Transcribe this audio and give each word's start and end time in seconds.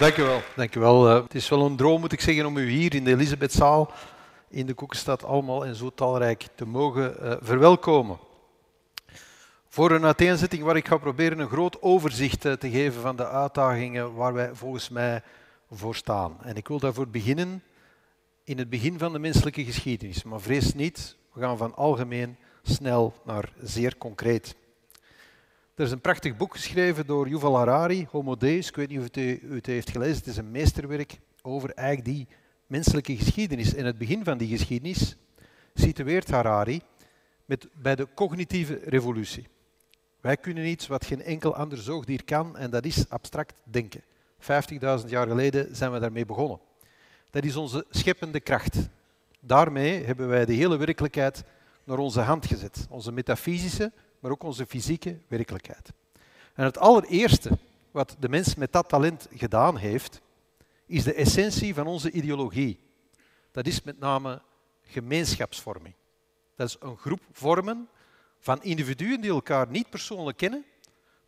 Dank 0.00 0.16
u 0.16 0.22
wel. 0.22 0.42
Dank 0.56 0.74
u 0.74 0.80
wel. 0.80 1.08
Eh, 1.08 1.22
het 1.22 1.34
is 1.34 1.48
wel 1.48 1.66
een 1.66 1.76
droom, 1.76 2.00
moet 2.00 2.12
ik 2.12 2.20
zeggen, 2.20 2.46
om 2.46 2.56
u 2.56 2.70
hier 2.70 2.94
in 2.94 3.04
de 3.04 3.10
Elisabethzaal 3.10 3.92
in 4.48 4.66
de 4.66 4.74
Koekenstad 4.74 5.24
allemaal 5.24 5.66
en 5.66 5.74
zo 5.74 5.90
talrijk 5.94 6.46
te 6.54 6.66
mogen 6.66 7.16
uh, 7.22 7.32
verwelkomen. 7.40 8.18
Voor 9.68 9.90
een 9.90 10.04
uiteenzetting 10.04 10.62
waar 10.62 10.76
ik 10.76 10.88
ga 10.88 10.96
proberen 10.96 11.38
een 11.38 11.48
groot 11.48 11.82
overzicht 11.82 12.44
uh, 12.44 12.52
te 12.52 12.70
geven 12.70 13.00
van 13.00 13.16
de 13.16 13.28
uitdagingen 13.28 14.14
waar 14.14 14.32
wij 14.32 14.50
volgens 14.54 14.88
mij 14.88 15.22
voor 15.70 15.94
staan. 15.94 16.36
En 16.42 16.56
ik 16.56 16.68
wil 16.68 16.78
daarvoor 16.78 17.08
beginnen 17.08 17.62
in 18.44 18.58
het 18.58 18.70
begin 18.70 18.98
van 18.98 19.12
de 19.12 19.18
menselijke 19.18 19.64
geschiedenis. 19.64 20.22
Maar 20.22 20.40
vrees 20.40 20.74
niet, 20.74 21.16
we 21.32 21.40
gaan 21.40 21.56
van 21.56 21.74
algemeen 21.74 22.36
snel 22.62 23.14
naar 23.24 23.52
zeer 23.62 23.96
concreet. 23.96 24.56
Er 25.80 25.86
is 25.86 25.92
een 25.92 26.00
prachtig 26.00 26.36
boek 26.36 26.52
geschreven 26.52 27.06
door 27.06 27.28
Yuval 27.28 27.56
Harari, 27.56 28.06
Homo 28.10 28.36
Deus. 28.36 28.68
Ik 28.68 28.76
weet 28.76 28.88
niet 28.88 28.98
of 28.98 29.16
u 29.16 29.54
het 29.54 29.66
heeft 29.66 29.90
gelezen. 29.90 30.16
Het 30.16 30.26
is 30.26 30.36
een 30.36 30.50
meesterwerk 30.50 31.18
over 31.42 31.70
eigenlijk 31.70 32.08
die 32.08 32.26
menselijke 32.66 33.16
geschiedenis. 33.16 33.74
En 33.74 33.84
het 33.84 33.98
begin 33.98 34.24
van 34.24 34.38
die 34.38 34.48
geschiedenis 34.48 35.16
situeert 35.74 36.30
Harari 36.30 36.80
met, 37.44 37.68
bij 37.72 37.96
de 37.96 38.08
cognitieve 38.14 38.80
revolutie. 38.84 39.46
Wij 40.20 40.36
kunnen 40.36 40.66
iets 40.66 40.86
wat 40.86 41.06
geen 41.06 41.22
enkel 41.22 41.54
ander 41.54 41.78
zoogdier 41.78 42.24
kan, 42.24 42.56
en 42.56 42.70
dat 42.70 42.84
is 42.84 43.08
abstract 43.08 43.54
denken. 43.64 44.02
50.000 44.40 45.06
jaar 45.06 45.26
geleden 45.26 45.76
zijn 45.76 45.92
we 45.92 45.98
daarmee 45.98 46.26
begonnen. 46.26 46.60
Dat 47.30 47.44
is 47.44 47.56
onze 47.56 47.86
scheppende 47.90 48.40
kracht. 48.40 48.76
Daarmee 49.40 50.04
hebben 50.04 50.28
wij 50.28 50.44
de 50.44 50.54
hele 50.54 50.76
werkelijkheid 50.76 51.44
naar 51.84 51.98
onze 51.98 52.20
hand 52.20 52.46
gezet. 52.46 52.86
Onze 52.88 53.12
metafysische, 53.12 53.92
maar 54.20 54.30
ook 54.30 54.42
onze 54.42 54.66
fysieke 54.66 55.18
werkelijkheid. 55.28 55.92
En 56.54 56.64
het 56.64 56.78
allereerste 56.78 57.58
wat 57.90 58.16
de 58.18 58.28
mens 58.28 58.54
met 58.54 58.72
dat 58.72 58.88
talent 58.88 59.28
gedaan 59.34 59.76
heeft, 59.76 60.20
is 60.86 61.04
de 61.04 61.14
essentie 61.14 61.74
van 61.74 61.86
onze 61.86 62.10
ideologie. 62.10 62.78
Dat 63.50 63.66
is 63.66 63.82
met 63.82 63.98
name 63.98 64.42
gemeenschapsvorming. 64.82 65.94
Dat 66.54 66.68
is 66.68 66.76
een 66.80 66.96
groep 66.96 67.20
vormen 67.32 67.88
van 68.38 68.62
individuen 68.62 69.20
die 69.20 69.30
elkaar 69.30 69.68
niet 69.68 69.90
persoonlijk 69.90 70.36
kennen, 70.36 70.64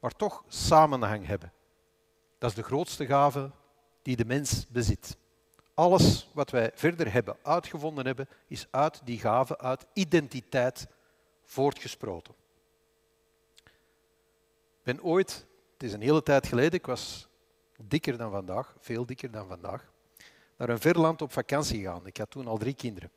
maar 0.01 0.17
toch 0.17 0.45
samenhang 0.49 1.27
hebben. 1.27 1.53
Dat 2.39 2.51
is 2.51 2.57
de 2.57 2.63
grootste 2.63 3.07
gave 3.07 3.51
die 4.03 4.17
de 4.17 4.25
mens 4.25 4.67
bezit. 4.69 5.17
Alles 5.75 6.29
wat 6.33 6.51
wij 6.51 6.71
verder 6.75 7.13
hebben 7.13 7.37
uitgevonden 7.43 8.07
hebben, 8.07 8.29
is 8.47 8.67
uit 8.71 9.01
die 9.05 9.19
gave, 9.19 9.59
uit 9.59 9.87
identiteit 9.93 10.87
voortgesproten. 11.45 12.35
Ben 14.83 15.03
ooit, 15.03 15.47
het 15.73 15.83
is 15.83 15.93
een 15.93 16.03
hele 16.03 16.23
tijd 16.23 16.47
geleden, 16.47 16.73
ik 16.73 16.87
was 16.87 17.29
dikker 17.77 18.17
dan 18.17 18.31
vandaag, 18.31 18.77
veel 18.79 19.07
dikker 19.07 19.31
dan 19.31 19.49
vandaag, 19.49 19.93
naar 20.57 20.69
een 20.69 20.81
ver 20.81 20.99
land 20.99 21.23
op 21.23 21.33
vakantie 21.33 21.81
gegaan. 21.81 22.07
Ik 22.07 22.17
had 22.17 22.31
toen 22.31 22.47
al 22.47 22.59
drie 22.59 22.75
kinderen. 22.75 23.11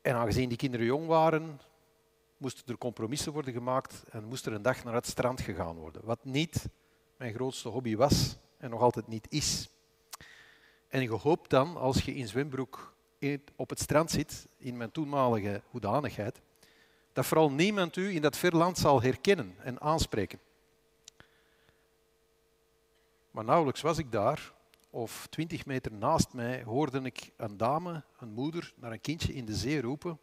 En 0.00 0.14
aangezien 0.14 0.48
die 0.48 0.58
kinderen 0.58 0.86
jong 0.86 1.06
waren, 1.06 1.60
moesten 2.36 2.66
er 2.66 2.78
compromissen 2.78 3.32
worden 3.32 3.52
gemaakt 3.52 4.02
en 4.10 4.24
moest 4.24 4.46
er 4.46 4.52
een 4.52 4.62
dag 4.62 4.84
naar 4.84 4.94
het 4.94 5.06
strand 5.06 5.40
gegaan 5.40 5.76
worden. 5.76 6.04
Wat 6.04 6.24
niet 6.24 6.68
mijn 7.16 7.34
grootste 7.34 7.68
hobby 7.68 7.96
was 7.96 8.36
en 8.58 8.70
nog 8.70 8.80
altijd 8.80 9.06
niet 9.06 9.26
is. 9.28 9.68
En 10.88 11.02
je 11.02 11.10
hoopt 11.10 11.50
dan, 11.50 11.76
als 11.76 12.04
je 12.04 12.14
in 12.14 12.28
zwembroek 12.28 12.94
op 13.56 13.70
het 13.70 13.80
strand 13.80 14.10
zit, 14.10 14.46
in 14.56 14.76
mijn 14.76 14.90
toenmalige 14.90 15.62
hoedanigheid, 15.70 16.40
dat 17.12 17.26
vooral 17.26 17.50
niemand 17.50 17.96
u 17.96 18.14
in 18.14 18.22
dat 18.22 18.36
ver 18.36 18.56
land 18.56 18.78
zal 18.78 19.02
herkennen 19.02 19.54
en 19.58 19.80
aanspreken. 19.80 20.40
Maar 23.30 23.44
nauwelijks 23.44 23.80
was 23.80 23.98
ik 23.98 24.12
daar, 24.12 24.52
of 24.90 25.26
twintig 25.30 25.66
meter 25.66 25.92
naast 25.92 26.32
mij, 26.32 26.62
hoorde 26.62 27.00
ik 27.00 27.30
een 27.36 27.56
dame, 27.56 28.02
een 28.18 28.32
moeder, 28.32 28.72
naar 28.76 28.92
een 28.92 29.00
kindje 29.00 29.34
in 29.34 29.44
de 29.44 29.54
zee 29.54 29.80
roepen: 29.80 30.20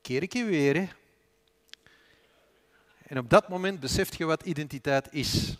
Keer 0.00 0.22
ik 0.22 0.32
je 0.32 0.44
weer? 0.44 0.96
En 3.02 3.18
op 3.18 3.30
dat 3.30 3.48
moment 3.48 3.80
beseft 3.80 4.16
je 4.16 4.24
wat 4.24 4.42
identiteit 4.42 5.12
is. 5.12 5.58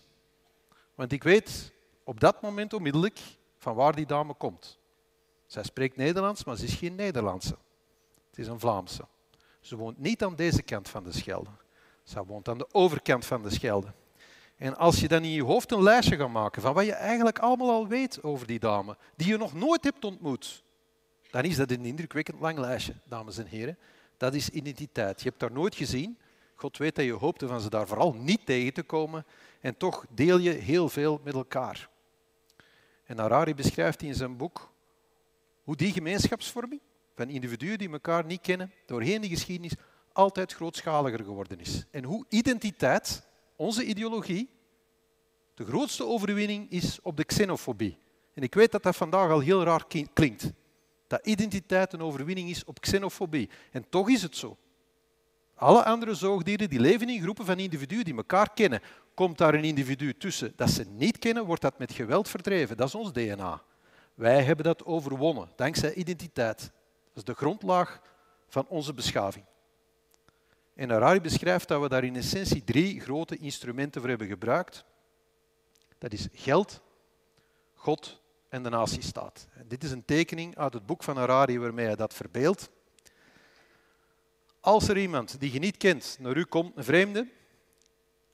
Want 0.95 1.11
ik 1.11 1.23
weet 1.23 1.71
op 2.03 2.19
dat 2.19 2.41
moment 2.41 2.73
onmiddellijk 2.73 3.19
van 3.57 3.75
waar 3.75 3.95
die 3.95 4.05
dame 4.05 4.33
komt. 4.33 4.79
Zij 5.45 5.63
spreekt 5.63 5.95
Nederlands, 5.95 6.43
maar 6.43 6.55
ze 6.55 6.65
is 6.65 6.73
geen 6.73 6.95
Nederlandse. 6.95 7.57
Het 8.29 8.39
is 8.39 8.47
een 8.47 8.59
Vlaamse. 8.59 9.07
Ze 9.67 9.75
woont 9.75 9.97
niet 9.97 10.23
aan 10.23 10.35
deze 10.35 10.61
kant 10.61 10.89
van 10.89 11.03
de 11.03 11.11
Schelde. 11.11 11.49
Ze 12.03 12.25
woont 12.25 12.47
aan 12.47 12.57
de 12.57 12.67
overkant 12.71 13.25
van 13.25 13.43
de 13.43 13.49
Schelde. 13.49 13.93
En 14.57 14.77
als 14.77 14.99
je 14.99 15.07
dan 15.07 15.23
in 15.23 15.29
je 15.29 15.43
hoofd 15.43 15.71
een 15.71 15.83
lijstje 15.83 16.15
gaat 16.15 16.29
maken 16.29 16.61
van 16.61 16.73
wat 16.73 16.85
je 16.85 16.93
eigenlijk 16.93 17.39
allemaal 17.39 17.69
al 17.69 17.87
weet 17.87 18.23
over 18.23 18.47
die 18.47 18.59
dame, 18.59 18.97
die 19.15 19.27
je 19.27 19.37
nog 19.37 19.53
nooit 19.53 19.83
hebt 19.83 20.05
ontmoet, 20.05 20.63
dan 21.29 21.43
is 21.43 21.55
dat 21.55 21.71
een 21.71 21.85
indrukwekkend 21.85 22.39
lang 22.39 22.57
lijstje, 22.59 22.93
dames 23.03 23.37
en 23.37 23.45
heren. 23.45 23.77
Dat 24.17 24.33
is 24.33 24.49
identiteit. 24.49 25.21
Je 25.21 25.27
hebt 25.27 25.39
daar 25.39 25.51
nooit 25.51 25.75
gezien. 25.75 26.17
God 26.55 26.77
weet 26.77 26.95
dat 26.95 27.05
je 27.05 27.13
hoopte 27.13 27.47
van 27.47 27.61
ze 27.61 27.69
daar 27.69 27.87
vooral 27.87 28.13
niet 28.13 28.45
tegen 28.45 28.73
te 28.73 28.83
komen. 28.83 29.25
En 29.59 29.77
toch 29.77 30.05
deel 30.09 30.37
je 30.37 30.51
heel 30.51 30.89
veel 30.89 31.21
met 31.23 31.33
elkaar. 31.33 31.89
En 33.03 33.17
Harari 33.17 33.55
beschrijft 33.55 34.01
in 34.01 34.15
zijn 34.15 34.37
boek 34.37 34.71
hoe 35.63 35.75
die 35.75 35.91
gemeenschapsvorming 35.91 36.81
van 37.17 37.29
individuen 37.29 37.77
die 37.77 37.91
elkaar 37.91 38.25
niet 38.25 38.41
kennen, 38.41 38.71
doorheen 38.85 39.21
de 39.21 39.27
geschiedenis 39.27 39.73
altijd 40.13 40.53
grootschaliger 40.53 41.23
geworden 41.23 41.59
is. 41.59 41.85
En 41.91 42.03
hoe 42.03 42.25
identiteit, 42.29 43.27
onze 43.55 43.85
ideologie, 43.85 44.49
de 45.53 45.65
grootste 45.65 46.05
overwinning 46.05 46.71
is 46.71 47.01
op 47.01 47.17
de 47.17 47.23
xenofobie. 47.23 47.97
En 48.33 48.43
ik 48.43 48.53
weet 48.53 48.71
dat 48.71 48.83
dat 48.83 48.95
vandaag 48.95 49.29
al 49.29 49.39
heel 49.39 49.63
raar 49.63 49.85
klinkt. 50.13 50.51
Dat 51.07 51.25
identiteit 51.25 51.93
een 51.93 52.01
overwinning 52.01 52.49
is 52.49 52.63
op 52.63 52.79
xenofobie. 52.79 53.49
En 53.71 53.89
toch 53.89 54.09
is 54.09 54.21
het 54.21 54.37
zo. 54.37 54.57
Alle 55.55 55.83
andere 55.83 56.13
zoogdieren 56.13 56.69
die 56.69 56.79
leven 56.79 57.09
in 57.09 57.21
groepen 57.21 57.45
van 57.45 57.59
individuen 57.59 58.05
die 58.05 58.15
elkaar 58.15 58.53
kennen. 58.53 58.81
Komt 59.13 59.37
daar 59.37 59.53
een 59.53 59.63
individu 59.63 60.17
tussen 60.17 60.53
dat 60.55 60.69
ze 60.69 60.83
niet 60.83 61.19
kennen, 61.19 61.45
wordt 61.45 61.61
dat 61.61 61.79
met 61.79 61.91
geweld 61.91 62.29
verdreven. 62.29 62.77
Dat 62.77 62.87
is 62.87 62.95
ons 62.95 63.11
DNA. 63.11 63.61
Wij 64.13 64.43
hebben 64.43 64.65
dat 64.65 64.85
overwonnen, 64.85 65.49
dankzij 65.55 65.93
identiteit. 65.93 66.71
Is 67.17 67.23
de 67.23 67.33
grondlaag 67.33 68.01
van 68.47 68.67
onze 68.67 68.93
beschaving. 68.93 69.45
En 70.73 70.89
Harari 70.89 71.21
beschrijft 71.21 71.67
dat 71.67 71.81
we 71.81 71.89
daar 71.89 72.03
in 72.03 72.15
essentie 72.15 72.63
drie 72.63 72.99
grote 72.99 73.37
instrumenten 73.37 74.01
voor 74.01 74.09
hebben 74.09 74.27
gebruikt. 74.27 74.85
Dat 75.97 76.13
is 76.13 76.27
geld, 76.33 76.81
God 77.73 78.21
en 78.49 78.63
de 78.63 78.69
natiestaat. 78.69 79.47
Dit 79.67 79.83
is 79.83 79.91
een 79.91 80.05
tekening 80.05 80.57
uit 80.57 80.73
het 80.73 80.85
boek 80.85 81.03
van 81.03 81.17
Harari 81.17 81.59
waarmee 81.59 81.85
hij 81.85 81.95
dat 81.95 82.13
verbeeldt. 82.13 82.69
Als 84.59 84.87
er 84.87 84.97
iemand 84.97 85.39
die 85.39 85.51
je 85.51 85.59
niet 85.59 85.77
kent 85.77 86.17
naar 86.19 86.37
u 86.37 86.43
komt, 86.43 86.77
een 86.77 86.83
vreemde, 86.83 87.27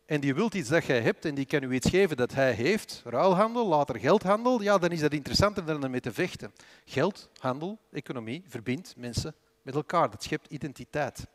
en 0.06 0.20
die 0.20 0.34
wilt 0.34 0.54
iets 0.54 0.70
dat 0.70 0.86
jij 0.86 1.02
hebt 1.02 1.26
en 1.26 1.36
die 1.36 1.46
kan 1.46 1.64
u 1.64 1.74
iets 1.74 1.90
geven 1.90 2.18
dat 2.18 2.34
hij 2.34 2.52
heeft, 2.52 3.02
ruilhandel, 3.06 3.68
later 3.68 4.00
geldhandel, 4.00 4.62
ja, 4.62 4.78
dan 4.78 4.92
is 4.92 5.00
dat 5.00 5.14
interessanter 5.14 5.66
dan 5.66 5.84
ermee 5.84 6.00
te 6.00 6.14
vechten. 6.14 6.54
Geld, 6.86 7.30
handel, 7.38 7.80
economie 7.92 8.44
verbindt 8.48 8.94
mensen 8.98 9.36
met 9.62 9.76
elkaar. 9.76 10.10
Dat 10.10 10.24
schept 10.24 10.52
identiteit. 10.52 11.28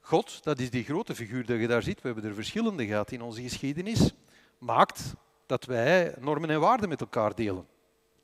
God, 0.00 0.44
dat 0.44 0.58
is 0.58 0.70
die 0.70 0.84
grote 0.84 1.14
figuur 1.14 1.46
dat 1.46 1.60
je 1.60 1.66
daar 1.66 1.82
ziet, 1.82 2.00
we 2.00 2.08
hebben 2.08 2.24
er 2.24 2.34
verschillende 2.34 2.86
gehad 2.86 3.12
in 3.12 3.22
onze 3.22 3.42
geschiedenis, 3.42 4.14
maakt 4.58 5.14
dat 5.46 5.64
wij 5.64 6.14
normen 6.18 6.50
en 6.50 6.60
waarden 6.60 6.88
met 6.88 7.00
elkaar 7.00 7.34
delen. 7.34 7.66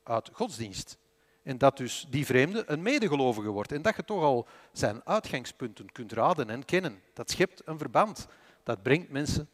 Uit 0.03 0.29
godsdienst. 0.33 0.97
En 1.43 1.57
dat 1.57 1.77
dus 1.77 2.05
die 2.09 2.25
vreemde 2.25 2.63
een 2.67 2.81
medegelovige 2.81 3.49
wordt. 3.49 3.71
En 3.71 3.81
dat 3.81 3.95
je 3.95 4.03
toch 4.03 4.21
al 4.21 4.47
zijn 4.71 5.01
uitgangspunten 5.05 5.91
kunt 5.91 6.11
raden 6.11 6.49
en 6.49 6.65
kennen. 6.65 7.01
Dat 7.13 7.31
schept 7.31 7.61
een 7.65 7.77
verband. 7.77 8.27
Dat 8.69 8.81
brengt 8.81 9.09
mensen 9.09 9.49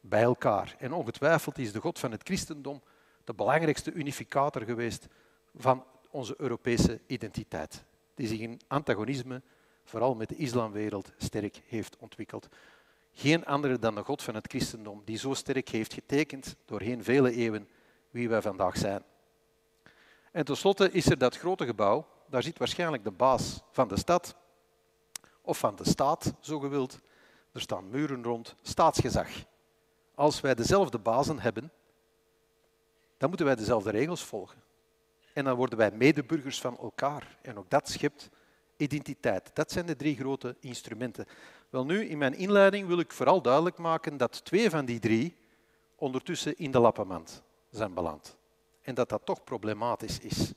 bij 0.00 0.22
elkaar. 0.22 0.74
En 0.78 0.92
ongetwijfeld 0.92 1.58
is 1.58 1.72
de 1.72 1.80
God 1.80 1.98
van 1.98 2.10
het 2.10 2.22
christendom 2.22 2.82
de 3.24 3.34
belangrijkste 3.34 3.92
unificator 3.92 4.62
geweest 4.62 5.06
van 5.54 5.84
onze 6.10 6.34
Europese 6.38 7.00
identiteit. 7.06 7.84
Die 8.14 8.26
zich 8.26 8.38
in 8.38 8.60
antagonisme, 8.66 9.42
vooral 9.84 10.14
met 10.14 10.28
de 10.28 10.36
islamwereld, 10.36 11.12
sterk 11.16 11.62
heeft 11.66 11.96
ontwikkeld. 11.96 12.48
Geen 13.12 13.46
andere 13.46 13.78
dan 13.78 13.94
de 13.94 14.04
God 14.04 14.22
van 14.22 14.34
het 14.34 14.46
christendom, 14.48 15.02
die 15.04 15.18
zo 15.18 15.34
sterk 15.34 15.68
heeft 15.68 15.92
getekend 15.92 16.56
doorheen 16.64 17.04
vele 17.04 17.32
eeuwen 17.32 17.68
wie 18.10 18.28
wij 18.28 18.42
vandaag 18.42 18.76
zijn. 18.76 19.02
En 20.32 20.44
tenslotte 20.44 20.90
is 20.90 21.06
er 21.06 21.18
dat 21.18 21.38
grote 21.38 21.66
gebouw, 21.66 22.06
daar 22.26 22.42
zit 22.42 22.58
waarschijnlijk 22.58 23.04
de 23.04 23.10
baas 23.10 23.62
van 23.70 23.88
de 23.88 23.98
stad, 23.98 24.34
of 25.40 25.58
van 25.58 25.76
de 25.76 25.88
staat, 25.88 26.34
zo 26.40 26.58
gewild. 26.58 27.00
Er 27.60 27.66
staan 27.66 27.90
muren 27.90 28.22
rond, 28.22 28.54
staatsgezag. 28.62 29.28
Als 30.14 30.40
wij 30.40 30.54
dezelfde 30.54 30.98
bazen 30.98 31.38
hebben, 31.38 31.72
dan 33.18 33.28
moeten 33.28 33.46
wij 33.46 33.56
dezelfde 33.56 33.90
regels 33.90 34.24
volgen. 34.24 34.62
En 35.32 35.44
dan 35.44 35.56
worden 35.56 35.78
wij 35.78 35.90
medeburgers 35.90 36.60
van 36.60 36.78
elkaar. 36.78 37.38
En 37.42 37.58
ook 37.58 37.70
dat 37.70 37.88
schept 37.88 38.28
identiteit. 38.76 39.50
Dat 39.54 39.72
zijn 39.72 39.86
de 39.86 39.96
drie 39.96 40.16
grote 40.16 40.56
instrumenten. 40.60 41.26
Wel 41.70 41.84
nu, 41.84 42.04
in 42.04 42.18
mijn 42.18 42.34
inleiding 42.34 42.86
wil 42.86 42.98
ik 42.98 43.12
vooral 43.12 43.42
duidelijk 43.42 43.78
maken 43.78 44.16
dat 44.16 44.44
twee 44.44 44.70
van 44.70 44.84
die 44.84 44.98
drie 44.98 45.36
ondertussen 45.96 46.58
in 46.58 46.70
de 46.70 46.78
lappenmand 46.78 47.42
zijn 47.70 47.94
beland. 47.94 48.36
En 48.82 48.94
dat 48.94 49.08
dat 49.08 49.22
toch 49.24 49.44
problematisch 49.44 50.18
is. 50.18 50.52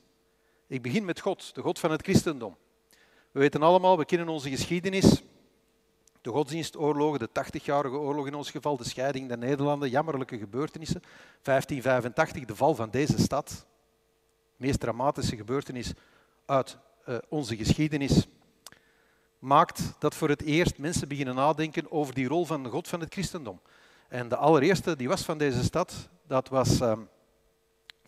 Ik 0.66 0.82
begin 0.82 1.04
met 1.04 1.20
God, 1.20 1.54
de 1.54 1.60
God 1.60 1.78
van 1.78 1.90
het 1.90 2.02
christendom. 2.02 2.56
We 3.30 3.40
weten 3.40 3.62
allemaal, 3.62 3.98
we 3.98 4.04
kennen 4.04 4.28
onze 4.28 4.50
geschiedenis. 4.50 5.22
De 6.24 6.30
godsdienstoorlogen, 6.30 7.18
de 7.18 7.28
80-jarige 7.28 7.96
oorlog 7.96 8.26
in 8.26 8.34
ons 8.34 8.50
geval, 8.50 8.76
de 8.76 8.88
scheiding 8.88 9.28
der 9.28 9.38
Nederlanden, 9.38 9.90
jammerlijke 9.90 10.38
gebeurtenissen. 10.38 11.02
1585, 11.42 12.44
de 12.44 12.56
val 12.56 12.74
van 12.74 12.90
deze 12.90 13.18
stad. 13.18 13.48
De 14.56 14.64
meest 14.66 14.80
dramatische 14.80 15.36
gebeurtenis 15.36 15.92
uit 16.44 16.78
uh, 17.08 17.16
onze 17.28 17.56
geschiedenis. 17.56 18.26
Maakt 19.38 19.92
dat 19.98 20.14
voor 20.14 20.28
het 20.28 20.42
eerst 20.42 20.78
mensen 20.78 21.08
beginnen 21.08 21.34
nadenken 21.34 21.92
over 21.92 22.14
die 22.14 22.28
rol 22.28 22.44
van 22.44 22.66
God 22.66 22.88
van 22.88 23.00
het 23.00 23.12
christendom. 23.12 23.60
En 24.08 24.28
de 24.28 24.36
allereerste 24.36 24.96
die 24.96 25.08
was 25.08 25.22
van 25.22 25.38
deze 25.38 25.62
stad, 25.62 26.08
dat 26.26 26.48
was 26.48 26.80
uh, 26.80 26.92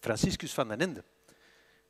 Franciscus 0.01 0.55
van 0.55 0.69
den 0.69 0.81
Ende. 0.81 1.05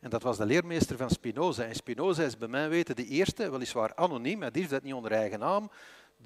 En 0.01 0.11
dat 0.11 0.23
was 0.23 0.37
de 0.37 0.47
leermeester 0.47 0.97
van 0.97 1.11
Spinoza. 1.11 1.65
En 1.65 1.75
Spinoza 1.75 2.23
is 2.23 2.37
bij 2.37 2.49
mij 2.49 2.69
weten 2.69 2.97
de 2.97 3.07
eerste, 3.07 3.51
weliswaar 3.51 3.95
anoniem, 3.95 4.41
hij 4.41 4.51
durft 4.51 4.71
dat 4.71 4.83
niet 4.83 4.95
onder 4.95 5.13
eigen 5.13 5.39
naam, 5.39 5.71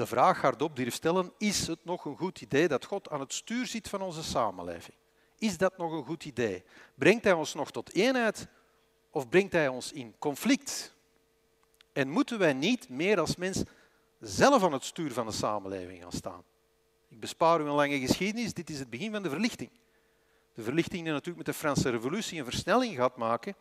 de 0.01 0.07
vraag 0.07 0.41
hardop 0.41 0.77
durft 0.77 0.97
stellen, 0.97 1.33
is 1.39 1.67
het 1.67 1.85
nog 1.85 2.05
een 2.05 2.17
goed 2.17 2.41
idee 2.41 2.69
dat 2.69 2.85
God 2.85 3.11
aan 3.11 3.21
het 3.21 3.33
stuur 3.33 3.67
zit 3.67 3.89
van 3.89 4.03
onze 4.03 4.23
samenleving? 4.23 4.97
Is 5.39 5.59
dat 5.59 5.79
nog 5.79 5.93
een 5.93 6.05
goed 6.05 6.25
idee? 6.25 6.65
Brengt 6.95 7.25
hij 7.25 7.33
ons 7.33 7.55
nog 7.55 7.71
tot 7.71 7.95
eenheid 7.95 8.49
of 9.11 9.29
brengt 9.29 9.53
hij 9.53 9.69
ons 9.69 9.93
in 9.93 10.15
conflict? 10.19 10.95
En 11.93 12.09
moeten 12.09 12.39
wij 12.39 12.53
niet 12.53 12.89
meer 12.89 13.21
als 13.21 13.37
mens 13.37 13.63
zelf 14.21 14.63
aan 14.63 14.73
het 14.73 14.85
stuur 14.85 15.13
van 15.13 15.27
de 15.27 15.33
samenleving 15.33 16.03
gaan 16.03 16.13
staan? 16.13 16.43
Ik 17.09 17.21
bespaar 17.21 17.61
u 17.61 17.65
een 17.65 17.71
lange 17.71 17.99
geschiedenis, 17.99 18.55
dit 18.55 18.71
is 18.71 18.79
het 18.79 18.91
begin 18.91 19.13
van 19.13 19.23
de 19.23 19.31
verlichting. 19.31 19.71
De 20.55 20.63
verlichting 20.63 21.03
die 21.03 21.13
natuurlijk 21.13 21.47
met 21.47 21.55
de 21.55 21.61
Franse 21.61 21.91
revolutie 21.91 22.39
een 22.39 22.45
versnelling 22.45 22.97
gaat 22.97 23.17
maken. 23.17 23.55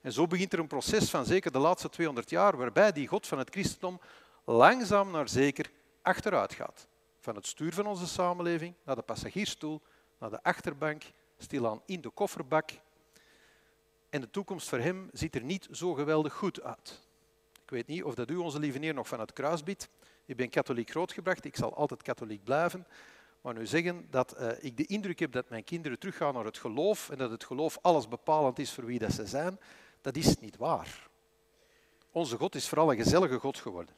En 0.00 0.12
zo 0.12 0.26
begint 0.26 0.52
er 0.52 0.58
een 0.58 0.66
proces 0.66 1.10
van 1.10 1.24
zeker 1.24 1.52
de 1.52 1.58
laatste 1.58 1.88
200 1.88 2.30
jaar, 2.30 2.56
waarbij 2.56 2.92
die 2.92 3.06
God 3.06 3.26
van 3.26 3.38
het 3.38 3.50
christendom 3.50 4.00
langzaam 4.44 5.10
naar 5.10 5.28
zeker 5.28 5.70
achteruit 6.02 6.54
gaat. 6.54 6.88
Van 7.20 7.34
het 7.34 7.46
stuur 7.46 7.72
van 7.72 7.86
onze 7.86 8.06
samenleving 8.06 8.74
naar 8.84 8.96
de 8.96 9.02
passagiersstoel, 9.02 9.82
naar 10.18 10.30
de 10.30 10.42
achterbank, 10.42 11.02
stilaan 11.38 11.82
in 11.86 12.00
de 12.00 12.10
kofferbak. 12.10 12.70
En 14.10 14.20
de 14.20 14.30
toekomst 14.30 14.68
voor 14.68 14.78
hem 14.78 15.08
ziet 15.12 15.34
er 15.34 15.44
niet 15.44 15.68
zo 15.70 15.94
geweldig 15.94 16.32
goed 16.32 16.62
uit. 16.62 17.02
Ik 17.62 17.70
weet 17.70 17.86
niet 17.86 18.04
of 18.04 18.14
dat 18.14 18.30
u, 18.30 18.36
onze 18.36 18.58
lieve 18.58 18.78
neer, 18.78 18.94
nog 18.94 19.08
van 19.08 19.20
het 19.20 19.32
kruis 19.32 19.62
biedt. 19.62 19.88
Ik 20.24 20.36
ben 20.36 20.48
katholiek 20.48 20.90
grootgebracht, 20.90 21.44
ik 21.44 21.56
zal 21.56 21.74
altijd 21.74 22.02
katholiek 22.02 22.44
blijven. 22.44 22.86
Maar 23.40 23.54
nu 23.54 23.66
zeggen 23.66 24.06
dat 24.10 24.40
uh, 24.40 24.50
ik 24.58 24.76
de 24.76 24.86
indruk 24.86 25.18
heb 25.18 25.32
dat 25.32 25.48
mijn 25.48 25.64
kinderen 25.64 25.98
teruggaan 25.98 26.34
naar 26.34 26.44
het 26.44 26.58
geloof 26.58 27.10
en 27.10 27.18
dat 27.18 27.30
het 27.30 27.44
geloof 27.44 27.78
alles 27.82 28.08
bepalend 28.08 28.58
is 28.58 28.72
voor 28.72 28.84
wie 28.84 28.98
dat 28.98 29.12
ze 29.12 29.26
zijn, 29.26 29.58
dat 30.00 30.16
is 30.16 30.38
niet 30.38 30.56
waar. 30.56 31.08
Onze 32.10 32.36
God 32.36 32.54
is 32.54 32.68
vooral 32.68 32.90
een 32.90 32.96
gezellige 32.96 33.38
God 33.38 33.58
geworden. 33.58 33.94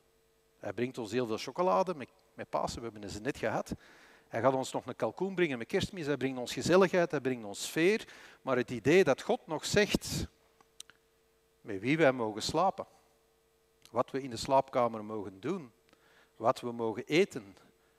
Hij 0.66 0.74
brengt 0.74 0.98
ons 0.98 1.12
heel 1.12 1.26
veel 1.26 1.38
chocolade 1.38 1.94
met, 1.94 2.08
met 2.34 2.48
Pasen, 2.48 2.82
we 2.82 2.88
hebben 2.90 3.10
ze 3.10 3.20
net 3.20 3.38
gehad. 3.38 3.72
Hij 4.28 4.40
gaat 4.40 4.52
ons 4.52 4.72
nog 4.72 4.86
een 4.86 4.96
kalkoen 4.96 5.34
brengen 5.34 5.58
met 5.58 5.66
kerstmis, 5.66 6.06
hij 6.06 6.16
brengt 6.16 6.38
ons 6.38 6.52
gezelligheid, 6.52 7.10
hij 7.10 7.20
brengt 7.20 7.44
ons 7.44 7.64
sfeer. 7.64 8.08
Maar 8.42 8.56
het 8.56 8.70
idee 8.70 9.04
dat 9.04 9.22
God 9.22 9.46
nog 9.46 9.64
zegt 9.64 10.26
met 11.60 11.80
wie 11.80 11.96
wij 11.96 12.12
mogen 12.12 12.42
slapen, 12.42 12.86
wat 13.90 14.10
we 14.10 14.22
in 14.22 14.30
de 14.30 14.36
slaapkamer 14.36 15.04
mogen 15.04 15.40
doen, 15.40 15.72
wat 16.36 16.60
we 16.60 16.72
mogen 16.72 17.04
eten, 17.04 17.56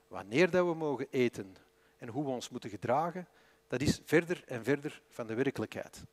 wanneer 0.07 0.49
dat 0.49 0.65
we 0.65 0.73
mogen 0.73 1.07
eten 1.09 1.55
en 1.97 2.07
hoe 2.07 2.23
we 2.23 2.29
ons 2.29 2.49
moeten 2.49 2.69
gedragen, 2.69 3.27
dat 3.67 3.81
is 3.81 4.01
verder 4.05 4.43
en 4.45 4.63
verder 4.63 5.01
van 5.09 5.27
de 5.27 5.33
werkelijkheid. 5.33 6.03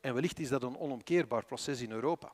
En 0.00 0.14
wellicht 0.14 0.38
is 0.38 0.48
dat 0.48 0.62
een 0.62 0.78
onomkeerbaar 0.78 1.44
proces 1.44 1.80
in 1.80 1.90
Europa. 1.90 2.32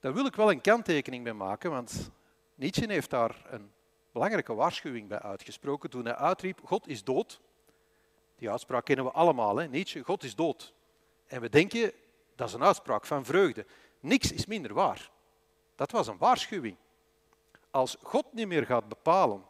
Daar 0.00 0.14
wil 0.14 0.26
ik 0.26 0.36
wel 0.36 0.50
een 0.50 0.60
kanttekening 0.60 1.24
bij 1.24 1.32
maken, 1.32 1.70
want 1.70 2.10
Nietzsche 2.56 2.92
heeft 2.92 3.10
daar 3.10 3.44
een 3.50 3.72
belangrijke 4.12 4.54
waarschuwing 4.54 5.08
bij 5.08 5.20
uitgesproken 5.20 5.90
toen 5.90 6.04
hij 6.04 6.14
uitriep, 6.14 6.60
God 6.64 6.88
is 6.88 7.04
dood. 7.04 7.40
Die 8.36 8.50
uitspraak 8.50 8.84
kennen 8.84 9.04
we 9.04 9.10
allemaal, 9.10 9.56
hè? 9.56 9.68
Nietzsche, 9.68 10.02
God 10.02 10.22
is 10.22 10.34
dood. 10.34 10.74
En 11.26 11.40
we 11.40 11.48
denken, 11.48 11.92
dat 12.34 12.48
is 12.48 12.54
een 12.54 12.64
uitspraak 12.64 13.06
van 13.06 13.24
vreugde. 13.24 13.66
Niks 14.00 14.32
is 14.32 14.46
minder 14.46 14.74
waar. 14.74 15.10
Dat 15.74 15.90
was 15.90 16.06
een 16.06 16.18
waarschuwing. 16.18 16.76
Als 17.70 17.96
God 18.02 18.32
niet 18.32 18.46
meer 18.46 18.66
gaat 18.66 18.88
bepalen 18.88 19.44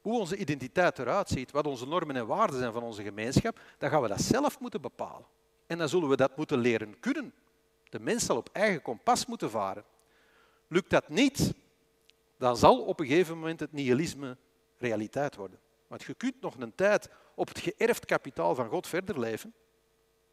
hoe 0.00 0.18
onze 0.18 0.36
identiteit 0.36 0.98
eruit 0.98 1.28
ziet, 1.28 1.50
wat 1.50 1.66
onze 1.66 1.86
normen 1.86 2.16
en 2.16 2.26
waarden 2.26 2.58
zijn 2.58 2.72
van 2.72 2.82
onze 2.82 3.02
gemeenschap, 3.02 3.60
dan 3.78 3.90
gaan 3.90 4.02
we 4.02 4.08
dat 4.08 4.20
zelf 4.20 4.60
moeten 4.60 4.80
bepalen. 4.80 5.26
En 5.66 5.78
dan 5.78 5.88
zullen 5.88 6.08
we 6.08 6.16
dat 6.16 6.36
moeten 6.36 6.58
leren 6.58 7.00
kunnen. 7.00 7.34
De 7.88 8.00
mens 8.00 8.24
zal 8.24 8.36
op 8.36 8.48
eigen 8.52 8.82
kompas 8.82 9.26
moeten 9.26 9.50
varen. 9.50 9.84
Lukt 10.68 10.90
dat 10.90 11.08
niet, 11.08 11.54
dan 12.36 12.56
zal 12.56 12.84
op 12.84 13.00
een 13.00 13.06
gegeven 13.06 13.38
moment 13.38 13.60
het 13.60 13.72
nihilisme 13.72 14.36
realiteit 14.78 15.36
worden. 15.36 15.58
Want 15.86 16.02
je 16.02 16.14
kunt 16.14 16.40
nog 16.40 16.54
een 16.58 16.74
tijd 16.74 17.08
op 17.34 17.48
het 17.48 17.58
geërfd 17.58 18.04
kapitaal 18.04 18.54
van 18.54 18.68
God 18.68 18.86
verder 18.86 19.20
leven. 19.20 19.54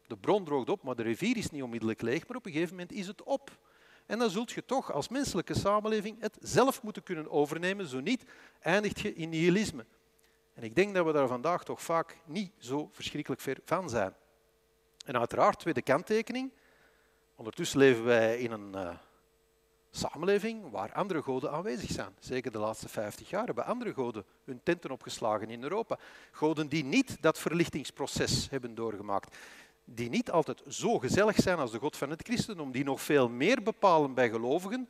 De 0.06 0.16
bron 0.16 0.44
droogt 0.44 0.68
op, 0.68 0.82
maar 0.82 0.94
de 0.94 1.02
rivier 1.02 1.36
is 1.36 1.50
niet 1.50 1.62
onmiddellijk 1.62 2.02
leeg, 2.02 2.26
maar 2.26 2.36
op 2.36 2.46
een 2.46 2.52
gegeven 2.52 2.74
moment 2.74 2.92
is 2.92 3.06
het 3.06 3.22
op. 3.22 3.50
En 4.06 4.18
dan 4.18 4.30
zult 4.30 4.52
je 4.52 4.64
toch 4.64 4.92
als 4.92 5.08
menselijke 5.08 5.54
samenleving 5.54 6.20
het 6.20 6.36
zelf 6.40 6.82
moeten 6.82 7.02
kunnen 7.02 7.30
overnemen, 7.30 7.86
zo 7.86 8.00
niet 8.00 8.24
eindigt 8.60 9.00
je 9.00 9.14
in 9.14 9.28
nihilisme. 9.28 9.86
En 10.54 10.62
ik 10.62 10.74
denk 10.74 10.94
dat 10.94 11.06
we 11.06 11.12
daar 11.12 11.28
vandaag 11.28 11.64
toch 11.64 11.82
vaak 11.82 12.16
niet 12.24 12.52
zo 12.58 12.88
verschrikkelijk 12.92 13.40
ver 13.40 13.58
van 13.64 13.90
zijn. 13.90 14.14
En 15.04 15.18
uiteraard, 15.18 15.58
tweede 15.58 15.82
kanttekening. 15.82 16.52
Ondertussen 17.34 17.78
leven 17.78 18.04
wij 18.04 18.38
in 18.38 18.50
een 18.50 18.72
uh, 18.74 18.94
samenleving 19.94 20.70
waar 20.70 20.92
andere 20.92 21.22
goden 21.22 21.50
aanwezig 21.50 21.90
zijn. 21.90 22.14
Zeker 22.18 22.52
de 22.52 22.58
laatste 22.58 22.88
50 22.88 23.30
jaar 23.30 23.46
hebben 23.46 23.64
andere 23.64 23.92
goden 23.92 24.24
hun 24.44 24.60
tenten 24.62 24.90
opgeslagen 24.90 25.50
in 25.50 25.62
Europa. 25.62 25.98
Goden 26.30 26.68
die 26.68 26.84
niet 26.84 27.16
dat 27.20 27.38
verlichtingsproces 27.38 28.50
hebben 28.50 28.74
doorgemaakt 28.74 29.36
die 29.84 30.08
niet 30.08 30.30
altijd 30.30 30.62
zo 30.68 30.98
gezellig 30.98 31.36
zijn 31.36 31.58
als 31.58 31.70
de 31.70 31.78
God 31.78 31.96
van 31.96 32.10
het 32.10 32.22
christendom, 32.22 32.72
die 32.72 32.84
nog 32.84 33.02
veel 33.02 33.28
meer 33.28 33.62
bepalen 33.62 34.14
bij 34.14 34.30
gelovigen 34.30 34.88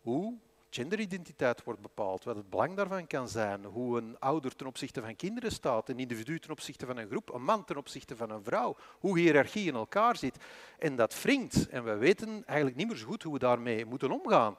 hoe 0.00 0.34
genderidentiteit 0.70 1.64
wordt 1.64 1.80
bepaald, 1.80 2.24
wat 2.24 2.36
het 2.36 2.50
belang 2.50 2.76
daarvan 2.76 3.06
kan 3.06 3.28
zijn, 3.28 3.64
hoe 3.64 3.98
een 3.98 4.18
ouder 4.18 4.56
ten 4.56 4.66
opzichte 4.66 5.00
van 5.00 5.16
kinderen 5.16 5.52
staat, 5.52 5.88
een 5.88 5.98
individu 5.98 6.38
ten 6.38 6.50
opzichte 6.50 6.86
van 6.86 6.96
een 6.96 7.08
groep, 7.08 7.34
een 7.34 7.44
man 7.44 7.64
ten 7.64 7.76
opzichte 7.76 8.16
van 8.16 8.30
een 8.30 8.44
vrouw, 8.44 8.76
hoe 8.98 9.18
hiërarchie 9.18 9.68
in 9.68 9.74
elkaar 9.74 10.16
zit. 10.16 10.36
En 10.78 10.96
dat 10.96 11.22
wringt. 11.22 11.68
En 11.68 11.84
we 11.84 11.96
weten 11.96 12.28
eigenlijk 12.46 12.76
niet 12.76 12.88
meer 12.88 12.96
zo 12.96 13.06
goed 13.06 13.22
hoe 13.22 13.32
we 13.32 13.38
daarmee 13.38 13.84
moeten 13.84 14.10
omgaan. 14.10 14.56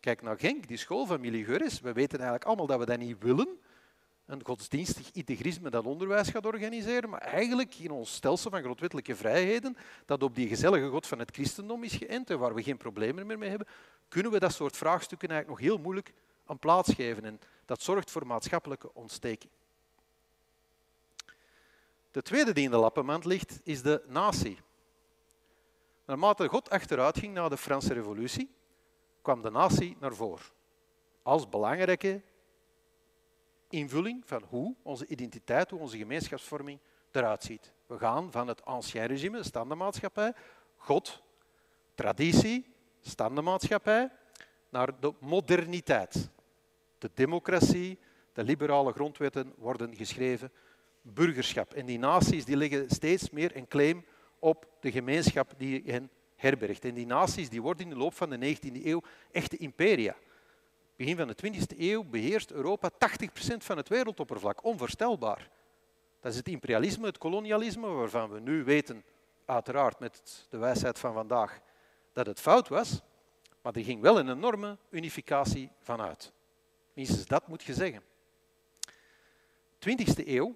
Kijk 0.00 0.22
naar 0.22 0.38
Genk, 0.38 0.68
die 0.68 0.76
schoolfamilie 0.76 1.44
Geures. 1.44 1.80
We 1.80 1.92
weten 1.92 2.18
eigenlijk 2.18 2.44
allemaal 2.44 2.66
dat 2.66 2.78
we 2.78 2.86
dat 2.86 2.98
niet 2.98 3.22
willen 3.22 3.58
een 4.28 4.44
godsdienstig 4.44 5.10
integrisme 5.12 5.70
dat 5.70 5.84
onderwijs 5.84 6.28
gaat 6.28 6.46
organiseren, 6.46 7.10
maar 7.10 7.20
eigenlijk 7.20 7.74
in 7.74 7.90
ons 7.90 8.14
stelsel 8.14 8.50
van 8.50 8.62
grondwettelijke 8.62 9.16
vrijheden, 9.16 9.76
dat 10.04 10.22
op 10.22 10.34
die 10.34 10.48
gezellige 10.48 10.88
God 10.88 11.06
van 11.06 11.18
het 11.18 11.30
christendom 11.30 11.84
is 11.84 11.94
geënt 11.94 12.30
en 12.30 12.38
waar 12.38 12.54
we 12.54 12.62
geen 12.62 12.76
problemen 12.76 13.26
meer 13.26 13.38
mee 13.38 13.48
hebben, 13.48 13.68
kunnen 14.08 14.32
we 14.32 14.38
dat 14.38 14.52
soort 14.52 14.76
vraagstukken 14.76 15.28
eigenlijk 15.28 15.60
nog 15.60 15.70
heel 15.70 15.82
moeilijk 15.82 16.12
een 16.46 16.58
plaats 16.58 16.94
geven. 16.94 17.24
En 17.24 17.40
dat 17.64 17.82
zorgt 17.82 18.10
voor 18.10 18.26
maatschappelijke 18.26 18.94
ontsteking. 18.94 19.52
De 22.10 22.22
tweede 22.22 22.52
die 22.52 22.64
in 22.64 22.70
de 22.70 22.76
lappenmand 22.76 23.24
ligt, 23.24 23.60
is 23.64 23.82
de 23.82 24.02
natie. 24.06 24.58
Naarmate 26.04 26.48
God 26.48 26.70
achteruit 26.70 27.18
ging 27.18 27.34
na 27.34 27.48
de 27.48 27.56
Franse 27.56 27.94
revolutie, 27.94 28.50
kwam 29.22 29.42
de 29.42 29.50
natie 29.50 29.96
naar 30.00 30.14
voren. 30.14 30.46
Als 31.22 31.48
belangrijke 31.48 32.22
invulling 33.68 34.22
van 34.26 34.42
hoe 34.48 34.74
onze 34.82 35.06
identiteit, 35.06 35.70
hoe 35.70 35.80
onze 35.80 35.96
gemeenschapsvorming 35.96 36.78
eruit 37.10 37.42
ziet. 37.42 37.72
We 37.86 37.98
gaan 37.98 38.32
van 38.32 38.48
het 38.48 38.64
ancien 38.64 39.06
regime, 39.06 39.36
de 39.36 39.44
standenmaatschappij, 39.44 40.32
God, 40.76 41.22
traditie, 41.94 42.74
standenmaatschappij, 43.00 44.10
naar 44.68 45.00
de 45.00 45.14
moderniteit. 45.18 46.30
De 46.98 47.10
democratie, 47.14 47.98
de 48.32 48.44
liberale 48.44 48.92
grondwetten 48.92 49.52
worden 49.56 49.96
geschreven, 49.96 50.52
burgerschap. 51.02 51.74
En 51.74 51.86
die 51.86 51.98
naties 51.98 52.44
die 52.44 52.56
leggen 52.56 52.90
steeds 52.90 53.30
meer 53.30 53.56
een 53.56 53.68
claim 53.68 54.04
op 54.38 54.68
de 54.80 54.90
gemeenschap 54.90 55.52
die 55.56 55.82
hen 55.86 56.10
herbergt. 56.36 56.84
En 56.84 56.94
die 56.94 57.06
naties 57.06 57.48
die 57.48 57.62
worden 57.62 57.84
in 57.84 57.90
de 57.90 57.96
loop 57.96 58.14
van 58.14 58.30
de 58.30 58.56
19e 58.56 58.84
eeuw 58.84 59.02
echte 59.30 59.56
imperia 59.56 60.16
begin 60.98 61.16
van 61.16 61.26
de 61.26 61.36
20e 61.46 61.78
eeuw 61.78 62.04
beheerst 62.04 62.50
Europa 62.50 62.90
80% 62.90 62.96
van 63.58 63.76
het 63.76 63.88
wereldoppervlak. 63.88 64.64
Onvoorstelbaar. 64.64 65.50
Dat 66.20 66.32
is 66.32 66.38
het 66.38 66.48
imperialisme, 66.48 67.06
het 67.06 67.18
kolonialisme, 67.18 67.86
waarvan 67.86 68.30
we 68.30 68.40
nu 68.40 68.64
weten, 68.64 69.04
uiteraard 69.44 69.98
met 69.98 70.46
de 70.48 70.56
wijsheid 70.56 70.98
van 70.98 71.12
vandaag, 71.12 71.60
dat 72.12 72.26
het 72.26 72.40
fout 72.40 72.68
was. 72.68 73.00
Maar 73.62 73.74
er 73.74 73.84
ging 73.84 74.00
wel 74.00 74.18
een 74.18 74.28
enorme 74.30 74.76
unificatie 74.90 75.70
vanuit. 75.80 76.32
Minstens 76.92 77.26
dat 77.26 77.48
moet 77.48 77.62
je 77.62 77.74
zeggen. 77.74 78.02
20e 79.88 80.26
eeuw 80.26 80.54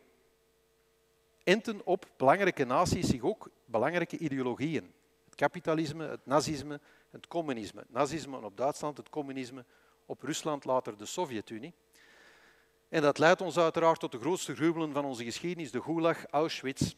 enten 1.45 1.87
op 1.87 2.11
belangrijke 2.17 2.65
naties 2.65 3.09
zich 3.09 3.23
ook 3.23 3.51
belangrijke 3.65 4.19
ideologieën. 4.19 4.93
Het 5.25 5.35
kapitalisme, 5.35 6.05
het 6.05 6.27
nazisme, 6.27 6.81
het 7.11 7.27
communisme. 7.27 7.81
Het 7.81 7.93
nazisme 7.93 8.45
op 8.45 8.57
Duitsland, 8.57 8.97
het 8.97 9.09
communisme 9.09 9.65
op 10.13 10.23
Rusland, 10.23 10.65
later 10.65 10.97
de 10.97 11.07
Sovjet-Unie. 11.07 11.75
En 12.89 13.03
dat 13.03 13.19
leidt 13.19 13.41
ons 13.41 13.59
uiteraard 13.59 14.01
tot 14.01 14.13
de 14.13 14.19
grootste 14.19 14.55
gruwelen 14.55 14.93
van 14.93 15.05
onze 15.05 15.25
geschiedenis, 15.25 15.71
de 15.71 15.83
Gulag, 15.83 16.27
Auschwitz. 16.31 16.95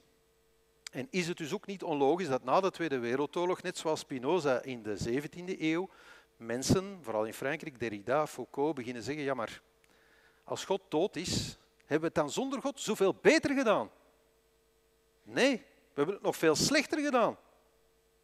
En 0.93 1.07
is 1.11 1.29
het 1.29 1.37
dus 1.37 1.55
ook 1.55 1.67
niet 1.67 1.83
onlogisch 1.83 2.29
dat 2.29 2.45
na 2.45 2.61
de 2.61 2.71
Tweede 2.71 2.99
Wereldoorlog, 2.99 3.63
net 3.63 3.79
zoals 3.79 4.01
Spinoza 4.01 4.63
in 4.63 4.83
de 4.83 4.97
17e 5.09 5.61
eeuw, 5.61 5.89
mensen, 6.37 6.99
vooral 7.03 7.25
in 7.25 7.35
Frankrijk, 7.35 7.79
Derrida, 7.79 8.27
Foucault, 8.27 8.75
beginnen 8.75 9.03
zeggen, 9.03 9.25
ja 9.25 9.35
maar 9.35 9.61
als 10.45 10.65
God 10.65 10.81
dood 10.89 11.17
is, 11.17 11.59
hebben 11.79 12.01
we 12.01 12.07
het 12.07 12.15
dan 12.15 12.31
zonder 12.31 12.61
God 12.61 12.81
zoveel 12.81 13.15
beter 13.21 13.55
gedaan? 13.55 13.91
Nee, 15.23 15.57
we 15.57 15.95
hebben 15.95 16.15
het 16.15 16.25
nog 16.25 16.37
veel 16.37 16.55
slechter 16.55 16.99
gedaan. 16.99 17.37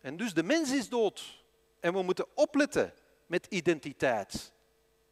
En 0.01 0.17
dus 0.17 0.35
de 0.35 0.43
mens 0.43 0.73
is 0.73 0.89
dood. 0.89 1.45
En 1.81 1.93
we 1.93 2.03
moeten 2.03 2.27
opletten 2.35 2.95
met 3.27 3.47
identiteit, 3.47 4.53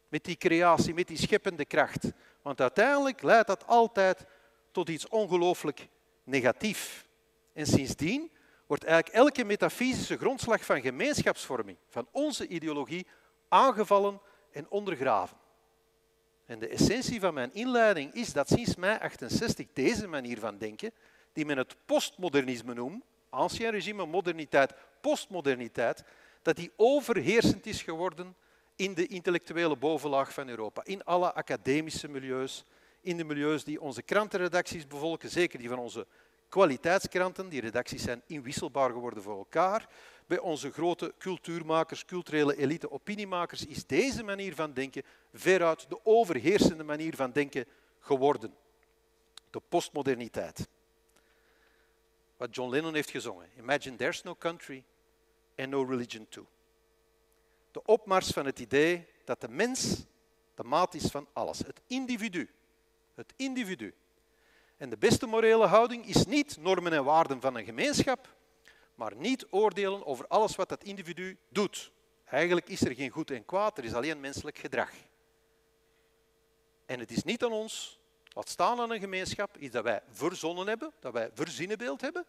met 0.09 0.23
die 0.23 0.37
creatie, 0.37 0.93
met 0.93 1.07
die 1.07 1.17
scheppende 1.17 1.65
kracht. 1.65 2.11
Want 2.41 2.61
uiteindelijk 2.61 3.21
leidt 3.21 3.47
dat 3.47 3.67
altijd 3.67 4.25
tot 4.71 4.89
iets 4.89 5.07
ongelooflijk 5.07 5.87
negatief. 6.23 7.05
En 7.53 7.65
sindsdien 7.65 8.31
wordt 8.67 8.83
eigenlijk 8.83 9.15
elke 9.15 9.43
metafysische 9.43 10.17
grondslag 10.17 10.65
van 10.65 10.81
gemeenschapsvorming, 10.81 11.77
van 11.89 12.07
onze 12.11 12.47
ideologie, 12.47 13.07
aangevallen 13.47 14.21
en 14.51 14.65
ondergraven. 14.69 15.37
En 16.45 16.59
de 16.59 16.67
essentie 16.67 17.19
van 17.19 17.33
mijn 17.33 17.53
inleiding 17.53 18.13
is 18.13 18.33
dat 18.33 18.47
sinds 18.47 18.75
mei 18.75 18.97
68 18.99 19.67
deze 19.73 20.07
manier 20.07 20.39
van 20.39 20.57
denken, 20.57 20.91
die 21.33 21.45
men 21.45 21.57
het 21.57 21.75
postmodernisme 21.85 22.73
noemt, 22.73 23.03
ancien 23.29 23.69
regime, 23.69 24.05
moderniteit, 24.05 24.73
postmoderniteit, 25.01 26.03
dat 26.41 26.55
die 26.55 26.71
overheersend 26.75 27.65
is 27.65 27.81
geworden 27.81 28.35
in 28.79 28.93
de 28.93 29.07
intellectuele 29.07 29.75
bovenlaag 29.75 30.33
van 30.33 30.49
Europa, 30.49 30.81
in 30.83 31.03
alle 31.03 31.33
academische 31.33 32.07
milieus, 32.07 32.63
in 33.01 33.17
de 33.17 33.23
milieus 33.23 33.63
die 33.63 33.81
onze 33.81 34.01
krantenredacties 34.01 34.87
bevolken, 34.87 35.29
zeker 35.29 35.59
die 35.59 35.69
van 35.69 35.79
onze 35.79 36.07
kwaliteitskranten. 36.49 37.49
Die 37.49 37.61
redacties 37.61 38.03
zijn 38.03 38.21
inwisselbaar 38.25 38.91
geworden 38.91 39.23
voor 39.23 39.37
elkaar. 39.37 39.89
Bij 40.27 40.39
onze 40.39 40.71
grote 40.71 41.13
cultuurmakers, 41.17 42.05
culturele 42.05 42.57
elite, 42.57 42.91
opiniemakers 42.91 43.65
is 43.65 43.85
deze 43.85 44.23
manier 44.23 44.55
van 44.55 44.73
denken 44.73 45.03
veruit 45.33 45.89
de 45.89 45.99
overheersende 46.03 46.83
manier 46.83 47.15
van 47.15 47.31
denken 47.31 47.65
geworden. 47.99 48.53
De 49.49 49.61
postmoderniteit. 49.69 50.67
Wat 52.37 52.55
John 52.55 52.69
Lennon 52.69 52.93
heeft 52.93 53.09
gezongen. 53.09 53.49
Imagine 53.57 53.95
there's 53.95 54.23
no 54.23 54.35
country 54.35 54.83
and 55.55 55.69
no 55.69 55.83
religion 55.83 56.27
too. 56.29 56.45
De 57.79 57.91
opmars 57.91 58.29
van 58.29 58.45
het 58.45 58.59
idee 58.59 59.07
dat 59.23 59.41
de 59.41 59.47
mens 59.47 60.05
de 60.55 60.63
maat 60.63 60.93
is 60.93 61.05
van 61.05 61.27
alles. 61.33 61.59
Het 61.59 61.81
individu. 61.87 62.49
Het 63.15 63.33
individu. 63.35 63.93
En 64.77 64.89
de 64.89 64.97
beste 64.97 65.25
morele 65.25 65.65
houding 65.65 66.05
is 66.05 66.25
niet 66.25 66.57
normen 66.57 66.93
en 66.93 67.03
waarden 67.03 67.41
van 67.41 67.55
een 67.55 67.65
gemeenschap, 67.65 68.35
maar 68.95 69.15
niet 69.15 69.45
oordelen 69.49 70.05
over 70.05 70.27
alles 70.27 70.55
wat 70.55 70.69
dat 70.69 70.83
individu 70.83 71.37
doet. 71.49 71.91
Eigenlijk 72.25 72.69
is 72.69 72.81
er 72.81 72.95
geen 72.95 73.09
goed 73.09 73.31
en 73.31 73.45
kwaad, 73.45 73.77
er 73.77 73.83
is 73.83 73.93
alleen 73.93 74.19
menselijk 74.19 74.57
gedrag. 74.57 74.91
En 76.85 76.99
het 76.99 77.11
is 77.11 77.23
niet 77.23 77.43
aan 77.43 77.51
ons, 77.51 77.99
laat 78.33 78.49
staan 78.49 78.79
aan 78.79 78.91
een 78.91 78.99
gemeenschap, 78.99 79.57
iets 79.57 79.73
dat 79.73 79.83
wij 79.83 80.01
verzonnen 80.09 80.67
hebben, 80.67 80.91
dat 80.99 81.13
wij 81.13 81.29
verzinnenbeeld 81.33 82.01
hebben, 82.01 82.25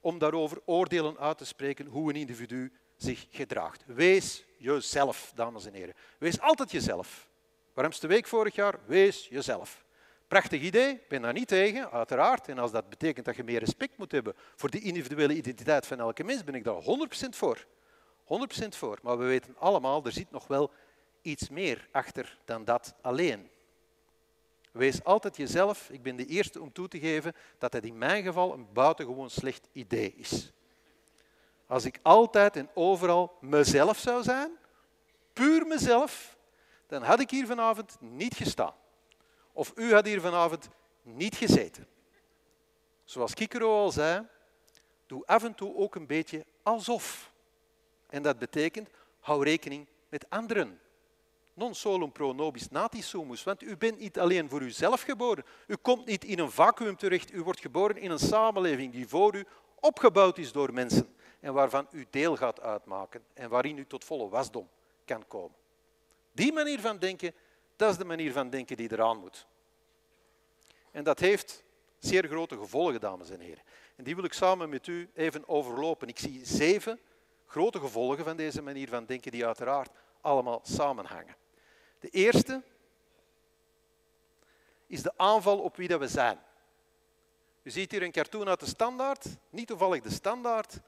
om 0.00 0.18
daarover 0.18 0.60
oordelen 0.64 1.18
uit 1.18 1.38
te 1.38 1.44
spreken 1.44 1.86
hoe 1.86 2.10
een 2.10 2.16
individu 2.16 2.72
zich 3.02 3.26
gedraagt. 3.30 3.82
Wees 3.86 4.44
jezelf, 4.56 5.32
dames 5.34 5.66
en 5.66 5.72
heren. 5.72 5.94
Wees 6.18 6.40
altijd 6.40 6.70
jezelf. 6.70 7.28
Warmste 7.72 8.06
week 8.06 8.26
vorig 8.26 8.54
jaar, 8.54 8.78
wees 8.86 9.28
jezelf. 9.28 9.84
Prachtig 10.28 10.60
idee, 10.60 10.90
ik 10.90 11.08
ben 11.08 11.22
daar 11.22 11.32
niet 11.32 11.48
tegen, 11.48 11.90
uiteraard. 11.90 12.48
En 12.48 12.58
als 12.58 12.72
dat 12.72 12.88
betekent 12.88 13.26
dat 13.26 13.36
je 13.36 13.44
meer 13.44 13.58
respect 13.58 13.98
moet 13.98 14.12
hebben 14.12 14.34
voor 14.56 14.70
de 14.70 14.80
individuele 14.80 15.34
identiteit 15.34 15.86
van 15.86 16.00
elke 16.00 16.24
mens, 16.24 16.44
ben 16.44 16.54
ik 16.54 16.64
daar 16.64 16.82
100% 16.82 16.84
voor. 17.30 17.66
100% 18.24 18.68
voor. 18.68 18.98
Maar 19.02 19.18
we 19.18 19.24
weten 19.24 19.56
allemaal, 19.58 20.04
er 20.04 20.12
zit 20.12 20.30
nog 20.30 20.46
wel 20.46 20.70
iets 21.22 21.48
meer 21.48 21.88
achter 21.92 22.38
dan 22.44 22.64
dat 22.64 22.94
alleen. 23.00 23.50
Wees 24.72 25.04
altijd 25.04 25.36
jezelf. 25.36 25.90
Ik 25.90 26.02
ben 26.02 26.16
de 26.16 26.26
eerste 26.26 26.60
om 26.60 26.72
toe 26.72 26.88
te 26.88 26.98
geven 26.98 27.32
dat 27.58 27.72
het 27.72 27.84
in 27.84 27.98
mijn 27.98 28.22
geval 28.22 28.52
een 28.52 28.72
buitengewoon 28.72 29.30
slecht 29.30 29.68
idee 29.72 30.14
is. 30.16 30.52
Als 31.70 31.84
ik 31.84 31.98
altijd 32.02 32.56
en 32.56 32.70
overal 32.74 33.36
mezelf 33.40 33.98
zou 33.98 34.22
zijn, 34.22 34.50
puur 35.32 35.66
mezelf, 35.66 36.36
dan 36.86 37.02
had 37.02 37.20
ik 37.20 37.30
hier 37.30 37.46
vanavond 37.46 37.96
niet 38.00 38.34
gestaan. 38.34 38.74
Of 39.52 39.72
u 39.74 39.94
had 39.94 40.06
hier 40.06 40.20
vanavond 40.20 40.68
niet 41.02 41.36
gezeten. 41.36 41.86
Zoals 43.04 43.34
Kikero 43.34 43.82
al 43.82 43.90
zei, 43.90 44.26
doe 45.06 45.26
af 45.26 45.44
en 45.44 45.54
toe 45.54 45.76
ook 45.76 45.94
een 45.94 46.06
beetje 46.06 46.44
alsof. 46.62 47.32
En 48.08 48.22
dat 48.22 48.38
betekent, 48.38 48.88
hou 49.20 49.44
rekening 49.44 49.86
met 50.08 50.26
anderen. 50.28 50.80
Non 51.54 51.74
solum 51.74 52.12
pro 52.12 52.32
nobis 52.32 52.68
natis 52.68 53.08
sumus. 53.08 53.44
Want 53.44 53.62
u 53.62 53.76
bent 53.76 53.98
niet 53.98 54.18
alleen 54.18 54.48
voor 54.48 54.62
uzelf 54.62 55.02
geboren. 55.02 55.44
U 55.66 55.76
komt 55.76 56.06
niet 56.06 56.24
in 56.24 56.38
een 56.38 56.50
vacuüm 56.50 56.96
terecht. 56.96 57.32
U 57.32 57.42
wordt 57.42 57.60
geboren 57.60 57.96
in 57.96 58.10
een 58.10 58.18
samenleving 58.18 58.92
die 58.92 59.08
voor 59.08 59.34
u 59.34 59.44
opgebouwd 59.80 60.38
is 60.38 60.52
door 60.52 60.72
mensen. 60.72 61.14
En 61.40 61.52
waarvan 61.52 61.88
u 61.90 62.06
deel 62.10 62.36
gaat 62.36 62.60
uitmaken. 62.60 63.24
En 63.32 63.48
waarin 63.48 63.78
u 63.78 63.86
tot 63.86 64.04
volle 64.04 64.28
wasdom 64.28 64.68
kan 65.04 65.26
komen. 65.26 65.56
Die 66.32 66.52
manier 66.52 66.80
van 66.80 66.98
denken 66.98 67.34
dat 67.80 67.90
is 67.90 67.96
de 67.96 68.04
manier 68.04 68.32
van 68.32 68.50
denken 68.50 68.76
die 68.76 68.92
eraan 68.92 69.18
moet. 69.18 69.46
En 70.90 71.04
dat 71.04 71.18
heeft 71.18 71.64
zeer 71.98 72.26
grote 72.26 72.56
gevolgen, 72.56 73.00
dames 73.00 73.30
en 73.30 73.40
heren. 73.40 73.62
En 73.96 74.04
die 74.04 74.14
wil 74.14 74.24
ik 74.24 74.32
samen 74.32 74.68
met 74.68 74.86
u 74.86 75.10
even 75.14 75.48
overlopen. 75.48 76.08
Ik 76.08 76.18
zie 76.18 76.44
zeven 76.44 77.00
grote 77.46 77.78
gevolgen 77.80 78.24
van 78.24 78.36
deze 78.36 78.62
manier 78.62 78.88
van 78.88 79.04
denken 79.04 79.30
die 79.32 79.46
uiteraard 79.46 79.90
allemaal 80.20 80.60
samenhangen. 80.62 81.36
De 81.98 82.08
eerste 82.08 82.62
is 84.86 85.02
de 85.02 85.12
aanval 85.16 85.58
op 85.58 85.76
wie 85.76 85.88
dat 85.88 86.00
we 86.00 86.08
zijn. 86.08 86.38
U 87.62 87.70
ziet 87.70 87.90
hier 87.90 88.02
een 88.02 88.12
cartoon 88.12 88.48
uit 88.48 88.60
de 88.60 88.66
Standaard, 88.66 89.26
niet 89.50 89.66
toevallig 89.66 90.02
de 90.02 90.10
Standaard, 90.10 90.80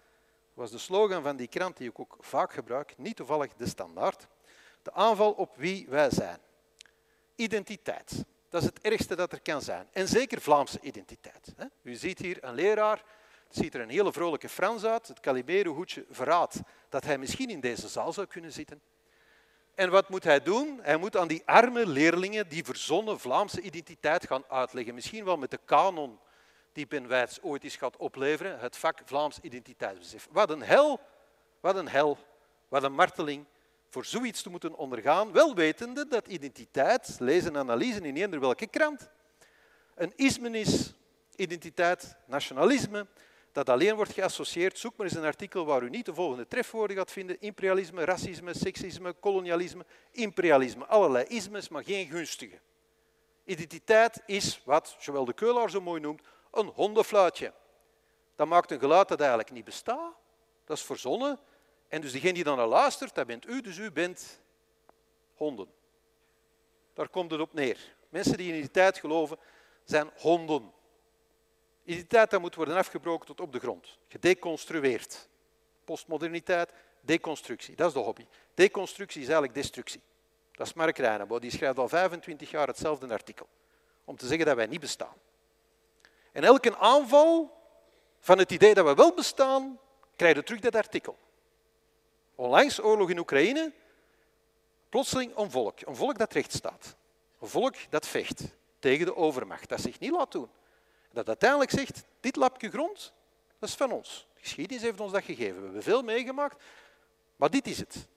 was 0.54 0.70
de 0.70 0.78
slogan 0.78 1.22
van 1.22 1.36
die 1.36 1.48
krant 1.48 1.76
die 1.76 1.88
ik 1.88 2.00
ook 2.00 2.16
vaak 2.20 2.52
gebruik, 2.52 2.94
niet 2.96 3.16
toevallig 3.16 3.52
de 3.54 3.66
Standaard. 3.66 4.26
De 4.82 4.92
aanval 4.92 5.32
op 5.32 5.56
wie 5.56 5.86
wij 5.88 6.10
zijn 6.10 6.38
identiteit. 7.34 8.24
Dat 8.48 8.60
is 8.60 8.66
het 8.66 8.80
ergste 8.80 9.16
dat 9.16 9.32
er 9.32 9.40
kan 9.40 9.62
zijn. 9.62 9.88
En 9.92 10.08
zeker 10.08 10.40
Vlaamse 10.40 10.80
identiteit. 10.80 11.54
U 11.82 11.94
ziet 11.94 12.18
hier 12.18 12.44
een 12.44 12.54
leraar, 12.54 13.04
het 13.46 13.56
ziet 13.56 13.74
er 13.74 13.80
een 13.80 13.90
hele 13.90 14.12
vrolijke 14.12 14.48
Frans 14.48 14.84
uit. 14.84 15.08
Het 15.08 15.20
Calibero-hoedje 15.20 16.04
verraadt 16.10 16.60
dat 16.88 17.04
hij 17.04 17.18
misschien 17.18 17.50
in 17.50 17.60
deze 17.60 17.88
zaal 17.88 18.12
zou 18.12 18.26
kunnen 18.26 18.52
zitten. 18.52 18.80
En 19.74 19.90
wat 19.90 20.08
moet 20.08 20.24
hij 20.24 20.42
doen? 20.42 20.78
Hij 20.82 20.96
moet 20.96 21.16
aan 21.16 21.28
die 21.28 21.42
arme 21.44 21.86
leerlingen 21.86 22.48
die 22.48 22.64
verzonnen 22.64 23.20
Vlaamse 23.20 23.60
identiteit 23.60 24.26
gaan 24.26 24.44
uitleggen. 24.48 24.94
Misschien 24.94 25.24
wel 25.24 25.36
met 25.36 25.50
de 25.50 25.60
kanon 25.64 26.18
die 26.72 26.86
Ben 26.86 27.08
Wijts 27.08 27.42
ooit 27.42 27.64
is 27.64 27.76
gaat 27.76 27.96
opleveren, 27.96 28.58
het 28.58 28.76
vak 28.76 28.98
Vlaams 29.04 29.38
identiteitsbesef. 29.40 30.28
Wat 30.30 30.50
een 30.50 30.62
hel, 30.62 31.00
wat 31.60 31.76
een 31.76 31.88
hel, 31.88 32.18
wat 32.68 32.82
een 32.82 32.92
marteling, 32.92 33.44
voor 33.88 34.04
zoiets 34.04 34.42
te 34.42 34.50
moeten 34.50 34.76
ondergaan, 34.76 35.32
wel 35.32 35.54
wetende 35.54 36.08
dat 36.08 36.26
identiteit, 36.26 37.16
lezen 37.18 37.50
en 37.50 37.60
analyse 37.60 38.00
in 38.00 38.16
eender 38.16 38.40
welke 38.40 38.66
krant, 38.66 39.10
een 39.94 40.12
isme 40.16 40.50
is, 40.50 40.94
identiteit, 41.36 42.16
nationalisme, 42.26 43.06
dat 43.52 43.68
alleen 43.68 43.94
wordt 43.94 44.12
geassocieerd. 44.12 44.78
Zoek 44.78 44.96
maar 44.96 45.06
eens 45.06 45.16
een 45.16 45.24
artikel 45.24 45.64
waar 45.64 45.82
u 45.82 45.90
niet 45.90 46.06
de 46.06 46.14
volgende 46.14 46.46
trefwoorden 46.46 46.96
gaat 46.96 47.12
vinden. 47.12 47.40
Imperialisme, 47.40 48.04
racisme, 48.04 48.54
seksisme, 48.54 49.12
kolonialisme, 49.12 49.84
imperialisme. 50.10 50.86
Allerlei 50.86 51.24
ismes, 51.24 51.68
maar 51.68 51.84
geen 51.84 52.08
gunstige. 52.08 52.60
Identiteit 53.44 54.22
is 54.26 54.62
wat 54.64 54.96
Joël 54.98 55.24
de 55.24 55.32
Keulaar 55.32 55.70
zo 55.70 55.80
mooi 55.80 56.00
noemt, 56.00 56.22
een 56.52 56.66
hondenfluitje. 56.66 57.52
Dat 58.36 58.46
maakt 58.46 58.70
een 58.70 58.78
geluid 58.78 59.08
dat 59.08 59.20
eigenlijk 59.20 59.50
niet 59.50 59.64
bestaat. 59.64 60.14
Dat 60.64 60.76
is 60.76 60.82
verzonnen. 60.82 61.38
En 61.88 62.00
dus 62.00 62.12
degene 62.12 62.32
die 62.32 62.44
dan 62.44 62.56
naar 62.56 62.66
luistert, 62.66 63.14
dat 63.14 63.26
bent 63.26 63.46
u, 63.46 63.60
dus 63.60 63.78
u 63.78 63.90
bent 63.90 64.40
honden. 65.34 65.68
Daar 66.94 67.08
komt 67.08 67.30
het 67.30 67.40
op 67.40 67.52
neer. 67.52 67.96
Mensen 68.08 68.36
die 68.36 68.48
in 68.48 68.54
identiteit 68.54 68.98
geloven, 68.98 69.38
zijn 69.84 70.10
honden. 70.16 70.72
Identiteit 71.84 72.30
dat 72.30 72.40
moet 72.40 72.54
worden 72.54 72.76
afgebroken 72.76 73.26
tot 73.26 73.40
op 73.40 73.52
de 73.52 73.58
grond. 73.58 73.98
Gedeconstrueerd. 74.08 75.28
Postmoderniteit, 75.84 76.72
deconstructie. 77.00 77.76
Dat 77.76 77.86
is 77.88 77.92
de 77.92 77.98
hobby. 77.98 78.26
Deconstructie 78.54 79.20
is 79.20 79.28
eigenlijk 79.28 79.54
destructie. 79.54 80.00
Dat 80.52 80.66
is 80.66 80.72
Mark 80.72 80.98
Reinebo. 80.98 81.38
Die 81.38 81.50
schrijft 81.50 81.78
al 81.78 81.88
25 81.88 82.50
jaar 82.50 82.66
hetzelfde 82.66 83.08
artikel. 83.08 83.48
Om 84.04 84.16
te 84.16 84.26
zeggen 84.26 84.46
dat 84.46 84.56
wij 84.56 84.66
niet 84.66 84.80
bestaan. 84.80 85.14
En 86.32 86.44
elke 86.44 86.76
aanval 86.76 87.60
van 88.20 88.38
het 88.38 88.50
idee 88.50 88.74
dat 88.74 88.86
we 88.86 88.94
wel 88.94 89.14
bestaan, 89.14 89.78
krijg 90.16 90.36
je 90.36 90.42
terug 90.42 90.60
dat 90.60 90.74
artikel. 90.74 91.18
Onlangs 92.34 92.80
oorlog 92.80 93.10
in 93.10 93.18
Oekraïne, 93.18 93.72
plotseling 94.88 95.36
een 95.36 95.50
volk. 95.50 95.80
Een 95.80 95.96
volk 95.96 96.18
dat 96.18 96.32
recht 96.32 96.52
staat. 96.52 96.96
Een 97.40 97.48
volk 97.48 97.74
dat 97.90 98.06
vecht 98.06 98.42
tegen 98.78 99.06
de 99.06 99.16
overmacht, 99.16 99.68
dat 99.68 99.80
zich 99.80 99.98
niet 99.98 100.10
laat 100.10 100.32
doen. 100.32 100.48
Dat 101.10 101.28
uiteindelijk 101.28 101.70
zegt, 101.70 102.04
dit 102.20 102.36
lapje 102.36 102.70
grond, 102.70 103.12
dat 103.58 103.68
is 103.68 103.74
van 103.74 103.92
ons. 103.92 104.26
De 104.34 104.40
geschiedenis 104.40 104.82
heeft 104.82 105.00
ons 105.00 105.12
dat 105.12 105.24
gegeven. 105.24 105.56
We 105.56 105.62
hebben 105.62 105.82
veel 105.82 106.02
meegemaakt, 106.02 106.62
maar 107.36 107.50
dit 107.50 107.66
is 107.66 107.78
het. 107.78 108.08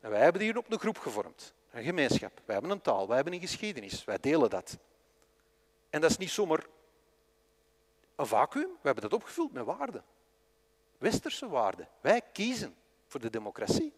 En 0.00 0.10
wij 0.10 0.20
hebben 0.20 0.42
hier 0.42 0.56
op 0.56 0.72
een 0.72 0.78
groep 0.78 0.98
gevormd, 0.98 1.54
een 1.70 1.84
gemeenschap. 1.84 2.40
Wij 2.44 2.54
hebben 2.54 2.70
een 2.70 2.80
taal, 2.80 3.06
wij 3.06 3.16
hebben 3.16 3.34
een 3.34 3.40
geschiedenis, 3.40 4.04
wij 4.04 4.18
delen 4.20 4.50
dat. 4.50 4.78
En 5.90 6.00
dat 6.00 6.10
is 6.10 6.16
niet 6.16 6.30
zomaar 6.30 6.64
een 8.20 8.26
vacuüm, 8.26 8.68
we 8.68 8.78
hebben 8.82 9.02
dat 9.02 9.12
opgevuld 9.12 9.52
met 9.52 9.64
waarden. 9.64 10.04
Westerse 10.98 11.48
waarden. 11.48 11.88
Wij 12.00 12.22
kiezen 12.32 12.76
voor 13.06 13.20
de 13.20 13.30
democratie. 13.30 13.92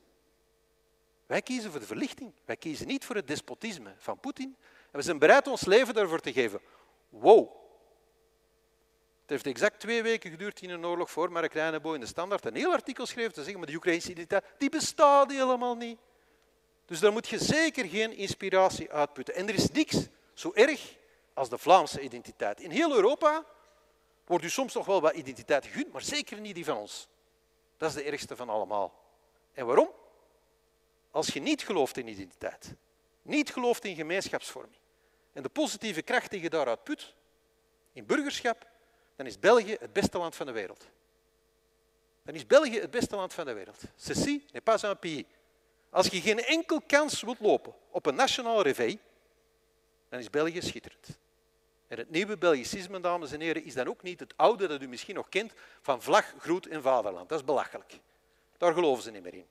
Wij 1.27 1.43
kiezen 1.43 1.71
voor 1.71 1.81
de 1.81 1.87
verlichting. 1.87 2.33
Wij 2.45 2.57
kiezen 2.57 2.87
niet 2.87 3.05
voor 3.05 3.17
het 3.17 3.27
despotisme 3.27 3.95
van 3.99 4.21
Poetin. 4.21 4.57
En 4.91 4.99
we 4.99 5.03
zijn 5.03 5.19
bereid 5.19 5.47
ons 5.47 5.65
leven 5.65 5.95
daarvoor 5.95 6.21
te 6.21 6.33
geven. 6.33 6.61
Wow. 7.09 7.51
Het 9.21 9.31
heeft 9.31 9.47
exact 9.47 9.81
twee 9.81 10.03
weken 10.03 10.31
geduurd 10.31 10.63
in 10.63 10.71
een 10.71 10.87
oorlog 10.87 11.11
voor 11.11 11.33
Mark 11.33 11.53
Reinebo 11.53 11.93
in 11.93 12.01
de 12.01 12.07
Standaard 12.07 12.45
een 12.45 12.55
heel 12.55 12.73
artikel 12.73 13.07
schreef 13.07 13.31
te 13.31 13.43
zeggen, 13.43 13.59
maar 13.59 13.69
de 13.69 13.75
Oekraïnse 13.75 14.11
identiteit, 14.11 14.45
die 14.59 14.71
bestaat 14.71 15.31
helemaal 15.31 15.77
niet. 15.77 15.99
Dus 16.85 17.01
daar 17.01 17.13
moet 17.13 17.29
je 17.29 17.39
zeker 17.39 17.85
geen 17.85 18.17
inspiratie 18.17 18.93
uitputten. 18.93 19.35
En 19.35 19.49
er 19.49 19.55
is 19.55 19.71
niks 19.71 20.09
zo 20.35 20.53
erg 20.55 20.97
als 21.35 21.49
de 21.49 21.59
Vlaamse 21.59 22.01
identiteit. 22.01 22.61
In 22.61 22.71
heel 22.71 22.95
Europa 22.95 23.45
wordt 24.25 24.45
u 24.45 24.51
soms 24.51 24.75
nog 24.75 24.87
wel 24.87 25.01
wat 25.01 25.15
identiteit 25.15 25.67
gegund, 25.67 25.93
maar 25.93 26.03
zeker 26.03 26.41
niet 26.41 26.55
die 26.55 26.65
van 26.65 26.77
ons. 26.77 27.09
Dat 27.77 27.89
is 27.89 27.95
de 27.95 28.03
ergste 28.03 28.37
van 28.37 28.49
allemaal. 28.49 29.01
En 29.53 29.67
waarom? 29.67 29.91
Als 31.11 31.27
je 31.27 31.41
niet 31.41 31.63
gelooft 31.63 31.97
in 31.97 32.09
identiteit, 32.09 32.75
niet 33.23 33.53
gelooft 33.53 33.85
in 33.85 33.95
gemeenschapsvorming 33.95 34.81
en 35.33 35.43
de 35.43 35.49
positieve 35.49 36.03
kracht 36.03 36.31
die 36.31 36.41
je 36.41 36.51
daaruit 36.51 36.85
put, 36.85 37.15
in 37.93 38.07
burgerschap, 38.07 38.67
dan 39.17 39.27
is 39.27 39.39
België 39.39 39.77
het 39.81 39.93
beste 39.93 40.19
land 40.19 40.37
van 40.37 40.47
de 40.47 40.53
wereld. 40.53 40.87
Dan 42.23 42.35
is 42.35 42.47
België 42.47 42.81
het 42.81 42.91
beste 42.91 43.17
land 43.17 43.35
van 43.35 43.45
de 43.45 43.53
wereld. 43.53 43.83
Ceci 43.97 44.45
n'est 44.53 44.65
pas 44.65 44.83
un 44.83 44.99
pays. 44.99 45.25
Als 45.91 46.07
je 46.07 46.21
geen 46.21 46.45
enkel 46.45 46.81
kans 46.87 47.23
wilt 47.23 47.41
lopen 47.41 47.75
op 47.91 48.07
een 48.07 48.15
nationaal 48.15 48.63
réveil, 48.63 48.97
dan 50.09 50.19
is 50.19 50.31
België 50.31 50.63
schitterend. 50.63 51.19
En 51.93 51.99
het 51.99 52.11
nieuwe 52.11 52.39
Belgicisme, 52.39 53.01
dames 53.01 53.33
en 53.33 53.41
heren, 53.41 53.65
is 53.65 53.75
dan 53.75 53.89
ook 53.89 54.03
niet 54.03 54.21
het 54.21 54.33
oude 54.37 54.67
dat 54.67 54.83
u 54.83 54.89
misschien 54.89 55.15
nog 55.15 55.29
kent 55.29 55.53
van 55.81 56.03
vlag, 56.03 56.35
groet 56.39 56.67
en 56.67 56.83
vaderland. 56.83 57.29
Dat 57.29 57.39
is 57.39 57.45
belachelijk. 57.45 58.01
Daar 58.57 58.73
geloven 58.73 59.03
ze 59.03 59.11
niet 59.11 59.23
meer 59.23 59.35
in. 59.35 59.47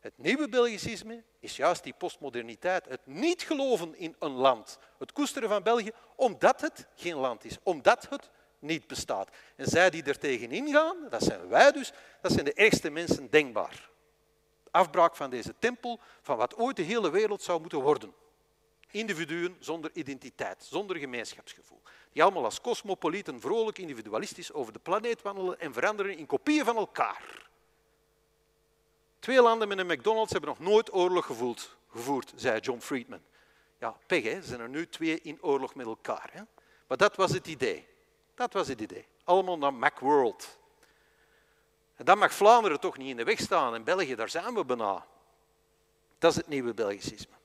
Het 0.00 0.12
nieuwe 0.16 0.48
Belgicisme 0.48 1.22
is 1.40 1.56
juist 1.56 1.82
die 1.82 1.94
postmoderniteit. 1.98 2.88
Het 2.88 3.00
niet 3.04 3.42
geloven 3.42 3.98
in 3.98 4.16
een 4.18 4.30
land. 4.30 4.78
Het 4.98 5.12
koesteren 5.12 5.48
van 5.48 5.62
België 5.62 5.90
omdat 6.16 6.60
het 6.60 6.86
geen 6.94 7.16
land 7.16 7.44
is. 7.44 7.56
Omdat 7.62 8.08
het 8.10 8.30
niet 8.58 8.86
bestaat. 8.86 9.30
En 9.56 9.66
zij 9.66 9.90
die 9.90 10.02
er 10.02 10.18
tegenin 10.18 10.72
gaan, 10.72 10.96
dat 11.10 11.22
zijn 11.22 11.48
wij 11.48 11.72
dus, 11.72 11.92
dat 12.20 12.32
zijn 12.32 12.44
de 12.44 12.54
ergste 12.54 12.90
mensen 12.90 13.30
denkbaar. 13.30 13.90
Afbraak 14.70 15.16
van 15.16 15.30
deze 15.30 15.54
tempel, 15.58 16.00
van 16.22 16.36
wat 16.36 16.56
ooit 16.56 16.76
de 16.76 16.82
hele 16.82 17.10
wereld 17.10 17.42
zou 17.42 17.60
moeten 17.60 17.80
worden. 17.80 18.14
Individuen 18.90 19.56
zonder 19.58 19.90
identiteit, 19.92 20.64
zonder 20.64 20.96
gemeenschapsgevoel. 20.96 21.80
Die 22.12 22.22
allemaal 22.22 22.44
als 22.44 22.60
cosmopolieten 22.60 23.40
vrolijk 23.40 23.78
individualistisch 23.78 24.52
over 24.52 24.72
de 24.72 24.78
planeet 24.78 25.22
wandelen 25.22 25.60
en 25.60 25.72
veranderen 25.72 26.16
in 26.16 26.26
kopieën 26.26 26.64
van 26.64 26.76
elkaar. 26.76 27.48
Twee 29.18 29.42
landen 29.42 29.68
met 29.68 29.78
een 29.78 29.86
McDonald's 29.86 30.32
hebben 30.32 30.50
nog 30.50 30.58
nooit 30.58 30.92
oorlog 30.92 31.26
gevoeld, 31.26 31.76
gevoerd, 31.90 32.32
zei 32.36 32.60
John 32.60 32.80
Friedman. 32.80 33.22
Ja, 33.78 33.96
pech, 34.06 34.22
hè? 34.22 34.42
zijn 34.42 34.60
er 34.60 34.68
nu 34.68 34.88
twee 34.88 35.20
in 35.20 35.42
oorlog 35.42 35.74
met 35.74 35.86
elkaar. 35.86 36.30
Hè? 36.32 36.42
Maar 36.86 36.96
dat 36.96 37.16
was 37.16 37.32
het 37.32 37.46
idee. 37.46 37.86
Dat 38.34 38.52
was 38.52 38.68
het 38.68 38.80
idee. 38.80 39.06
Allemaal 39.24 39.58
naar 39.58 39.74
Macworld. 39.74 40.58
En 41.96 42.04
dan 42.04 42.18
mag 42.18 42.34
Vlaanderen 42.34 42.80
toch 42.80 42.96
niet 42.96 43.08
in 43.08 43.16
de 43.16 43.24
weg 43.24 43.38
staan. 43.38 43.74
En 43.74 43.84
België, 43.84 44.14
daar 44.14 44.28
zijn 44.28 44.54
we 44.54 44.64
bijna. 44.64 45.06
Dat 46.18 46.30
is 46.30 46.36
het 46.36 46.48
nieuwe 46.48 46.74
Belgicisme. 46.74 47.37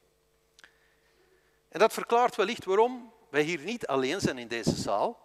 En 1.73 1.79
dat 1.79 1.93
verklaart 1.93 2.35
wellicht 2.35 2.65
waarom 2.65 3.11
wij 3.29 3.41
hier 3.41 3.59
niet 3.59 3.87
alleen 3.87 4.19
zijn 4.19 4.37
in 4.37 4.47
deze 4.47 4.75
zaal, 4.75 5.19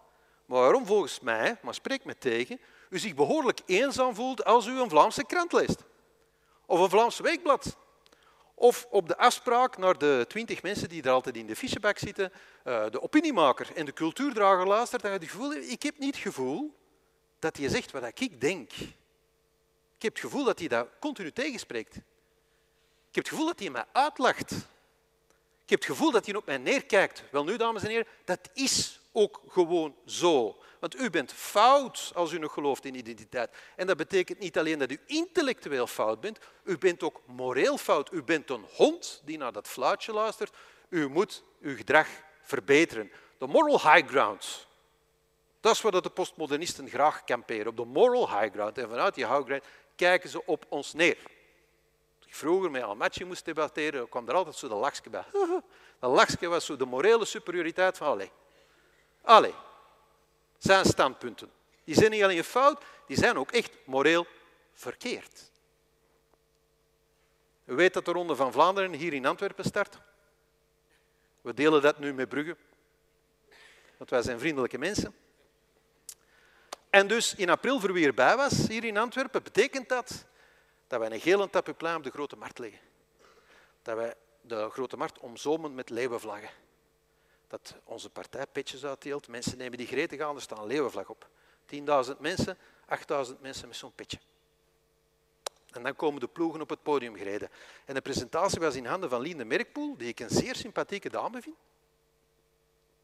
maar 0.47 0.61
waarom 0.61 0.87
volgens 0.87 1.21
mij, 1.21 1.59
maar 1.63 1.75
spreek 1.75 2.05
me 2.05 2.19
tegen, 2.19 2.61
u 2.91 2.99
zich 2.99 3.15
behoorlijk 3.15 3.61
eenzaam 3.67 4.15
voelt 4.15 4.45
als 4.45 4.67
u 4.67 4.81
een 4.81 4.91
Vlaamse 4.91 5.25
krant 5.25 5.53
leest. 5.53 5.85
Of 6.67 6.81
een 6.81 6.91
Vlaams 6.91 7.19
weekblad. 7.19 7.77
Of 8.55 8.87
op 8.91 9.09
de 9.09 9.17
afspraak 9.17 9.77
naar 9.77 9.99
de 9.99 10.25
twintig 10.29 10.63
mensen 10.63 10.89
die 10.89 11.03
er 11.03 11.11
altijd 11.11 11.37
in 11.37 11.47
de 11.47 11.57
fichebak 11.57 11.99
zitten, 11.99 12.33
eh, 12.65 12.91
de 12.91 13.03
opiniemaker 13.03 13.69
en 13.75 13.85
de 13.85 13.93
cultuurdrager 13.93 14.67
luistert, 14.67 15.03
dan 15.03 15.11
heb 15.11 15.21
je 15.21 15.27
het 15.27 15.37
gevoel, 15.37 15.53
ik 15.55 15.83
heb 15.83 15.99
niet 15.99 16.15
het 16.15 16.25
gevoel 16.25 16.75
dat 17.39 17.57
hij 17.57 17.69
zegt 17.69 17.91
wat 17.91 18.11
ik 18.15 18.41
denk. 18.41 18.73
Ik 19.97 20.03
heb 20.03 20.13
het 20.13 20.23
gevoel 20.23 20.45
dat 20.45 20.59
hij 20.59 20.69
dat 20.69 20.89
continu 21.01 21.33
tegenspreekt. 21.33 21.97
Ik 21.97 23.15
heb 23.15 23.25
het 23.25 23.29
gevoel 23.29 23.47
dat 23.47 23.59
hij 23.59 23.71
mij 23.71 23.85
uitlacht. 23.93 24.53
Ik 25.69 25.75
heb 25.75 25.83
het 25.83 25.97
gevoel 25.97 26.11
dat 26.11 26.27
hij 26.27 26.35
op 26.35 26.47
mij 26.47 26.59
neerkijkt. 26.59 27.23
Wel 27.31 27.45
nu, 27.45 27.57
dames 27.57 27.83
en 27.83 27.89
heren, 27.89 28.07
dat 28.25 28.51
is 28.53 29.01
ook 29.13 29.41
gewoon 29.49 29.95
zo. 30.07 30.59
Want 30.81 31.01
u 31.01 31.11
bent 31.11 31.33
fout 31.33 32.13
als 32.15 32.33
u 32.33 32.39
nog 32.39 32.53
gelooft 32.53 32.85
in 32.85 32.95
identiteit. 32.95 33.51
En 33.77 33.87
dat 33.87 33.97
betekent 33.97 34.39
niet 34.39 34.59
alleen 34.59 34.79
dat 34.79 34.91
u 34.91 35.01
intellectueel 35.07 35.87
fout 35.87 36.21
bent, 36.21 36.39
u 36.65 36.79
bent 36.79 37.03
ook 37.03 37.21
moreel 37.27 37.79
fout. 37.79 38.13
U 38.13 38.23
bent 38.23 38.51
een 38.51 38.65
hond 38.75 39.23
die 39.25 39.39
naar 39.39 39.53
dat 39.53 39.69
fluitje 39.69 40.13
luistert. 40.13 40.57
U 40.89 41.09
moet 41.09 41.43
uw 41.61 41.77
gedrag 41.77 42.09
verbeteren. 42.43 43.13
De 43.39 43.47
moral 43.47 43.93
high 43.93 44.09
ground. 44.09 44.67
Dat 45.61 45.75
is 45.75 45.81
wat 45.81 46.03
de 46.03 46.11
postmodernisten 46.11 46.89
graag 46.89 47.25
kamperen, 47.25 47.67
op 47.67 47.77
de 47.77 47.85
moral 47.85 48.41
high 48.41 48.55
ground. 48.55 48.79
En 48.79 48.89
vanuit 48.89 49.15
die 49.15 49.27
high 49.27 49.45
ground 49.45 49.65
kijken 49.97 50.29
ze 50.31 50.47
op 50.47 50.67
ons 50.69 50.93
neer. 50.93 51.17
Ik 52.29 52.35
vroeger 52.35 52.71
met 52.71 52.83
Almaty 52.83 53.25
moest 53.25 53.45
debatteren, 53.45 54.09
kwam 54.09 54.29
er 54.29 54.35
altijd 54.35 54.57
zo 54.57 54.69
de 54.69 54.75
lachje 54.75 55.11
bij. 55.11 55.25
Dat 56.01 56.11
lachje 56.11 56.49
was 56.49 56.65
zo 56.65 56.77
de 56.77 56.85
morele 56.85 57.25
superioriteit 57.25 57.97
van. 57.97 58.31
Allee, 59.23 59.55
zijn 60.59 60.85
standpunten. 60.85 61.51
Die 61.85 61.95
zijn 61.95 62.11
niet 62.11 62.23
alleen 62.23 62.45
fout, 62.45 62.85
die 63.07 63.17
zijn 63.17 63.39
ook 63.39 63.51
echt 63.51 63.73
moreel 63.85 64.27
verkeerd. 64.73 65.51
U 67.65 67.75
weet 67.75 67.95
dat 67.95 68.05
de 68.05 68.13
Ronde 68.13 68.37
van 68.37 68.53
Vlaanderen 68.53 68.93
hier 68.93 69.13
in 69.13 69.27
Antwerpen 69.27 69.65
start. 69.65 69.99
We 71.41 71.55
delen 71.55 71.83
dat 71.83 71.99
nu 71.99 72.15
met 72.15 72.29
Brugge, 72.29 72.57
want 73.97 74.11
wij 74.11 74.23
zijn 74.23 74.39
vriendelijke 74.39 74.79
mensen. 74.79 75.15
En 76.91 77.07
dus 77.07 77.35
in 77.35 77.51
april, 77.51 77.81
voor 77.81 77.93
wie 77.93 78.07
erbij 78.07 78.37
was, 78.37 78.67
hier 78.67 78.85
in 78.85 78.97
Antwerpen, 78.97 79.43
betekent 79.43 79.89
dat 79.89 80.27
dat 80.89 81.01
wij 81.01 81.11
een 81.11 81.21
gele 81.21 81.51
tapuplein 81.51 81.97
op 81.97 82.03
de 82.03 82.11
Grote 82.11 82.37
Markt 82.37 82.59
leggen. 82.59 82.81
Dat 83.83 83.97
wij 83.97 84.15
de 84.41 84.69
Grote 84.71 84.97
Markt 84.97 85.19
omzomen 85.19 85.75
met 85.75 85.91
leeuwenvlaggen 85.91 86.51
dat 87.49 87.75
onze 87.85 88.11
partij 88.11 88.47
petjes 88.47 88.85
uitdeelt. 88.85 89.29
Mensen 89.29 89.59
nemen 89.59 89.79
die 89.79 89.87
gretig 89.87 90.21
aan, 90.21 90.37
er 90.37 90.43
staan 90.43 90.59
een 90.59 90.67
leeuwenvlag 90.67 91.09
op. 91.09 91.29
10.000 91.75 91.81
mensen, 92.19 92.57
8.000 93.27 93.41
mensen 93.41 93.69
met 93.69 93.77
zo'n 93.77 93.93
petje. 93.95 94.19
En 95.71 95.83
dan 95.83 95.97
komen 95.97 96.21
de 96.21 96.29
ploegen 96.29 96.61
op 96.61 96.69
het 96.69 96.83
podium 96.83 97.17
gereden. 97.17 97.51
En 97.85 97.95
de 97.95 98.01
presentatie 98.01 98.61
was 98.61 98.75
in 98.75 98.87
handen 98.87 99.11
van 99.11 99.21
Lien 99.21 99.39
de 99.39 99.45
Merkpoel, 99.45 99.97
die 99.97 100.09
ik 100.09 100.21
een 100.21 100.31
zeer 100.31 100.57
sympathieke 100.57 101.11
dame 101.11 101.43
vind. 101.43 101.57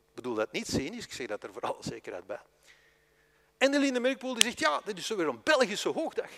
Ik 0.08 0.14
bedoel 0.14 0.34
dat 0.34 0.52
niet 0.52 0.66
cynisch, 0.66 1.04
ik 1.04 1.12
zeg 1.12 1.26
dat 1.26 1.42
er 1.42 1.52
voor 1.52 1.62
alle 1.62 1.76
zekerheid 1.80 2.26
bij. 2.26 2.40
En 3.58 3.70
de 3.70 3.78
Lien 3.78 3.94
de 3.94 4.00
Merkpoel 4.00 4.34
die 4.34 4.42
zegt, 4.42 4.58
ja, 4.58 4.80
dit 4.84 4.98
is 4.98 5.06
zo 5.06 5.16
weer 5.16 5.28
een 5.28 5.42
Belgische 5.42 5.88
hoogdag. 5.88 6.30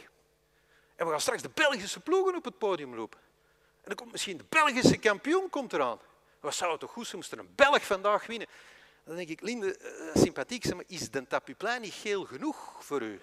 En 0.97 1.05
we 1.05 1.11
gaan 1.11 1.21
straks 1.21 1.43
de 1.43 1.51
Belgische 1.55 2.01
ploegen 2.01 2.35
op 2.35 2.45
het 2.45 2.59
podium 2.59 2.95
roepen. 2.95 3.21
En 3.81 3.83
dan 3.83 3.95
komt 3.95 4.13
misschien 4.13 4.37
de 4.37 4.45
Belgische 4.49 4.97
kampioen 4.97 5.51
komt 5.51 5.73
eraan. 5.73 5.99
Wat 6.41 6.55
zou 6.55 6.71
het 6.71 6.81
toch 6.81 6.91
goed 6.91 7.05
zijn, 7.05 7.17
moest 7.17 7.33
er 7.33 7.39
een 7.39 7.53
Belg 7.55 7.87
vandaag 7.87 8.27
winnen. 8.27 8.49
Dan 9.05 9.17
denk 9.17 9.29
ik, 9.29 9.41
Linde, 9.41 9.79
uh, 9.81 10.23
sympathiek, 10.23 10.75
maar, 10.75 10.85
is 10.87 11.11
de 11.11 11.27
tapuplein 11.27 11.81
niet 11.81 11.93
geel 11.93 12.25
genoeg 12.25 12.85
voor 12.85 13.03
u? 13.03 13.21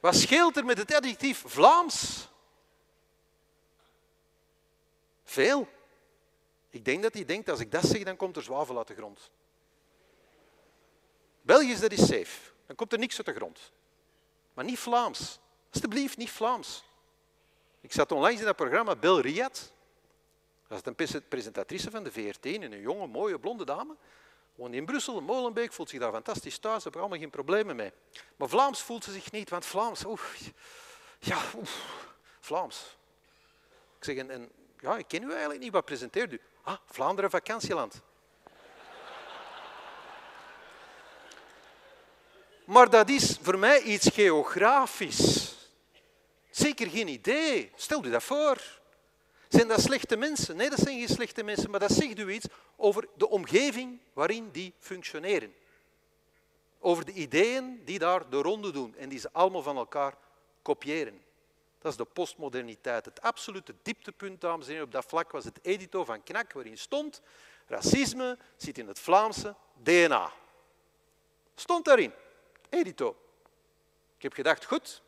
Wat 0.00 0.14
scheelt 0.14 0.56
er 0.56 0.64
met 0.64 0.78
het 0.78 0.94
adjectief 0.94 1.42
Vlaams? 1.46 2.28
Veel. 5.24 5.68
Ik 6.70 6.84
denk 6.84 7.02
dat 7.02 7.14
hij 7.14 7.24
denkt, 7.24 7.48
als 7.48 7.60
ik 7.60 7.70
dat 7.70 7.84
zeg, 7.84 8.02
dan 8.02 8.16
komt 8.16 8.36
er 8.36 8.42
zwavel 8.42 8.78
uit 8.78 8.86
de 8.86 8.94
grond. 8.94 9.30
Belgisch, 11.42 11.80
dat 11.80 11.92
is 11.92 12.06
safe. 12.06 12.52
Dan 12.66 12.76
komt 12.76 12.92
er 12.92 12.98
niks 12.98 13.16
uit 13.16 13.26
de 13.26 13.34
grond. 13.34 13.72
Maar 14.54 14.64
niet 14.64 14.78
Vlaams. 14.78 15.38
Alsjeblieft, 15.72 16.16
niet 16.16 16.30
Vlaams. 16.30 16.84
Ik 17.80 17.92
zat 17.92 18.12
onlangs 18.12 18.38
in 18.38 18.46
dat 18.46 18.56
programma 18.56 18.96
Bel 18.96 19.20
Riyad. 19.20 19.72
Dat 20.66 20.98
is 20.98 21.12
een 21.14 21.28
presentatrice 21.28 21.90
van 21.90 22.04
de 22.04 22.12
VRT, 22.12 22.46
een 22.46 22.80
jonge, 22.80 23.06
mooie, 23.06 23.38
blonde 23.38 23.64
dame. 23.64 23.96
Woont 24.54 24.74
in 24.74 24.84
Brussel, 24.84 25.18
in 25.18 25.24
Molenbeek, 25.24 25.72
voelt 25.72 25.88
zich 25.88 26.00
daar 26.00 26.12
fantastisch 26.12 26.58
thuis, 26.58 26.84
heb 26.84 26.94
er 26.94 27.00
allemaal 27.00 27.18
geen 27.18 27.30
problemen 27.30 27.76
mee. 27.76 27.92
Maar 28.36 28.48
Vlaams 28.48 28.82
voelt 28.82 29.04
ze 29.04 29.12
zich 29.12 29.32
niet, 29.32 29.50
want 29.50 29.66
Vlaams, 29.66 30.04
oef, 30.04 30.52
ja, 31.18 31.42
oef, 31.56 31.84
Vlaams. 32.40 32.96
Ik 33.98 34.04
zeg, 34.04 34.16
en, 34.16 34.30
en, 34.30 34.50
ja, 34.80 34.96
ik 34.96 35.08
ken 35.08 35.22
u 35.22 35.30
eigenlijk 35.30 35.60
niet, 35.60 35.72
wat 35.72 35.84
presenteert 35.84 36.32
u? 36.32 36.40
Ah, 36.62 36.76
Vlaanderen 36.86 37.30
vakantieland. 37.30 38.02
Maar 42.64 42.90
dat 42.90 43.08
is 43.08 43.38
voor 43.42 43.58
mij 43.58 43.82
iets 43.82 44.08
geografisch. 44.08 45.54
Zeker 46.50 46.90
geen 46.90 47.08
idee. 47.08 47.70
Stel 47.74 48.04
u 48.04 48.10
dat 48.10 48.22
voor. 48.22 48.82
Zijn 49.48 49.68
dat 49.68 49.80
slechte 49.80 50.16
mensen? 50.16 50.56
Nee, 50.56 50.70
dat 50.70 50.78
zijn 50.78 50.98
geen 50.98 51.08
slechte 51.08 51.42
mensen, 51.42 51.70
maar 51.70 51.80
dat 51.80 51.92
zegt 51.92 52.18
u 52.18 52.30
iets 52.30 52.46
over 52.76 53.08
de 53.16 53.28
omgeving 53.28 54.00
waarin 54.12 54.50
die 54.50 54.74
functioneren. 54.78 55.54
Over 56.78 57.04
de 57.04 57.12
ideeën 57.12 57.82
die 57.84 57.98
daar 57.98 58.30
de 58.30 58.36
ronde 58.36 58.70
doen 58.70 58.94
en 58.96 59.08
die 59.08 59.18
ze 59.18 59.28
allemaal 59.32 59.62
van 59.62 59.76
elkaar 59.76 60.14
kopiëren. 60.62 61.22
Dat 61.78 61.92
is 61.92 61.98
de 61.98 62.04
postmoderniteit. 62.04 63.04
Het 63.04 63.20
absolute 63.20 63.74
dieptepunt, 63.82 64.40
dames 64.40 64.64
en 64.64 64.70
heren, 64.70 64.86
op 64.86 64.92
dat 64.92 65.04
vlak 65.04 65.30
was 65.30 65.44
het 65.44 65.58
edito 65.62 66.04
van 66.04 66.22
Knak, 66.22 66.52
waarin 66.52 66.78
stond 66.78 67.20
racisme 67.66 68.38
zit 68.56 68.78
in 68.78 68.88
het 68.88 68.98
Vlaamse 68.98 69.54
DNA. 69.82 70.32
Stond 71.54 71.84
daarin. 71.84 72.12
Edito. 72.74 73.16
Ik 74.16 74.22
heb 74.22 74.32
gedacht, 74.32 74.64
goed, 74.64 75.02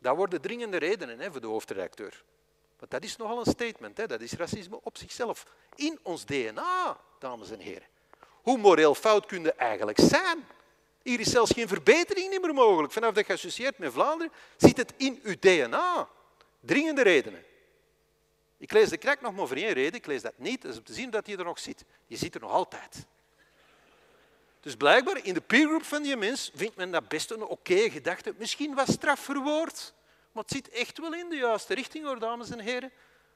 dat 0.00 0.16
worden 0.16 0.40
dringende 0.40 0.76
redenen 0.76 1.18
hè, 1.18 1.30
voor 1.30 1.40
de 1.40 1.46
hoofdredacteur. 1.46 2.24
Want 2.78 2.90
dat 2.90 3.04
is 3.04 3.16
nogal 3.16 3.38
een 3.38 3.52
statement, 3.52 3.96
hè? 3.96 4.06
dat 4.06 4.20
is 4.20 4.32
racisme 4.32 4.80
op 4.82 4.96
zichzelf. 4.96 5.46
In 5.74 5.98
ons 6.02 6.24
DNA, 6.24 7.00
dames 7.18 7.50
en 7.50 7.58
heren. 7.58 7.86
Hoe 8.42 8.58
moreel 8.58 8.94
fout 8.94 9.26
kun 9.26 9.42
je 9.42 9.52
eigenlijk 9.52 9.98
zijn? 10.00 10.46
Hier 11.02 11.20
is 11.20 11.30
zelfs 11.30 11.50
geen 11.50 11.68
verbetering 11.68 12.40
meer 12.40 12.54
mogelijk. 12.54 12.92
Vanaf 12.92 13.14
dat 13.14 13.26
je 13.26 13.32
associeert 13.32 13.78
met 13.78 13.92
Vlaanderen, 13.92 14.32
zit 14.56 14.76
het 14.76 14.92
in 14.96 15.20
uw 15.22 15.34
DNA. 15.38 16.08
Dringende 16.60 17.02
redenen. 17.02 17.44
Ik 18.56 18.72
lees 18.72 18.88
de 18.88 18.96
krak 18.96 19.20
nog 19.20 19.34
maar 19.34 19.46
voor 19.46 19.56
één 19.56 19.72
reden. 19.72 19.94
Ik 19.94 20.06
lees 20.06 20.22
dat 20.22 20.38
niet, 20.38 20.62
dat 20.62 20.72
is 20.72 20.78
om 20.78 20.84
te 20.84 20.92
zien 20.92 21.10
dat 21.10 21.26
hij 21.26 21.36
er 21.36 21.44
nog 21.44 21.58
zit. 21.58 21.84
Je 22.06 22.16
zit 22.16 22.34
er 22.34 22.40
nog 22.40 22.50
altijd. 22.50 23.06
Dus 24.60 24.76
blijkbaar 24.76 25.24
in 25.24 25.34
de 25.34 25.40
peergroep 25.40 25.84
van 25.84 26.02
die 26.02 26.16
mens 26.16 26.50
vindt 26.54 26.76
men 26.76 26.90
dat 26.90 27.08
best 27.08 27.30
een 27.30 27.42
oké 27.42 27.90
gedachte. 27.90 28.34
Misschien 28.36 28.74
wat 28.74 28.88
straf 28.88 29.20
verwoord, 29.20 29.94
maar 30.32 30.42
het 30.42 30.52
zit 30.52 30.68
echt 30.68 30.98
wel 30.98 31.14
in 31.14 31.28
de 31.28 31.36
juiste 31.36 31.74
richting, 31.74 32.04
hoor, 32.04 32.18
dames 32.18 32.50
en 32.50 32.58
heren. 32.58 32.92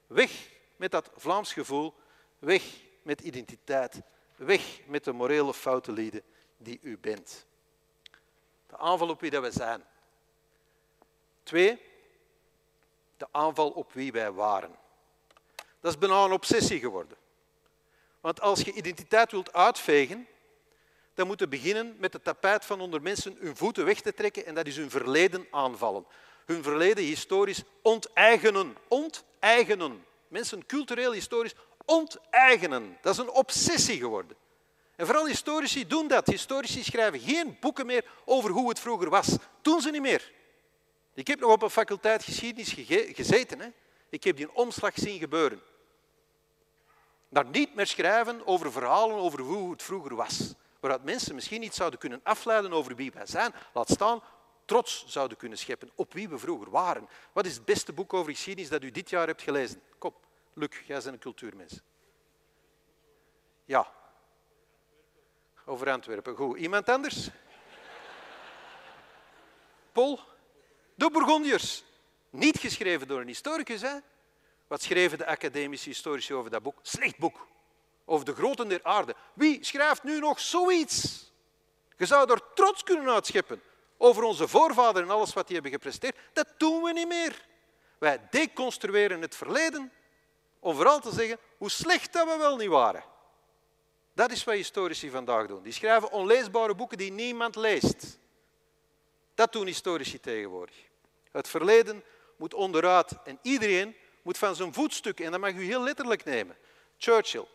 Weg 0.07 0.49
met 0.77 0.91
dat 0.91 1.11
Vlaams 1.17 1.53
gevoel, 1.53 1.95
weg 2.39 2.63
met 3.03 3.21
identiteit, 3.21 4.01
weg 4.37 4.81
met 4.87 5.05
de 5.05 5.13
morele 5.13 5.55
foute 5.55 6.23
die 6.57 6.79
u 6.83 6.99
bent. 6.99 7.47
De 8.67 8.77
aanval 8.77 9.09
op 9.09 9.21
wie 9.21 9.31
dat 9.31 9.43
we 9.43 9.51
zijn. 9.51 9.85
Twee, 11.43 11.81
de 13.17 13.27
aanval 13.31 13.71
op 13.71 13.93
wie 13.93 14.13
wij 14.13 14.33
waren. 14.33 14.77
Dat 15.81 15.93
is 15.93 15.99
bijna 15.99 16.25
een 16.25 16.33
obsessie 16.33 16.79
geworden. 16.79 17.17
Want 18.21 18.41
als 18.41 18.61
je 18.61 18.73
identiteit 18.73 19.31
wilt 19.31 19.53
uitvegen, 19.53 20.29
dan 21.15 21.27
moet 21.27 21.41
je 21.41 21.49
beginnen 21.49 21.97
met 21.99 22.13
het 22.13 22.25
tapijt 22.25 22.65
van 22.65 22.81
onder 22.81 23.03
mensen 23.03 23.37
hun 23.41 23.57
voeten 23.57 23.85
weg 23.85 24.01
te 24.01 24.15
trekken 24.15 24.47
en 24.47 24.55
dat 24.55 24.67
is 24.67 24.77
hun 24.77 24.91
verleden 24.91 25.47
aanvallen. 25.51 26.07
Hun 26.47 26.63
verleden 26.63 27.05
historisch 27.05 27.63
onteigenen. 27.83 28.77
Onteigenen. 28.89 30.05
Mensen 30.29 30.67
cultureel 30.67 31.13
historisch 31.13 31.55
onteigenen. 31.85 32.99
Dat 33.01 33.13
is 33.13 33.21
een 33.21 33.31
obsessie 33.31 33.99
geworden. 33.99 34.37
En 34.97 35.07
vooral 35.07 35.27
historici 35.27 35.87
doen 35.87 36.09
dat. 36.09 36.27
Historici 36.27 36.83
schrijven 36.83 37.21
geen 37.21 37.57
boeken 37.61 37.87
meer 37.87 38.05
over 38.25 38.51
hoe 38.51 38.69
het 38.69 38.81
vroeger 38.81 39.11
was. 39.11 39.37
Doen 39.63 39.81
ze 39.81 39.91
niet 39.91 40.03
meer. 40.03 40.33
Ik 41.15 41.27
heb 41.27 41.41
nog 41.41 41.51
op 41.53 41.63
een 41.63 41.71
faculteit 41.71 42.23
geschiedenis 42.23 42.75
gezeten. 43.15 43.61
Hè. 43.61 43.69
Ik 44.09 44.25
heb 44.25 44.37
die 44.37 44.55
omslag 44.55 44.93
zien 44.95 45.19
gebeuren. 45.19 45.61
Daar 47.29 47.47
niet 47.47 47.75
meer 47.75 47.87
schrijven 47.87 48.47
over 48.47 48.73
verhalen 48.73 49.17
over 49.17 49.41
hoe 49.41 49.71
het 49.71 49.83
vroeger 49.83 50.15
was 50.15 50.55
waaruit 50.85 51.05
mensen 51.05 51.35
misschien 51.35 51.63
iets 51.63 51.77
zouden 51.77 51.99
kunnen 51.99 52.21
afleiden 52.23 52.73
over 52.73 52.97
wie 52.97 53.13
wij 53.13 53.27
zijn, 53.27 53.55
laat 53.73 53.91
staan 53.91 54.23
trots 54.65 55.05
zouden 55.07 55.37
kunnen 55.37 55.59
scheppen 55.59 55.91
op 55.95 56.13
wie 56.13 56.29
we 56.29 56.39
vroeger 56.39 56.71
waren. 56.71 57.09
Wat 57.33 57.47
is 57.47 57.55
het 57.55 57.65
beste 57.65 57.93
boek 57.93 58.13
over 58.15 58.33
geschiedenis 58.33 58.71
dat 58.71 58.83
u 58.83 58.91
dit 58.91 59.11
jaar 59.11 59.27
hebt 59.27 59.43
gelezen? 59.43 59.83
Kom, 59.99 60.15
Luc, 60.53 60.71
jij 60.87 60.97
bent 60.97 61.07
een 61.07 61.19
cultuurmens. 61.19 61.81
Ja. 63.65 63.93
Over 65.65 65.91
Antwerpen. 65.91 66.37
Goed. 66.37 66.59
Iemand 66.59 66.89
anders? 66.89 67.29
Paul? 69.93 70.21
De 70.95 71.11
Bourgondiërs. 71.11 71.85
Niet 72.31 72.59
geschreven 72.59 73.09
door 73.09 73.21
een 73.21 73.27
historicus, 73.27 73.81
hè? 73.81 73.97
Wat 74.67 74.83
schreven 74.83 75.19
de 75.19 75.27
academische 75.27 75.89
historici 75.89 76.35
over 76.35 76.51
dat 76.51 76.63
boek? 76.63 76.79
Slecht 76.83 77.19
boek 77.19 77.47
over 78.05 78.25
de 78.25 78.35
groten 78.35 78.69
der 78.69 78.81
aarde. 78.83 79.15
Wie 79.35 79.65
schrijft 79.65 80.03
nu 80.03 80.19
nog 80.19 80.41
zoiets? 80.41 81.33
Je 81.97 82.07
zou 82.07 82.31
er 82.31 82.41
trots 82.55 82.83
kunnen 82.83 83.15
uitscheppen 83.15 83.63
over 83.97 84.23
onze 84.23 84.49
voorvaderen 84.49 85.09
en 85.09 85.15
alles 85.15 85.33
wat 85.33 85.47
die 85.47 85.55
hebben 85.55 85.73
gepresteerd. 85.73 86.17
Dat 86.33 86.49
doen 86.57 86.83
we 86.83 86.93
niet 86.93 87.09
meer. 87.09 87.47
Wij 87.99 88.21
deconstrueren 88.31 89.21
het 89.21 89.37
verleden 89.37 89.93
om 90.59 90.75
vooral 90.75 91.01
te 91.01 91.13
zeggen 91.13 91.39
hoe 91.57 91.71
slecht 91.71 92.13
dat 92.13 92.27
we 92.27 92.37
wel 92.37 92.57
niet 92.57 92.69
waren. 92.69 93.05
Dat 94.13 94.31
is 94.31 94.45
wat 94.45 94.55
historici 94.55 95.11
vandaag 95.11 95.47
doen. 95.47 95.63
Die 95.63 95.73
schrijven 95.73 96.11
onleesbare 96.11 96.75
boeken 96.75 96.99
die 96.99 97.13
niemand 97.13 97.57
leest. 97.57 98.19
Dat 99.35 99.53
doen 99.53 99.67
historici 99.67 100.21
tegenwoordig. 100.21 100.77
Het 101.33 101.49
verleden 101.49 102.05
moet 102.37 102.55
onderuit 102.55 103.13
en 103.25 103.39
iedereen 103.43 103.97
moet 104.23 104.39
van 104.39 104.57
zijn 104.57 104.75
voetstuk, 104.75 105.21
en 105.21 105.31
dat 105.31 105.41
mag 105.41 105.53
u 105.53 105.65
heel 105.65 105.83
letterlijk 105.83 106.25
nemen. 106.25 106.57
Churchill, 106.99 107.47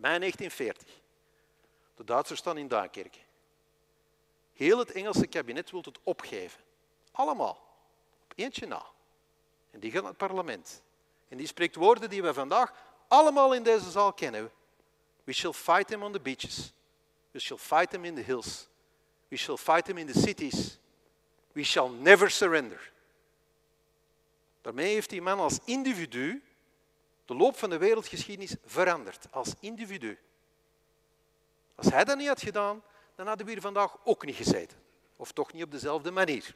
Mei 0.00 0.18
1940. 0.18 0.88
De 1.96 2.04
Duitsers 2.04 2.38
staan 2.38 2.58
in 2.58 2.68
Duinkerke. 2.68 3.18
Heel 4.52 4.78
het 4.78 4.92
Engelse 4.92 5.26
kabinet 5.26 5.70
wil 5.70 5.82
het 5.84 5.98
opgeven. 6.02 6.60
Allemaal. 7.12 7.60
Op 8.24 8.32
eentje 8.36 8.66
na. 8.66 8.86
En 9.70 9.80
die 9.80 9.90
gaat 9.90 10.00
naar 10.00 10.10
het 10.10 10.18
parlement. 10.18 10.82
En 11.28 11.36
die 11.36 11.46
spreekt 11.46 11.74
woorden 11.74 12.10
die 12.10 12.22
we 12.22 12.34
vandaag 12.34 12.72
allemaal 13.08 13.54
in 13.54 13.62
deze 13.62 13.90
zaal 13.90 14.12
kennen. 14.12 14.50
We 15.24 15.32
shall 15.32 15.52
fight 15.52 15.88
them 15.88 16.02
on 16.02 16.12
the 16.12 16.20
beaches. 16.20 16.72
We 17.30 17.38
shall 17.38 17.58
fight 17.58 17.90
them 17.90 18.04
in 18.04 18.14
the 18.14 18.22
hills. 18.22 18.68
We 19.28 19.36
shall 19.36 19.56
fight 19.56 19.84
them 19.84 19.98
in 19.98 20.06
the 20.06 20.20
cities. 20.20 20.78
We 21.52 21.62
shall 21.62 21.88
never 21.88 22.30
surrender. 22.30 22.92
Daarmee 24.60 24.92
heeft 24.92 25.10
die 25.10 25.22
man 25.22 25.38
als 25.38 25.58
individu 25.64 26.42
de 27.30 27.36
loop 27.36 27.56
van 27.56 27.70
de 27.70 27.78
wereldgeschiedenis 27.78 28.56
veranderd 28.64 29.26
als 29.30 29.54
individu. 29.60 30.18
Als 31.74 31.86
hij 31.86 32.04
dat 32.04 32.16
niet 32.16 32.28
had 32.28 32.42
gedaan, 32.42 32.82
dan 33.14 33.26
hadden 33.26 33.46
we 33.46 33.52
hier 33.52 33.60
vandaag 33.60 33.96
ook 34.04 34.24
niet 34.24 34.36
gezeten. 34.36 34.78
Of 35.16 35.32
toch 35.32 35.52
niet 35.52 35.62
op 35.62 35.70
dezelfde 35.70 36.10
manier. 36.10 36.54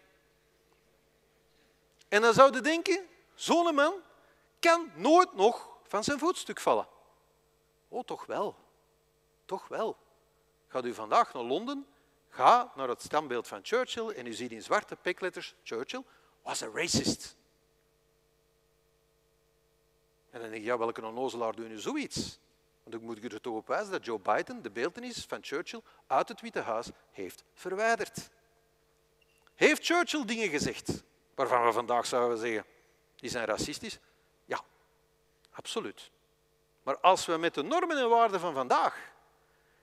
En 2.08 2.20
dan 2.20 2.34
zouden 2.34 2.62
denken, 2.62 3.06
zo'n 3.34 3.74
man 3.74 3.94
kan 4.60 4.90
nooit 4.94 5.34
nog 5.34 5.68
van 5.82 6.04
zijn 6.04 6.18
voetstuk 6.18 6.60
vallen. 6.60 6.86
Oh, 7.88 8.04
toch 8.04 8.26
wel. 8.26 8.56
Toch 9.44 9.68
wel. 9.68 9.96
Gaat 10.68 10.84
u 10.84 10.94
vandaag 10.94 11.34
naar 11.34 11.42
Londen, 11.42 11.86
ga 12.28 12.72
naar 12.74 12.88
het 12.88 13.02
standbeeld 13.02 13.48
van 13.48 13.60
Churchill 13.62 14.08
en 14.08 14.26
u 14.26 14.32
ziet 14.32 14.52
in 14.52 14.62
zwarte 14.62 14.96
pekletters, 14.96 15.54
Churchill 15.62 16.04
was 16.42 16.62
a 16.62 16.68
racist. 16.72 17.36
En 20.34 20.40
dan 20.40 20.50
denk 20.50 20.62
je, 20.62 20.68
ja, 20.68 20.78
welke 20.78 21.06
onnozelaar 21.06 21.54
doet 21.54 21.68
nu 21.68 21.78
zoiets? 21.78 22.38
Want 22.82 22.94
ik 22.94 23.00
moet 23.00 23.32
er 23.32 23.40
toch 23.40 23.54
op 23.54 23.66
wijzen 23.66 23.92
dat 23.92 24.04
Joe 24.04 24.18
Biden 24.18 24.62
de 24.62 24.70
beeldenis 24.70 25.24
van 25.28 25.38
Churchill 25.42 25.80
uit 26.06 26.28
het 26.28 26.40
Witte 26.40 26.60
Huis 26.60 26.90
heeft 27.10 27.44
verwijderd. 27.52 28.30
Heeft 29.54 29.84
Churchill 29.84 30.24
dingen 30.24 30.48
gezegd 30.48 31.02
waarvan 31.34 31.64
we 31.64 31.72
vandaag 31.72 32.06
zouden 32.06 32.38
zeggen, 32.38 32.64
die 33.16 33.30
zijn 33.30 33.44
racistisch? 33.44 33.98
Ja, 34.44 34.60
absoluut. 35.50 36.10
Maar 36.82 36.98
als 36.98 37.26
we 37.26 37.36
met 37.36 37.54
de 37.54 37.62
normen 37.62 37.98
en 37.98 38.08
waarden 38.08 38.40
van 38.40 38.54
vandaag 38.54 39.12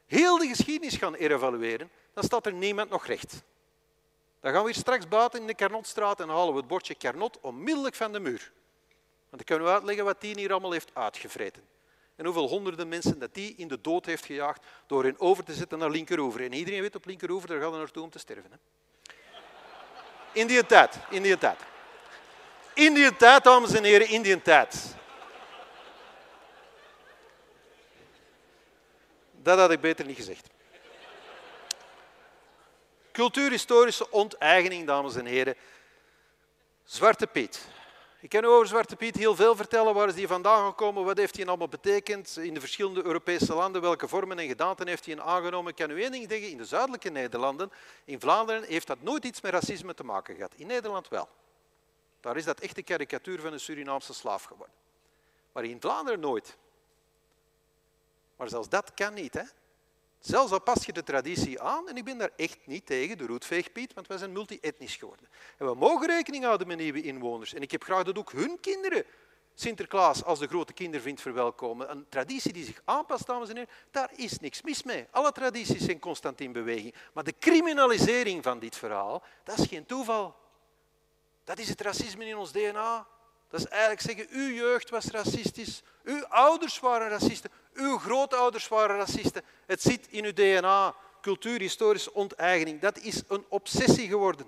heel 0.05 0.37
de 0.37 0.47
geschiedenis 0.47 0.95
gaan 0.95 1.13
evalueren, 1.13 1.91
dan 2.13 2.23
staat 2.23 2.45
er 2.45 2.53
niemand 2.53 2.89
nog 2.89 3.05
recht. 3.05 3.43
Dan 4.39 4.51
gaan 4.51 4.63
we 4.63 4.71
hier 4.71 4.79
straks 4.79 5.07
buiten 5.07 5.39
in 5.39 5.47
de 5.47 5.55
Carnotstraat 5.55 6.19
en 6.19 6.29
halen 6.29 6.53
we 6.53 6.59
het 6.59 6.67
bordje 6.67 6.95
Carnot 6.95 7.39
onmiddellijk 7.39 7.95
van 7.95 8.11
de 8.11 8.19
muur. 8.19 8.51
Want 9.31 9.41
ik 9.41 9.45
kan 9.45 9.61
u 9.61 9.67
uitleggen 9.67 10.05
wat 10.05 10.21
die 10.21 10.35
hier 10.35 10.51
allemaal 10.51 10.71
heeft 10.71 10.89
uitgevreten. 10.93 11.63
En 12.15 12.25
hoeveel 12.25 12.47
honderden 12.47 12.87
mensen 12.87 13.19
dat 13.19 13.33
die 13.33 13.55
in 13.55 13.67
de 13.67 13.81
dood 13.81 14.05
heeft 14.05 14.25
gejaagd 14.25 14.65
door 14.87 15.03
hen 15.03 15.19
over 15.19 15.43
te 15.43 15.53
zetten 15.53 15.77
naar 15.77 15.89
linkeroever. 15.89 16.41
En 16.41 16.53
iedereen 16.53 16.81
weet 16.81 16.95
op 16.95 17.05
linkeroever, 17.05 17.49
daar 17.49 17.61
gaan 17.61 17.71
we 17.71 17.77
naartoe 17.77 18.03
om 18.03 18.09
te 18.09 18.19
sterven. 18.19 18.51
Hè? 18.51 18.57
In 20.31 20.47
die 20.47 20.65
tijd, 20.65 20.97
in 21.09 21.21
die 21.21 21.37
tijd. 21.37 21.59
In 22.73 22.93
die 22.93 23.15
tijd, 23.15 23.43
dames 23.43 23.73
en 23.73 23.83
heren, 23.83 24.07
in 24.07 24.21
die 24.21 24.41
tijd. 24.41 24.95
Dat 29.31 29.57
had 29.57 29.71
ik 29.71 29.81
beter 29.81 30.05
niet 30.05 30.15
gezegd. 30.15 30.47
Cultuurhistorische 33.11 34.11
onteigening, 34.11 34.87
dames 34.87 35.15
en 35.15 35.25
heren. 35.25 35.55
Zwarte 36.83 37.27
Piet. 37.27 37.67
Ik 38.21 38.29
kan 38.29 38.43
u 38.43 38.47
over 38.47 38.67
Zwarte 38.67 38.95
Piet 38.95 39.15
heel 39.15 39.35
veel 39.35 39.55
vertellen. 39.55 39.93
Waar 39.93 40.07
is 40.07 40.13
die 40.13 40.27
vandaan 40.27 40.67
gekomen? 40.67 41.03
Wat 41.03 41.17
heeft 41.17 41.35
hij 41.35 41.45
allemaal 41.45 41.67
betekend 41.67 42.37
in 42.37 42.53
de 42.53 42.59
verschillende 42.59 43.05
Europese 43.05 43.53
landen? 43.53 43.81
Welke 43.81 44.07
vormen 44.07 44.39
en 44.39 44.47
gedaanten 44.47 44.87
heeft 44.87 45.05
hij 45.05 45.19
aangenomen? 45.19 45.71
Ik 45.71 45.77
kan 45.77 45.89
u 45.91 46.01
één 46.01 46.11
ding 46.11 46.29
zeggen. 46.29 46.49
In 46.49 46.57
de 46.57 46.65
zuidelijke 46.65 47.09
Nederlanden, 47.09 47.71
in 48.05 48.19
Vlaanderen, 48.19 48.63
heeft 48.63 48.87
dat 48.87 49.01
nooit 49.01 49.25
iets 49.25 49.41
met 49.41 49.51
racisme 49.51 49.93
te 49.93 50.03
maken 50.03 50.35
gehad. 50.35 50.53
In 50.55 50.67
Nederland 50.67 51.07
wel. 51.07 51.29
Daar 52.19 52.37
is 52.37 52.45
dat 52.45 52.59
echt 52.59 52.75
de 52.75 52.83
karikatuur 52.83 53.39
van 53.39 53.53
een 53.53 53.59
Surinaamse 53.59 54.13
slaaf 54.13 54.43
geworden. 54.43 54.75
Maar 55.51 55.63
in 55.63 55.81
Vlaanderen 55.81 56.19
nooit. 56.19 56.57
Maar 58.35 58.49
zelfs 58.49 58.69
dat 58.69 58.93
kan 58.93 59.13
niet. 59.13 59.33
Hè? 59.33 59.43
Zelfs 60.21 60.51
al 60.51 60.61
pas 60.61 60.85
je 60.85 60.93
de 60.93 61.03
traditie 61.03 61.61
aan, 61.61 61.89
en 61.89 61.97
ik 61.97 62.03
ben 62.03 62.17
daar 62.17 62.31
echt 62.35 62.57
niet 62.65 62.85
tegen, 62.85 63.17
de 63.17 63.25
roetveegpiet, 63.25 63.93
want 63.93 64.07
wij 64.07 64.17
zijn 64.17 64.31
multi-etnisch 64.31 64.95
geworden. 64.95 65.27
En 65.57 65.65
we 65.65 65.75
mogen 65.75 66.07
rekening 66.07 66.43
houden 66.43 66.67
met 66.67 66.77
nieuwe 66.77 67.01
inwoners. 67.01 67.53
En 67.53 67.61
ik 67.61 67.71
heb 67.71 67.83
graag 67.83 68.03
dat 68.03 68.17
ook 68.17 68.31
hun 68.31 68.59
kinderen 68.59 69.05
Sinterklaas 69.53 70.23
als 70.23 70.39
de 70.39 70.47
grote 70.47 70.73
kindervriend 70.73 71.21
verwelkomen. 71.21 71.91
Een 71.91 72.05
traditie 72.09 72.53
die 72.53 72.65
zich 72.65 72.81
aanpast, 72.85 73.25
dames 73.25 73.49
en 73.49 73.55
heren, 73.55 73.73
daar 73.91 74.11
is 74.15 74.39
niks 74.39 74.61
mis 74.61 74.83
mee. 74.83 75.07
Alle 75.11 75.31
tradities 75.31 75.81
zijn 75.81 75.99
constant 75.99 76.41
in 76.41 76.51
beweging. 76.51 76.95
Maar 77.13 77.23
de 77.23 77.35
criminalisering 77.39 78.43
van 78.43 78.59
dit 78.59 78.75
verhaal, 78.75 79.23
dat 79.43 79.57
is 79.59 79.67
geen 79.67 79.85
toeval. 79.85 80.35
Dat 81.43 81.59
is 81.59 81.69
het 81.69 81.81
racisme 81.81 82.25
in 82.25 82.37
ons 82.37 82.51
DNA. 82.51 83.07
Dat 83.49 83.59
is 83.59 83.65
eigenlijk 83.65 84.01
zeggen, 84.01 84.27
uw 84.29 84.53
jeugd 84.53 84.89
was 84.89 85.05
racistisch, 85.05 85.83
uw 86.03 86.25
ouders 86.25 86.79
waren 86.79 87.09
racisten, 87.09 87.51
uw 87.73 87.97
grootouders 87.97 88.67
waren 88.67 88.97
racisten. 88.97 89.43
Het 89.65 89.81
zit 89.81 90.07
in 90.09 90.25
uw 90.25 90.33
DNA. 90.33 90.95
Cultuurhistorische 91.21 92.13
onteigening. 92.13 92.79
Dat 92.79 92.97
is 92.97 93.21
een 93.27 93.45
obsessie 93.49 94.07
geworden. 94.07 94.47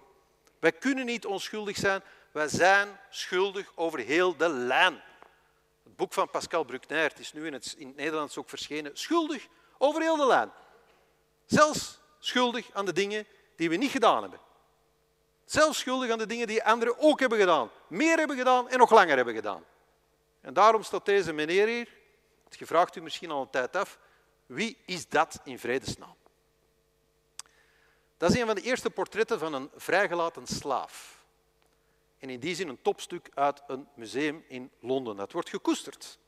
Wij 0.60 0.72
kunnen 0.72 1.06
niet 1.06 1.26
onschuldig 1.26 1.78
zijn. 1.78 2.02
Wij 2.32 2.48
zijn 2.48 3.00
schuldig 3.10 3.72
over 3.76 4.00
heel 4.00 4.38
de 4.38 4.50
lijn. 4.50 5.02
Het 5.84 5.96
boek 5.96 6.14
van 6.14 6.30
Pascal 6.30 6.64
Bruckner, 6.64 7.04
het 7.04 7.20
is 7.20 7.34
nu 7.34 7.46
in 7.46 7.54
het, 7.54 7.76
in 7.78 7.88
het 7.88 7.96
Nederlands 7.96 8.38
ook 8.38 8.50
verschenen, 8.50 8.92
schuldig 8.94 9.48
over 9.78 10.02
heel 10.02 10.16
de 10.16 10.26
lijn. 10.26 10.52
Zelfs 11.46 12.00
schuldig 12.20 12.70
aan 12.74 12.86
de 12.86 12.94
dingen 12.94 13.26
die 13.56 13.70
we 13.70 13.76
niet 13.76 13.92
gedaan 13.92 14.22
hebben. 14.22 14.40
Zelfs 15.46 15.80
schuldig 15.80 16.12
aan 16.12 16.18
de 16.18 16.26
dingen 16.26 16.48
die 16.48 16.64
anderen 16.64 17.00
ook 17.00 17.20
hebben 17.20 17.40
gedaan. 17.40 17.70
Meer 17.88 18.18
hebben 18.18 18.38
gedaan 18.38 18.70
en 18.70 18.78
nog 18.78 18.92
langer 18.92 19.16
hebben 19.16 19.34
gedaan. 19.34 19.64
En 20.42 20.54
daarom 20.54 20.84
staat 20.84 21.06
deze 21.06 21.34
meneer 21.34 21.68
hier 21.68 21.90
je 22.56 22.66
vraagt 22.66 22.96
u 22.96 23.02
misschien 23.02 23.32
al 23.32 23.42
een 23.42 23.50
tijd 23.50 23.76
af, 23.76 24.00
wie 24.46 24.78
is 24.86 25.10
dat 25.10 25.40
in 25.44 25.60
vredesnaam? 25.60 26.16
Dat 28.18 28.32
is 28.32 28.40
een 28.40 28.46
van 28.46 28.56
de 28.56 28.62
eerste 28.62 28.90
portretten 28.90 29.40
van 29.40 29.54
een 29.54 29.70
vrijgelaten 29.76 30.48
slaaf. 30.48 31.24
En 32.20 32.30
in 32.30 32.40
die 32.40 32.56
zin 32.56 32.68
een 32.68 32.82
topstuk 32.82 33.30
uit 33.34 33.64
een 33.68 33.88
museum 33.94 34.44
in 34.48 34.72
Londen. 34.80 35.16
Dat 35.16 35.32
wordt 35.32 35.50
gekoesterd. 35.50 36.20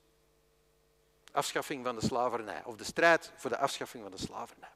Afschaffing 1.32 1.86
van 1.86 1.96
de 1.96 2.06
slavernij, 2.06 2.64
of 2.64 2.76
de 2.76 2.84
strijd 2.84 3.32
voor 3.36 3.50
de 3.50 3.58
afschaffing 3.58 4.04
van 4.04 4.12
de 4.12 4.18
slavernij. 4.18 4.70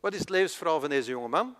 Wat 0.00 0.12
is 0.12 0.20
het 0.20 0.28
levensverhaal 0.28 0.80
van 0.80 0.88
deze 0.88 1.10
jonge 1.10 1.28
man? 1.28 1.56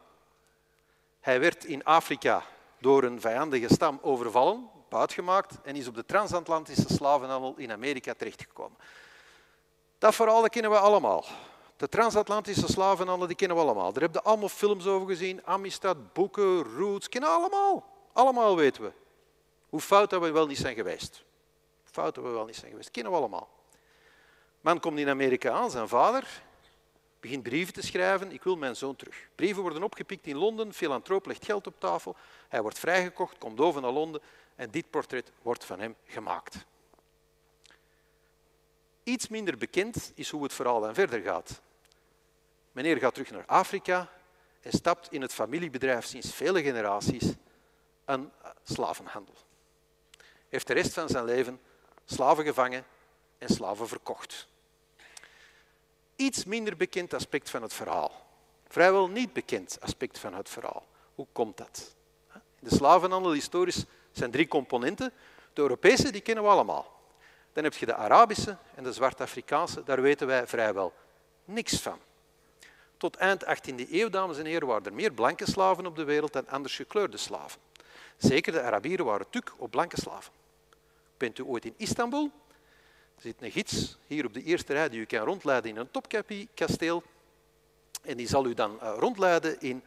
Hij 1.21 1.41
werd 1.41 1.65
in 1.65 1.85
Afrika 1.85 2.43
door 2.79 3.03
een 3.03 3.21
vijandige 3.21 3.75
stam 3.75 3.99
overvallen, 4.03 4.71
buitgemaakt 4.91 5.59
en 5.63 5.77
is 5.77 5.87
op 5.87 5.95
de 5.95 6.05
transatlantische 6.05 6.93
slavenhandel 6.93 7.55
in 7.57 7.73
Amerika 7.73 8.15
terechtgekomen. 8.15 8.79
Dat 9.99 10.15
verhaal 10.15 10.49
kennen 10.49 10.71
we 10.71 10.79
allemaal. 10.79 11.25
De 11.77 11.89
transatlantische 11.89 12.67
slavenhandel 12.67 13.27
die 13.27 13.37
kennen 13.37 13.57
we 13.57 13.63
allemaal. 13.63 13.93
Daar 13.93 14.03
hebben 14.03 14.23
we 14.23 14.29
allemaal 14.29 14.49
films 14.49 14.87
over 14.87 15.09
gezien, 15.09 15.47
Amistad, 15.47 16.13
boeken, 16.13 16.63
Roots, 16.63 17.09
kennen 17.09 17.31
we 17.31 17.37
allemaal. 17.37 17.87
Allemaal 18.13 18.57
weten 18.57 18.83
we. 18.83 18.93
Hoe 19.69 19.81
fout 19.81 20.11
dat 20.11 20.23
we 20.23 20.31
wel 20.31 20.47
niet 20.47 20.59
zijn 20.59 20.75
geweest. 20.75 21.23
Fout 21.85 22.15
dat 22.15 22.25
we 22.25 22.31
wel 22.31 22.45
niet 22.45 22.57
zijn 22.57 22.71
geweest, 22.71 22.91
kennen 22.91 23.13
we 23.13 23.19
allemaal. 23.19 23.49
Man 24.61 24.81
komt 24.81 24.99
in 24.99 25.09
Amerika 25.09 25.51
aan, 25.51 25.71
zijn 25.71 25.89
vader 25.89 26.43
begint 27.21 27.43
brieven 27.43 27.75
te 27.75 27.83
schrijven, 27.83 28.33
ik 28.33 28.43
wil 28.43 28.57
mijn 28.57 28.77
zoon 28.77 28.97
terug. 28.97 29.29
Brieven 29.35 29.63
worden 29.63 29.83
opgepikt 29.83 30.27
in 30.27 30.37
Londen, 30.37 30.73
filantroop 30.73 31.27
legt 31.27 31.45
geld 31.45 31.67
op 31.67 31.75
tafel, 31.79 32.17
hij 32.49 32.63
wordt 32.63 32.79
vrijgekocht, 32.79 33.39
komt 33.39 33.61
over 33.61 33.81
naar 33.81 33.91
Londen 33.91 34.21
en 34.61 34.71
dit 34.71 34.91
portret 34.91 35.33
wordt 35.43 35.65
van 35.65 35.81
hem 35.81 35.97
gemaakt. 36.05 36.65
Iets 39.03 39.29
minder 39.29 39.57
bekend 39.57 40.13
is 40.15 40.31
hoe 40.31 40.43
het 40.43 40.53
verhaal 40.53 40.81
dan 40.81 40.95
verder 40.95 41.21
gaat. 41.21 41.61
Meneer 42.73 42.97
gaat 42.97 43.15
terug 43.15 43.31
naar 43.31 43.47
Afrika 43.47 44.09
en 44.61 44.73
stapt 44.73 45.13
in 45.13 45.23
het 45.23 45.33
familiebedrijf 45.33 46.05
sinds 46.05 46.35
vele 46.35 46.63
generaties 46.63 47.25
een 48.05 48.31
slavenhandel. 48.63 49.35
Heeft 50.49 50.67
de 50.67 50.73
rest 50.73 50.93
van 50.93 51.09
zijn 51.09 51.25
leven 51.25 51.61
slaven 52.05 52.45
gevangen 52.45 52.85
en 53.39 53.49
slaven 53.49 53.89
verkocht. 53.89 54.49
Iets 56.17 56.45
minder 56.45 56.77
bekend 56.77 57.15
aspect 57.15 57.51
van 57.51 57.63
het 57.63 57.73
verhaal. 57.73 58.27
Vrijwel 58.69 59.09
niet 59.09 59.33
bekend 59.33 59.81
aspect 59.81 60.19
van 60.19 60.35
het 60.35 60.49
verhaal. 60.49 60.87
Hoe 61.15 61.27
komt 61.33 61.57
dat? 61.57 61.95
De 62.59 62.75
slavenhandel 62.75 63.33
historisch 63.33 63.85
zijn 64.13 64.31
drie 64.31 64.49
componenten. 64.49 65.13
De 65.53 65.61
Europese, 65.61 66.13
die 66.13 66.21
kennen 66.21 66.45
we 66.45 66.51
allemaal. 66.51 66.99
Dan 67.53 67.65
heb 67.65 67.75
je 67.75 67.87
de 67.87 67.95
Arabische 67.95 68.57
en 68.75 68.83
de 68.83 68.93
Zwart-Afrikaanse, 68.93 69.83
daar 69.85 70.03
weten 70.03 70.27
wij 70.27 70.47
vrijwel 70.47 70.93
niks 71.45 71.81
van. 71.81 71.99
Tot 72.97 73.17
eind 73.17 73.45
18e 73.45 73.91
eeuw, 73.91 74.09
dames 74.09 74.39
en 74.39 74.45
heren, 74.45 74.69
waren 74.69 74.85
er 74.85 74.93
meer 74.93 75.13
blanke 75.13 75.51
slaven 75.51 75.87
op 75.87 75.97
de 75.97 76.05
wereld 76.05 76.33
dan 76.33 76.49
anders 76.49 76.77
gekleurde 76.77 77.17
slaven. 77.17 77.61
Zeker 78.17 78.53
de 78.53 78.63
Arabieren 78.63 79.05
waren 79.05 79.31
tuk 79.31 79.53
op 79.57 79.71
blanke 79.71 80.01
slaven. 80.01 80.33
Bent 81.17 81.39
u 81.39 81.43
ooit 81.43 81.65
in 81.65 81.75
Istanbul? 81.77 82.31
Er 83.17 83.23
zit 83.23 83.43
een 83.43 83.51
gids 83.51 83.99
hier 84.07 84.27
op 84.27 84.35
de 84.35 84.43
eerste 84.43 84.73
rij 84.73 84.89
die 84.89 85.01
u 85.01 85.05
kan 85.05 85.25
rondleiden 85.25 85.71
in 85.71 85.77
een 85.77 85.91
topkapie-kasteel. 85.91 87.03
En 88.03 88.17
die 88.17 88.29
zal 88.29 88.47
u 88.47 88.55
dan 88.55 88.81
eh, 88.81 88.95
rondleiden 88.99 89.61
in 89.61 89.83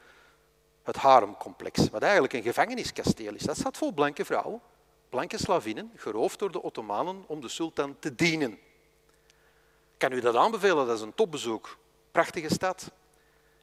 het 0.83 0.95
haremcomplex, 0.95 1.89
wat 1.89 2.01
eigenlijk 2.01 2.33
een 2.33 2.41
gevangeniskasteel 2.41 3.33
is. 3.33 3.41
Dat 3.41 3.57
staat 3.57 3.77
vol 3.77 3.91
blanke 3.91 4.25
vrouwen, 4.25 4.61
blanke 5.09 5.37
slavinnen, 5.37 5.91
geroofd 5.95 6.39
door 6.39 6.51
de 6.51 6.61
Ottomanen 6.61 7.23
om 7.27 7.41
de 7.41 7.49
sultan 7.49 7.95
te 7.99 8.15
dienen. 8.15 8.51
Ik 8.51 10.09
kan 10.09 10.11
u 10.11 10.19
dat 10.19 10.35
aanbevelen, 10.35 10.87
dat 10.87 10.95
is 10.97 11.03
een 11.03 11.15
topbezoek. 11.15 11.77
Prachtige 12.11 12.53
stad. 12.53 12.91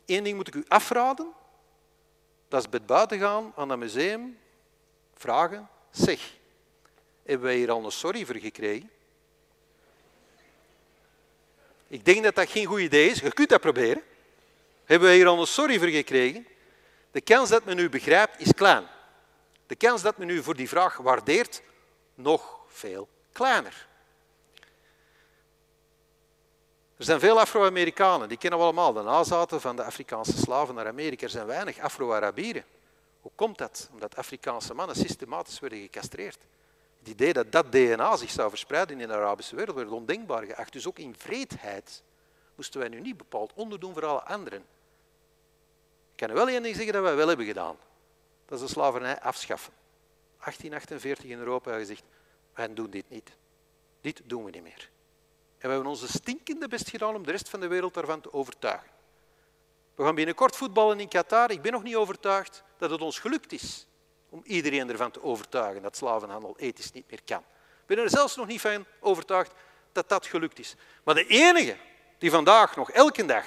Eén 0.07 0.25
ding 0.25 0.37
moet 0.37 0.49
ik 0.49 0.55
u 0.55 0.65
afraden, 0.69 1.33
dat 2.49 2.61
is 2.61 2.69
bij 2.69 2.83
buiten 2.83 3.19
gaan 3.19 3.53
aan 3.57 3.69
dat 3.69 3.79
museum, 3.79 4.39
vragen, 5.15 5.69
zeg, 5.91 6.39
hebben 7.23 7.47
wij 7.47 7.57
hier 7.57 7.71
al 7.71 7.85
een 7.85 7.93
sorry 7.93 8.27
voor 8.27 8.37
gekregen? 8.37 8.91
Ik 11.87 12.05
denk 12.05 12.23
dat 12.23 12.35
dat 12.35 12.51
geen 12.51 12.67
goed 12.67 12.81
idee 12.81 13.11
is. 13.11 13.21
Je 13.21 13.33
kunt 13.33 13.49
dat 13.49 13.61
proberen. 13.61 14.03
Hebben 14.85 15.09
wij 15.09 15.17
hier 15.17 15.27
al 15.27 15.41
een 15.41 15.47
sorry 15.47 15.79
voor 15.79 15.89
gekregen? 15.89 16.47
De 17.11 17.21
kans 17.21 17.49
dat 17.49 17.65
men 17.65 17.79
u 17.79 17.89
begrijpt 17.89 18.41
is 18.41 18.55
klein. 18.55 18.87
De 19.67 19.77
kans 19.77 20.03
dat 20.03 20.17
men 20.17 20.29
u 20.29 20.43
voor 20.43 20.57
die 20.57 20.69
vraag 20.69 20.97
waardeert, 20.97 21.63
nog 22.15 22.59
veel 22.67 23.09
kleiner. 23.33 23.89
Er 26.97 27.05
zijn 27.05 27.21
veel 27.21 27.41
Afro-Amerikanen, 27.41 28.29
die 28.29 28.39
kennen 28.39 28.59
we 28.59 28.65
allemaal, 28.65 28.93
de 28.93 29.03
nazaten 29.03 29.61
van 29.61 29.77
de 29.77 29.85
Afrikaanse 29.85 30.39
slaven 30.39 30.75
naar 30.75 30.87
Amerika. 30.87 31.25
Er 31.25 31.31
zijn 31.31 31.47
weinig 31.47 31.79
Afro-Arabieren. 31.79 32.65
Hoe 33.21 33.31
komt 33.35 33.59
dat? 33.59 33.89
Omdat 33.93 34.17
Afrikaanse 34.17 34.75
mannen 34.75 34.97
systematisch 34.97 35.61
werden 35.61 35.79
gecastreerd. 35.79 36.39
Het 36.99 37.09
idee 37.09 37.33
dat 37.33 37.53
dat 37.53 37.73
DNA 37.73 38.17
zich 38.17 38.31
zou 38.31 38.49
verspreiden 38.49 39.01
in 39.01 39.09
de 39.09 39.15
Arabische 39.15 39.57
wereld 39.57 39.77
werd 39.77 39.91
ondenkbaar 39.91 40.45
geacht. 40.45 40.73
Dus 40.73 40.87
ook 40.87 40.99
in 40.99 41.15
vreedheid 41.19 42.03
moesten 42.55 42.81
wij 42.81 42.89
nu 42.89 43.01
niet 43.01 43.17
bepaald 43.17 43.53
onderdoen 43.55 43.93
voor 43.93 44.07
alle 44.07 44.23
anderen 44.23 44.65
kan 46.27 46.35
wel 46.35 46.49
één 46.49 46.75
zeggen 46.75 46.93
dat 46.93 47.03
wij 47.03 47.17
wel 47.17 47.29
hebben 47.29 47.47
gedaan. 47.47 47.77
Dat 48.47 48.61
is 48.61 48.67
de 48.67 48.73
slavernij 48.73 49.21
afschaffen. 49.21 49.73
1848 50.39 51.25
in 51.25 51.39
Europa 51.39 51.77
gezegd, 51.79 52.03
wij 52.55 52.75
doen 52.75 52.91
dit 52.91 53.11
niet. 53.11 53.31
Dit 54.01 54.21
doen 54.25 54.45
we 54.45 54.51
niet 54.51 54.63
meer. 54.63 54.91
En 55.59 55.69
we 55.69 55.75
hebben 55.75 55.87
onze 55.87 56.09
stinkende 56.09 56.69
best 56.69 56.89
gedaan 56.89 57.15
om 57.15 57.25
de 57.25 57.31
rest 57.31 57.49
van 57.49 57.61
de 57.61 57.67
wereld 57.67 57.95
daarvan 57.95 58.21
te 58.21 58.33
overtuigen. 58.33 58.91
We 59.95 60.05
gaan 60.05 60.15
binnenkort 60.15 60.57
voetballen 60.57 61.01
in 61.01 61.09
Qatar. 61.09 61.51
Ik 61.51 61.63
ben 61.63 61.73
nog 61.73 61.83
niet 61.83 61.97
overtuigd 61.97 62.63
dat 62.79 62.91
het 62.91 63.01
ons 63.01 63.19
gelukt 63.19 63.53
is 63.53 63.87
om 64.29 64.41
iedereen 64.45 64.91
ervan 64.91 65.11
te 65.11 65.23
overtuigen 65.23 65.83
dat 65.83 65.97
slavenhandel 65.97 66.57
ethisch 66.59 66.93
niet 66.93 67.11
meer 67.11 67.23
kan. 67.25 67.41
Ik 67.81 67.87
ben 67.87 67.99
er 67.99 68.11
zelfs 68.11 68.37
nog 68.37 68.47
niet 68.47 68.61
van 68.61 68.87
overtuigd 69.01 69.53
dat 69.93 70.09
dat 70.09 70.27
gelukt 70.27 70.59
is. 70.59 70.75
Maar 71.05 71.15
de 71.15 71.27
enige 71.27 71.77
die 72.19 72.31
vandaag 72.31 72.77
nog 72.77 72.91
elke 72.91 73.25
dag 73.25 73.47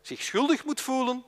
zich 0.00 0.22
schuldig 0.22 0.64
moet 0.64 0.80
voelen 0.80 1.24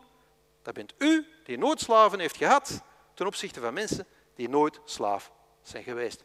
dat 0.64 0.74
bent 0.74 0.94
u 0.98 1.26
die 1.44 1.58
nooit 1.58 1.80
slaven 1.80 2.18
heeft 2.18 2.36
gehad 2.36 2.82
ten 3.14 3.26
opzichte 3.26 3.60
van 3.60 3.74
mensen 3.74 4.06
die 4.34 4.48
nooit 4.48 4.80
slaaf 4.84 5.32
zijn 5.62 5.84
geweest. 5.84 6.24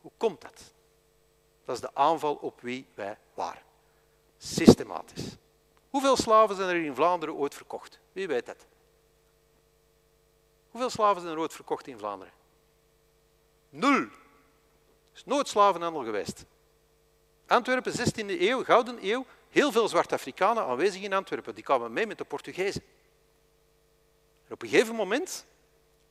Hoe 0.00 0.10
komt 0.16 0.40
dat? 0.40 0.72
Dat 1.64 1.74
is 1.74 1.80
de 1.80 1.94
aanval 1.94 2.34
op 2.34 2.60
wie 2.60 2.86
wij 2.94 3.18
waren. 3.34 3.62
Systematisch. 4.38 5.36
Hoeveel 5.90 6.16
slaven 6.16 6.56
zijn 6.56 6.68
er 6.68 6.84
in 6.84 6.94
Vlaanderen 6.94 7.34
ooit 7.34 7.54
verkocht? 7.54 7.98
Wie 8.12 8.26
weet 8.26 8.46
dat? 8.46 8.66
Hoeveel 10.70 10.90
slaven 10.90 11.20
zijn 11.22 11.34
er 11.34 11.40
ooit 11.40 11.54
verkocht 11.54 11.86
in 11.86 11.98
Vlaanderen? 11.98 12.32
Nul. 13.68 14.00
Er 14.00 14.08
is 15.14 15.24
nooit 15.24 15.48
slavenhandel 15.48 16.04
geweest. 16.04 16.44
Antwerpen, 17.46 17.92
16e 17.92 18.40
eeuw, 18.40 18.64
Gouden 18.64 18.98
Eeuw, 19.06 19.26
heel 19.48 19.72
veel 19.72 19.88
zwarte 19.88 20.14
Afrikanen 20.14 20.64
aanwezig 20.64 21.02
in 21.02 21.12
Antwerpen. 21.12 21.54
Die 21.54 21.64
kwamen 21.64 21.92
mee 21.92 22.06
met 22.06 22.18
de 22.18 22.24
Portugezen. 22.24 22.82
Op 24.50 24.62
een 24.62 24.68
gegeven 24.68 24.94
moment, 24.94 25.46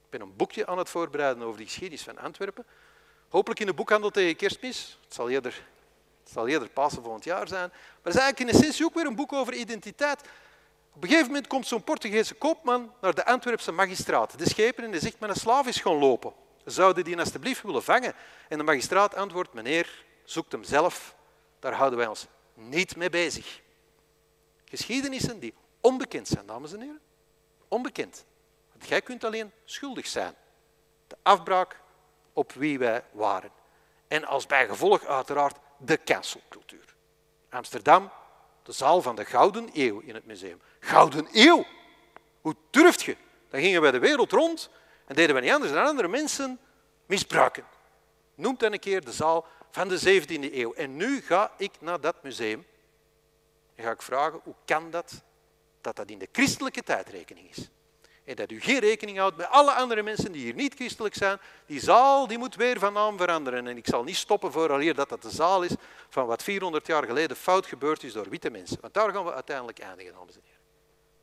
ik 0.04 0.10
ben 0.10 0.22
een 0.22 0.36
boekje 0.36 0.68
aan 0.68 0.78
het 0.78 0.90
voorbereiden 0.90 1.44
over 1.44 1.58
de 1.58 1.66
geschiedenis 1.66 2.04
van 2.04 2.18
Antwerpen, 2.18 2.66
hopelijk 3.30 3.60
in 3.60 3.66
de 3.66 3.74
boekhandel 3.74 4.10
tegen 4.10 4.36
kerstmis, 4.36 4.98
het 5.04 5.14
zal 5.14 5.30
eerder, 5.30 5.68
het 6.24 6.32
zal 6.32 6.48
eerder 6.48 6.70
Pasen 6.70 7.04
volgend 7.04 7.24
jaar 7.24 7.48
zijn, 7.48 7.70
maar 7.70 8.04
het 8.04 8.14
is 8.14 8.20
eigenlijk 8.20 8.52
in 8.52 8.58
essentie 8.58 8.86
ook 8.86 8.94
weer 8.94 9.06
een 9.06 9.16
boek 9.16 9.34
over 9.34 9.54
identiteit. 9.54 10.22
Op 10.94 11.04
een 11.04 11.10
gegeven 11.10 11.28
moment 11.28 11.48
komt 11.48 11.68
zo'n 11.68 11.84
Portugese 11.84 12.34
koopman 12.34 12.94
naar 13.02 13.16
de 13.16 13.26
Antwerpse 13.26 13.72
magistraat, 13.72 14.38
de 14.38 14.50
schepen, 14.50 14.84
en 14.84 14.92
die 14.92 15.00
zegt, 15.00 15.20
mijn 15.20 15.36
slaaf 15.36 15.68
is 15.68 15.82
gaan 15.82 15.98
lopen. 15.98 16.34
Zouden 16.66 17.04
die 17.04 17.20
alsjeblieft 17.20 17.62
willen 17.62 17.84
vangen? 17.84 18.14
En 18.50 18.58
de 18.58 18.64
magistraat 18.64 19.16
antwoordt, 19.16 19.54
meneer, 19.54 20.06
zoekt 20.24 20.52
hem 20.52 20.64
zelf, 20.64 21.16
daar 21.60 21.74
houden 21.74 22.00
wij 22.00 22.08
ons 22.08 22.28
niet 22.54 22.96
mee 22.96 23.10
bezig. 23.10 23.62
Geschiedenissen 24.66 25.40
die 25.40 25.54
onbekend 25.82 26.28
zijn, 26.28 26.46
dames 26.46 26.74
en 26.74 26.82
heren. 26.82 27.00
Onbekend. 27.68 28.26
Jij 28.88 29.02
kunt 29.02 29.24
alleen 29.24 29.52
schuldig 29.66 30.08
zijn. 30.08 30.36
De 31.08 31.18
afbraak 31.22 31.80
op 32.34 32.52
wie 32.52 32.80
wij 32.80 33.04
waren. 33.12 33.52
En 34.08 34.26
als 34.26 34.46
bijgevolg 34.46 35.06
uiteraard 35.06 35.58
de 35.78 36.04
cancelcultuur. 36.04 36.96
Amsterdam, 37.50 38.12
de 38.64 38.72
zaal 38.72 39.02
van 39.02 39.16
de 39.16 39.26
Gouden 39.26 39.70
Eeuw 39.74 40.00
in 40.00 40.14
het 40.14 40.26
museum. 40.26 40.62
Gouden 40.80 41.28
Eeuw! 41.32 41.66
Hoe 42.42 42.56
durft 42.70 43.02
je? 43.02 43.18
Dan 43.50 43.62
gingen 43.62 43.82
wij 43.82 43.92
de 43.92 44.00
wereld 44.00 44.32
rond 44.32 44.70
en 45.06 45.16
deden 45.16 45.36
we 45.36 45.42
niet 45.42 45.52
anders 45.52 45.72
dan 45.72 45.86
andere 45.86 46.08
mensen 46.08 46.60
misbruiken. 47.06 47.66
Noemt 48.36 48.60
dan 48.60 48.74
een 48.74 48.80
keer 48.80 49.06
de 49.06 49.12
zaal 49.12 49.46
van 49.72 49.88
de 49.88 50.22
17e 50.22 50.54
eeuw. 50.54 50.74
En 50.74 50.96
nu 50.96 51.22
ga 51.22 51.52
ik 51.58 51.72
naar 51.80 52.02
dat 52.02 52.24
museum 52.24 52.66
en 53.76 53.84
ga 53.84 53.92
ik 53.92 54.02
vragen, 54.02 54.40
hoe 54.44 54.56
kan 54.66 54.92
dat 54.92 55.24
dat 55.82 55.96
dat 55.96 56.10
in 56.10 56.20
de 56.20 56.30
christelijke 56.32 56.84
tijdrekening 56.84 57.50
is? 57.50 57.70
En 58.30 58.36
dat 58.36 58.52
u 58.52 58.62
geen 58.62 58.80
rekening 58.80 59.18
houdt 59.18 59.38
met 59.38 59.48
alle 59.48 59.72
andere 59.72 60.04
mensen 60.04 60.32
die 60.32 60.42
hier 60.42 60.54
niet 60.54 60.74
christelijk 60.74 61.16
zijn. 61.16 61.40
Die 61.66 61.80
zaal 61.80 62.28
die 62.28 62.38
moet 62.38 62.56
weer 62.56 62.80
van 62.80 62.94
naam 62.94 63.18
veranderen. 63.18 63.68
En 63.68 63.78
ik 63.78 63.88
zal 63.88 64.04
niet 64.04 64.16
stoppen 64.16 64.52
vooraleer 64.52 64.96
dat 64.96 65.10
dat 65.10 65.22
de 65.22 65.30
zaal 65.30 65.64
is 65.64 65.72
van 66.10 66.26
wat 66.26 66.44
400 66.44 66.88
jaar 66.88 67.04
geleden 67.04 67.38
fout 67.38 67.66
gebeurd 67.66 68.04
is 68.04 68.14
door 68.14 68.30
witte 68.30 68.50
mensen. 68.50 68.78
Want 68.82 68.94
daar 68.94 69.12
gaan 69.12 69.26
we 69.26 69.34
uiteindelijk 69.34 69.80
eindigen, 69.80 70.14
dames 70.14 70.36
en 70.36 70.42
heren. 70.44 70.60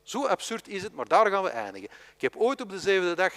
Zo 0.02 0.26
absurd 0.26 0.68
is 0.68 0.82
het, 0.82 0.94
maar 0.94 1.08
daar 1.08 1.30
gaan 1.30 1.42
we 1.42 1.48
eindigen. 1.48 1.88
Ik 2.14 2.20
heb 2.20 2.36
ooit 2.36 2.60
op 2.60 2.70
de 2.70 2.80
zevende 2.80 3.14
dag 3.14 3.32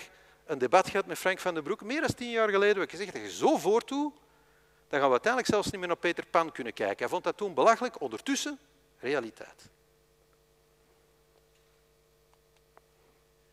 een 0.46 0.58
debat 0.58 0.90
gehad 0.90 1.06
met 1.06 1.18
Frank 1.18 1.40
van 1.40 1.54
den 1.54 1.64
Broek, 1.64 1.84
meer 1.84 2.02
dan 2.02 2.14
tien 2.14 2.30
jaar 2.30 2.50
geleden. 2.50 2.84
Ik 2.84 2.90
gezegd 2.90 3.14
dat 3.14 3.22
je 3.22 3.32
zo 3.32 3.58
voortdoet, 3.58 4.14
dan 4.88 5.00
gaan 5.00 5.08
we 5.08 5.14
uiteindelijk 5.14 5.54
zelfs 5.54 5.70
niet 5.72 5.80
meer 5.80 5.88
naar 5.88 5.98
Peter 5.98 6.26
Pan 6.26 6.52
kunnen 6.52 6.74
kijken. 6.74 6.98
Hij 6.98 7.08
vond 7.08 7.24
dat 7.24 7.38
toen 7.38 7.54
belachelijk, 7.54 8.02
ondertussen 8.02 8.60
realiteit. 9.00 9.70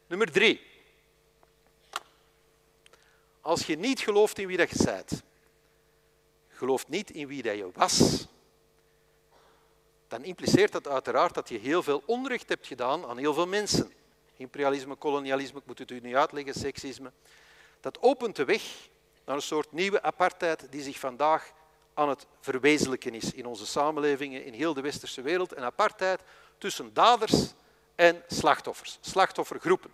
Nummer 0.07 0.33
drie. 0.33 0.61
Als 3.41 3.67
je 3.67 3.77
niet 3.77 4.01
gelooft 4.01 4.39
in 4.39 4.47
wie 4.47 4.57
dat 4.57 4.71
je 4.71 4.85
bent, 4.85 5.23
gelooft 6.49 6.89
niet 6.89 7.11
in 7.11 7.27
wie 7.27 7.43
dat 7.43 7.57
je 7.57 7.71
was, 7.73 8.27
dan 10.09 10.25
impliceert 10.25 10.73
dat 10.73 10.89
uiteraard 10.89 11.35
dat 11.35 11.49
je 11.49 11.59
heel 11.59 11.83
veel 11.83 12.03
onrecht 12.07 12.49
hebt 12.49 12.67
gedaan 12.67 13.07
aan 13.07 13.19
heel 13.19 13.35
veel 13.35 13.47
mensen. 13.47 13.93
Imperialisme, 14.37 14.95
kolonialisme, 14.95 15.59
ik 15.59 15.67
moet 15.67 15.79
het 15.79 15.91
u 15.91 16.01
niet 16.01 16.15
uitleggen, 16.15 16.55
seksisme. 16.55 17.13
Dat 17.81 18.03
opent 18.03 18.37
de 18.37 18.45
weg 18.45 18.89
naar 19.25 19.37
een 19.37 19.43
soort 19.43 19.73
nieuwe 19.73 20.03
apartheid 20.03 20.67
die 20.71 20.83
zich 20.83 20.99
vandaag 20.99 21.53
aan 21.95 22.09
het 22.09 22.27
verwezenlijken 22.41 23.15
is 23.15 23.33
in 23.33 23.47
onze 23.47 23.67
samenlevingen, 23.67 24.45
in 24.45 24.53
heel 24.53 24.75
de 24.75 24.81
westerse 24.81 25.23
wereld. 25.23 25.57
Een 25.57 25.65
apartheid 25.65 26.21
tussen 26.59 26.93
daders 26.93 27.53
en 27.97 28.23
slachtoffers, 28.27 28.99
slachtoffergroepen. 29.01 29.91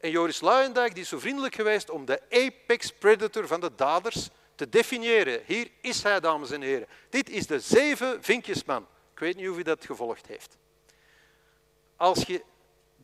En 0.00 0.10
Joris 0.10 0.40
Luijendijk 0.40 0.96
is 0.96 1.08
zo 1.08 1.18
vriendelijk 1.18 1.54
geweest 1.54 1.90
om 1.90 2.04
de 2.04 2.20
apex 2.30 2.92
predator 2.92 3.46
van 3.46 3.60
de 3.60 3.74
daders 3.74 4.28
te 4.54 4.68
definiëren. 4.68 5.42
Hier 5.46 5.70
is 5.80 6.02
hij, 6.02 6.20
dames 6.20 6.50
en 6.50 6.62
heren. 6.62 6.86
Dit 7.10 7.30
is 7.30 7.46
de 7.46 7.60
zeven 7.60 8.22
vinkjesman. 8.22 8.86
Ik 9.12 9.18
weet 9.18 9.36
niet 9.36 9.48
of 9.48 9.58
u 9.58 9.62
dat 9.62 9.84
gevolgd 9.84 10.26
heeft. 10.26 10.56
Als 11.96 12.22
je 12.22 12.42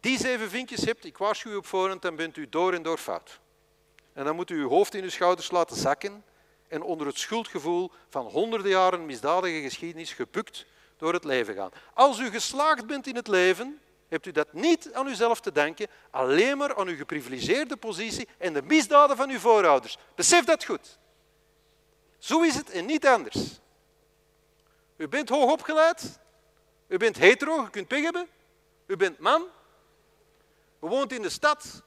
die 0.01 0.19
zeven 0.19 0.51
vinkjes 0.51 0.85
hebt, 0.85 1.05
ik 1.05 1.19
waarschuw 1.19 1.53
u 1.53 1.57
op 1.57 1.67
voorhand, 1.67 2.03
dan 2.03 2.17
bent 2.17 2.37
u 2.37 2.49
door 2.49 2.73
en 2.73 2.83
door 2.83 2.99
fout. 2.99 3.41
En 4.13 4.25
dan 4.25 4.37
moet 4.37 4.51
u 4.51 4.61
uw 4.61 4.69
hoofd 4.69 4.95
in 4.95 5.03
uw 5.03 5.11
schouders 5.11 5.51
laten 5.51 5.77
zakken 5.77 6.25
en 6.69 6.83
onder 6.83 7.07
het 7.07 7.19
schuldgevoel 7.19 7.91
van 8.09 8.27
honderden 8.27 8.71
jaren 8.71 9.07
misdadige 9.07 9.61
geschiedenis 9.61 10.13
gebukt 10.13 10.67
door 10.97 11.13
het 11.13 11.25
leven 11.25 11.55
gaan. 11.55 11.71
Als 11.95 12.19
u 12.19 12.31
geslaagd 12.31 12.87
bent 12.87 13.07
in 13.07 13.17
het 13.17 13.29
leven, 13.29 13.81
hebt 14.09 14.27
u 14.27 14.31
dat 14.31 14.53
niet 14.53 14.93
aan 14.93 15.07
uzelf 15.07 15.41
te 15.41 15.53
danken, 15.53 15.87
alleen 16.11 16.57
maar 16.57 16.77
aan 16.77 16.89
uw 16.89 16.97
geprivilegeerde 16.97 17.77
positie 17.77 18.29
en 18.39 18.53
de 18.53 18.63
misdaden 18.63 19.17
van 19.17 19.31
uw 19.31 19.39
voorouders. 19.39 19.99
Besef 20.15 20.45
dat 20.45 20.65
goed. 20.65 20.99
Zo 22.19 22.43
is 22.43 22.55
het 22.55 22.71
en 22.71 22.87
niet 22.87 23.07
anders. 23.07 23.37
U 24.97 25.09
bent 25.09 25.29
hoogopgeleid, 25.29 26.19
u 26.89 26.97
bent 26.97 27.17
hetero, 27.17 27.63
je 27.63 27.71
kunt 27.71 27.89
pech 27.89 28.03
hebben, 28.03 28.29
u 28.87 28.97
bent 28.97 29.19
man, 29.19 29.43
u 30.83 30.87
woont 30.87 31.13
in 31.13 31.23
de 31.23 31.29
stad, 31.29 31.83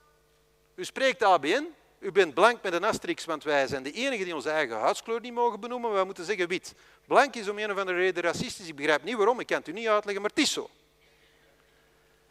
u 0.75 0.85
spreekt 0.85 1.23
ABN, 1.23 1.67
u 1.99 2.11
bent 2.11 2.33
blank 2.33 2.61
met 2.61 2.73
een 2.73 2.83
asterix, 2.83 3.25
want 3.25 3.43
wij 3.43 3.67
zijn 3.67 3.83
de 3.83 3.91
enigen 3.91 4.25
die 4.25 4.35
onze 4.35 4.49
eigen 4.49 4.77
huidskleur 4.77 5.19
niet 5.19 5.33
mogen 5.33 5.59
benoemen, 5.59 5.91
wij 5.91 6.03
moeten 6.03 6.25
zeggen 6.25 6.47
wit. 6.47 6.73
Blank 7.07 7.35
is 7.35 7.49
om 7.49 7.57
een 7.57 7.71
of 7.71 7.77
andere 7.77 7.97
reden 7.97 8.23
racistisch, 8.23 8.67
ik 8.67 8.75
begrijp 8.75 9.03
niet 9.03 9.15
waarom, 9.15 9.39
ik 9.39 9.47
kan 9.47 9.57
het 9.57 9.67
u 9.67 9.71
niet 9.71 9.87
uitleggen, 9.87 10.21
maar 10.21 10.31
het 10.35 10.39
is 10.39 10.53
zo. 10.53 10.69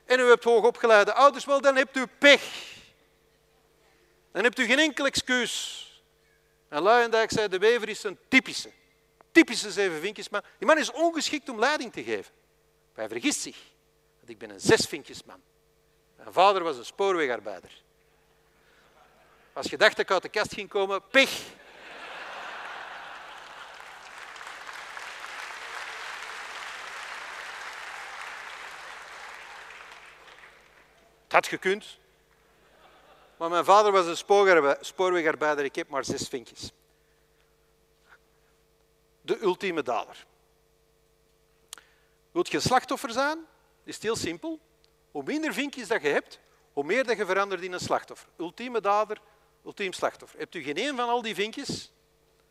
En 0.08 0.20
u 0.20 0.28
hebt 0.28 0.44
hoogopgeleide 0.44 1.12
ouders, 1.12 1.44
wel, 1.44 1.60
dan 1.60 1.76
hebt 1.76 1.96
u 1.96 2.06
pech. 2.06 2.74
Dan 4.32 4.42
hebt 4.42 4.58
u 4.58 4.64
geen 4.64 4.78
enkel 4.78 5.06
excuus. 5.06 5.84
En 6.68 6.82
Luijendijk 6.82 7.30
zei, 7.30 7.48
de 7.48 7.58
wever 7.58 7.88
is 7.88 8.02
een 8.02 8.18
typische, 8.28 8.70
typische 9.32 9.70
zeven 9.70 10.00
vinkjesman. 10.00 10.42
Die 10.58 10.66
man 10.66 10.78
is 10.78 10.92
ongeschikt 10.92 11.48
om 11.48 11.58
leiding 11.58 11.92
te 11.92 12.02
geven. 12.02 12.32
Hij 12.94 13.08
vergist 13.08 13.40
zich, 13.40 13.56
want 14.18 14.30
ik 14.30 14.38
ben 14.38 14.50
een 14.50 14.60
zesvinkjesman. 14.60 15.42
Mijn 16.16 16.32
vader 16.32 16.62
was 16.62 16.76
een 16.76 16.84
spoorwegarbeider. 16.84 17.82
Als 19.52 19.70
je 19.70 19.76
dacht 19.76 19.96
dat 19.96 20.04
ik 20.04 20.10
uit 20.10 20.22
de 20.22 20.28
kast 20.28 20.54
ging 20.54 20.68
komen, 20.68 21.02
pech. 21.10 21.42
Het 31.28 31.36
had 31.36 31.46
gekund. 31.46 31.98
Maar 33.36 33.50
mijn 33.50 33.64
vader 33.64 33.92
was 33.92 34.06
een 34.06 34.16
spoorwegarbeider, 34.80 35.64
ik 35.64 35.74
heb 35.74 35.88
maar 35.88 36.04
zes 36.04 36.28
vinkjes. 36.28 36.72
De 39.20 39.40
ultieme 39.40 39.82
dader. 39.82 40.26
Wilt 42.30 42.50
je 42.50 42.60
slachtoffer 42.60 43.10
zijn? 43.10 43.38
Is 43.84 44.02
heel 44.02 44.16
simpel. 44.16 44.60
Hoe 45.10 45.22
minder 45.22 45.52
vinkjes 45.52 45.88
dat 45.88 46.02
je 46.02 46.08
hebt, 46.08 46.40
hoe 46.72 46.84
meer 46.84 47.04
dat 47.04 47.16
je 47.16 47.26
verandert 47.26 47.62
in 47.62 47.72
een 47.72 47.80
slachtoffer. 47.80 48.28
Ultieme 48.36 48.80
dader, 48.80 49.20
ultiem 49.64 49.92
slachtoffer. 49.92 50.38
Hebt 50.38 50.54
u 50.54 50.62
geen 50.62 50.76
één 50.76 50.96
van 50.96 51.08
al 51.08 51.22
die 51.22 51.34
vinkjes, 51.34 51.92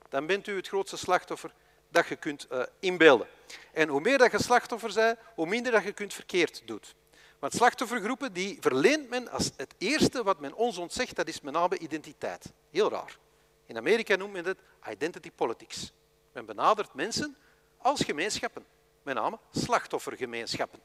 dan 0.10 0.26
bent 0.26 0.48
u 0.48 0.56
het 0.56 0.68
grootste 0.68 0.98
slachtoffer 0.98 1.52
dat 1.90 2.08
je 2.08 2.16
kunt 2.16 2.48
uh, 2.52 2.64
inbeelden. 2.80 3.28
En 3.72 3.88
hoe 3.88 4.02
meer 4.02 4.18
dat 4.18 4.32
je 4.32 4.42
slachtoffer 4.42 4.94
bent, 4.94 5.20
hoe 5.36 5.48
minder 5.48 5.72
dat 5.72 5.84
je 5.84 5.92
kunt 5.92 6.14
verkeerd 6.14 6.62
doet. 6.66 6.96
Want 7.40 7.54
slachtoffergroepen 7.54 8.34
die 8.34 8.58
verleent 8.60 9.10
men 9.10 9.30
als 9.30 9.52
het 9.56 9.74
eerste 9.78 10.24
wat 10.24 10.40
men 10.40 10.54
ons 10.54 10.78
ontzegt, 10.78 11.16
dat 11.16 11.28
is 11.28 11.42
met 11.42 11.54
name 11.54 11.78
identiteit. 11.78 12.54
Heel 12.70 12.90
raar. 12.90 13.18
In 13.66 13.78
Amerika 13.78 14.16
noemt 14.16 14.34
men 14.34 14.46
het 14.46 14.60
identity 14.90 15.32
politics. 15.32 15.92
Men 16.32 16.46
benadert 16.46 16.94
mensen 16.94 17.38
als 17.78 18.02
gemeenschappen, 18.02 18.66
met 19.04 19.16
name 19.16 19.40
slachtoffergemeenschappen. 19.52 20.80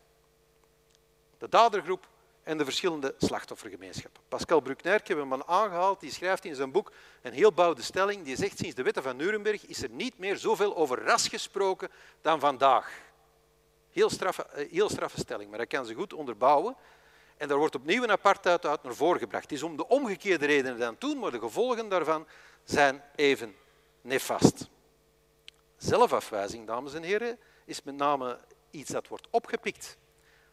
De 1.39 1.49
dadergroep 1.49 2.09
en 2.43 2.59
de 2.59 2.65
verschillende 2.65 3.15
slachtoffergemeenschappen. 3.19 4.23
Pascal 4.29 4.61
Bruckner, 4.61 4.95
ik 4.95 5.09
heb 5.09 5.19
hem 5.19 5.33
al 5.33 5.47
aangehaald, 5.47 6.01
die 6.01 6.11
schrijft 6.11 6.45
in 6.45 6.55
zijn 6.55 6.73
boek 6.73 6.93
een 7.23 7.33
heel 7.33 7.53
bouwde 7.53 7.83
stelling. 7.83 8.25
Die 8.25 8.37
zegt, 8.37 8.59
sinds 8.59 8.75
de 8.75 8.83
wetten 8.83 9.03
van 9.03 9.17
Nuremberg 9.17 9.67
is 9.67 9.83
er 9.83 9.91
niet 9.91 10.19
meer 10.19 10.37
zoveel 10.37 10.77
over 10.77 11.05
ras 11.05 11.29
gesproken 11.29 11.91
dan 12.21 12.41
vandaag. 12.41 13.12
Heel 13.93 14.11
straffe, 14.11 14.47
eh, 14.47 14.71
heel 14.71 14.89
straffe 14.89 15.19
stelling, 15.19 15.51
maar 15.51 15.59
hij 15.59 15.67
kan 15.67 15.85
ze 15.85 15.95
goed 15.95 16.13
onderbouwen. 16.13 16.77
En 17.37 17.49
daar 17.49 17.59
wordt 17.59 17.75
opnieuw 17.75 18.03
een 18.03 18.11
apartheid 18.11 18.67
uit 18.67 18.83
naar 18.83 18.95
voren 18.95 19.21
gebracht. 19.21 19.43
Het 19.43 19.53
is 19.53 19.63
om 19.63 19.77
de 19.77 19.89
omgekeerde 19.89 20.47
redenen 20.47 20.79
dan 20.79 20.99
toen, 20.99 21.19
maar 21.19 21.31
de 21.31 21.39
gevolgen 21.39 21.89
daarvan 21.89 22.27
zijn 22.65 23.03
even 23.15 23.57
nefast. 24.01 24.69
Zelfafwijzing, 25.77 26.67
dames 26.67 26.95
en 26.95 27.03
heren, 27.03 27.39
is 27.65 27.83
met 27.83 27.95
name 27.95 28.39
iets 28.71 28.91
dat 28.91 29.09
wordt 29.09 29.27
opgepikt. 29.31 29.97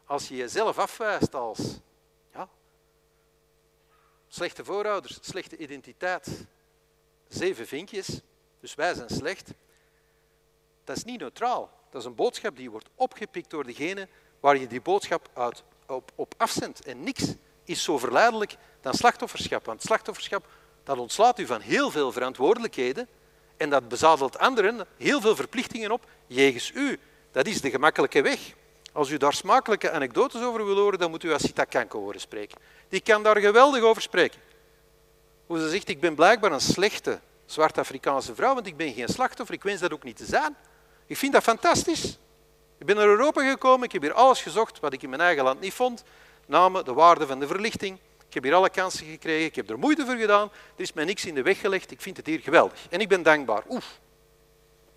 Als 0.06 0.28
je 0.28 0.36
jezelf 0.36 0.78
afwijst 0.78 1.36
als 1.36 1.80
ja, 2.34 2.50
slechte 4.28 4.66
voorouders, 4.66 5.18
slechte 5.22 5.58
identiteit, 5.58 6.46
zeven 7.28 7.68
vinkjes, 7.68 8.22
dus 8.60 8.76
wij 8.76 8.94
zijn 8.94 9.10
slecht, 9.10 9.52
dat 10.84 10.98
is 10.98 11.04
niet 11.04 11.20
neutraal. 11.20 11.79
Dat 11.92 12.02
is 12.02 12.08
een 12.08 12.16
boodschap 12.16 12.58
die 12.58 12.72
wordt 12.72 12.90
opgepikt 12.96 13.50
door 13.50 13.64
degene 13.64 14.08
waar 14.40 14.58
je 14.58 14.68
die 14.68 14.82
boodschap 14.82 15.30
uit, 15.34 15.64
op, 15.88 16.12
op 16.16 16.34
afzendt. 16.38 16.86
En 16.86 17.04
niks 17.04 17.34
is 17.64 17.84
zo 17.84 17.98
verleidelijk 17.98 18.56
dan 18.82 18.94
slachtofferschap. 18.94 19.66
Want 19.66 19.82
slachtofferschap 19.82 20.46
dat 20.84 20.98
ontslaat 20.98 21.40
u 21.40 21.46
van 21.46 21.62
heel 21.62 21.92
veel 21.92 22.12
verantwoordelijkheden 22.12 23.08
en 23.58 23.70
dat 23.70 23.88
bezadelt 23.88 24.38
anderen 24.38 24.86
heel 24.98 25.22
veel 25.22 25.36
verplichtingen 25.36 25.92
op 25.92 26.06
jegens 26.28 26.72
u. 26.72 27.00
Dat 27.32 27.48
is 27.48 27.62
de 27.62 27.70
gemakkelijke 27.70 28.22
weg. 28.22 28.40
Als 28.92 29.10
u 29.10 29.18
daar 29.18 29.34
smakelijke 29.34 29.92
anekdotes 29.92 30.42
over 30.42 30.66
wil 30.66 30.78
horen, 30.78 31.00
dan 31.00 31.10
moet 31.10 31.24
u 31.24 31.34
Asita 31.34 31.64
Kanko 31.64 32.00
horen 32.00 32.20
spreken. 32.20 32.58
Die 32.90 33.02
kan 33.02 33.24
daar 33.24 33.38
geweldig 33.38 33.84
over 33.84 34.02
spreken. 34.02 34.40
Hoe 35.46 35.60
ze 35.60 35.70
zegt, 35.70 35.90
ik 35.90 36.00
ben 36.00 36.16
blijkbaar 36.16 36.52
een 36.52 36.62
slechte 36.62 37.20
zwart-Afrikaanse 37.46 38.36
vrouw, 38.36 38.54
want 38.54 38.68
ik 38.68 38.78
ben 38.78 38.94
geen 38.94 39.08
slachtoffer, 39.08 39.56
ik 39.56 39.64
wens 39.64 39.82
dat 39.82 39.94
ook 39.94 40.04
niet 40.04 40.18
te 40.18 40.26
zijn. 40.26 40.56
Ik 41.10 41.18
vind 41.18 41.34
dat 41.34 41.44
fantastisch. 41.44 42.18
Ik 42.78 42.86
ben 42.86 42.96
naar 42.96 43.08
Europa 43.08 43.50
gekomen, 43.50 43.86
ik 43.86 43.92
heb 43.92 44.02
hier 44.02 44.14
alles 44.14 44.42
gezocht 44.42 44.80
wat 44.80 44.94
ik 44.94 45.04
in 45.04 45.10
mijn 45.10 45.22
eigen 45.22 45.44
land 45.44 45.60
niet 45.60 45.74
vond. 45.74 46.04
Namen, 46.46 46.86
de 46.86 46.94
waarde 46.94 47.28
van 47.28 47.40
de 47.40 47.48
verlichting. 47.48 47.98
Ik 48.28 48.34
heb 48.34 48.44
hier 48.44 48.54
alle 48.54 48.70
kansen 48.70 49.06
gekregen, 49.06 49.46
ik 49.46 49.56
heb 49.56 49.70
er 49.70 49.80
moeite 49.80 50.06
voor 50.06 50.16
gedaan. 50.16 50.52
Er 50.76 50.82
is 50.82 50.94
mij 50.94 51.06
niks 51.06 51.26
in 51.26 51.36
de 51.36 51.42
weg 51.42 51.60
gelegd, 51.60 51.92
ik 51.92 52.02
vind 52.02 52.18
het 52.18 52.26
hier 52.26 52.40
geweldig. 52.40 52.88
En 52.90 53.00
ik 53.00 53.08
ben 53.08 53.24
dankbaar. 53.24 53.64
Oef, 53.70 54.00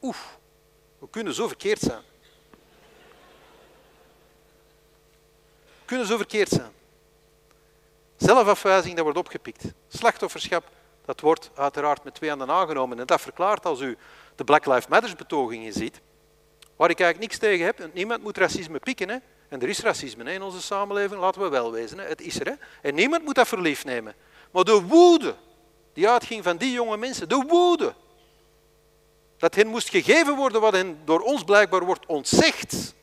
oef, 0.03 0.39
we 0.99 1.09
kunnen 1.11 1.35
zo 1.35 1.47
verkeerd 1.49 1.81
zijn. 1.81 2.03
We 5.79 5.85
kunnen 5.85 6.07
zo 6.07 6.17
verkeerd 6.17 6.49
zijn. 6.49 6.73
Zelfafwijzing, 8.17 8.95
dat 8.95 9.05
wordt 9.05 9.19
opgepikt. 9.19 9.65
Slachtofferschap, 9.89 10.71
dat 11.05 11.21
wordt 11.21 11.51
uiteraard 11.55 12.05
met 12.05 12.15
twee 12.15 12.31
handen 12.31 12.51
aangenomen. 12.51 12.99
En 12.99 13.07
dat 13.07 13.21
verklaart 13.21 13.67
als 13.67 13.81
u 13.81 13.97
de 14.35 14.45
Black 14.45 14.67
Lives 14.67 14.87
Matter 14.87 15.17
betogingen 15.17 15.73
ziet, 15.73 16.01
waar 16.77 16.91
ik 16.91 17.01
eigenlijk 17.01 17.31
niks 17.31 17.41
tegen 17.41 17.65
heb. 17.65 17.95
Niemand 17.95 18.23
moet 18.23 18.39
racisme 18.39 18.79
pikken. 18.79 19.09
Hè. 19.09 19.17
En 19.49 19.63
er 19.63 19.69
is 19.69 19.81
racisme 19.81 20.33
in 20.33 20.43
onze 20.43 20.63
samenleving, 20.63 21.21
laten 21.21 21.43
we 21.43 21.49
wel 21.49 21.73
wezen. 21.73 21.99
Hè. 21.99 22.07
Het 22.07 22.21
is 22.21 22.41
er. 22.41 22.47
Hè. 22.47 22.53
En 22.83 22.95
niemand 22.95 23.25
moet 23.25 23.35
dat 23.35 23.49
verliefd 23.49 23.85
nemen. 23.85 24.15
Maar 24.51 24.65
de 24.65 24.83
woede 24.83 25.35
die 25.93 26.09
uitging 26.09 26.45
van 26.45 26.57
die 26.57 26.73
jonge 26.73 26.97
mensen, 26.97 27.29
de 27.29 27.45
woede, 27.49 27.95
dat 29.37 29.55
hen 29.55 29.67
moest 29.67 29.89
gegeven 29.89 30.37
worden 30.37 30.61
wat 30.61 30.73
hen 30.73 30.99
door 31.05 31.21
ons 31.21 31.45
blijkbaar 31.45 31.85
wordt 31.85 32.07
ontzegd, 32.07 32.95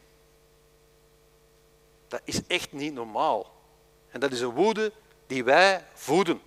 dat 2.07 2.21
is 2.23 2.41
echt 2.47 2.71
niet 2.71 2.93
normaal. 2.93 3.51
En 4.09 4.19
dat 4.19 4.31
is 4.31 4.41
een 4.41 4.53
woede 4.53 4.91
die 5.27 5.43
wij 5.43 5.85
voeden. 5.93 6.41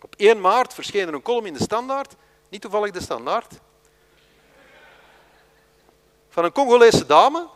Op 0.00 0.14
1 0.16 0.40
maart 0.40 0.74
verscheen 0.74 1.08
er 1.08 1.14
een 1.14 1.22
column 1.22 1.46
in 1.46 1.52
de 1.52 1.62
Standaard, 1.62 2.14
niet 2.48 2.60
toevallig 2.60 2.90
de 2.90 3.00
Standaard, 3.00 3.54
van 6.28 6.44
een 6.44 6.52
Congolese 6.52 7.06
dame 7.06 7.48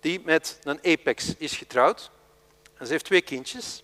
die 0.00 0.20
met 0.24 0.58
een 0.62 0.78
apex 0.84 1.34
is 1.36 1.56
getrouwd. 1.56 2.10
En 2.76 2.86
ze 2.86 2.92
heeft 2.92 3.04
twee 3.04 3.22
kindjes. 3.22 3.82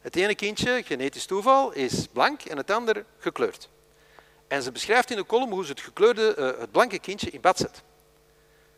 Het 0.00 0.16
ene 0.16 0.34
kindje, 0.34 0.82
genetisch 0.84 1.26
toeval, 1.26 1.72
is 1.72 2.06
blank 2.12 2.42
en 2.42 2.56
het 2.56 2.70
andere 2.70 3.04
gekleurd. 3.18 3.68
En 4.48 4.62
ze 4.62 4.72
beschrijft 4.72 5.10
in 5.10 5.16
de 5.16 5.26
column 5.26 5.52
hoe 5.52 5.64
ze 5.64 5.70
het 5.70 5.80
gekleurde, 5.80 6.34
uh, 6.38 6.60
het 6.60 6.70
blanke 6.70 6.98
kindje 6.98 7.30
in 7.30 7.40
bad 7.40 7.58
zet. 7.58 7.82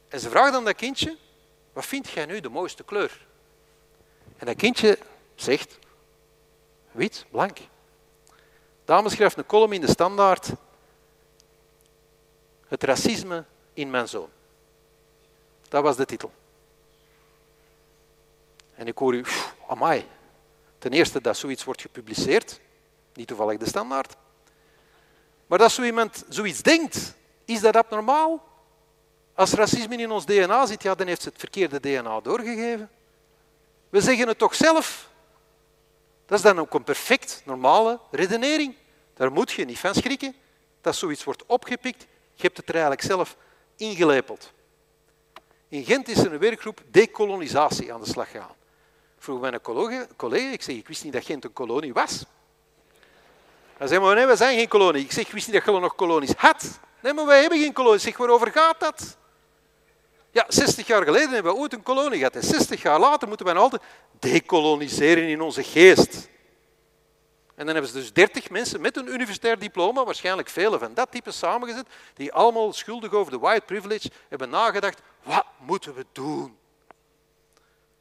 En 0.09 0.21
ze 0.21 0.31
vraagt 0.31 0.55
aan 0.55 0.65
dat 0.65 0.75
kindje, 0.75 1.17
wat 1.73 1.87
vind 1.87 2.11
jij 2.11 2.27
nu 2.27 2.41
de 2.41 2.49
mooiste 2.49 2.85
kleur? 2.85 3.27
En 4.37 4.47
dat 4.47 4.57
kindje 4.57 4.99
zegt, 5.35 5.79
wit, 6.95 7.27
blank. 7.31 7.59
Dame 8.85 9.09
schrijft 9.09 9.37
een 9.37 9.47
column 9.47 9.73
in 9.73 9.81
de 9.81 9.91
Standaard, 9.91 10.51
het 12.69 12.83
racisme 12.83 13.45
in 13.73 13.91
mijn 13.91 14.09
zoon. 14.09 14.29
Dat 15.69 15.83
was 15.83 15.97
de 15.97 16.05
titel. 16.05 16.33
En 18.75 18.87
ik 18.87 18.99
hoor 18.99 19.15
u, 19.15 19.25
amai. 19.69 20.09
Ten 20.79 20.93
eerste 20.93 21.21
dat 21.21 21.37
zoiets 21.37 21.65
wordt 21.65 21.81
gepubliceerd, 21.81 22.61
niet 23.15 23.27
toevallig 23.27 23.59
de 23.59 23.69
standaard. 23.69 24.17
Maar 25.47 25.59
dat 25.59 25.73
zo 25.73 25.83
iemand 25.83 26.25
zoiets 26.29 26.63
denkt, 26.63 27.15
is 27.45 27.61
dat 27.61 27.77
abnormaal? 27.77 28.45
Als 29.35 29.53
racisme 29.53 29.97
in 29.97 30.11
ons 30.11 30.27
DNA 30.27 30.67
zit, 30.67 30.83
ja, 30.83 30.95
dan 30.95 31.07
heeft 31.07 31.23
ze 31.23 31.29
het 31.29 31.39
verkeerde 31.39 31.81
DNA 31.81 32.21
doorgegeven. 32.21 32.91
We 33.89 34.01
zeggen 34.01 34.29
het 34.29 34.39
toch 34.39 34.55
zelf. 34.55 35.13
Dat 36.27 36.39
is 36.39 36.45
dan 36.45 36.59
ook 36.59 36.75
een 36.75 36.85
perfect 36.85 37.43
normale 37.45 38.01
redenering. 38.11 38.75
Daar 39.15 39.33
moet 39.33 39.53
je 39.53 39.65
niet 39.65 39.79
van 39.79 39.95
schrikken 39.95 40.35
dat 40.81 40.97
zoiets 40.97 41.25
wordt 41.25 41.47
opgepikt. 41.47 42.07
Je 42.35 42.43
hebt 42.43 42.57
het 42.57 42.69
er 42.69 42.75
eigenlijk 42.75 43.03
zelf 43.03 43.37
ingelepeld. 43.77 44.53
In 45.69 45.85
Gent 45.85 46.09
is 46.09 46.19
er 46.19 46.33
een 46.33 46.39
werkgroep 46.39 46.81
dekolonisatie 46.91 47.93
aan 47.93 48.01
de 48.01 48.09
slag 48.09 48.31
gegaan. 48.31 48.55
Vroeg 49.19 49.41
mijn 49.41 49.61
collega, 49.61 50.07
collega, 50.17 50.53
ik 50.53 50.63
zeg, 50.63 50.77
ik 50.77 50.89
wist 50.89 51.05
niet 51.05 51.13
dat 51.13 51.25
Gent 51.25 51.45
een 51.45 51.53
kolonie 51.53 51.93
was. 51.93 52.25
Hij 53.77 53.87
zei, 53.87 54.01
maar 54.01 54.15
nee, 54.15 54.27
we 54.27 54.37
zijn 54.37 54.59
geen 54.59 54.69
kolonie. 54.69 55.05
Ik 55.05 55.13
zeg, 55.13 55.27
ik 55.27 55.33
wist 55.33 55.47
niet 55.47 55.65
dat 55.65 55.75
je 55.75 55.81
nog 55.81 55.95
kolonies 55.95 56.33
had. 56.37 56.79
Nee, 57.03 57.13
maar 57.13 57.27
wij 57.27 57.41
hebben 57.41 57.59
geen 57.59 57.73
kolonie. 57.73 57.97
Ik 57.97 58.03
zeg, 58.03 58.17
waarover 58.17 58.51
gaat 58.51 58.81
dat? 58.81 59.17
Ja, 60.35 60.45
60 60.49 60.87
jaar 60.87 61.05
geleden 61.05 61.31
hebben 61.31 61.53
we 61.53 61.59
ooit 61.59 61.73
een 61.73 61.83
kolonie 61.83 62.19
gehad. 62.19 62.35
En 62.35 62.43
60 62.43 62.83
jaar 62.83 63.01
later 63.01 63.29
moeten 63.29 63.47
we 63.47 63.55
altijd 63.55 63.83
dekoloniseren 64.19 65.29
in 65.29 65.41
onze 65.41 65.63
geest. 65.63 66.29
En 67.55 67.67
dan 67.67 67.75
hebben 67.75 67.87
ze 67.93 67.99
dus 67.99 68.13
30 68.13 68.51
mensen 68.51 68.81
met 68.81 68.97
een 68.97 69.09
universitair 69.09 69.59
diploma, 69.59 70.05
waarschijnlijk 70.05 70.49
vele 70.49 70.79
van 70.79 70.95
dat 70.95 71.11
type 71.11 71.31
samengezet, 71.31 71.87
die 72.15 72.33
allemaal 72.33 72.73
schuldig 72.73 73.13
over 73.13 73.33
de 73.33 73.39
white 73.39 73.65
privilege 73.67 74.11
hebben 74.29 74.51
nagedacht, 74.51 75.01
wat 75.23 75.47
moeten 75.59 75.95
we 75.95 76.07
doen? 76.13 76.57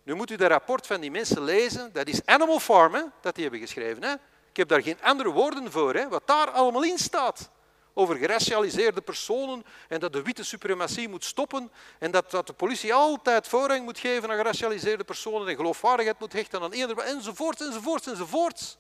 Nu 0.04 0.14
moet 0.14 0.32
u 0.32 0.36
dat 0.36 0.50
rapport 0.50 0.88
van 0.88 1.02
die 1.02 1.12
mensen 1.12 1.44
lezen, 1.44 1.94
dat 1.94 2.08
is 2.08 2.26
Animal 2.26 2.60
Farm, 2.60 2.94
hè, 2.94 3.04
dat 3.22 3.36
die 3.36 3.44
hebben 3.44 3.62
geschreven. 3.62 4.04
Hè. 4.04 4.14
Ik 4.50 4.58
heb 4.58 4.68
daar 4.68 4.82
geen 4.82 5.02
andere 5.02 5.30
woorden 5.30 5.72
voor, 5.72 5.94
hè, 5.94 6.08
wat 6.08 6.24
daar 6.26 6.50
allemaal 6.50 6.84
in 6.84 6.98
staat. 6.98 7.50
Over 7.94 8.16
geracialiseerde 8.16 9.02
personen 9.02 9.66
en 9.88 10.00
dat 10.00 10.14
de 10.14 10.22
witte 10.22 10.44
suprematie 10.44 11.10
moet 11.10 11.24
stoppen 11.24 11.72
en 12.00 12.12
dat, 12.12 12.32
dat 12.32 12.48
de 12.48 12.54
politie 12.54 12.94
altijd 12.94 13.48
voorrang 13.48 13.84
moet 13.84 14.00
geven 14.00 14.30
aan 14.30 14.38
geracialiseerde 14.38 15.04
personen 15.04 15.48
en 15.48 15.56
geloofwaardigheid 15.56 16.20
moet 16.20 16.34
hechten 16.34 16.62
aan 16.62 16.72
eerder, 16.72 16.98
enzovoort, 16.98 17.62
enzovoort, 17.62 18.08
enzovoort. 18.08 18.78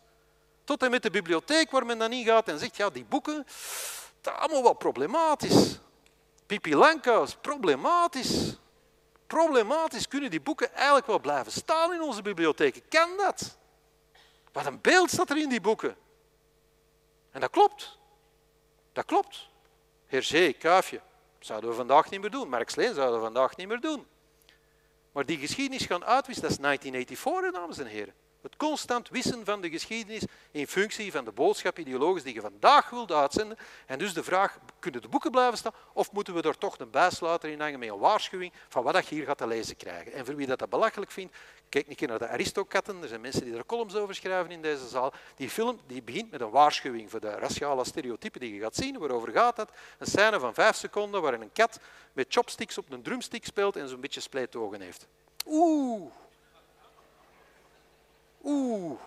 Tot 0.63 0.83
en 0.83 0.91
met 0.91 1.03
de 1.03 1.09
bibliotheek 1.09 1.71
waar 1.71 1.85
men 1.85 1.97
dan 1.97 2.11
in 2.11 2.25
gaat 2.25 2.47
en 2.47 2.59
zegt, 2.59 2.77
ja, 2.77 2.89
die 2.89 3.05
boeken, 3.05 3.45
dat 4.21 4.33
is 4.33 4.39
allemaal 4.39 4.63
wat 4.63 4.77
problematisch. 4.77 5.79
Pipi 6.45 6.75
Lankaus, 6.75 7.35
problematisch. 7.41 8.57
Problematisch 9.27 10.07
kunnen 10.07 10.29
die 10.29 10.41
boeken 10.41 10.73
eigenlijk 10.73 11.07
wel 11.07 11.19
blijven 11.19 11.51
staan 11.51 11.93
in 11.93 12.01
onze 12.01 12.21
bibliotheken. 12.21 12.81
Kan 12.89 13.09
dat? 13.17 13.57
Wat 14.51 14.65
een 14.65 14.81
beeld 14.81 15.11
staat 15.11 15.29
er 15.29 15.37
in 15.37 15.49
die 15.49 15.61
boeken. 15.61 15.95
En 17.31 17.41
dat 17.41 17.49
klopt. 17.49 17.97
Dat 18.93 19.05
klopt. 19.05 19.49
Hergé, 20.05 20.51
Kuifje, 20.51 21.01
zouden 21.39 21.69
we 21.69 21.75
vandaag 21.75 22.09
niet 22.09 22.21
meer 22.21 22.29
doen. 22.29 22.49
Leen 22.49 22.93
zouden 22.93 23.15
we 23.15 23.23
vandaag 23.23 23.55
niet 23.55 23.67
meer 23.67 23.79
doen. 23.79 24.07
Maar 25.11 25.25
die 25.25 25.37
geschiedenis 25.37 25.85
gaan 25.85 26.05
uitwissen, 26.05 26.43
dat 26.43 26.51
is 26.51 26.57
1984, 26.57 27.51
dames 27.61 27.77
en 27.77 27.85
heren. 27.85 28.13
Het 28.43 28.55
constant 28.57 29.09
wissen 29.09 29.45
van 29.45 29.61
de 29.61 29.69
geschiedenis 29.69 30.23
in 30.51 30.67
functie 30.67 31.11
van 31.11 31.25
de 31.25 31.31
boodschap 31.31 31.79
ideologisch 31.79 32.23
die 32.23 32.33
je 32.33 32.41
vandaag 32.41 32.89
wilt 32.89 33.11
uitzenden. 33.11 33.57
En 33.85 33.99
dus 33.99 34.13
de 34.13 34.23
vraag, 34.23 34.57
kunnen 34.79 35.01
de 35.01 35.07
boeken 35.07 35.31
blijven 35.31 35.57
staan 35.57 35.73
of 35.93 36.11
moeten 36.11 36.33
we 36.33 36.41
er 36.41 36.57
toch 36.57 36.79
een 36.79 36.89
bijsluiter 36.89 37.49
in 37.49 37.61
hangen 37.61 37.79
met 37.79 37.89
een 37.89 37.99
waarschuwing 37.99 38.53
van 38.69 38.83
wat 38.83 39.07
je 39.07 39.15
hier 39.15 39.25
gaat 39.25 39.37
te 39.37 39.47
lezen 39.47 39.75
krijgen. 39.75 40.13
En 40.13 40.25
voor 40.25 40.35
wie 40.35 40.47
dat, 40.47 40.59
dat 40.59 40.69
belachelijk 40.69 41.11
vindt, 41.11 41.35
kijk 41.69 42.01
een 42.01 42.07
naar 42.07 42.19
de 42.19 42.27
Aristokatten. 42.27 43.01
Er 43.01 43.07
zijn 43.07 43.21
mensen 43.21 43.43
die 43.43 43.55
er 43.55 43.65
columns 43.65 43.95
over 43.95 44.15
schrijven 44.15 44.51
in 44.51 44.61
deze 44.61 44.87
zaal. 44.87 45.13
Die 45.35 45.49
film 45.49 45.79
die 45.87 46.01
begint 46.01 46.31
met 46.31 46.41
een 46.41 46.49
waarschuwing 46.49 47.09
voor 47.09 47.19
de 47.19 47.31
raciale 47.31 47.85
stereotypen 47.85 48.39
die 48.39 48.53
je 48.53 48.61
gaat 48.61 48.75
zien. 48.75 48.99
Waarover 48.99 49.31
gaat 49.31 49.55
dat? 49.55 49.71
Een 49.97 50.07
scène 50.07 50.39
van 50.39 50.53
vijf 50.53 50.75
seconden 50.75 51.21
waarin 51.21 51.41
een 51.41 51.51
kat 51.53 51.79
met 52.13 52.25
chopsticks 52.29 52.77
op 52.77 52.91
een 52.91 53.01
drumstick 53.01 53.45
speelt 53.45 53.75
en 53.75 53.89
zo'n 53.89 54.01
beetje 54.01 54.21
spleetogen 54.21 54.81
heeft. 54.81 55.07
Oeh, 55.45 56.11
Oeh. 58.43 58.99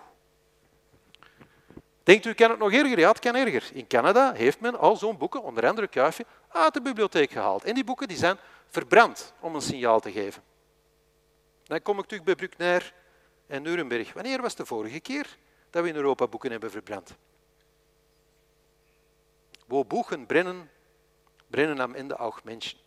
Denkt 2.02 2.24
u, 2.24 2.34
kan 2.34 2.50
het 2.50 2.58
nog 2.58 2.72
erger? 2.72 2.98
Ja, 2.98 3.08
het 3.08 3.18
kan 3.18 3.34
erger. 3.34 3.70
In 3.72 3.86
Canada 3.86 4.32
heeft 4.32 4.60
men 4.60 4.78
al 4.78 4.96
zo'n 4.96 5.18
boeken, 5.18 5.42
onder 5.42 5.66
andere 5.66 5.86
Kuifje, 5.86 6.26
uit 6.48 6.74
de 6.74 6.82
bibliotheek 6.82 7.30
gehaald. 7.30 7.64
En 7.64 7.74
die 7.74 7.84
boeken 7.84 8.08
die 8.08 8.16
zijn 8.16 8.36
verbrand 8.68 9.32
om 9.40 9.54
een 9.54 9.60
signaal 9.60 10.00
te 10.00 10.12
geven. 10.12 10.42
Dan 11.64 11.82
kom 11.82 11.98
ik 11.98 12.06
terug 12.06 12.22
bij 12.22 12.34
Bruckner 12.34 12.94
en 13.46 13.62
Nuremberg. 13.62 14.12
Wanneer 14.12 14.42
was 14.42 14.54
de 14.54 14.66
vorige 14.66 15.00
keer 15.00 15.36
dat 15.70 15.82
we 15.82 15.88
in 15.88 15.96
Europa 15.96 16.26
boeken 16.26 16.50
hebben 16.50 16.70
verbrand? 16.70 17.16
Wo 19.66 19.84
boeken 19.84 20.26
brennen, 20.26 20.70
brennen 21.46 21.80
am 21.80 21.94
Ende 21.94 22.16
auch 22.16 22.44
Menschen. 22.44 22.78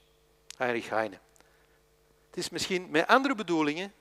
Heinrich 0.58 0.89
Heine. 0.89 1.20
Het 2.30 2.38
is 2.38 2.50
misschien 2.50 2.89
met 2.89 3.08
andere 3.08 3.36
bedoelingen, 3.36 3.93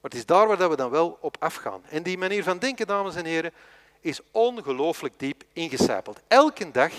maar 0.00 0.10
het 0.10 0.14
is 0.14 0.26
daar 0.26 0.46
waar 0.46 0.70
we 0.70 0.76
dan 0.76 0.90
wel 0.90 1.18
op 1.20 1.36
afgaan. 1.38 1.82
En 1.88 2.02
die 2.02 2.18
manier 2.18 2.42
van 2.42 2.58
denken, 2.58 2.86
dames 2.86 3.14
en 3.14 3.24
heren, 3.24 3.52
is 4.00 4.20
ongelooflijk 4.30 5.18
diep 5.18 5.42
ingecijpeld. 5.52 6.20
Elke 6.28 6.70
dag 6.70 6.92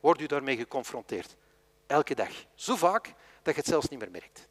wordt 0.00 0.20
u 0.20 0.26
daarmee 0.26 0.56
geconfronteerd. 0.56 1.36
Elke 1.86 2.14
dag. 2.14 2.30
Zo 2.54 2.76
vaak 2.76 3.14
dat 3.42 3.54
je 3.54 3.60
het 3.60 3.68
zelfs 3.68 3.88
niet 3.88 3.98
meer 3.98 4.10
merkt. 4.10 4.48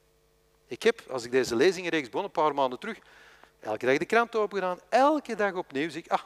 Ik 0.68 0.84
heb, 0.84 1.02
als 1.10 1.24
ik 1.24 1.32
deze 1.32 1.56
lezingenreeks 1.56 2.10
begon, 2.10 2.26
een 2.26 2.32
paar 2.32 2.54
maanden 2.54 2.80
terug, 2.80 2.98
elke 3.60 3.86
dag 3.86 3.98
de 3.98 4.06
krant 4.06 4.36
gedaan. 4.50 4.80
Elke 4.90 5.36
dag 5.36 5.54
opnieuw 5.54 5.90
zie 5.90 6.04
ik, 6.04 6.12
ah, 6.12 6.22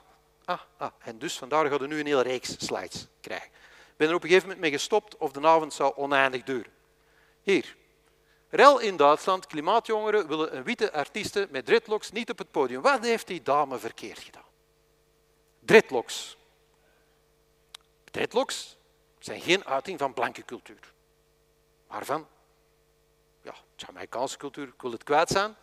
ah, 0.45 0.59
ah. 0.77 0.91
En 0.99 1.19
dus 1.19 1.37
vandaar 1.37 1.65
gaan 1.65 1.79
we 1.79 1.87
nu 1.87 1.99
een 1.99 2.05
hele 2.05 2.21
reeks 2.21 2.65
slides 2.65 3.07
krijgen. 3.21 3.47
Ik 3.47 3.97
ben 3.97 4.09
er 4.09 4.15
op 4.15 4.23
een 4.23 4.27
gegeven 4.27 4.47
moment 4.47 4.65
mee 4.65 4.79
gestopt 4.79 5.17
of 5.17 5.31
de 5.31 5.47
avond 5.47 5.73
zou 5.73 5.95
oneindig 5.95 6.43
duren. 6.43 6.71
Hier. 7.41 7.75
Rel 8.49 8.79
in 8.79 8.97
Duitsland, 8.97 9.47
klimaatjongeren 9.47 10.27
willen 10.27 10.55
een 10.55 10.63
witte 10.63 10.91
artieste 10.91 11.47
met 11.51 11.65
dreadlocks 11.65 12.11
niet 12.11 12.29
op 12.29 12.37
het 12.37 12.51
podium. 12.51 12.81
Wat 12.81 13.05
heeft 13.05 13.27
die 13.27 13.41
dame 13.41 13.77
verkeerd 13.77 14.19
gedaan? 14.19 14.43
Dreadlocks. 15.59 16.37
Dreadlocks 18.11 18.77
zijn 19.19 19.41
geen 19.41 19.65
uiting 19.65 19.99
van 19.99 20.13
blanke 20.13 20.45
cultuur. 20.45 20.93
Maar 21.87 22.05
van, 22.05 22.27
ja, 23.41 23.55
Jamaicaanse 23.75 24.37
cultuur, 24.37 24.67
ik 24.67 24.81
wil 24.81 24.91
het 24.91 25.03
kwijt 25.03 25.29
zijn. 25.29 25.55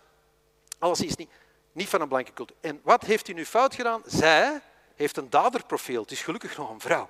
Alles 0.79 1.01
is 1.01 1.17
niet, 1.17 1.31
niet 1.73 1.89
van 1.89 2.01
een 2.01 2.09
blanke 2.09 2.33
cultuur. 2.33 2.57
En 2.61 2.81
wat 2.83 3.03
heeft 3.03 3.27
hij 3.27 3.35
nu 3.35 3.47
fout 3.47 3.75
gedaan? 3.75 4.03
Zij 4.07 4.63
heeft 4.95 5.17
een 5.17 5.31
daderprofiel. 5.31 6.03
Het 6.03 6.11
is 6.11 6.23
gelukkig 6.23 6.57
nog 6.57 6.71
een 6.71 6.81
vrouw. 6.81 7.09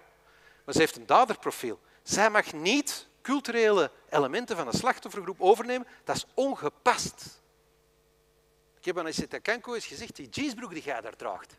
Maar 0.64 0.74
ze 0.74 0.80
heeft 0.80 0.96
een 0.96 1.06
daderprofiel. 1.06 1.80
Zij 2.02 2.30
mag 2.30 2.52
niet 2.52 3.06
culturele 3.22 3.90
elementen 4.08 4.56
van 4.56 4.66
een 4.66 4.72
slachtoffergroep 4.72 5.40
overnemen. 5.40 5.86
Dat 6.04 6.16
is 6.16 6.26
ongepast. 6.34 7.40
Ik 8.78 8.84
heb 8.84 8.98
aan 8.98 9.08
Isita 9.08 9.38
Kanko 9.38 9.74
eens 9.74 9.86
gezegd, 9.86 10.16
die 10.16 10.28
jeansbroek 10.28 10.72
die 10.72 10.82
jij 10.82 11.00
daar 11.00 11.16
draagt. 11.16 11.56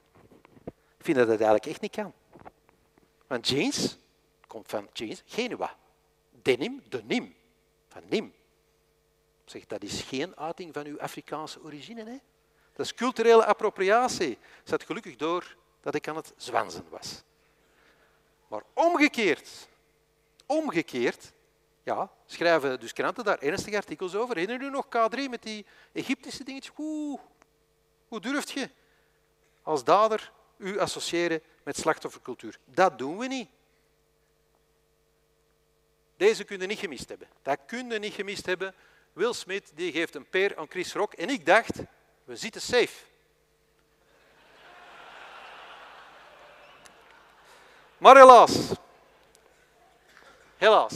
Ik 0.97 1.09
vind 1.09 1.17
dat 1.17 1.27
dat 1.27 1.37
eigenlijk 1.37 1.65
echt 1.65 1.81
niet 1.81 1.95
kan. 1.95 2.13
Want 3.27 3.47
jeans 3.47 3.97
komt 4.47 4.69
van 4.69 4.89
jeans, 4.93 5.23
Genua. 5.25 5.77
Denim, 6.41 6.83
denim, 6.89 7.35
van 7.87 8.01
nim. 8.09 8.33
Zeg, 9.45 9.65
dat 9.65 9.83
is 9.83 10.01
geen 10.01 10.37
uiting 10.37 10.73
van 10.73 10.85
uw 10.85 10.99
Afrikaanse 10.99 11.63
origine. 11.63 12.03
Hè? 12.03 12.17
Dat 12.73 12.85
is 12.85 12.93
culturele 12.93 13.45
appropriatie. 13.45 14.37
Zat 14.63 14.83
gelukkig 14.83 15.15
door 15.15 15.55
dat 15.81 15.95
ik 15.95 16.07
aan 16.07 16.15
het 16.15 16.33
zwanzen 16.37 16.85
was. 16.89 17.23
Maar 18.47 18.63
omgekeerd, 18.73 19.67
omgekeerd, 20.45 21.31
ja, 21.83 22.11
schrijven 22.25 22.79
dus 22.79 22.93
kranten 22.93 23.23
daar 23.23 23.39
ernstige 23.39 23.75
artikels 23.75 24.15
over. 24.15 24.35
Herinner 24.35 24.67
u 24.67 24.69
nog 24.69 24.85
K3 24.85 25.29
met 25.29 25.43
die 25.43 25.65
Egyptische 25.91 26.43
dingetjes? 26.43 26.73
Oeh, 26.77 27.21
hoe 28.07 28.19
durft 28.19 28.51
je 28.51 28.69
als 29.61 29.83
dader 29.83 30.31
u 30.57 30.79
associëren 30.79 31.41
met 31.63 31.77
slachtoffercultuur? 31.77 32.59
Dat 32.65 32.97
doen 32.97 33.17
we 33.17 33.27
niet. 33.27 33.49
Deze 36.17 36.43
kunnen 36.43 36.67
niet 36.67 36.79
gemist 36.79 37.09
hebben. 37.09 37.27
Dat 37.41 37.59
kunnen 37.65 38.01
niet 38.01 38.13
gemist 38.13 38.45
hebben. 38.45 38.73
Will 39.13 39.33
Smith 39.33 39.71
die 39.75 39.91
geeft 39.91 40.15
een 40.15 40.29
peer 40.29 40.57
aan 40.57 40.69
Chris 40.69 40.93
Rock 40.93 41.13
en 41.13 41.29
ik 41.29 41.45
dacht, 41.45 41.79
we 42.23 42.35
zitten 42.35 42.61
safe. 42.61 43.05
Maar 47.97 48.15
helaas, 48.15 48.71
helaas, 50.57 50.93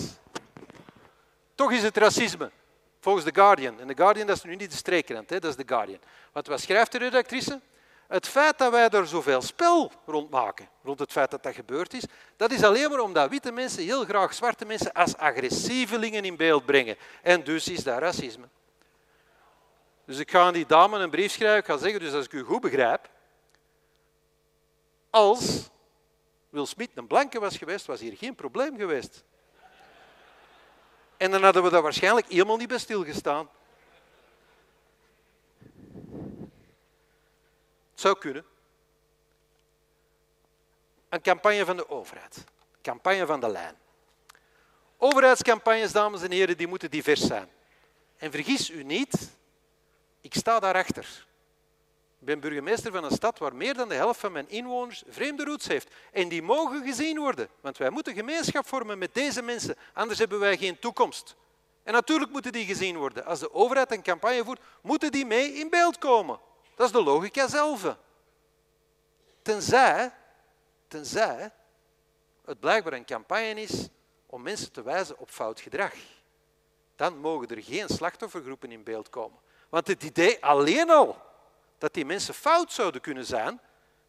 toch 1.57 1.71
is 1.71 1.83
het 1.83 1.97
racisme, 1.97 2.51
volgens 2.99 3.25
The 3.25 3.33
Guardian. 3.33 3.79
En 3.79 3.87
The 3.87 3.95
Guardian 3.95 4.27
dat 4.27 4.35
is 4.35 4.43
nu 4.43 4.55
niet 4.55 4.71
de 4.71 4.77
streekrand, 4.77 5.29
dat 5.29 5.43
is 5.43 5.55
The 5.55 5.63
Guardian. 5.65 5.99
Want 6.31 6.47
wat 6.47 6.61
schrijft 6.61 6.91
de 6.91 6.97
redactrice? 6.97 7.61
Het 8.07 8.27
feit 8.27 8.57
dat 8.57 8.71
wij 8.71 8.89
er 8.89 9.07
zoveel 9.07 9.41
spel 9.41 9.91
rond 10.05 10.29
maken, 10.29 10.69
rond 10.83 10.99
het 10.99 11.11
feit 11.11 11.31
dat 11.31 11.43
dat 11.43 11.53
gebeurd 11.53 11.93
is, 11.93 12.03
dat 12.35 12.51
is 12.51 12.63
alleen 12.63 12.89
maar 12.89 12.99
omdat 12.99 13.29
witte 13.29 13.51
mensen 13.51 13.83
heel 13.83 14.05
graag 14.05 14.33
zwarte 14.33 14.65
mensen 14.65 14.93
als 14.93 15.17
agressievelingen 15.17 16.25
in 16.25 16.35
beeld 16.35 16.65
brengen. 16.65 16.95
En 17.21 17.43
dus 17.43 17.67
is 17.67 17.83
dat 17.83 17.99
racisme. 17.99 18.47
Dus 20.05 20.17
ik 20.17 20.31
ga 20.31 20.41
aan 20.41 20.53
die 20.53 20.65
dame 20.65 20.99
een 20.99 21.09
brief 21.09 21.31
schrijven. 21.31 21.57
Ik 21.57 21.65
ga 21.65 21.77
zeggen, 21.77 21.99
dus 21.99 22.13
als 22.13 22.25
ik 22.25 22.31
u 22.31 22.43
goed 22.43 22.61
begrijp, 22.61 23.09
als 25.09 25.69
Will 26.49 26.65
Smith 26.65 26.89
een 26.93 27.07
blanke 27.07 27.39
was 27.39 27.57
geweest, 27.57 27.85
was 27.85 27.99
hier 27.99 28.17
geen 28.17 28.35
probleem 28.35 28.77
geweest. 28.77 29.23
En 31.17 31.31
dan 31.31 31.43
hadden 31.43 31.63
we 31.63 31.69
daar 31.69 31.81
waarschijnlijk 31.81 32.27
helemaal 32.27 32.57
niet 32.57 32.67
bij 32.67 32.77
stilgestaan. 32.77 33.49
Het 37.91 38.05
zou 38.05 38.17
kunnen. 38.17 38.45
Een 41.09 41.21
campagne 41.21 41.65
van 41.65 41.77
de 41.77 41.89
overheid. 41.89 42.43
Campagne 42.81 43.25
van 43.25 43.39
de 43.39 43.49
lijn. 43.49 43.75
Overheidscampagnes, 44.97 45.91
dames 45.91 46.21
en 46.21 46.31
heren, 46.31 46.57
die 46.57 46.67
moeten 46.67 46.91
divers 46.91 47.21
zijn. 47.21 47.49
En 48.17 48.31
vergis 48.31 48.69
u 48.69 48.83
niet, 48.83 49.29
ik 50.21 50.33
sta 50.33 50.59
daarachter. 50.59 51.27
Ben 52.27 52.39
burgemeester 52.39 52.91
van 52.91 53.03
een 53.03 53.11
stad 53.11 53.39
waar 53.39 53.55
meer 53.55 53.73
dan 53.73 53.89
de 53.89 53.95
helft 53.95 54.19
van 54.19 54.31
mijn 54.31 54.49
inwoners 54.49 55.03
vreemde 55.07 55.43
roots 55.43 55.67
heeft. 55.67 55.93
En 56.11 56.29
die 56.29 56.41
mogen 56.41 56.83
gezien 56.83 57.19
worden, 57.19 57.49
want 57.61 57.77
wij 57.77 57.89
moeten 57.89 58.13
gemeenschap 58.13 58.67
vormen 58.67 58.97
met 58.97 59.13
deze 59.13 59.41
mensen, 59.41 59.75
anders 59.93 60.19
hebben 60.19 60.39
wij 60.39 60.57
geen 60.57 60.79
toekomst. 60.79 61.35
En 61.83 61.93
natuurlijk 61.93 62.31
moeten 62.31 62.51
die 62.51 62.65
gezien 62.65 62.97
worden. 62.97 63.25
Als 63.25 63.39
de 63.39 63.53
overheid 63.53 63.91
een 63.91 64.01
campagne 64.01 64.43
voert, 64.43 64.59
moeten 64.81 65.11
die 65.11 65.25
mee 65.25 65.53
in 65.53 65.69
beeld 65.69 65.97
komen. 65.97 66.39
Dat 66.75 66.85
is 66.85 66.91
de 66.91 67.03
logica 67.03 67.47
zelf. 67.47 67.97
Tenzij, 69.41 70.11
tenzij 70.87 71.51
het 72.45 72.59
blijkbaar 72.59 72.93
een 72.93 73.05
campagne 73.05 73.61
is 73.61 73.87
om 74.25 74.41
mensen 74.41 74.71
te 74.71 74.83
wijzen 74.83 75.19
op 75.19 75.29
fout 75.29 75.59
gedrag. 75.59 75.93
Dan 76.95 77.17
mogen 77.17 77.47
er 77.47 77.63
geen 77.63 77.87
slachtoffergroepen 77.87 78.71
in 78.71 78.83
beeld 78.83 79.09
komen. 79.09 79.39
Want 79.69 79.87
het 79.87 80.03
idee 80.03 80.45
alleen 80.45 80.89
al 80.89 81.25
dat 81.77 81.93
die 81.93 82.05
mensen 82.05 82.33
fout 82.33 82.71
zouden 82.71 83.01
kunnen 83.01 83.25
zijn, 83.25 83.59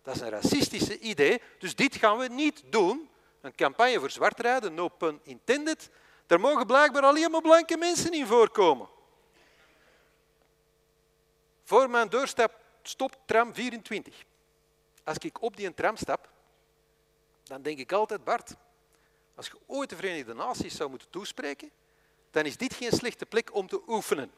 dat 0.02 0.14
is 0.14 0.20
een 0.20 0.28
racistische 0.28 0.98
idee. 0.98 1.42
Dus 1.58 1.74
dit 1.74 1.96
gaan 1.96 2.18
we 2.18 2.28
niet 2.28 2.62
doen. 2.66 3.10
Een 3.40 3.54
campagne 3.54 3.98
voor 3.98 4.10
zwartrijden, 4.10 4.74
no 4.74 4.88
pun 4.88 5.20
intended. 5.22 5.90
Daar 6.26 6.40
mogen 6.40 6.66
blijkbaar 6.66 7.02
alleen 7.02 7.30
maar 7.30 7.40
blanke 7.40 7.76
mensen 7.76 8.12
in 8.12 8.26
voorkomen. 8.26 8.88
Voor 11.64 11.90
mijn 11.90 12.08
deur 12.08 12.34
stopt 12.82 13.18
tram 13.24 13.54
24. 13.54 14.24
Als 15.04 15.18
ik 15.18 15.42
op 15.42 15.56
die 15.56 15.74
tram 15.74 15.96
stap, 15.96 16.28
dan 17.42 17.62
denk 17.62 17.78
ik 17.78 17.92
altijd, 17.92 18.24
Bart, 18.24 18.54
als 19.34 19.46
je 19.46 19.58
ooit 19.66 19.90
de 19.90 19.96
Verenigde 19.96 20.34
Naties 20.34 20.76
zou 20.76 20.90
moeten 20.90 21.10
toespreken, 21.10 21.70
dan 22.30 22.44
is 22.44 22.56
dit 22.56 22.74
geen 22.74 22.92
slechte 22.92 23.26
plek 23.26 23.54
om 23.54 23.68
te 23.68 23.82
oefenen. 23.86 24.32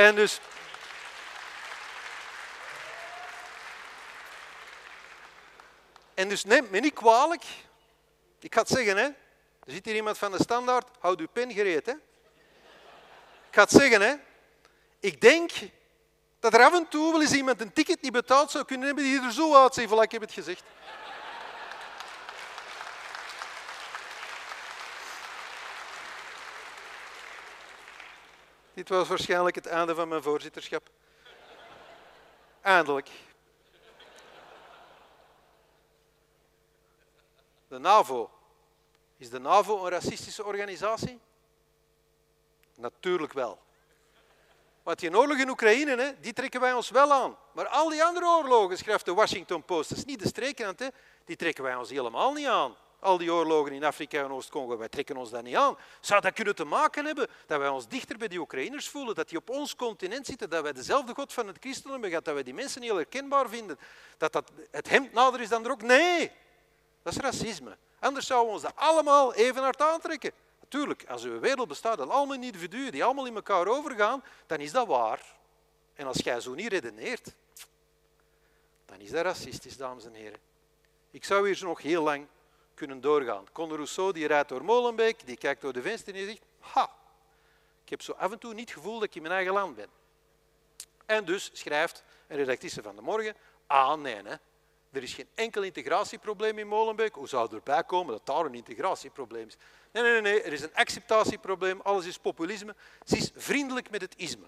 En 0.00 0.14
dus. 0.14 0.40
En 6.14 6.28
dus 6.28 6.44
neemt 6.44 6.70
me 6.70 6.78
niet 6.78 6.94
kwalijk. 6.94 7.44
Ik 8.40 8.54
ga 8.54 8.60
het 8.60 8.68
zeggen, 8.68 8.96
hè. 8.96 9.04
Er 9.04 9.72
zit 9.72 9.84
hier 9.84 9.94
iemand 9.94 10.18
van 10.18 10.32
de 10.32 10.42
standaard. 10.42 10.88
Houd 10.98 11.20
uw 11.20 11.28
pen 11.32 11.52
gereed, 11.52 11.86
hè. 11.86 11.92
Ik 11.92 13.56
ga 13.56 13.62
het 13.62 13.70
zeggen, 13.70 14.00
hè. 14.00 14.14
Ik 15.00 15.20
denk 15.20 15.50
dat 16.38 16.54
er 16.54 16.62
af 16.62 16.74
en 16.74 16.88
toe 16.88 17.12
wel 17.12 17.20
eens 17.20 17.32
iemand 17.32 17.60
een 17.60 17.72
ticket 17.72 18.02
niet 18.02 18.12
betaald 18.12 18.50
zou 18.50 18.64
kunnen 18.64 18.86
hebben 18.86 19.04
die 19.04 19.20
er 19.20 19.32
zo 19.32 19.62
uitziet, 19.62 19.90
ik 19.90 20.12
heb 20.12 20.20
het 20.20 20.32
gezegd. 20.32 20.62
Dit 28.80 28.88
was 28.88 29.08
waarschijnlijk 29.08 29.54
het 29.54 29.66
einde 29.66 29.94
van 29.94 30.08
mijn 30.08 30.22
voorzitterschap. 30.22 30.90
Eindelijk. 32.60 33.10
De 37.68 37.78
NAVO. 37.78 38.30
Is 39.16 39.30
de 39.30 39.38
NAVO 39.38 39.84
een 39.84 39.90
racistische 39.90 40.44
organisatie? 40.44 41.20
Natuurlijk 42.74 43.32
wel. 43.32 43.58
Want 44.82 44.98
die 44.98 45.16
oorlog 45.16 45.38
in 45.38 45.48
Oekraïne, 45.48 45.96
hè, 45.96 46.20
die 46.20 46.32
trekken 46.32 46.60
wij 46.60 46.72
ons 46.72 46.90
wel 46.90 47.12
aan. 47.12 47.36
Maar 47.52 47.66
al 47.68 47.88
die 47.88 48.04
andere 48.04 48.26
oorlogen, 48.26 48.78
schrijft 48.78 49.04
de 49.04 49.14
Washington 49.14 49.64
Post, 49.64 49.88
dat 49.88 49.98
is 49.98 50.04
niet 50.04 50.22
de 50.22 50.28
streekrand, 50.28 50.78
hè, 50.78 50.88
die 51.24 51.36
trekken 51.36 51.64
wij 51.64 51.74
ons 51.74 51.90
helemaal 51.90 52.32
niet 52.32 52.46
aan. 52.46 52.76
Al 53.00 53.18
die 53.18 53.32
oorlogen 53.32 53.72
in 53.72 53.84
Afrika 53.84 54.24
en 54.24 54.30
Oost-Congo, 54.30 54.76
wij 54.76 54.88
trekken 54.88 55.16
ons 55.16 55.30
dat 55.30 55.42
niet 55.42 55.56
aan. 55.56 55.76
Zou 56.00 56.20
dat 56.20 56.32
kunnen 56.32 56.54
te 56.54 56.64
maken 56.64 57.04
hebben 57.04 57.28
dat 57.46 57.58
wij 57.58 57.68
ons 57.68 57.88
dichter 57.88 58.16
bij 58.16 58.28
die 58.28 58.38
Oekraïners 58.38 58.88
voelen, 58.88 59.14
dat 59.14 59.28
die 59.28 59.38
op 59.38 59.50
ons 59.50 59.76
continent 59.76 60.26
zitten, 60.26 60.50
dat 60.50 60.62
wij 60.62 60.72
dezelfde 60.72 61.14
God 61.14 61.32
van 61.32 61.46
het 61.46 61.56
christendom 61.60 62.02
hebben, 62.02 62.22
dat 62.22 62.34
wij 62.34 62.42
die 62.42 62.54
mensen 62.54 62.82
heel 62.82 62.96
herkenbaar 62.96 63.48
vinden, 63.48 63.78
dat, 64.16 64.32
dat 64.32 64.50
het 64.70 64.88
hemd 64.88 65.12
nader 65.12 65.40
is 65.40 65.48
dan 65.48 65.64
er 65.64 65.70
ook? 65.70 65.82
Nee, 65.82 66.32
Dat 67.02 67.12
is 67.12 67.18
racisme. 67.18 67.76
Anders 67.98 68.26
zouden 68.26 68.48
we 68.48 68.54
ons 68.54 68.62
dat 68.62 68.76
allemaal 68.76 69.34
even 69.34 69.62
hard 69.62 69.80
aantrekken. 69.80 70.32
Natuurlijk, 70.60 71.04
als 71.08 71.22
uw 71.22 71.40
wereld 71.40 71.68
bestaat 71.68 72.00
uit 72.00 72.10
allemaal 72.10 72.36
individuen 72.36 72.92
die 72.92 73.04
allemaal 73.04 73.26
in 73.26 73.34
elkaar 73.34 73.66
overgaan, 73.66 74.24
dan 74.46 74.58
is 74.58 74.72
dat 74.72 74.86
waar. 74.86 75.38
En 75.94 76.06
als 76.06 76.16
jij 76.16 76.40
zo 76.40 76.54
niet 76.54 76.68
redeneert, 76.68 77.34
dan 78.86 79.00
is 79.00 79.10
dat 79.10 79.24
racistisch, 79.24 79.76
dames 79.76 80.04
en 80.04 80.14
heren. 80.14 80.38
Ik 81.10 81.24
zou 81.24 81.46
hier 81.46 81.64
nog 81.64 81.82
heel 81.82 82.02
lang 82.02 82.26
kunnen 82.80 83.00
doorgaan. 83.00 83.46
Conor 83.52 83.76
Rousseau 83.76 84.12
die 84.12 84.26
rijdt 84.26 84.48
door 84.48 84.64
Molenbeek, 84.64 85.26
die 85.26 85.36
kijkt 85.36 85.60
door 85.60 85.72
de 85.72 85.82
venster 85.82 86.14
en 86.14 86.24
zegt, 86.24 86.42
ha, 86.58 86.90
ik 87.84 87.90
heb 87.90 88.02
zo 88.02 88.12
af 88.12 88.32
en 88.32 88.38
toe 88.38 88.54
niet 88.54 88.68
het 88.68 88.78
gevoel 88.78 88.94
dat 88.94 89.02
ik 89.02 89.14
in 89.14 89.22
mijn 89.22 89.34
eigen 89.34 89.52
land 89.52 89.76
ben. 89.76 89.88
En 91.06 91.24
dus 91.24 91.50
schrijft 91.52 92.04
een 92.26 92.36
redactrice 92.36 92.82
van 92.82 92.96
de 92.96 93.02
morgen, 93.02 93.34
ah 93.66 94.00
nee, 94.00 94.14
hè, 94.14 94.34
er 94.92 95.02
is 95.02 95.14
geen 95.14 95.28
enkel 95.34 95.62
integratieprobleem 95.62 96.58
in 96.58 96.66
Molenbeek. 96.66 97.14
Hoe 97.14 97.28
zou 97.28 97.42
het 97.42 97.52
erbij 97.52 97.84
komen 97.84 98.12
dat 98.12 98.26
daar 98.26 98.44
een 98.44 98.54
integratieprobleem 98.54 99.46
is? 99.46 99.56
Nee, 99.92 100.02
nee, 100.02 100.20
nee, 100.20 100.42
er 100.42 100.52
is 100.52 100.62
een 100.62 100.74
acceptatieprobleem, 100.74 101.80
alles 101.80 102.06
is 102.06 102.18
populisme. 102.18 102.74
Ze 103.04 103.16
is 103.16 103.30
vriendelijk 103.34 103.90
met 103.90 104.00
het 104.00 104.14
isme. 104.16 104.46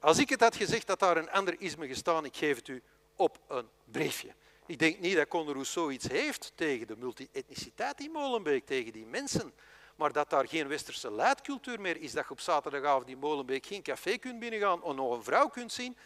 Als 0.00 0.18
ik 0.18 0.28
het 0.28 0.40
had 0.40 0.56
gezegd 0.56 0.86
dat 0.86 0.98
daar 0.98 1.16
een 1.16 1.30
ander 1.30 1.60
isme 1.60 1.86
gestaan, 1.86 2.24
ik 2.24 2.36
geef 2.36 2.56
het 2.56 2.68
u 2.68 2.82
op 3.16 3.38
een 3.48 3.68
briefje. 3.84 4.34
Ik 4.70 4.78
denk 4.78 4.98
niet 4.98 5.16
dat 5.16 5.28
Conor 5.28 5.52
Rousseau 5.52 5.92
iets 5.92 6.08
heeft 6.08 6.52
tegen 6.54 6.86
de 6.86 6.96
multi-etniciteit 6.96 8.00
in 8.00 8.10
Molenbeek, 8.10 8.66
tegen 8.66 8.92
die 8.92 9.06
mensen. 9.06 9.52
Maar 9.94 10.12
dat 10.12 10.30
daar 10.30 10.48
geen 10.48 10.68
westerse 10.68 11.10
luidcultuur 11.10 11.80
meer 11.80 12.00
is, 12.00 12.12
dat 12.12 12.24
je 12.24 12.30
op 12.30 12.40
zaterdagavond 12.40 13.08
in 13.08 13.18
Molenbeek 13.18 13.66
geen 13.66 13.82
café 13.82 14.16
kunt 14.16 14.38
binnengaan 14.38 14.82
of 14.82 14.94
nog 14.94 15.12
een 15.12 15.22
vrouw 15.22 15.48
kunt 15.48 15.72
zien, 15.72 15.96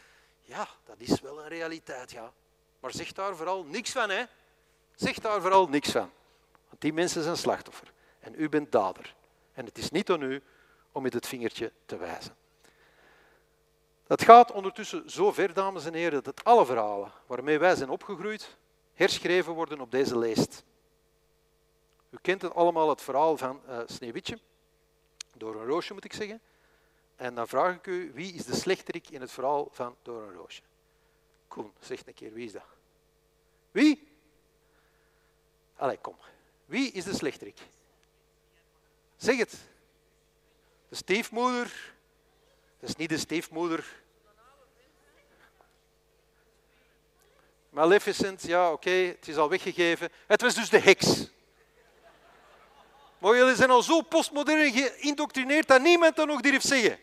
ja, 0.41 0.69
dat 0.85 0.97
is 0.99 1.21
wel 1.21 1.43
een 1.43 1.49
realiteit, 1.49 2.11
ja. 2.11 2.33
Maar 2.81 2.93
zeg 2.93 3.13
daar 3.13 3.37
vooral 3.37 3.65
niks 3.65 3.91
van, 3.91 4.11
hè. 4.11 4.25
Zeg 4.95 5.19
daar 5.19 5.41
vooral 5.41 5.69
niks 5.69 5.91
van. 5.91 6.11
Want 6.69 6.81
die 6.81 6.93
mensen 6.93 7.23
zijn 7.23 7.37
slachtoffer. 7.37 7.93
En 8.21 8.35
u 8.37 8.49
bent 8.49 8.73
dader. 8.73 9.15
En 9.53 9.65
het 9.65 9.79
is 9.79 9.91
niet 9.91 10.11
aan 10.11 10.23
u 10.23 10.43
om 10.93 11.03
met 11.03 11.13
het 11.13 11.27
vingertje 11.27 11.73
te 11.87 11.97
wijzen. 11.97 12.37
Dat 14.07 14.23
gaat 14.23 14.53
ondertussen 14.53 15.11
zo 15.11 15.33
ver, 15.33 15.55
dames 15.55 15.85
en 15.85 15.95
heren, 15.95 16.23
dat 16.23 16.45
alle 16.45 16.67
verhalen 16.67 17.13
waarmee 17.27 17.59
wij 17.59 17.77
zijn 17.77 17.91
opgegroeid 17.91 18.57
herschreven 18.95 19.53
worden 19.53 19.81
op 19.81 19.91
deze 19.91 20.19
lijst. 20.19 20.65
U 22.11 22.19
kent 22.21 22.43
het 22.43 22.55
allemaal, 22.55 22.89
het 22.89 23.03
verhaal 23.03 23.37
van 23.37 23.61
uh, 23.69 23.79
Sneeuwwitje, 23.87 24.39
door 25.33 25.55
een 25.55 25.67
roosje 25.67 25.93
moet 25.93 26.05
ik 26.05 26.13
zeggen. 26.13 26.41
En 27.17 27.35
dan 27.35 27.49
vraag 27.49 27.75
ik 27.75 27.87
u, 27.87 28.13
wie 28.15 28.33
is 28.33 28.45
de 28.45 28.55
slechterik 28.55 29.11
in 29.11 29.21
het 29.21 29.33
verhaal 29.33 29.69
van 29.73 29.97
Door 30.03 30.23
een 30.23 30.35
roosje? 30.35 30.63
Koen, 31.49 31.73
zeg 31.81 32.07
een 32.07 32.15
keer, 32.15 32.33
wie 32.33 32.47
is 32.47 32.53
dat? 32.53 32.63
Wie? 33.71 34.09
Allee, 35.77 35.99
kom. 35.99 36.17
Wie 36.65 36.93
is 36.93 37.05
de 37.05 37.15
slechterik? 37.15 37.59
Zeg 39.17 39.37
het. 39.37 39.59
De 40.89 40.97
stiefmoeder. 40.97 41.94
Dat 42.85 42.93
is 42.93 42.99
niet 42.99 43.09
de 43.09 43.19
stiefmoeder. 43.19 43.85
Maleficent, 47.71 48.43
ja, 48.43 48.73
oké, 48.73 48.91
het 48.91 49.29
is 49.29 49.37
al 49.37 49.49
weggegeven. 49.49 50.11
Het 50.27 50.41
was 50.41 50.55
dus 50.55 50.69
de 50.69 50.79
heks. 50.79 51.31
Maar 53.19 53.37
jullie 53.37 53.55
zijn 53.55 53.71
al 53.71 53.83
zo 53.83 54.01
postmodern 54.01 54.73
geïndoctrineerd 54.73 55.69
dat 55.69 55.83
niemand 55.83 56.17
dat 56.17 56.27
nog 56.27 56.41
durft 56.41 56.67
zeggen. 56.67 56.99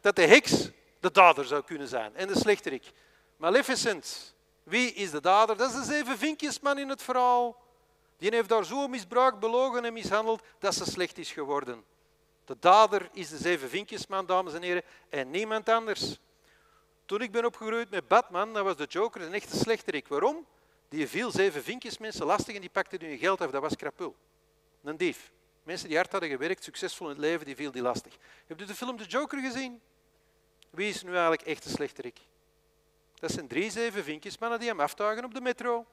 Dat 0.00 0.16
de 0.16 0.26
heks 0.26 0.68
de 1.00 1.10
dader 1.10 1.44
zou 1.44 1.62
kunnen 1.62 1.88
zijn 1.88 2.16
en 2.16 2.28
de 2.28 2.38
slechterik. 2.38 2.92
Maleficent, 3.36 4.34
wie 4.62 4.92
is 4.92 5.10
de 5.10 5.20
dader? 5.20 5.56
Dat 5.56 5.70
is 5.70 5.76
de 5.76 5.84
zeven 5.84 6.18
vinkjesman 6.18 6.78
in 6.78 6.88
het 6.88 7.02
verhaal. 7.02 7.62
Die 8.18 8.30
heeft 8.30 8.48
daar 8.48 8.64
zo 8.64 8.88
misbruikt, 8.88 9.38
belogen 9.38 9.84
en 9.84 9.92
mishandeld 9.92 10.42
dat 10.58 10.74
ze 10.74 10.84
slecht 10.84 11.18
is 11.18 11.32
geworden. 11.32 11.84
De 12.44 12.56
dader 12.58 13.08
is 13.12 13.28
de 13.28 13.36
zeven 13.36 13.68
vinkjesman, 13.68 14.26
dames 14.26 14.54
en 14.54 14.62
heren, 14.62 14.82
en 15.08 15.30
niemand 15.30 15.68
anders. 15.68 16.18
Toen 17.04 17.22
ik 17.22 17.32
ben 17.32 17.44
opgegroeid 17.44 17.90
met 17.90 18.08
Batman, 18.08 18.52
dat 18.52 18.64
was 18.64 18.76
de 18.76 18.86
Joker 18.88 19.22
een 19.22 19.34
echte 19.34 19.56
slechterik. 19.56 20.08
Waarom? 20.08 20.46
Die 20.88 21.08
viel 21.08 21.30
zeven 21.30 21.62
vinkjesmensen 21.62 22.26
lastig 22.26 22.54
en 22.54 22.60
die 22.60 22.70
pakte 22.70 22.96
hun 23.00 23.18
geld 23.18 23.40
af. 23.40 23.50
Dat 23.50 23.62
was 23.62 23.76
krapul. 23.76 24.16
Een 24.82 24.96
dief. 24.96 25.32
Mensen 25.62 25.88
die 25.88 25.96
hard 25.96 26.12
hadden 26.12 26.30
gewerkt, 26.30 26.64
succesvol 26.64 27.06
in 27.06 27.12
het 27.12 27.20
leven, 27.20 27.46
die 27.46 27.56
viel 27.56 27.70
die 27.70 27.82
lastig. 27.82 28.16
Heb 28.46 28.58
je 28.58 28.64
de 28.64 28.74
film 28.74 28.96
De 28.96 29.04
Joker 29.04 29.40
gezien? 29.40 29.80
Wie 30.70 30.88
is 30.88 31.02
nu 31.02 31.10
eigenlijk 31.10 31.42
echt 31.42 31.62
de 31.62 31.68
slechterik? 31.68 32.20
Dat 33.14 33.30
zijn 33.30 33.48
drie 33.48 33.70
zeven 33.70 34.04
vinkjesmannen 34.04 34.58
die 34.58 34.68
hem 34.68 34.80
aftuigen 34.80 35.24
op 35.24 35.34
de 35.34 35.40
metro. 35.40 35.86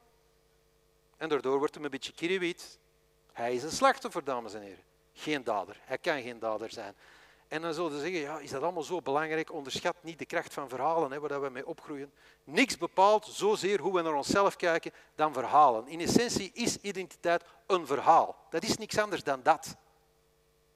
En 1.17 1.29
daardoor 1.29 1.57
wordt 1.57 1.75
hem 1.75 1.83
een 1.83 1.89
beetje 1.89 2.13
kiriwiet. 2.13 2.79
Hij 3.31 3.55
is 3.55 3.63
een 3.63 3.71
slachtoffer, 3.71 4.23
dames 4.23 4.53
en 4.53 4.61
heren. 4.61 4.83
Geen 5.14 5.43
dader. 5.43 5.78
Hij 5.82 5.97
kan 5.97 6.22
geen 6.22 6.39
dader 6.39 6.72
zijn. 6.72 6.95
En 7.47 7.62
dan 7.62 7.74
zullen 7.74 7.91
ze 7.91 7.99
zeggen, 7.99 8.20
ja, 8.20 8.39
is 8.39 8.49
dat 8.49 8.62
allemaal 8.62 8.84
zo 8.84 9.01
belangrijk? 9.01 9.51
Onderschat 9.51 9.95
niet 10.01 10.20
de 10.20 10.26
kracht 10.26 10.53
van 10.53 10.70
verhalen, 10.70 11.12
hè, 11.12 11.20
waar 11.20 11.41
we 11.41 11.49
mee 11.49 11.68
opgroeien. 11.68 12.14
Niks 12.43 12.78
bepaalt 12.78 13.26
zozeer 13.26 13.80
hoe 13.80 13.93
we 13.93 14.01
naar 14.01 14.14
onszelf 14.14 14.55
kijken 14.55 14.91
dan 15.16 15.34
verhalen. 15.34 15.88
In 15.88 15.99
essentie 15.99 16.51
is 16.53 16.78
identiteit 16.78 17.43
een 17.68 17.88
verhaal. 17.88 18.45
Dat 18.49 18.64
is 18.64 18.78
niks 18.78 18.97
anders 18.97 19.24
dan 19.24 19.43
dat. 19.43 19.76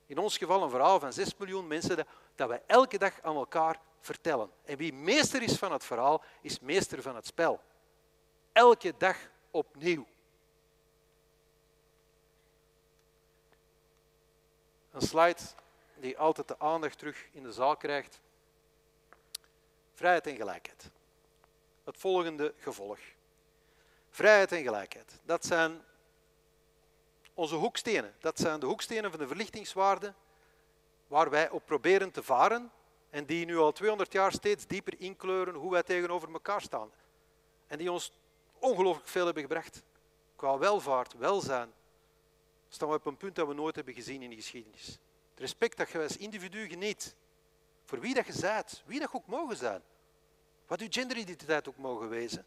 In 0.05 0.17
ons 0.17 0.37
geval 0.37 0.63
een 0.63 0.69
verhaal 0.69 0.99
van 0.99 1.13
6 1.13 1.37
miljoen 1.37 1.67
mensen 1.67 1.95
dat, 1.97 2.07
dat 2.35 2.49
we 2.49 2.61
elke 2.67 2.97
dag 2.97 3.21
aan 3.21 3.35
elkaar 3.35 3.79
vertellen. 4.01 4.49
En 4.65 4.77
wie 4.77 4.93
meester 4.93 5.41
is 5.41 5.57
van 5.57 5.71
het 5.71 5.85
verhaal, 5.85 6.23
is 6.41 6.59
meester 6.59 7.01
van 7.01 7.15
het 7.15 7.25
spel. 7.25 7.61
Elke 8.51 8.93
dag 8.97 9.17
opnieuw. 9.51 10.05
Een 14.95 15.01
slide 15.01 15.39
die 15.95 16.17
altijd 16.17 16.47
de 16.47 16.59
aandacht 16.59 16.97
terug 16.97 17.27
in 17.31 17.43
de 17.43 17.51
zaal 17.51 17.77
krijgt. 17.77 18.19
Vrijheid 19.93 20.27
en 20.27 20.35
gelijkheid. 20.35 20.89
Het 21.83 21.97
volgende 21.97 22.53
gevolg. 22.57 22.99
Vrijheid 24.09 24.51
en 24.51 24.63
gelijkheid. 24.63 25.19
Dat 25.23 25.45
zijn 25.45 25.83
onze 27.33 27.55
hoekstenen. 27.55 28.15
Dat 28.19 28.39
zijn 28.39 28.59
de 28.59 28.65
hoekstenen 28.65 29.09
van 29.09 29.19
de 29.19 29.27
verlichtingswaarde 29.27 30.13
waar 31.07 31.29
wij 31.29 31.49
op 31.49 31.65
proberen 31.65 32.11
te 32.11 32.23
varen 32.23 32.71
en 33.09 33.25
die 33.25 33.45
nu 33.45 33.57
al 33.57 33.71
200 33.71 34.13
jaar 34.13 34.31
steeds 34.31 34.67
dieper 34.67 34.99
inkleuren 34.99 35.53
hoe 35.53 35.71
wij 35.71 35.83
tegenover 35.83 36.31
elkaar 36.31 36.61
staan. 36.61 36.91
En 37.67 37.77
die 37.77 37.91
ons 37.91 38.11
ongelooflijk 38.59 39.07
veel 39.07 39.25
hebben 39.25 39.43
gebracht. 39.43 39.83
Qua 40.35 40.57
welvaart, 40.57 41.13
welzijn, 41.13 41.73
staan 42.75 42.89
we 42.89 42.95
op 42.95 43.05
een 43.05 43.17
punt 43.17 43.35
dat 43.35 43.47
we 43.47 43.53
nooit 43.53 43.75
hebben 43.75 43.93
gezien 43.93 44.21
in 44.21 44.29
de 44.29 44.35
geschiedenis. 44.35 44.87
Het 45.29 45.39
respect 45.39 45.77
dat 45.77 45.89
je 45.89 46.01
als 46.01 46.17
individu 46.17 46.67
geniet, 46.67 47.15
voor 47.85 47.99
wie 47.99 48.13
dat 48.13 48.25
je 48.25 48.41
bent, 48.41 48.83
wie 48.85 48.99
dat 48.99 49.09
ook 49.13 49.27
mogen 49.27 49.57
zijn, 49.57 49.81
wat 50.67 50.81
uw 50.81 50.87
genderidentiteit 50.89 51.67
ook 51.67 51.77
mogen 51.77 52.09
wezen, 52.09 52.45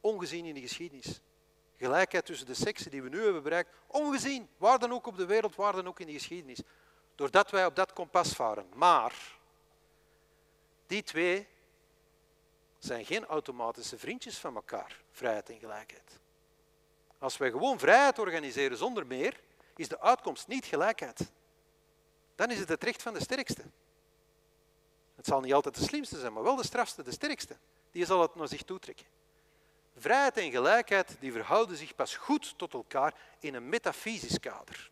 ongezien 0.00 0.44
in 0.44 0.54
de 0.54 0.60
geschiedenis. 0.60 1.20
Gelijkheid 1.76 2.26
tussen 2.26 2.46
de 2.46 2.54
seksen 2.54 2.90
die 2.90 3.02
we 3.02 3.08
nu 3.08 3.22
hebben 3.22 3.42
bereikt, 3.42 3.70
ongezien, 3.86 4.48
waar 4.56 4.78
dan 4.78 4.92
ook 4.92 5.06
op 5.06 5.16
de 5.16 5.26
wereld, 5.26 5.56
waar 5.56 5.72
dan 5.72 5.88
ook 5.88 6.00
in 6.00 6.06
de 6.06 6.12
geschiedenis. 6.12 6.60
Doordat 7.14 7.50
wij 7.50 7.66
op 7.66 7.76
dat 7.76 7.92
kompas 7.92 8.32
varen. 8.32 8.66
Maar 8.74 9.38
die 10.86 11.02
twee 11.02 11.46
zijn 12.78 13.04
geen 13.04 13.26
automatische 13.26 13.98
vriendjes 13.98 14.38
van 14.38 14.54
elkaar, 14.54 15.00
vrijheid 15.10 15.50
en 15.50 15.58
gelijkheid. 15.58 16.20
Als 17.18 17.36
wij 17.36 17.50
gewoon 17.50 17.78
vrijheid 17.78 18.18
organiseren 18.18 18.76
zonder 18.76 19.06
meer, 19.06 19.40
is 19.76 19.88
de 19.88 20.00
uitkomst 20.00 20.46
niet 20.46 20.66
gelijkheid. 20.66 21.32
Dan 22.34 22.50
is 22.50 22.58
het 22.58 22.68
het 22.68 22.84
recht 22.84 23.02
van 23.02 23.14
de 23.14 23.20
sterkste. 23.20 23.62
Het 25.14 25.26
zal 25.26 25.40
niet 25.40 25.52
altijd 25.52 25.74
de 25.74 25.82
slimste 25.82 26.18
zijn, 26.18 26.32
maar 26.32 26.42
wel 26.42 26.56
de 26.56 26.64
strafste, 26.64 27.02
de 27.02 27.12
sterkste. 27.12 27.56
Die 27.90 28.04
zal 28.04 28.20
het 28.20 28.34
naar 28.34 28.48
zich 28.48 28.62
toetrekken. 28.62 29.06
Vrijheid 29.96 30.36
en 30.36 30.50
gelijkheid 30.50 31.16
die 31.20 31.32
verhouden 31.32 31.76
zich 31.76 31.94
pas 31.94 32.16
goed 32.16 32.58
tot 32.58 32.74
elkaar 32.74 33.14
in 33.38 33.54
een 33.54 33.68
metafysisch 33.68 34.40
kader. 34.40 34.90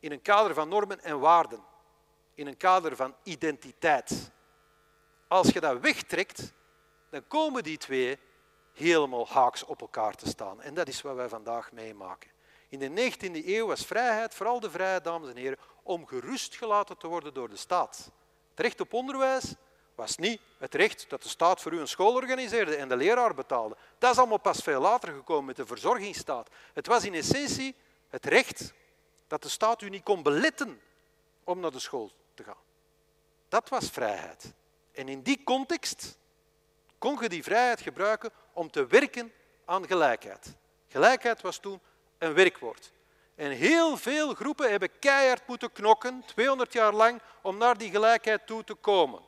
In 0.00 0.12
een 0.12 0.22
kader 0.22 0.54
van 0.54 0.68
normen 0.68 1.00
en 1.00 1.20
waarden. 1.20 1.64
In 2.34 2.46
een 2.46 2.56
kader 2.56 2.96
van 2.96 3.14
identiteit. 3.22 4.30
Als 5.28 5.48
je 5.48 5.60
dat 5.60 5.80
wegtrekt, 5.80 6.52
dan 7.10 7.26
komen 7.26 7.62
die 7.62 7.78
twee 7.78 8.18
helemaal 8.72 9.28
haaks 9.28 9.64
op 9.64 9.80
elkaar 9.80 10.14
te 10.14 10.28
staan. 10.28 10.60
En 10.60 10.74
dat 10.74 10.88
is 10.88 11.02
wat 11.02 11.14
wij 11.14 11.28
vandaag 11.28 11.72
meemaken. 11.72 12.30
In 12.70 12.78
de 12.78 13.12
19e 13.12 13.46
eeuw 13.46 13.66
was 13.66 13.84
vrijheid, 13.86 14.34
vooral 14.34 14.60
de 14.60 14.70
vrijheid, 14.70 15.04
dames 15.04 15.28
en 15.28 15.36
heren, 15.36 15.58
om 15.82 16.06
gerust 16.06 16.56
gelaten 16.56 16.96
te 16.96 17.06
worden 17.06 17.34
door 17.34 17.48
de 17.48 17.56
staat. 17.56 18.10
Het 18.50 18.60
recht 18.60 18.80
op 18.80 18.92
onderwijs 18.92 19.54
was 19.94 20.16
niet 20.16 20.40
het 20.58 20.74
recht 20.74 21.04
dat 21.08 21.22
de 21.22 21.28
staat 21.28 21.60
voor 21.60 21.72
u 21.72 21.80
een 21.80 21.88
school 21.88 22.14
organiseerde 22.14 22.76
en 22.76 22.88
de 22.88 22.96
leraar 22.96 23.34
betaalde. 23.34 23.76
Dat 23.98 24.12
is 24.12 24.18
allemaal 24.18 24.38
pas 24.38 24.62
veel 24.62 24.80
later 24.80 25.12
gekomen 25.12 25.44
met 25.44 25.56
de 25.56 25.66
verzorgingsstaat. 25.66 26.48
Het 26.72 26.86
was 26.86 27.04
in 27.04 27.14
essentie 27.14 27.74
het 28.08 28.24
recht 28.24 28.72
dat 29.26 29.42
de 29.42 29.48
staat 29.48 29.82
u 29.82 29.88
niet 29.88 30.02
kon 30.02 30.22
beletten 30.22 30.80
om 31.44 31.60
naar 31.60 31.70
de 31.70 31.78
school 31.78 32.10
te 32.34 32.44
gaan. 32.44 32.62
Dat 33.48 33.68
was 33.68 33.90
vrijheid. 33.90 34.52
En 34.92 35.08
in 35.08 35.22
die 35.22 35.42
context 35.44 36.18
kon 36.98 37.18
je 37.20 37.28
die 37.28 37.42
vrijheid 37.42 37.80
gebruiken 37.80 38.30
om 38.52 38.70
te 38.70 38.86
werken 38.86 39.32
aan 39.64 39.86
gelijkheid. 39.86 40.54
Gelijkheid 40.88 41.40
was 41.40 41.58
toen 41.58 41.80
een 42.20 42.34
werkwoord. 42.34 42.92
En 43.34 43.50
heel 43.50 43.96
veel 43.96 44.34
groepen 44.34 44.70
hebben 44.70 44.98
keihard 44.98 45.46
moeten 45.46 45.72
knokken, 45.72 46.22
200 46.26 46.72
jaar 46.72 46.92
lang, 46.92 47.20
om 47.42 47.56
naar 47.56 47.78
die 47.78 47.90
gelijkheid 47.90 48.46
toe 48.46 48.64
te 48.64 48.74
komen. 48.74 49.20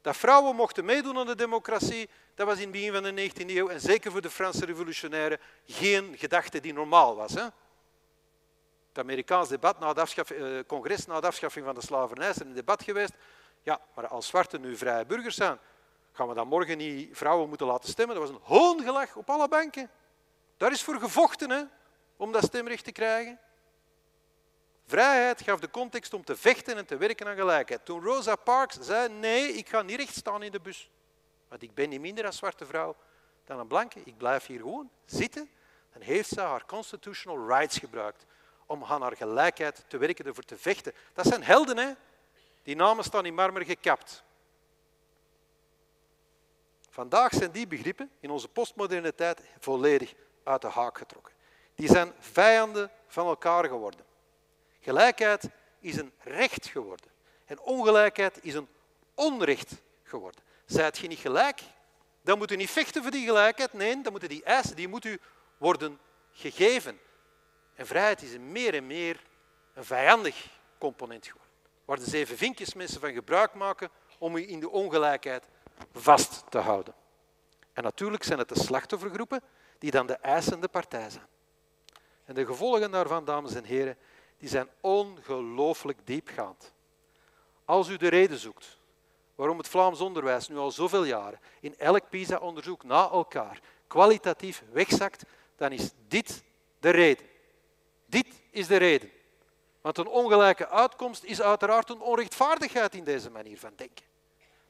Dat 0.00 0.16
vrouwen 0.16 0.56
mochten 0.56 0.84
meedoen 0.84 1.18
aan 1.18 1.26
de 1.26 1.34
democratie, 1.34 2.08
dat 2.34 2.46
was 2.46 2.56
in 2.56 2.62
het 2.62 2.70
begin 2.70 2.92
van 2.92 3.02
de 3.02 3.30
19e 3.30 3.56
eeuw 3.56 3.68
en 3.68 3.80
zeker 3.80 4.10
voor 4.10 4.20
de 4.20 4.30
Franse 4.30 4.64
revolutionairen 4.64 5.40
geen 5.66 6.14
gedachte 6.18 6.60
die 6.60 6.72
normaal 6.72 7.16
was. 7.16 7.34
Hè? 7.34 7.42
Het 8.88 8.98
Amerikaans 8.98 9.48
debat 9.48 9.78
na 9.78 9.94
eh, 9.94 10.58
congres 10.66 11.06
na 11.06 11.20
de 11.20 11.26
afschaffing 11.26 11.64
van 11.64 11.74
de 11.74 11.80
slavernij 11.80 12.28
is 12.28 12.36
er 12.36 12.46
een 12.46 12.54
debat 12.54 12.82
geweest. 12.82 13.12
Ja, 13.62 13.80
maar 13.94 14.06
als 14.06 14.26
zwarten 14.26 14.60
nu 14.60 14.76
vrije 14.76 15.04
burgers 15.04 15.34
zijn, 15.34 15.58
gaan 16.12 16.28
we 16.28 16.34
dan 16.34 16.48
morgen 16.48 16.78
niet 16.78 17.16
vrouwen 17.16 17.48
moeten 17.48 17.66
laten 17.66 17.88
stemmen? 17.88 18.16
Dat 18.16 18.28
was 18.28 18.36
een 18.36 18.42
hoongelach 18.42 19.16
op 19.16 19.30
alle 19.30 19.48
banken. 19.48 19.90
Daar 20.56 20.72
is 20.72 20.82
voor 20.82 20.98
gevochten 20.98 21.50
hè, 21.50 21.62
om 22.16 22.32
dat 22.32 22.44
stemrecht 22.44 22.84
te 22.84 22.92
krijgen. 22.92 23.38
Vrijheid 24.86 25.42
gaf 25.42 25.60
de 25.60 25.70
context 25.70 26.14
om 26.14 26.24
te 26.24 26.36
vechten 26.36 26.76
en 26.76 26.86
te 26.86 26.96
werken 26.96 27.26
aan 27.26 27.36
gelijkheid. 27.36 27.84
Toen 27.84 28.02
Rosa 28.02 28.36
Parks 28.36 28.78
zei, 28.80 29.08
nee, 29.08 29.52
ik 29.52 29.68
ga 29.68 29.82
niet 29.82 29.98
recht 29.98 30.14
staan 30.14 30.42
in 30.42 30.52
de 30.52 30.60
bus. 30.60 30.90
Want 31.48 31.62
ik 31.62 31.74
ben 31.74 31.88
niet 31.88 32.00
minder 32.00 32.26
als 32.26 32.36
zwarte 32.36 32.66
vrouw 32.66 32.96
dan 33.44 33.58
een 33.58 33.66
blanke. 33.66 34.00
Ik 34.04 34.16
blijf 34.16 34.46
hier 34.46 34.60
gewoon 34.60 34.90
zitten. 35.04 35.50
Dan 35.92 36.02
heeft 36.02 36.28
ze 36.28 36.40
haar 36.40 36.66
constitutional 36.66 37.46
rights 37.46 37.78
gebruikt 37.78 38.26
om 38.66 38.84
aan 38.84 39.02
haar 39.02 39.16
gelijkheid 39.16 39.84
te 39.88 39.98
werken, 39.98 40.26
ervoor 40.26 40.44
te 40.44 40.58
vechten. 40.58 40.92
Dat 41.12 41.26
zijn 41.26 41.42
helden, 41.42 41.76
hè? 41.76 41.92
Die 42.62 42.76
namen 42.76 43.04
staan 43.04 43.26
in 43.26 43.34
marmer 43.34 43.64
gekapt. 43.64 44.22
Vandaag 46.90 47.32
zijn 47.32 47.50
die 47.50 47.66
begrippen 47.66 48.10
in 48.20 48.30
onze 48.30 48.48
postmoderne 48.48 49.14
tijd 49.14 49.40
volledig 49.58 50.14
uit 50.44 50.62
de 50.62 50.68
haak 50.68 50.98
getrokken. 50.98 51.33
Die 51.74 51.88
zijn 51.88 52.12
vijanden 52.18 52.90
van 53.06 53.26
elkaar 53.26 53.64
geworden. 53.64 54.04
Gelijkheid 54.80 55.48
is 55.80 55.96
een 55.96 56.12
recht 56.18 56.66
geworden. 56.66 57.10
En 57.44 57.60
ongelijkheid 57.60 58.38
is 58.42 58.54
een 58.54 58.68
onrecht 59.14 59.72
geworden. 60.02 60.42
Zijt 60.64 60.98
je 60.98 61.08
niet 61.08 61.18
gelijk, 61.18 61.60
dan 62.22 62.38
moet 62.38 62.50
u 62.50 62.56
niet 62.56 62.70
vechten 62.70 63.02
voor 63.02 63.10
die 63.10 63.26
gelijkheid. 63.26 63.72
Nee, 63.72 64.02
dan 64.02 64.12
moeten 64.12 64.28
die 64.28 64.42
eisen, 64.42 64.76
die 64.76 64.88
moet 64.88 65.04
u 65.04 65.20
worden 65.56 65.98
gegeven. 66.32 66.98
En 67.74 67.86
vrijheid 67.86 68.22
is 68.22 68.32
een 68.32 68.52
meer 68.52 68.74
en 68.74 68.86
meer 68.86 69.20
een 69.74 69.84
vijandig 69.84 70.46
component 70.78 71.26
geworden. 71.26 71.52
Waar 71.84 71.98
de 71.98 72.10
zeven 72.10 72.36
vinkjes 72.36 72.74
mensen 72.74 73.00
van 73.00 73.12
gebruik 73.12 73.54
maken 73.54 73.90
om 74.18 74.36
u 74.36 74.48
in 74.48 74.60
de 74.60 74.70
ongelijkheid 74.70 75.44
vast 75.92 76.44
te 76.48 76.58
houden. 76.58 76.94
En 77.72 77.82
natuurlijk 77.82 78.24
zijn 78.24 78.38
het 78.38 78.48
de 78.48 78.58
slachtoffergroepen 78.58 79.42
die 79.78 79.90
dan 79.90 80.06
de 80.06 80.16
eisende 80.16 80.68
partij 80.68 81.10
zijn. 81.10 81.26
En 82.24 82.34
de 82.34 82.46
gevolgen 82.46 82.90
daarvan, 82.90 83.24
dames 83.24 83.54
en 83.54 83.64
heren, 83.64 83.96
die 84.38 84.48
zijn 84.48 84.68
ongelooflijk 84.80 85.98
diepgaand. 86.04 86.72
Als 87.64 87.88
u 87.88 87.96
de 87.96 88.08
reden 88.08 88.38
zoekt 88.38 88.78
waarom 89.34 89.58
het 89.58 89.68
Vlaams 89.68 90.00
onderwijs 90.00 90.48
nu 90.48 90.56
al 90.56 90.70
zoveel 90.70 91.04
jaren 91.04 91.40
in 91.60 91.78
elk 91.78 92.08
PISA-onderzoek 92.08 92.84
na 92.84 93.10
elkaar 93.10 93.60
kwalitatief 93.86 94.62
wegzakt, 94.72 95.22
dan 95.56 95.72
is 95.72 95.90
dit 96.08 96.42
de 96.80 96.90
reden. 96.90 97.26
Dit 98.06 98.26
is 98.50 98.66
de 98.66 98.76
reden. 98.76 99.10
Want 99.80 99.98
een 99.98 100.06
ongelijke 100.06 100.68
uitkomst 100.68 101.24
is 101.24 101.40
uiteraard 101.40 101.90
een 101.90 102.00
onrechtvaardigheid 102.00 102.94
in 102.94 103.04
deze 103.04 103.30
manier 103.30 103.58
van 103.58 103.72
denken. 103.76 104.04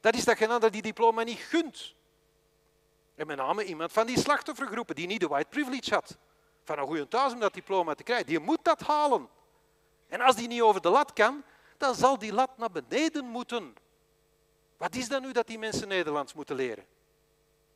Dat 0.00 0.14
is 0.14 0.24
dat 0.24 0.38
je 0.38 0.48
ander 0.48 0.70
die 0.70 0.82
diploma 0.82 1.22
niet 1.22 1.38
gunt. 1.38 1.94
En 3.14 3.26
met 3.26 3.36
name 3.36 3.64
iemand 3.64 3.92
van 3.92 4.06
die 4.06 4.18
slachtoffergroepen 4.18 4.94
die 4.94 5.06
niet 5.06 5.20
de 5.20 5.28
white 5.28 5.48
privilege 5.48 5.94
had. 5.94 6.16
Van 6.64 6.78
een 6.78 6.86
goede 6.86 7.08
thuis 7.08 7.32
om 7.32 7.40
dat 7.40 7.54
diploma 7.54 7.94
te 7.94 8.02
krijgen. 8.02 8.26
Die 8.26 8.40
moet 8.40 8.64
dat 8.64 8.80
halen. 8.80 9.28
En 10.08 10.20
als 10.20 10.36
die 10.36 10.48
niet 10.48 10.62
over 10.62 10.80
de 10.80 10.88
lat 10.88 11.12
kan, 11.12 11.42
dan 11.76 11.94
zal 11.94 12.18
die 12.18 12.32
lat 12.32 12.58
naar 12.58 12.70
beneden 12.70 13.24
moeten. 13.24 13.74
Wat 14.76 14.94
is 14.94 15.08
dat 15.08 15.22
nu 15.22 15.32
dat 15.32 15.46
die 15.46 15.58
mensen 15.58 15.88
Nederlands 15.88 16.32
moeten 16.32 16.56
leren? 16.56 16.86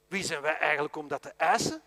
Wie 0.06 0.24
zijn 0.24 0.40
wij 0.42 0.58
eigenlijk 0.58 0.96
om 0.96 1.08
dat 1.08 1.22
te 1.22 1.32
eisen? 1.36 1.82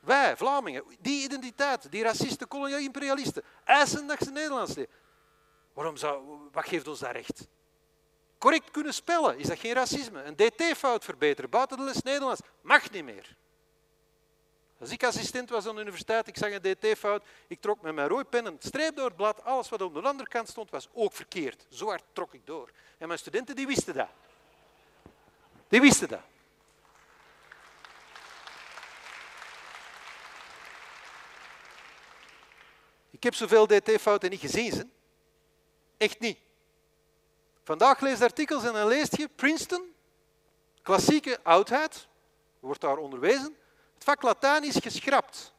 Wij, 0.00 0.36
Vlamingen, 0.36 0.84
die 0.98 1.24
identiteit, 1.24 1.90
die 1.90 2.02
racisten, 2.02 2.48
koloniale 2.48 2.82
imperialisten, 2.82 3.42
eisen 3.64 4.06
dat 4.06 4.18
ze 4.18 4.30
Nederlands 4.30 4.74
leren. 4.74 4.92
Waarom 5.72 5.96
zou, 5.96 6.38
wat 6.52 6.68
geeft 6.68 6.88
ons 6.88 6.98
dat 6.98 7.10
recht? 7.10 7.46
Correct 8.38 8.70
kunnen 8.70 8.94
spellen, 8.94 9.38
is 9.38 9.46
dat 9.46 9.58
geen 9.58 9.72
racisme? 9.72 10.22
Een 10.22 10.36
dt-fout 10.36 11.04
verbeteren 11.04 11.50
buiten 11.50 11.76
de 11.76 11.82
les 11.82 12.02
Nederlands 12.02 12.40
mag 12.60 12.90
niet 12.90 13.04
meer. 13.04 13.36
Als 14.80 14.90
ik 14.90 15.04
assistent 15.04 15.50
was 15.50 15.66
aan 15.66 15.74
de 15.74 15.80
universiteit, 15.80 16.26
ik 16.26 16.36
zag 16.36 16.50
een 16.52 16.76
dt-fout, 16.76 17.24
ik 17.46 17.60
trok 17.60 17.80
met 17.80 17.94
mijn 17.94 18.08
rooipen 18.08 18.46
een 18.46 18.56
streep 18.58 18.96
door 18.96 19.06
het 19.06 19.16
blad, 19.16 19.44
alles 19.44 19.68
wat 19.68 19.82
op 19.82 19.94
de 19.94 20.00
andere 20.00 20.28
kant 20.28 20.48
stond 20.48 20.70
was 20.70 20.88
ook 20.92 21.12
verkeerd. 21.12 21.66
Zo 21.70 21.86
hard 21.86 22.02
trok 22.12 22.34
ik 22.34 22.46
door. 22.46 22.70
En 22.98 23.06
mijn 23.06 23.18
studenten 23.18 23.56
die 23.56 23.66
wisten 23.66 23.94
dat. 23.94 24.08
Die 25.68 25.80
wisten 25.80 26.08
dat. 26.08 26.20
Ik 33.10 33.22
heb 33.22 33.34
zoveel 33.34 33.66
dt-fouten 33.66 34.30
niet 34.30 34.40
gezien. 34.40 34.92
Echt 35.96 36.18
niet. 36.18 36.38
Vandaag 37.64 38.00
lees 38.00 38.18
je 38.18 38.24
artikels 38.24 38.64
en 38.64 38.72
dan 38.72 38.86
leest 38.86 39.16
je 39.16 39.28
Princeton, 39.28 39.94
klassieke 40.82 41.40
oudheid, 41.42 42.06
wordt 42.60 42.80
daar 42.80 42.96
onderwezen. 42.96 43.56
Het 43.98 44.06
vak 44.06 44.22
Latijn 44.22 44.64
is 44.64 44.76
geschrapt. 44.76 45.52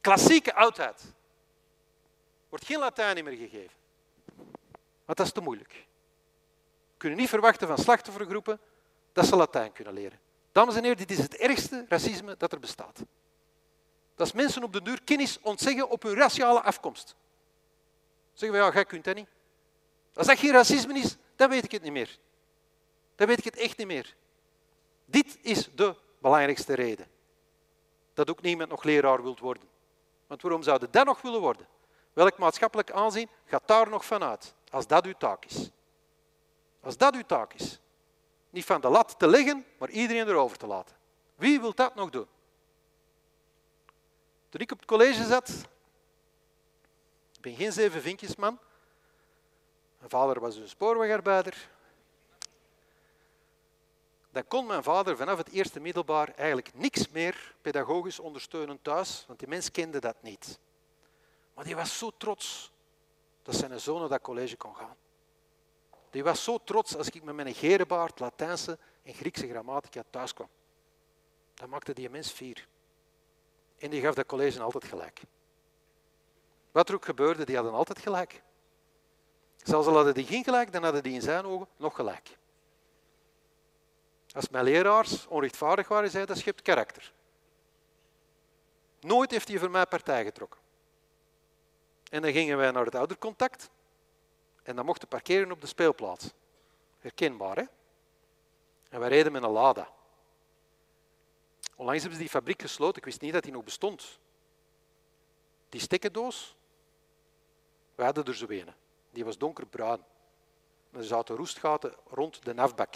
Klassieke 0.00 0.54
oudheid. 0.54 1.02
Wordt 2.48 2.64
geen 2.64 2.78
Latijn 2.78 3.24
meer 3.24 3.36
gegeven. 3.36 3.76
Want 5.04 5.18
dat 5.18 5.26
is 5.26 5.32
te 5.32 5.40
moeilijk. 5.40 5.72
We 6.92 6.96
kunnen 6.96 7.18
niet 7.18 7.28
verwachten 7.28 7.66
van 7.66 7.78
slachtoffergroepen 7.78 8.60
dat 9.12 9.26
ze 9.26 9.36
Latijn 9.36 9.72
kunnen 9.72 9.94
leren. 9.94 10.18
Dames 10.52 10.76
en 10.76 10.82
heren, 10.82 10.96
dit 10.96 11.10
is 11.10 11.18
het 11.18 11.36
ergste 11.36 11.84
racisme 11.88 12.36
dat 12.36 12.52
er 12.52 12.58
bestaat. 12.58 13.02
Dat 14.14 14.26
is 14.26 14.32
mensen 14.32 14.62
op 14.62 14.72
de 14.72 14.82
duur 14.82 15.02
kennis 15.04 15.40
ontzeggen 15.40 15.88
op 15.88 16.02
hun 16.02 16.14
raciale 16.14 16.60
afkomst. 16.60 17.14
Zeggen 18.32 18.58
we, 18.58 18.64
ja, 18.64 18.72
jij 18.72 18.84
kunt 18.84 19.04
dat 19.04 19.14
niet. 19.14 19.28
Als 20.14 20.26
dat 20.26 20.38
geen 20.38 20.52
racisme 20.52 20.98
is, 20.98 21.16
dan 21.36 21.48
weet 21.48 21.64
ik 21.64 21.72
het 21.72 21.82
niet 21.82 21.92
meer. 21.92 22.18
Dan 23.14 23.26
weet 23.26 23.38
ik 23.38 23.44
het 23.44 23.56
echt 23.56 23.76
niet 23.76 23.86
meer. 23.86 24.14
Dit 25.04 25.38
is 25.40 25.68
de 25.74 25.96
belangrijkste 26.18 26.74
reden. 26.74 27.11
Dat 28.14 28.30
ook 28.30 28.42
niemand 28.42 28.70
nog 28.70 28.82
leraar 28.82 29.22
wilt 29.22 29.40
worden. 29.40 29.68
Want 30.26 30.42
waarom 30.42 30.62
zouden 30.62 30.90
dat 30.90 31.06
nog 31.06 31.22
willen 31.22 31.40
worden? 31.40 31.66
Welk 32.12 32.38
maatschappelijk 32.38 32.90
aanzien 32.90 33.28
gaat 33.44 33.62
daar 33.66 33.88
nog 33.88 34.04
vanuit? 34.04 34.54
Als 34.70 34.86
dat 34.86 35.06
uw 35.06 35.14
taak 35.18 35.44
is. 35.44 35.70
Als 36.80 36.96
dat 36.96 37.14
uw 37.14 37.22
taak 37.26 37.52
is. 37.52 37.80
Niet 38.50 38.64
van 38.64 38.80
de 38.80 38.88
lat 38.88 39.18
te 39.18 39.26
leggen, 39.26 39.64
maar 39.78 39.90
iedereen 39.90 40.28
erover 40.28 40.58
te 40.58 40.66
laten. 40.66 40.96
Wie 41.34 41.60
wil 41.60 41.74
dat 41.74 41.94
nog 41.94 42.10
doen? 42.10 42.26
Toen 44.48 44.60
ik 44.60 44.72
op 44.72 44.78
het 44.78 44.88
college 44.88 45.24
zat, 45.24 45.48
ik 47.34 47.40
ben 47.40 47.54
geen 47.54 47.72
zeven 47.72 48.02
vinkjesman, 48.02 48.58
mijn 49.98 50.10
vader 50.10 50.40
was 50.40 50.56
een 50.56 50.68
spoorwegarbeider. 50.68 51.68
Dan 54.32 54.46
kon 54.46 54.66
mijn 54.66 54.82
vader 54.82 55.16
vanaf 55.16 55.38
het 55.38 55.48
eerste 55.48 55.80
middelbaar 55.80 56.34
eigenlijk 56.34 56.74
niks 56.74 57.08
meer 57.08 57.54
pedagogisch 57.60 58.18
ondersteunen 58.18 58.82
thuis, 58.82 59.24
want 59.26 59.38
die 59.38 59.48
mens 59.48 59.70
kende 59.70 60.00
dat 60.00 60.22
niet. 60.22 60.58
Maar 61.54 61.64
die 61.64 61.76
was 61.76 61.98
zo 61.98 62.10
trots 62.16 62.72
dat 63.42 63.54
zijn 63.54 63.80
zoon 63.80 64.00
naar 64.00 64.08
dat 64.08 64.20
college 64.20 64.56
kon 64.56 64.76
gaan. 64.76 64.96
Die 66.10 66.24
was 66.24 66.44
zo 66.44 66.58
trots 66.64 66.96
als 66.96 67.08
ik 67.08 67.22
met 67.22 67.34
mijn 67.34 67.54
gerenbaard 67.54 68.18
Latijnse 68.18 68.78
en 69.02 69.14
Griekse 69.14 69.48
grammatica 69.48 70.02
thuis 70.10 70.34
kwam. 70.34 70.48
Dat 71.54 71.68
maakte 71.68 71.92
die 71.92 72.10
mens 72.10 72.30
fier. 72.30 72.68
En 73.78 73.90
die 73.90 74.00
gaf 74.00 74.14
dat 74.14 74.26
college 74.26 74.62
altijd 74.62 74.84
gelijk. 74.84 75.20
Wat 76.70 76.88
er 76.88 76.94
ook 76.94 77.04
gebeurde, 77.04 77.44
die 77.44 77.54
hadden 77.54 77.74
altijd 77.74 77.98
gelijk. 77.98 78.42
Zelfs 79.56 79.86
al 79.86 79.94
hadden 79.94 80.14
die 80.14 80.26
geen 80.26 80.44
gelijk, 80.44 80.72
dan 80.72 80.82
hadden 80.82 81.02
die 81.02 81.14
in 81.14 81.22
zijn 81.22 81.44
ogen 81.44 81.66
nog 81.76 81.94
gelijk. 81.94 82.40
Als 84.32 84.48
mijn 84.48 84.64
leraars 84.64 85.26
onrechtvaardig 85.26 85.88
waren, 85.88 86.10
zei 86.10 86.24
dat 86.24 86.38
schept 86.38 86.62
karakter. 86.62 87.12
Nooit 89.00 89.30
heeft 89.30 89.48
hij 89.48 89.58
voor 89.58 89.70
mij 89.70 89.86
partij 89.86 90.24
getrokken. 90.24 90.60
En 92.10 92.22
dan 92.22 92.32
gingen 92.32 92.56
wij 92.56 92.70
naar 92.70 92.84
het 92.84 92.94
oudercontact 92.94 93.70
en 94.62 94.76
dan 94.76 94.84
mochten 94.84 95.08
parkeren 95.08 95.52
op 95.52 95.60
de 95.60 95.66
speelplaats. 95.66 96.32
Herkenbaar, 96.98 97.56
hè? 97.56 97.64
En 98.88 99.00
wij 99.00 99.08
reden 99.08 99.32
met 99.32 99.42
een 99.42 99.50
Lada. 99.50 99.92
Onlangs 101.76 102.00
hebben 102.00 102.18
ze 102.18 102.24
die 102.24 102.34
fabriek 102.34 102.60
gesloten. 102.60 102.96
Ik 102.96 103.04
wist 103.04 103.20
niet 103.20 103.32
dat 103.32 103.42
die 103.42 103.52
nog 103.52 103.64
bestond. 103.64 104.18
Die 105.68 105.80
stekkendoos, 105.80 106.56
we 107.94 108.02
hadden 108.04 108.24
er 108.24 108.34
zo 108.34 108.46
een. 108.48 108.70
Die 109.10 109.24
was 109.24 109.38
donkerbruin. 109.38 110.04
Er 110.90 111.04
zaten 111.04 111.36
roestgaten 111.36 111.94
rond 112.10 112.44
de 112.44 112.56
afbak. 112.56 112.94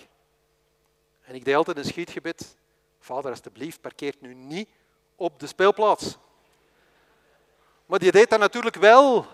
En 1.27 1.35
ik 1.35 1.45
deed 1.45 1.55
altijd 1.55 1.77
een 1.77 1.85
schietgebed. 1.85 2.57
Vader, 2.99 3.31
alstublieft, 3.31 3.81
parkeert 3.81 4.20
nu 4.20 4.35
niet 4.35 4.68
op 5.16 5.41
de 5.41 5.47
speelplaats. 5.47 6.16
Maar 7.87 7.99
die 7.99 8.12
deed 8.12 8.31
dat 8.31 8.39
natuurlijk 8.39 8.77
wel. 8.77 9.27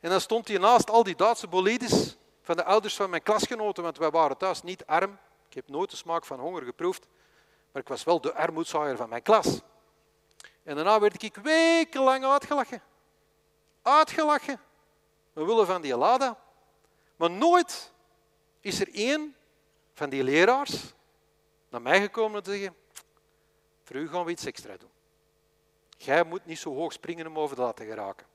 En 0.00 0.10
dan 0.10 0.20
stond 0.20 0.48
hij 0.48 0.58
naast 0.58 0.90
al 0.90 1.02
die 1.02 1.16
Duitse 1.16 1.46
bolides 1.46 2.16
van 2.42 2.56
de 2.56 2.64
ouders 2.64 2.96
van 2.96 3.10
mijn 3.10 3.22
klasgenoten, 3.22 3.82
want 3.82 3.98
wij 3.98 4.10
waren 4.10 4.36
thuis 4.36 4.62
niet 4.62 4.86
arm. 4.86 5.18
Ik 5.48 5.54
heb 5.54 5.68
nooit 5.68 5.90
de 5.90 5.96
smaak 5.96 6.24
van 6.24 6.40
honger 6.40 6.62
geproefd, 6.62 7.06
maar 7.72 7.82
ik 7.82 7.88
was 7.88 8.04
wel 8.04 8.20
de 8.20 8.34
armoedzaaier 8.34 8.96
van 8.96 9.08
mijn 9.08 9.22
klas. 9.22 9.60
En 10.62 10.74
daarna 10.74 11.00
werd 11.00 11.22
ik 11.22 11.36
wekenlang 11.36 12.24
uitgelachen. 12.24 12.82
Uitgelachen. 13.82 14.60
We 15.32 15.44
willen 15.44 15.66
van 15.66 15.82
die 15.82 15.96
Lada. 15.96 16.38
Maar 17.16 17.30
nooit 17.30 17.92
is 18.60 18.80
er 18.80 18.94
één 18.94 19.36
van 19.98 20.10
die 20.10 20.22
leraars 20.22 20.94
naar 21.68 21.82
mij 21.82 22.00
gekomen 22.00 22.42
te 22.42 22.50
zeggen, 22.50 22.76
voor 23.82 23.96
u 23.96 24.08
gaan 24.08 24.24
we 24.24 24.30
iets 24.30 24.44
extra 24.44 24.76
doen. 24.76 24.90
Jij 25.96 26.24
moet 26.24 26.46
niet 26.46 26.58
zo 26.58 26.74
hoog 26.74 26.92
springen 26.92 27.26
om 27.26 27.38
over 27.38 27.56
de 27.56 27.62
lat 27.62 27.76
te 27.76 27.84
geraken. 27.84 28.26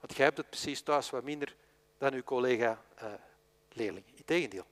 Want 0.00 0.16
jij 0.16 0.24
hebt 0.24 0.36
het 0.36 0.50
precies 0.50 0.80
thuis 0.80 1.10
wat 1.10 1.22
minder 1.22 1.56
dan 1.98 2.12
uw 2.12 2.22
collega-leerling. 2.22 4.06
Uh, 4.06 4.16
Integendeel. 4.16 4.66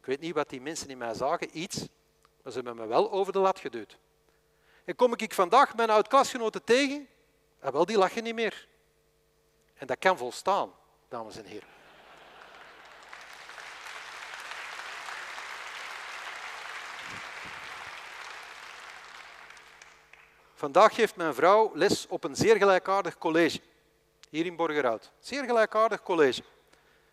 Ik 0.00 0.06
weet 0.06 0.20
niet 0.20 0.34
wat 0.34 0.48
die 0.48 0.60
mensen 0.60 0.88
in 0.88 0.98
mij 0.98 1.14
zagen, 1.14 1.58
iets, 1.58 1.78
maar 2.42 2.52
ze 2.52 2.60
hebben 2.60 2.76
me 2.76 2.86
wel 2.86 3.10
over 3.12 3.32
de 3.32 3.38
lat 3.38 3.58
geduwd. 3.58 3.98
En 4.84 4.96
kom 4.96 5.12
ik 5.16 5.34
vandaag 5.34 5.76
mijn 5.76 5.90
oud-klasgenoten 5.90 6.64
tegen, 6.64 7.08
en 7.58 7.72
wel, 7.72 7.86
die 7.86 7.98
lachen 7.98 8.22
niet 8.22 8.34
meer. 8.34 8.68
En 9.74 9.86
dat 9.86 9.98
kan 9.98 10.18
volstaan, 10.18 10.72
dames 11.08 11.36
en 11.36 11.44
heren. 11.44 11.73
Vandaag 20.54 20.94
geeft 20.94 21.16
mijn 21.16 21.34
vrouw 21.34 21.70
les 21.74 22.06
op 22.06 22.24
een 22.24 22.36
zeer 22.36 22.56
gelijkaardig 22.56 23.18
college, 23.18 23.60
hier 24.30 24.46
in 24.46 24.56
Borgerhout. 24.56 25.12
Zeer 25.18 25.44
gelijkaardig 25.44 26.02
college. 26.02 26.42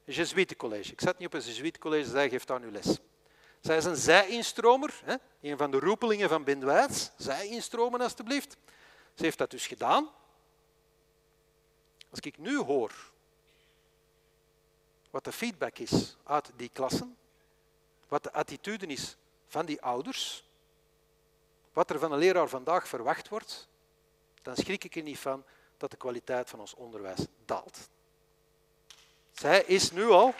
Een 0.05 0.13
Jesuitencollege. 0.13 0.91
Ik 0.91 1.01
zat 1.01 1.17
niet 1.17 1.27
op 1.27 1.33
een 1.33 1.41
Jesuitencollege, 1.41 2.09
zij 2.09 2.29
geeft 2.29 2.47
daar 2.47 2.59
nu 2.59 2.71
les. 2.71 2.99
Zij 3.61 3.77
is 3.77 3.85
een 3.85 3.95
zij-instromer, 3.95 5.19
een 5.41 5.57
van 5.57 5.71
de 5.71 5.79
roepelingen 5.79 6.29
van 6.29 6.43
Bindwijds. 6.43 7.11
Zij-instromen, 7.17 8.01
alstublieft. 8.01 8.57
Ze 9.13 9.23
heeft 9.23 9.37
dat 9.37 9.51
dus 9.51 9.67
gedaan. 9.67 10.09
Als 12.09 12.19
ik 12.19 12.37
nu 12.37 12.57
hoor 12.57 13.11
wat 15.09 15.23
de 15.23 15.31
feedback 15.31 15.77
is 15.77 16.15
uit 16.23 16.51
die 16.55 16.69
klassen, 16.73 17.17
wat 18.07 18.23
de 18.23 18.33
attitude 18.33 18.85
is 18.85 19.15
van 19.47 19.65
die 19.65 19.81
ouders, 19.81 20.43
wat 21.73 21.89
er 21.89 21.99
van 21.99 22.11
een 22.11 22.19
leraar 22.19 22.47
vandaag 22.47 22.87
verwacht 22.87 23.29
wordt, 23.29 23.67
dan 24.41 24.55
schrik 24.55 24.83
ik 24.83 24.95
er 24.95 25.03
niet 25.03 25.19
van 25.19 25.43
dat 25.77 25.91
de 25.91 25.97
kwaliteit 25.97 26.49
van 26.49 26.59
ons 26.59 26.73
onderwijs 26.73 27.25
daalt. 27.45 27.89
Zij 29.31 29.63
is 29.63 29.91
nu 29.91 30.09
al 30.09 30.33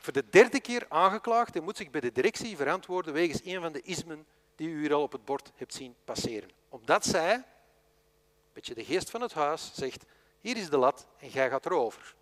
voor 0.00 0.12
de 0.12 0.28
derde 0.30 0.60
keer 0.60 0.86
aangeklaagd 0.88 1.56
en 1.56 1.64
moet 1.64 1.76
zich 1.76 1.90
bij 1.90 2.00
de 2.00 2.12
directie 2.12 2.56
verantwoorden 2.56 3.12
wegens 3.12 3.44
een 3.44 3.60
van 3.60 3.72
de 3.72 3.82
ismen 3.82 4.26
die 4.56 4.68
u 4.68 4.80
hier 4.80 4.94
al 4.94 5.02
op 5.02 5.12
het 5.12 5.24
bord 5.24 5.52
hebt 5.56 5.74
zien 5.74 5.96
passeren. 6.04 6.50
Omdat 6.68 7.04
zij, 7.04 7.34
een 7.34 7.44
beetje 8.52 8.74
de 8.74 8.84
geest 8.84 9.10
van 9.10 9.20
het 9.20 9.32
huis, 9.32 9.70
zegt, 9.74 10.04
hier 10.40 10.56
is 10.56 10.70
de 10.70 10.76
lat 10.76 11.06
en 11.18 11.28
jij 11.28 11.50
gaat 11.50 11.66
erover. 11.66 12.14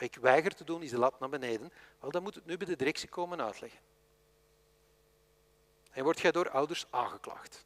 Wat 0.00 0.08
ik 0.08 0.22
weiger 0.22 0.54
te 0.54 0.64
doen 0.64 0.82
is 0.82 0.90
de 0.90 0.98
lat 0.98 1.20
naar 1.20 1.28
beneden. 1.28 1.72
Wel, 2.00 2.10
dan 2.10 2.22
moet 2.22 2.34
het 2.34 2.46
nu 2.46 2.56
bij 2.56 2.66
de 2.66 2.76
directie 2.76 3.08
komen 3.08 3.42
uitleggen. 3.42 3.78
En 5.90 6.04
word 6.04 6.20
jij 6.20 6.32
door 6.32 6.50
ouders 6.50 6.86
aangeklaagd. 6.90 7.64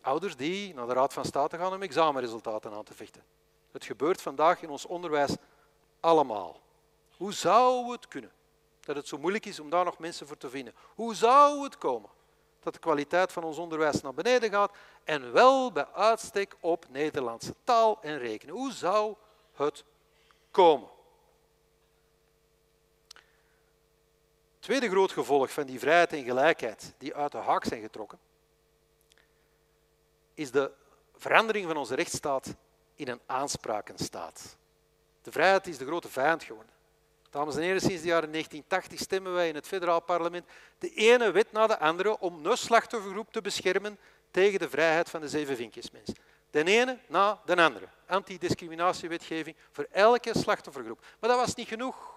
Ouders 0.00 0.36
die 0.36 0.74
naar 0.74 0.86
de 0.86 0.92
Raad 0.92 1.12
van 1.12 1.24
State 1.24 1.58
gaan 1.58 1.72
om 1.72 1.82
examenresultaten 1.82 2.72
aan 2.72 2.84
te 2.84 2.94
vechten. 2.94 3.24
Het 3.72 3.84
gebeurt 3.84 4.22
vandaag 4.22 4.62
in 4.62 4.68
ons 4.68 4.86
onderwijs 4.86 5.36
allemaal. 6.00 6.60
Hoe 7.16 7.32
zou 7.32 7.92
het 7.92 8.08
kunnen 8.08 8.32
dat 8.80 8.96
het 8.96 9.08
zo 9.08 9.18
moeilijk 9.18 9.46
is 9.46 9.60
om 9.60 9.70
daar 9.70 9.84
nog 9.84 9.98
mensen 9.98 10.26
voor 10.26 10.36
te 10.36 10.50
vinden? 10.50 10.74
Hoe 10.94 11.14
zou 11.14 11.62
het 11.62 11.78
komen 11.78 12.10
dat 12.60 12.72
de 12.72 12.80
kwaliteit 12.80 13.32
van 13.32 13.44
ons 13.44 13.58
onderwijs 13.58 14.00
naar 14.00 14.14
beneden 14.14 14.50
gaat 14.50 14.76
en 15.04 15.32
wel 15.32 15.72
bij 15.72 15.86
uitstek 15.86 16.56
op 16.60 16.86
Nederlandse 16.88 17.54
taal 17.64 17.98
en 18.02 18.18
rekenen? 18.18 18.54
Hoe 18.54 18.72
zou 18.72 19.14
het 19.52 19.84
komen? 20.50 20.94
Tweede 24.66 24.88
groot 24.88 25.12
gevolg 25.12 25.52
van 25.52 25.66
die 25.66 25.78
vrijheid 25.78 26.12
en 26.12 26.24
gelijkheid 26.24 26.94
die 26.98 27.14
uit 27.14 27.32
de 27.32 27.38
haak 27.38 27.64
zijn 27.64 27.80
getrokken, 27.80 28.18
is 30.34 30.50
de 30.50 30.70
verandering 31.16 31.66
van 31.66 31.76
onze 31.76 31.94
rechtsstaat 31.94 32.54
in 32.94 33.08
een 33.08 33.20
aansprakenstaat. 33.26 34.56
De 35.22 35.32
vrijheid 35.32 35.66
is 35.66 35.78
de 35.78 35.86
grote 35.86 36.08
vijand 36.08 36.42
geworden. 36.42 36.72
Dames 37.30 37.56
en 37.56 37.62
heren, 37.62 37.80
sinds 37.80 38.02
de 38.02 38.08
jaren 38.08 38.30
1980 38.30 39.00
stemmen 39.00 39.34
wij 39.34 39.48
in 39.48 39.54
het 39.54 39.66
federaal 39.66 40.00
parlement 40.00 40.46
de 40.78 40.94
ene 40.94 41.30
wet 41.30 41.52
na 41.52 41.66
de 41.66 41.78
andere 41.78 42.18
om 42.18 42.46
een 42.46 42.56
slachtoffergroep 42.56 43.32
te 43.32 43.40
beschermen 43.40 43.98
tegen 44.30 44.58
de 44.58 44.68
vrijheid 44.68 45.10
van 45.10 45.20
de 45.20 45.28
zeven 45.28 45.56
vinkjesmens. 45.56 46.10
De 46.50 46.64
ene 46.64 46.98
na 47.08 47.40
de 47.44 47.56
andere. 47.56 47.88
Antidiscriminatiewetgeving 48.06 49.56
voor 49.70 49.86
elke 49.90 50.38
slachtoffergroep. 50.38 51.04
Maar 51.20 51.30
dat 51.30 51.38
was 51.38 51.54
niet 51.54 51.68
genoeg. 51.68 52.15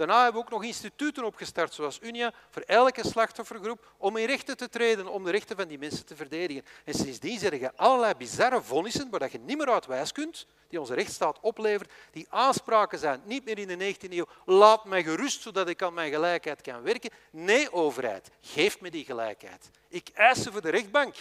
Daarna 0.00 0.22
hebben 0.22 0.40
we 0.40 0.46
ook 0.46 0.52
nog 0.52 0.64
instituten 0.64 1.24
opgestart, 1.24 1.74
zoals 1.74 1.98
Unia, 2.02 2.32
voor 2.50 2.62
elke 2.62 3.06
slachtoffergroep, 3.06 3.92
om 3.96 4.16
in 4.16 4.26
rechten 4.26 4.56
te 4.56 4.68
treden, 4.68 5.08
om 5.08 5.24
de 5.24 5.30
rechten 5.30 5.56
van 5.56 5.68
die 5.68 5.78
mensen 5.78 6.06
te 6.06 6.16
verdedigen. 6.16 6.64
En 6.84 6.94
sindsdien 6.94 7.38
zijn 7.38 7.62
er 7.62 7.72
allerlei 7.76 8.14
bizarre 8.14 8.62
vonnissen 8.62 9.10
waar 9.10 9.28
je 9.32 9.38
niet 9.38 9.58
meer 9.58 9.70
uit 9.70 9.86
wijs 9.86 10.12
kunt, 10.12 10.46
die 10.68 10.80
onze 10.80 10.94
rechtsstaat 10.94 11.40
oplevert, 11.40 11.92
die 12.10 12.26
aanspraken 12.30 12.98
zijn, 12.98 13.20
niet 13.24 13.44
meer 13.44 13.58
in 13.58 13.78
de 13.78 13.94
19e 13.94 14.12
eeuw. 14.12 14.26
Laat 14.44 14.84
mij 14.84 15.02
gerust, 15.02 15.42
zodat 15.42 15.68
ik 15.68 15.82
aan 15.82 15.94
mijn 15.94 16.12
gelijkheid 16.12 16.60
kan 16.60 16.82
werken. 16.82 17.10
Nee, 17.30 17.72
overheid, 17.72 18.30
geef 18.40 18.80
me 18.80 18.90
die 18.90 19.04
gelijkheid. 19.04 19.70
Ik 19.88 20.08
eis 20.14 20.42
ze 20.42 20.52
voor 20.52 20.62
de 20.62 20.70
rechtbank. 20.70 21.14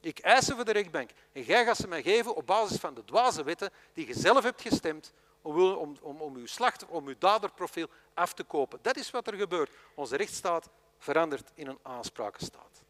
Ik 0.00 0.18
eis 0.18 0.44
ze 0.44 0.54
voor 0.54 0.64
de 0.64 0.72
rechtbank. 0.72 1.10
En 1.32 1.42
jij 1.42 1.64
gaat 1.64 1.76
ze 1.76 1.88
mij 1.88 2.02
geven 2.02 2.34
op 2.34 2.46
basis 2.46 2.76
van 2.76 2.94
de 2.94 3.04
dwaze 3.04 3.44
wetten 3.44 3.70
die 3.92 4.06
je 4.06 4.14
zelf 4.14 4.42
hebt 4.42 4.62
gestemd 4.62 5.12
om, 5.42 5.96
om, 6.00 6.20
om, 6.20 6.36
uw 6.36 6.46
slachter, 6.46 6.88
om 6.88 7.06
uw 7.06 7.18
daderprofiel 7.18 7.88
af 8.14 8.34
te 8.34 8.44
kopen. 8.44 8.78
Dat 8.82 8.96
is 8.96 9.10
wat 9.10 9.26
er 9.26 9.34
gebeurt. 9.34 9.70
Onze 9.94 10.16
rechtsstaat 10.16 10.68
verandert 10.98 11.50
in 11.54 11.66
een 11.66 11.78
aansprakenstaat. 11.82 12.82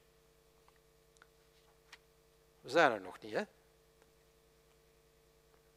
We 2.60 2.70
zijn 2.70 2.92
er 2.92 3.00
nog 3.00 3.20
niet, 3.20 3.32
hè? 3.32 3.42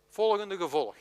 Volgende 0.10 0.58
gevolg. 0.58 0.96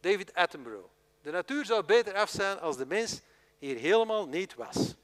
David 0.00 0.34
Attenborough. 0.34 0.88
De 1.22 1.30
natuur 1.30 1.64
zou 1.64 1.82
beter 1.82 2.14
af 2.14 2.30
zijn 2.30 2.60
als 2.60 2.76
de 2.76 2.86
mens 2.86 3.20
hier 3.58 3.76
helemaal 3.76 4.26
niet 4.26 4.54
was. 4.54 4.94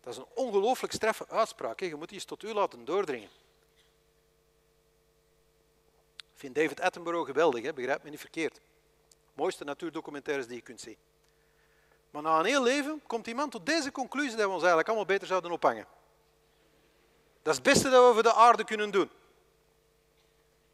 Dat 0.00 0.12
is 0.12 0.16
een 0.16 0.26
ongelooflijk 0.34 0.92
straffe 0.92 1.28
uitspraak. 1.28 1.80
Hè? 1.80 1.86
Je 1.86 1.94
moet 1.94 2.12
eens 2.12 2.24
tot 2.24 2.42
u 2.42 2.52
laten 2.52 2.84
doordringen. 2.84 3.28
Vind 6.40 6.54
David 6.54 6.80
Attenborough 6.80 7.26
geweldig, 7.26 7.62
hè? 7.62 7.72
begrijp 7.72 8.02
me 8.02 8.10
niet 8.10 8.20
verkeerd. 8.20 8.60
Mooiste 9.32 9.64
natuurdocumentaires 9.64 10.46
die 10.46 10.56
je 10.56 10.62
kunt 10.62 10.80
zien. 10.80 10.96
Maar 12.10 12.22
na 12.22 12.38
een 12.38 12.44
heel 12.44 12.62
leven 12.62 13.02
komt 13.06 13.26
iemand 13.26 13.52
tot 13.52 13.66
deze 13.66 13.92
conclusie 13.92 14.30
dat 14.30 14.40
we 14.40 14.46
ons 14.46 14.58
eigenlijk 14.58 14.88
allemaal 14.88 15.06
beter 15.06 15.26
zouden 15.26 15.50
ophangen. 15.50 15.86
Dat 17.42 17.52
is 17.52 17.54
het 17.54 17.72
beste 17.72 17.90
dat 17.90 18.06
we 18.08 18.14
voor 18.14 18.22
de 18.22 18.34
aarde 18.34 18.64
kunnen 18.64 18.90
doen. 18.90 19.10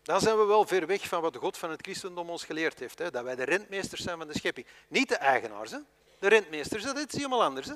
Dan 0.03 0.21
zijn 0.21 0.39
we 0.39 0.45
wel 0.45 0.67
ver 0.67 0.87
weg 0.87 1.09
van 1.09 1.21
wat 1.23 1.37
God 1.37 1.59
van 1.59 1.71
het 1.71 1.83
christendom 1.83 2.31
ons 2.31 2.45
geleerd 2.45 2.79
heeft. 2.79 2.99
Hè? 2.99 3.11
Dat 3.11 3.25
wij 3.25 3.35
de 3.35 3.45
rentmeesters 3.45 4.03
zijn 4.03 4.19
van 4.19 4.27
de 4.27 4.39
schepping. 4.39 4.67
Niet 4.89 5.09
de 5.09 5.17
eigenaars. 5.17 5.71
Hè? 5.71 5.79
De 6.19 6.29
rentmeesters, 6.29 6.83
dat 6.83 6.97
is 6.97 7.15
helemaal 7.15 7.45
anders. 7.45 7.67
Hè? 7.67 7.75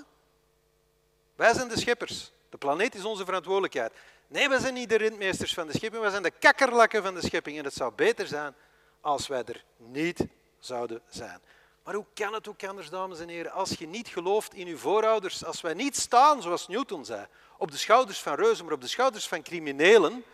Wij 1.34 1.54
zijn 1.54 1.68
de 1.68 1.78
scheppers. 1.78 2.32
De 2.48 2.58
planeet 2.58 2.94
is 2.94 3.04
onze 3.04 3.24
verantwoordelijkheid. 3.24 3.92
Nee, 4.30 4.48
we 4.48 4.60
zijn 4.60 4.74
niet 4.74 4.88
de 4.88 4.96
rentmeesters 4.96 5.54
van 5.54 5.66
de 5.66 5.72
schepping, 5.72 6.02
we 6.04 6.10
zijn 6.10 6.22
de 6.22 6.30
kakkerlakken 6.30 7.02
van 7.02 7.14
de 7.14 7.22
schepping. 7.22 7.58
En 7.58 7.64
het 7.64 7.74
zou 7.74 7.92
beter 7.92 8.26
zijn 8.26 8.54
als 9.00 9.26
wij 9.26 9.44
er 9.44 9.64
niet 9.76 10.26
zouden 10.58 11.02
zijn. 11.08 11.40
Maar 11.84 11.94
hoe 11.94 12.06
kan 12.14 12.34
het 12.34 12.48
ook 12.48 12.64
anders, 12.64 12.90
dames 12.90 13.20
en 13.20 13.28
heren, 13.28 13.52
als 13.52 13.70
je 13.70 13.86
niet 13.86 14.08
gelooft 14.08 14.54
in 14.54 14.66
uw 14.66 14.76
voorouders, 14.76 15.44
als 15.44 15.60
wij 15.60 15.74
niet 15.74 15.96
staan, 15.96 16.42
zoals 16.42 16.68
Newton 16.68 17.04
zei, 17.04 17.26
op 17.56 17.70
de 17.70 17.76
schouders 17.76 18.20
van 18.20 18.34
reuzen, 18.34 18.64
maar 18.64 18.74
op 18.74 18.80
de 18.80 18.86
schouders 18.88 19.28
van 19.28 19.42
criminelen, 19.42 20.24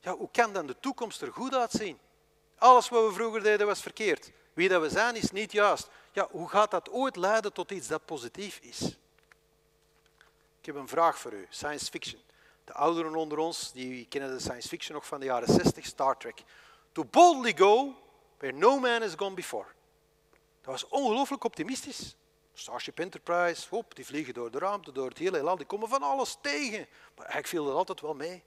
ja, 0.00 0.16
hoe 0.16 0.28
kan 0.32 0.52
dan 0.52 0.66
de 0.66 0.76
toekomst 0.80 1.22
er 1.22 1.32
goed 1.32 1.54
uitzien? 1.54 1.98
Alles 2.58 2.88
wat 2.88 3.06
we 3.06 3.12
vroeger 3.12 3.42
deden 3.42 3.66
was 3.66 3.80
verkeerd. 3.80 4.30
Wie 4.52 4.68
dat 4.68 4.82
we 4.82 4.88
zijn 4.88 5.16
is 5.16 5.30
niet 5.30 5.52
juist. 5.52 5.88
Ja, 6.12 6.28
hoe 6.30 6.48
gaat 6.48 6.70
dat 6.70 6.90
ooit 6.90 7.16
leiden 7.16 7.52
tot 7.52 7.70
iets 7.70 7.88
dat 7.88 8.04
positief 8.04 8.58
is? 8.62 8.80
Ik 10.60 10.66
heb 10.66 10.74
een 10.74 10.88
vraag 10.88 11.18
voor 11.18 11.32
u, 11.32 11.46
science 11.50 11.90
fiction. 11.90 12.20
De 12.64 12.72
ouderen 12.72 13.14
onder 13.14 13.38
ons 13.38 13.72
die 13.72 14.06
kennen 14.06 14.30
de 14.30 14.40
science 14.40 14.68
fiction 14.68 14.94
nog 14.94 15.06
van 15.06 15.20
de 15.20 15.26
jaren 15.26 15.48
60, 15.48 15.86
Star 15.86 16.16
Trek. 16.16 16.42
To 16.92 17.04
boldly 17.04 17.56
go 17.56 17.94
where 18.38 18.56
no 18.56 18.78
man 18.78 19.00
has 19.00 19.14
gone 19.16 19.34
before. 19.34 19.66
Dat 20.60 20.72
was 20.72 20.88
ongelooflijk 20.88 21.44
optimistisch. 21.44 22.16
Starship 22.54 22.98
Enterprise, 22.98 23.66
hop, 23.70 23.94
die 23.94 24.06
vliegen 24.06 24.34
door 24.34 24.50
de 24.50 24.58
ruimte, 24.58 24.92
door 24.92 25.08
het 25.08 25.18
hele 25.18 25.42
land, 25.42 25.58
die 25.58 25.66
komen 25.66 25.88
van 25.88 26.02
alles 26.02 26.36
tegen. 26.40 26.86
Maar 27.16 27.26
eigenlijk 27.26 27.46
viel 27.46 27.64
dat 27.64 27.74
altijd 27.74 28.00
wel 28.00 28.14
mee. 28.14 28.42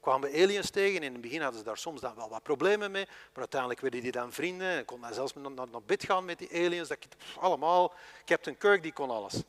Kwamen 0.00 0.30
we 0.30 0.42
aliens 0.42 0.70
tegen, 0.70 1.02
in 1.02 1.12
het 1.12 1.20
begin 1.20 1.40
hadden 1.40 1.58
ze 1.58 1.64
daar 1.64 1.78
soms 1.78 2.00
dan 2.00 2.14
wel 2.14 2.28
wat 2.28 2.42
problemen 2.42 2.90
mee, 2.90 3.04
maar 3.04 3.38
uiteindelijk 3.38 3.80
werden 3.80 4.00
die 4.00 4.12
dan 4.12 4.32
vrienden. 4.32 4.78
Ik 4.78 4.86
kon 4.86 5.00
dan 5.00 5.14
zelfs 5.14 5.34
naar, 5.34 5.50
naar 5.50 5.82
bed 5.86 6.04
gaan 6.04 6.24
met 6.24 6.38
die 6.38 6.50
aliens, 6.50 6.88
dat 6.88 6.98
allemaal. 7.40 7.94
Captain 8.24 8.58
Kirk, 8.58 8.82
die 8.82 8.92
kon 8.92 9.10
alles. 9.10 9.42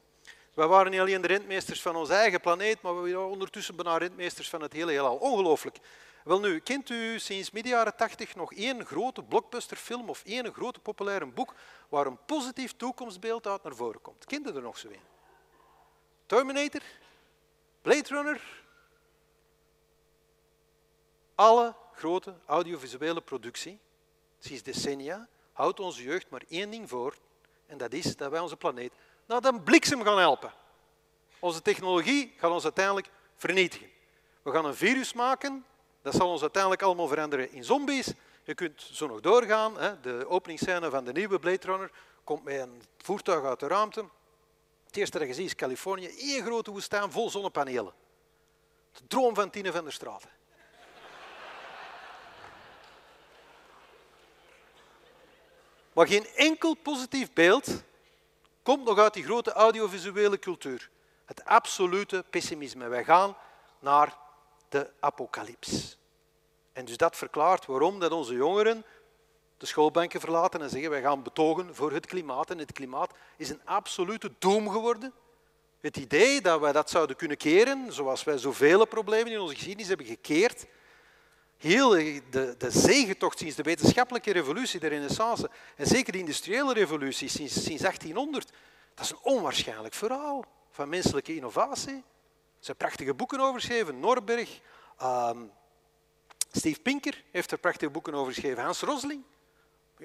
Wij 0.56 0.68
waren 0.68 0.92
niet 0.92 1.00
alleen 1.00 1.22
de 1.22 1.28
rentmeesters 1.28 1.82
van 1.82 1.96
onze 1.96 2.14
eigen 2.14 2.42
planeet, 2.42 2.82
maar 2.82 3.02
we 3.02 3.12
waren 3.14 3.30
ondertussen 3.30 3.76
bijna 3.76 3.98
rentmeesters 3.98 4.50
van 4.50 4.62
het 4.62 4.74
hele 4.74 4.92
heelal. 4.92 5.16
Ongelooflijk. 5.16 5.78
Wel 6.24 6.40
nu, 6.40 6.60
kent 6.60 6.90
u 6.90 7.20
sinds 7.20 7.52
midden 7.52 7.72
jaren 7.72 7.96
tachtig 7.96 8.36
nog 8.36 8.54
één 8.54 8.86
grote 8.86 9.24
blockbusterfilm 9.24 10.10
of 10.10 10.24
één 10.26 10.54
grote 10.54 10.80
populaire 10.80 11.26
boek 11.26 11.54
waar 11.90 12.06
een 12.06 12.26
positief 12.26 12.76
toekomstbeeld 12.76 13.48
uit 13.48 13.64
naar 13.64 13.76
voren 13.76 14.02
komt? 14.02 14.26
Kent 14.26 14.48
er 14.48 14.62
nog 14.62 14.78
zo 14.78 14.88
een? 14.88 15.00
Terminator? 16.26 16.82
Blade 17.82 18.08
Runner? 18.08 18.64
Alle 21.36 21.76
grote 21.94 22.34
audiovisuele 22.46 23.22
productie, 23.22 23.80
sinds 24.40 24.64
decennia, 24.64 25.28
houdt 25.54 25.80
onze 25.80 26.04
jeugd 26.04 26.30
maar 26.30 26.44
één 26.50 26.70
ding 26.70 26.90
voor, 26.90 27.16
en 27.66 27.78
dat 27.78 27.94
is 27.94 28.16
dat 28.16 28.32
wij 28.32 28.40
onze 28.40 28.58
planeet 28.58 28.92
naar 29.26 29.42
de 29.42 29.62
bliksem 29.62 30.04
gaan 30.04 30.18
helpen. 30.18 30.54
Onze 31.40 31.62
technologie 31.62 32.34
gaat 32.38 32.52
ons 32.52 32.64
uiteindelijk 32.64 33.10
vernietigen. 33.36 33.90
We 34.42 34.52
gaan 34.52 34.66
een 34.66 34.76
virus 34.76 35.14
maken 35.14 35.66
dat 36.06 36.16
zal 36.16 36.30
ons 36.30 36.42
uiteindelijk 36.42 36.82
allemaal 36.82 37.08
veranderen 37.08 37.52
in 37.52 37.64
zombies. 37.64 38.14
Je 38.44 38.54
kunt 38.54 38.90
zo 38.92 39.08
nog 39.08 39.22
doorgaan. 39.22 39.80
Hè. 39.80 40.00
De 40.00 40.26
openingsscène 40.28 40.90
van 40.90 41.06
de 41.06 41.12
nieuwe 41.12 41.40
Blade 41.40 41.66
Runner 41.66 41.92
komt 42.24 42.44
met 42.44 42.60
een 42.60 42.82
voertuig 42.98 43.44
uit 43.44 43.60
de 43.60 43.68
ruimte. 43.68 44.06
Het 44.86 44.96
eerste 44.98 45.20
dat 45.20 45.28
je 45.28 45.34
ziet 45.34 45.46
is 45.46 45.56
Californië, 45.56 46.08
één 46.08 46.44
grote 46.44 46.72
woestijn 46.72 47.12
vol 47.12 47.30
zonnepanelen. 47.30 47.94
De 48.92 49.08
droom 49.08 49.36
van 49.36 49.50
Tine 49.50 49.72
van 49.72 49.84
der 49.84 49.94
Straten. 49.94 50.30
Maar 55.94 56.08
geen 56.08 56.28
enkel 56.36 56.74
positief 56.74 57.34
beeld 57.34 57.84
komt 58.66 58.86
nog 58.86 58.98
uit 58.98 59.14
die 59.14 59.24
grote 59.24 59.52
audiovisuele 59.52 60.40
cultuur. 60.40 60.90
Het 61.26 61.46
absolute 61.46 62.24
pessimisme. 62.30 62.88
Wij 62.88 63.04
gaan 63.04 63.38
naar 63.80 64.18
de 64.70 64.92
apocalyps. 65.00 65.98
En 66.74 66.86
dus 66.86 66.98
dat 66.98 67.16
verklaart 67.16 67.66
waarom 67.66 68.00
dat 68.00 68.12
onze 68.12 68.34
jongeren 68.34 68.86
de 69.58 69.66
schoolbanken 69.66 70.20
verlaten 70.20 70.62
en 70.62 70.70
zeggen 70.70 70.90
wij 70.90 71.02
gaan 71.02 71.24
betogen 71.24 71.76
voor 71.76 71.92
het 71.92 72.06
klimaat. 72.06 72.50
En 72.50 72.58
het 72.58 72.72
klimaat 72.72 73.12
is 73.38 73.50
een 73.50 73.62
absolute 73.66 74.32
doom 74.40 74.70
geworden. 74.70 75.14
Het 75.80 75.98
idee 75.98 76.42
dat 76.42 76.60
wij 76.60 76.72
dat 76.72 76.90
zouden 76.90 77.16
kunnen 77.16 77.38
keren, 77.38 77.94
zoals 77.94 78.24
wij 78.24 78.38
zoveel 78.38 78.86
problemen 78.86 79.32
in 79.32 79.40
onze 79.40 79.54
geschiedenis 79.54 79.88
hebben 79.88 80.06
gekeerd, 80.06 80.66
heel 81.66 81.90
de, 81.90 82.56
de 82.58 82.72
zegentocht 82.72 83.38
sinds 83.38 83.56
de 83.56 83.64
wetenschappelijke 83.64 84.32
revolutie, 84.32 84.80
de 84.80 84.88
renaissance, 84.88 85.50
en 85.76 85.88
zeker 85.88 86.12
de 86.12 86.20
industriële 86.20 86.74
revolutie 86.74 87.30
sinds, 87.30 87.54
sinds 87.54 87.82
1800, 87.82 88.52
dat 88.94 89.06
is 89.06 89.12
een 89.12 89.20
onwaarschijnlijk 89.22 89.94
verhaal 89.94 90.46
van 90.72 90.90
menselijke 90.90 91.36
innovatie 91.36 92.04
zijn 92.60 92.78
prachtige 92.78 93.14
boeken 93.14 93.40
over 93.40 93.60
geschreven. 93.60 94.00
Norberg, 94.00 94.60
uh, 95.02 95.32
Steve 96.52 96.80
Pinker 96.80 97.24
heeft 97.32 97.52
er 97.52 97.58
prachtige 97.58 97.92
boeken 97.92 98.14
over 98.14 98.34
geschreven. 98.34 98.64
Hans 98.64 98.82
Rosling, 98.82 99.24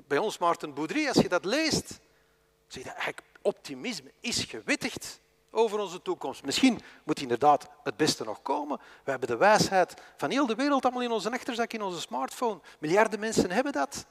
bij 0.06 0.18
ons 0.18 0.38
Maarten 0.38 0.74
Boudry. 0.74 1.08
Als 1.08 1.16
je 1.16 1.28
dat 1.28 1.44
leest, 1.44 1.88
zie 2.66 2.82
je 2.82 2.88
dat 2.88 2.94
eigenlijk 2.94 3.26
optimisme 3.42 4.12
is 4.20 4.44
gewittigd 4.44 5.20
over 5.51 5.78
onze 5.78 6.03
toekomst. 6.03 6.44
Misschien 6.44 6.80
moet 7.05 7.20
inderdaad 7.20 7.68
het 7.82 7.96
beste 7.96 8.24
nog 8.24 8.42
komen. 8.42 8.80
We 9.05 9.11
hebben 9.11 9.28
de 9.28 9.36
wijsheid 9.36 9.94
van 10.16 10.30
heel 10.30 10.46
de 10.46 10.55
wereld 10.55 10.84
allemaal 10.84 11.03
in 11.03 11.11
onze 11.11 11.30
achterzak, 11.30 11.72
in 11.72 11.82
onze 11.82 12.01
smartphone. 12.01 12.61
Miljarden 12.78 13.20
mensen 13.20 13.51
hebben 13.51 13.72
dat. 13.72 14.07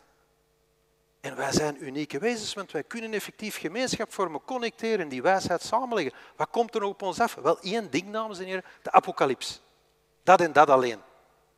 En 1.20 1.36
wij 1.36 1.52
zijn 1.52 1.84
unieke 1.84 2.20
wezens, 2.20 2.54
want 2.54 2.72
wij 2.72 2.84
kunnen 2.84 3.14
effectief 3.14 3.60
gemeenschap 3.60 4.14
vormen, 4.14 4.42
connecteren, 4.46 5.10
die 5.10 5.22
wijsheid 5.22 5.62
samenleggen. 5.62 6.14
Wat 6.36 6.50
komt 6.50 6.76
er 6.76 6.84
op 6.84 7.02
ons 7.02 7.20
af? 7.20 7.36
Wel 7.36 7.60
één 7.60 7.92
ding, 7.92 8.12
dames 8.12 8.40
en 8.40 8.46
heren, 8.46 8.66
de 8.82 8.92
apocalyps. 8.92 9.62
Dat 10.24 10.42
en 10.42 10.54
dat 10.54 10.70
alleen 10.70 11.02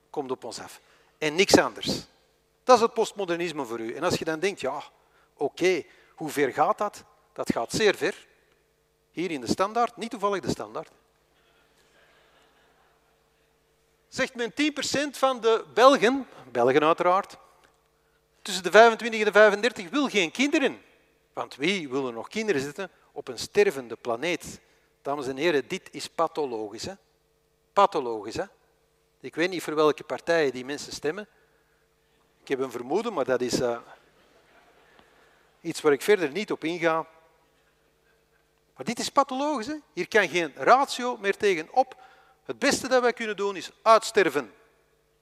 komt 0.10 0.32
op 0.32 0.44
ons 0.44 0.60
af. 0.60 0.80
En 1.18 1.36
niks 1.36 1.58
anders. 1.58 2.06
Dat 2.64 2.76
is 2.76 2.82
het 2.82 2.94
postmodernisme 2.94 3.66
voor 3.66 3.80
u. 3.80 3.94
En 3.94 4.04
als 4.04 4.16
je 4.16 4.26
dan 4.26 4.40
denkt, 4.40 4.62
ja, 4.62 4.84
oké, 5.34 5.84
hoe 6.16 6.30
ver 6.30 6.54
gaat 6.54 6.78
dat? 6.78 7.04
Dat 7.34 7.52
gaat 7.52 7.72
zeer 7.72 7.96
ver. 7.96 8.28
Hier 9.12 9.32
in 9.32 9.42
de 9.42 9.48
standaard, 9.48 9.98
niet 9.98 10.10
toevallig 10.10 10.42
de 10.42 10.50
standaard. 10.50 10.90
Zegt 14.08 14.36
men 14.36 14.52
10% 14.52 14.56
van 15.12 15.42
de 15.42 15.66
Belgen, 15.74 16.28
Belgen 16.52 16.84
uiteraard, 16.84 17.38
tussen 18.42 18.64
de 18.64 18.72
25 18.72 19.20
en 19.20 19.26
de 19.26 19.32
35 19.32 19.90
wil 19.90 20.10
geen 20.10 20.32
kinderen. 20.32 20.82
Want 21.34 21.56
wie 21.56 21.90
wil 21.90 22.08
er 22.08 22.14
nog 22.14 22.28
kinderen 22.28 22.62
zitten 22.62 22.92
op 23.12 23.28
een 23.28 23.40
stervende 23.40 23.96
planeet? 23.96 24.60
Dames 25.02 25.28
en 25.28 25.38
heren, 25.38 25.68
dit 25.68 25.90
is 25.92 26.08
pathologisch. 26.08 26.86
Hè? 26.86 26.94
Pathologisch. 27.74 28.36
Hè? 28.36 28.46
Ik 29.20 29.36
weet 29.36 29.50
niet 29.50 29.64
voor 29.64 29.76
welke 29.76 30.04
partijen 30.04 30.52
die 30.52 30.66
mensen 30.66 30.94
stemmen. 30.94 31.28
Ik 32.42 32.48
heb 32.48 32.60
een 32.60 32.72
vermoeden, 32.72 33.14
maar 33.14 33.26
dat 33.26 33.42
is 33.42 33.60
uh, 33.60 33.78
iets 35.62 35.82
waar 35.82 35.94
ik 35.94 36.02
verder 36.02 36.32
niet 36.32 36.52
op 36.52 36.64
inga. 36.64 37.08
Maar 38.82 38.90
dit 38.90 39.00
is 39.00 39.10
pathologisch. 39.10 39.68
Hè? 39.68 39.76
Hier 39.94 40.08
kan 40.08 40.30
geen 40.30 40.54
ratio 40.56 41.18
meer 41.18 41.38
tegenop. 41.38 41.96
Het 42.44 42.60
beste 42.60 42.88
dat 42.88 43.02
wij 43.02 43.14
kunnen 43.14 43.36
doen 43.36 43.56
is 43.56 43.72
uitsterven. 43.82 44.54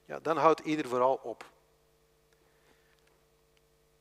Ja, 0.04 0.18
dan 0.20 0.36
houdt 0.36 0.60
ieder 0.60 0.88
vooral 0.88 1.20
op 1.22 1.50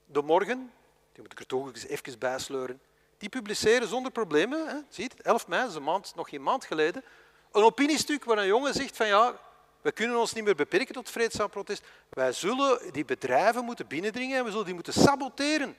de 0.05 0.22
morgen, 0.22 0.72
die 1.12 1.22
moet 1.22 1.32
ik 1.32 1.39
er 1.39 1.45
toch 1.45 1.68
eens 1.68 1.86
even 1.86 2.20
bijsleuren, 2.20 2.82
die 3.18 3.30
publiceren 3.30 3.88
zonder 3.88 4.12
problemen, 4.12 4.68
hè, 4.68 4.78
zie 4.89 5.03
je 5.03 5.24
11 5.24 5.47
mei, 5.47 5.80
maand, 5.80 6.16
nog 6.16 6.30
geen 6.30 6.43
maand 6.43 6.66
geleden, 6.66 7.03
een 7.51 7.64
opiniestuk 7.64 8.24
waar 8.24 8.38
een 8.38 8.47
jongen 8.47 8.74
zegt 8.74 8.97
van 8.97 9.07
ja, 9.07 9.39
we 9.82 9.91
kunnen 9.91 10.18
ons 10.18 10.34
niet 10.34 10.43
meer 10.43 10.55
beperken 10.55 10.93
tot 10.93 11.10
vreedzaam 11.10 11.49
protest. 11.49 11.84
Wij 12.10 12.32
zullen 12.32 12.93
die 12.93 13.05
bedrijven 13.05 13.66
moeten 13.66 13.88
binnendringen 13.88 14.38
en 14.38 14.43
we 14.43 14.49
zullen 14.49 14.66
die 14.66 14.74
moeten 14.74 14.93
saboteren. 14.93 15.78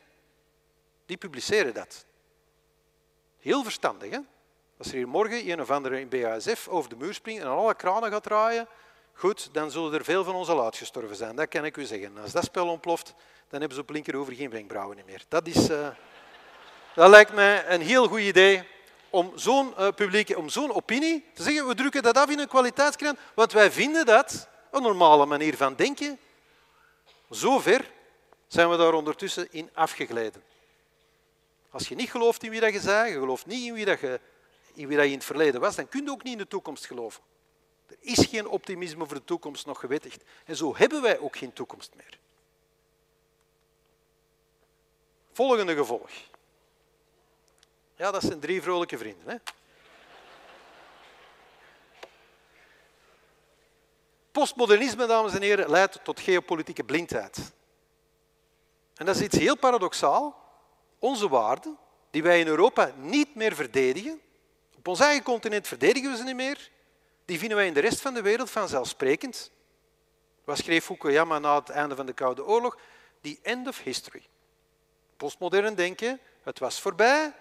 Die 1.06 1.16
publiceren 1.16 1.74
dat. 1.74 2.08
Heel 3.40 3.62
verstandig, 3.62 4.10
hè? 4.10 4.18
Als 4.78 4.88
er 4.88 4.94
hier 4.94 5.08
morgen 5.08 5.50
een 5.50 5.60
of 5.60 5.70
andere 5.70 6.00
in 6.00 6.08
BASF 6.08 6.68
over 6.68 6.90
de 6.90 6.96
muur 6.96 7.14
springt 7.14 7.42
en 7.42 7.48
alle 7.48 7.74
kranen 7.74 8.10
gaat 8.10 8.22
draaien, 8.22 8.66
goed, 9.14 9.48
dan 9.52 9.70
zullen 9.70 9.94
er 9.94 10.04
veel 10.04 10.24
van 10.24 10.34
ons 10.34 10.48
al 10.48 10.64
uitgestorven 10.64 11.16
zijn. 11.16 11.36
Dat 11.36 11.48
kan 11.48 11.64
ik 11.64 11.76
u 11.76 11.84
zeggen. 11.84 12.18
Als 12.18 12.32
dat 12.32 12.44
spel 12.44 12.68
ontploft, 12.68 13.14
dan 13.48 13.60
hebben 13.60 13.74
ze 13.74 13.82
op 13.82 13.90
linkeroever 13.90 14.34
geen 14.34 14.50
wenkbrauwen 14.50 14.98
meer. 15.06 15.24
Dat, 15.28 15.46
is, 15.46 15.70
uh, 15.70 15.88
dat 16.94 17.10
lijkt 17.10 17.32
mij 17.32 17.68
een 17.68 17.80
heel 17.80 18.08
goed 18.08 18.20
idee 18.20 18.62
om 19.10 19.32
zo'n 19.34 19.74
uh, 19.78 19.88
publiek, 19.88 20.36
om 20.36 20.48
zo'n 20.48 20.74
opinie 20.74 21.24
te 21.34 21.42
zeggen, 21.42 21.66
we 21.66 21.74
drukken 21.74 22.02
dat 22.02 22.16
af 22.16 22.30
in 22.30 22.38
een 22.38 22.48
kwaliteitskrant, 22.48 23.18
want 23.34 23.52
wij 23.52 23.70
vinden 23.70 24.06
dat 24.06 24.48
een 24.70 24.82
normale 24.82 25.26
manier 25.26 25.56
van 25.56 25.74
denken. 25.74 26.18
Zover 27.30 27.90
zijn 28.46 28.70
we 28.70 28.76
daar 28.76 28.94
ondertussen 28.94 29.48
in 29.50 29.70
afgegleden. 29.74 30.42
Als 31.70 31.88
je 31.88 31.94
niet 31.94 32.10
gelooft 32.10 32.42
in 32.42 32.50
wie 32.50 32.60
dat 32.60 32.72
je 32.72 32.80
zei, 32.80 33.12
je 33.12 33.18
gelooft 33.18 33.46
niet 33.46 33.66
in 33.66 33.72
wie, 33.72 33.84
dat 33.84 34.00
je, 34.00 34.20
in 34.72 34.86
wie 34.88 34.96
dat 34.96 35.06
je 35.06 35.12
in 35.12 35.16
het 35.16 35.26
verleden 35.26 35.60
was, 35.60 35.76
dan 35.76 35.88
kun 35.88 36.04
je 36.04 36.10
ook 36.10 36.22
niet 36.22 36.32
in 36.32 36.38
de 36.38 36.48
toekomst 36.48 36.86
geloven. 36.86 37.22
Er 37.86 37.96
is 38.00 38.26
geen 38.26 38.48
optimisme 38.48 39.06
voor 39.06 39.14
de 39.14 39.24
toekomst 39.24 39.66
nog 39.66 39.80
gewettigd. 39.80 40.24
En 40.44 40.56
zo 40.56 40.76
hebben 40.76 41.02
wij 41.02 41.18
ook 41.18 41.36
geen 41.36 41.52
toekomst 41.52 41.94
meer. 41.94 42.18
Volgende 45.32 45.74
gevolg. 45.74 46.10
Ja, 47.96 48.10
dat 48.10 48.22
zijn 48.22 48.40
drie 48.40 48.62
vrolijke 48.62 48.98
vrienden. 48.98 49.28
Hè? 49.28 49.36
Postmodernisme, 54.32 55.06
dames 55.06 55.34
en 55.34 55.42
heren, 55.42 55.70
leidt 55.70 56.04
tot 56.04 56.20
geopolitieke 56.20 56.84
blindheid. 56.84 57.52
En 58.94 59.06
dat 59.06 59.16
is 59.16 59.22
iets 59.22 59.38
heel 59.38 59.56
paradoxaal. 59.56 60.49
Onze 61.00 61.28
waarden, 61.28 61.78
die 62.10 62.22
wij 62.22 62.40
in 62.40 62.46
Europa 62.46 62.92
niet 62.96 63.34
meer 63.34 63.54
verdedigen, 63.54 64.20
op 64.76 64.88
ons 64.88 65.00
eigen 65.00 65.22
continent 65.22 65.68
verdedigen 65.68 66.10
we 66.10 66.16
ze 66.16 66.24
niet 66.24 66.34
meer, 66.34 66.70
die 67.24 67.38
vinden 67.38 67.56
wij 67.56 67.66
in 67.66 67.74
de 67.74 67.80
rest 67.80 68.00
van 68.00 68.14
de 68.14 68.22
wereld 68.22 68.50
vanzelfsprekend. 68.50 69.50
Wat 70.44 70.58
schreef 70.58 70.84
Fukuyama 70.84 71.38
na 71.38 71.58
het 71.58 71.68
einde 71.68 71.96
van 71.96 72.06
de 72.06 72.12
Koude 72.12 72.44
Oorlog? 72.44 72.78
The 73.20 73.38
end 73.42 73.68
of 73.68 73.78
history 73.78 74.22
postmodern 75.20 75.74
denken, 75.74 76.20
het 76.42 76.58
was 76.58 76.80
voorbij, 76.80 77.32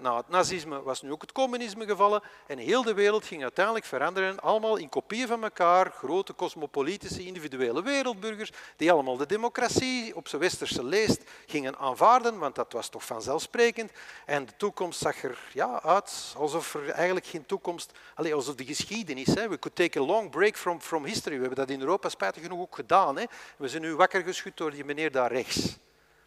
Na 0.00 0.16
het 0.16 0.28
nazisme 0.28 0.82
was 0.82 1.02
nu 1.02 1.12
ook 1.12 1.20
het 1.20 1.32
communisme 1.32 1.86
gevallen 1.86 2.22
en 2.46 2.58
heel 2.58 2.82
de 2.82 2.94
wereld 2.94 3.24
ging 3.24 3.42
uiteindelijk 3.42 3.84
veranderen, 3.84 4.40
allemaal 4.40 4.76
in 4.76 4.88
kopieën 4.88 5.26
van 5.26 5.42
elkaar, 5.42 5.90
grote 5.90 6.34
cosmopolitische 6.34 7.24
individuele 7.24 7.82
wereldburgers, 7.82 8.50
die 8.76 8.92
allemaal 8.92 9.16
de 9.16 9.26
democratie 9.26 10.16
op 10.16 10.28
zijn 10.28 10.40
westerse 10.40 10.84
leest 10.84 11.22
gingen 11.46 11.78
aanvaarden, 11.78 12.38
want 12.38 12.54
dat 12.54 12.72
was 12.72 12.88
toch 12.88 13.04
vanzelfsprekend. 13.04 13.90
En 14.26 14.46
de 14.46 14.56
toekomst 14.56 15.00
zag 15.00 15.22
er 15.22 15.38
ja, 15.52 15.82
uit 15.82 16.34
alsof 16.36 16.74
er 16.74 16.90
eigenlijk 16.90 17.26
geen 17.26 17.46
toekomst, 17.46 17.92
allez, 18.14 18.32
alsof 18.32 18.54
de 18.54 18.64
geschiedenis, 18.64 19.26
hè, 19.26 19.48
we 19.48 19.58
could 19.58 19.76
take 19.76 20.00
a 20.00 20.02
long 20.02 20.30
break 20.30 20.56
from, 20.56 20.80
from 20.80 21.04
history. 21.04 21.34
We 21.34 21.46
hebben 21.46 21.66
dat 21.66 21.74
in 21.74 21.80
Europa 21.80 22.08
spijtig 22.08 22.42
genoeg 22.42 22.60
ook 22.60 22.74
gedaan. 22.74 23.16
Hè. 23.16 23.24
We 23.56 23.68
zijn 23.68 23.82
nu 23.82 23.94
wakker 23.94 24.22
geschud 24.22 24.56
door 24.56 24.70
die 24.70 24.84
meneer 24.84 25.10
daar 25.10 25.32
rechts. 25.32 25.76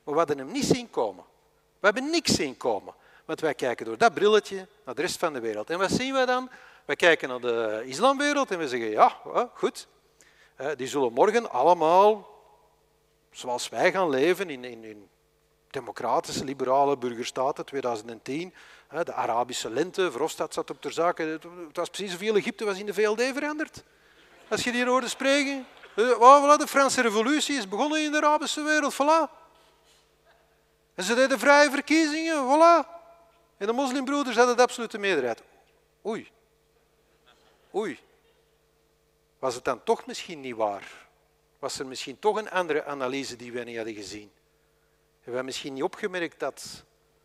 Maar 0.04 0.14
we 0.14 0.20
hadden 0.20 0.38
hem 0.38 0.52
niet 0.52 0.66
zien 0.66 0.90
komen. 0.90 1.24
We 1.80 1.86
hebben 1.86 2.10
niks 2.10 2.36
zien 2.36 2.58
komen. 2.58 2.94
Want 3.28 3.40
wij 3.42 3.54
kijken 3.54 3.86
door 3.86 3.98
dat 3.98 4.14
brilletje 4.14 4.68
naar 4.86 4.96
de 4.96 5.02
rest 5.02 5.20
van 5.20 5.34
de 5.34 5.40
wereld. 5.40 5.70
En 5.70 5.80
wat 5.80 5.92
zien 5.92 6.14
we 6.14 6.26
dan? 6.26 6.50
Wij 6.86 6.96
kijken 6.96 7.30
naar 7.30 7.40
de 7.40 7.84
islamwereld 7.86 8.52
en 8.52 8.60
we 8.60 8.68
zeggen, 8.68 8.90
ja, 8.90 9.18
goed. 9.54 9.88
Die 10.76 10.88
zullen 10.88 11.14
morgen 11.14 11.50
allemaal, 11.50 12.28
zoals 13.32 13.70
wij 13.70 13.92
gaan 13.92 14.10
leven 14.10 14.50
in, 14.50 14.64
in, 14.64 15.10
democratische, 15.70 16.44
liberale 16.44 16.98
burgerstaten, 16.98 17.66
2010. 17.66 18.54
De 19.04 19.14
Arabische 19.14 19.70
lente, 19.70 20.12
Verhofstadt 20.12 20.54
zat 20.54 20.70
op 20.70 20.82
ter 20.82 20.92
zake. 20.92 21.24
Het 21.24 21.78
was 21.78 21.90
precies 21.90 22.12
zoveel 22.12 22.36
Egypte 22.36 22.66
was 22.66 22.80
in 22.80 22.86
de 22.86 22.94
VLD 22.94 23.22
veranderd. 23.22 23.84
Als 24.48 24.64
je 24.64 24.72
die 24.72 24.86
hoorde 24.86 25.08
spreken. 25.08 25.66
de 25.96 26.64
Franse 26.68 27.02
revolutie 27.02 27.58
is 27.58 27.68
begonnen 27.68 28.04
in 28.04 28.12
de 28.12 28.18
Arabische 28.18 28.62
wereld, 28.62 28.94
voilà. 28.94 29.32
En 30.96 31.04
ze 31.04 31.16
deden 31.16 31.40
vrije 31.40 31.70
verkiezingen, 31.70 32.44
voilà. 32.46 32.97
En 33.58 33.68
de 33.68 33.74
moslimbroeders 33.74 34.36
hadden 34.36 34.56
de 34.56 34.62
absolute 34.62 34.98
meerderheid. 34.98 35.44
Oei. 36.06 36.32
Oei. 37.76 38.00
Was 39.40 39.56
het 39.56 39.64
dan 39.64 39.84
toch 39.84 40.06
misschien 40.06 40.42
niet 40.42 40.56
waar? 40.56 41.08
Was 41.60 41.80
er 41.80 41.88
misschien 41.88 42.20
toch 42.20 42.38
een 42.38 42.50
andere 42.50 42.86
analyse 42.86 43.36
die 43.36 43.52
we 43.52 43.64
niet 43.64 43.76
hadden 43.76 43.94
gezien? 43.94 44.32
Hebben 45.22 45.40
we 45.40 45.46
misschien 45.46 45.74
niet 45.74 45.84
opgemerkt 45.84 46.40
dat, 46.40 46.84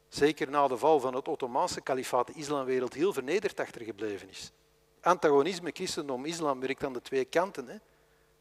zeker 0.09 0.51
na 0.51 0.69
de 0.69 0.77
val 0.77 1.01
van 1.01 1.15
het 1.15 1.29
Ottomaanse 1.29 1.81
kalifaat, 1.81 2.27
de 2.27 2.33
islamwereld 2.33 2.95
heel 2.95 3.13
vernederd 3.13 3.61
achtergebleven 3.61 4.29
is? 4.29 4.53
Antagonisme, 5.01 5.71
christendom, 5.73 6.25
islam 6.25 6.61
werkt 6.61 6.85
aan 6.85 6.93
de 6.93 7.03
twee 7.03 7.25
kanten. 7.25 7.69
Hè? 7.69 7.77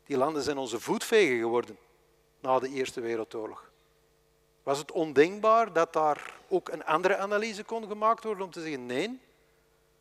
Die 0.06 0.18
landen 0.18 0.44
zijn 0.44 0.58
onze 0.58 0.80
voetvegen 0.80 1.38
geworden 1.38 1.78
na 2.40 2.60
de 2.60 2.70
Eerste 2.70 3.02
Wereldoorlog. 3.02 3.71
Was 4.64 4.78
het 4.78 4.92
ondenkbaar 4.92 5.74
dat 5.74 5.94
daar 5.94 6.40
ook 6.48 6.70
een 6.70 6.86
andere 6.86 7.18
analyse 7.18 7.64
kon 7.64 7.88
gemaakt 7.88 8.24
worden 8.24 8.46
om 8.46 8.52
te 8.52 8.62
zeggen 8.62 8.86
nee, 8.86 9.20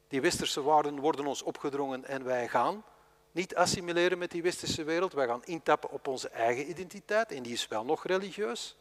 die 0.08 0.20
westerse 0.20 0.62
waarden 0.62 1.00
worden 1.00 1.26
ons 1.26 1.42
opgedrongen 1.42 2.04
en 2.04 2.24
wij 2.24 2.48
gaan 2.48 2.84
niet 3.32 3.56
assimileren 3.56 4.18
met 4.18 4.30
die 4.30 4.42
westerse 4.42 4.84
wereld, 4.84 5.12
wij 5.12 5.26
gaan 5.26 5.44
intappen 5.44 5.90
op 5.90 6.06
onze 6.06 6.28
eigen 6.28 6.68
identiteit 6.68 7.32
en 7.32 7.42
die 7.42 7.52
is 7.52 7.68
wel 7.68 7.84
nog 7.84 8.06
religieus. 8.06 8.76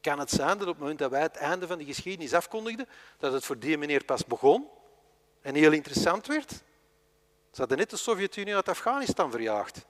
Kan 0.00 0.18
het 0.18 0.30
zijn 0.30 0.58
dat 0.58 0.60
op 0.60 0.66
het 0.66 0.78
moment 0.78 0.98
dat 0.98 1.10
wij 1.10 1.22
het 1.22 1.36
einde 1.36 1.66
van 1.66 1.78
de 1.78 1.84
geschiedenis 1.84 2.34
afkondigden, 2.34 2.88
dat 3.18 3.32
het 3.32 3.44
voor 3.44 3.58
die 3.58 3.78
meneer 3.78 4.04
pas 4.04 4.24
begon 4.24 4.68
en 5.40 5.54
heel 5.54 5.72
interessant 5.72 6.26
werd? 6.26 6.50
Ze 7.50 7.62
hadden 7.62 7.78
net 7.78 7.90
de 7.90 7.96
Sovjet-Unie 7.96 8.54
uit 8.54 8.68
Afghanistan 8.68 9.30
verjaagd. 9.30 9.86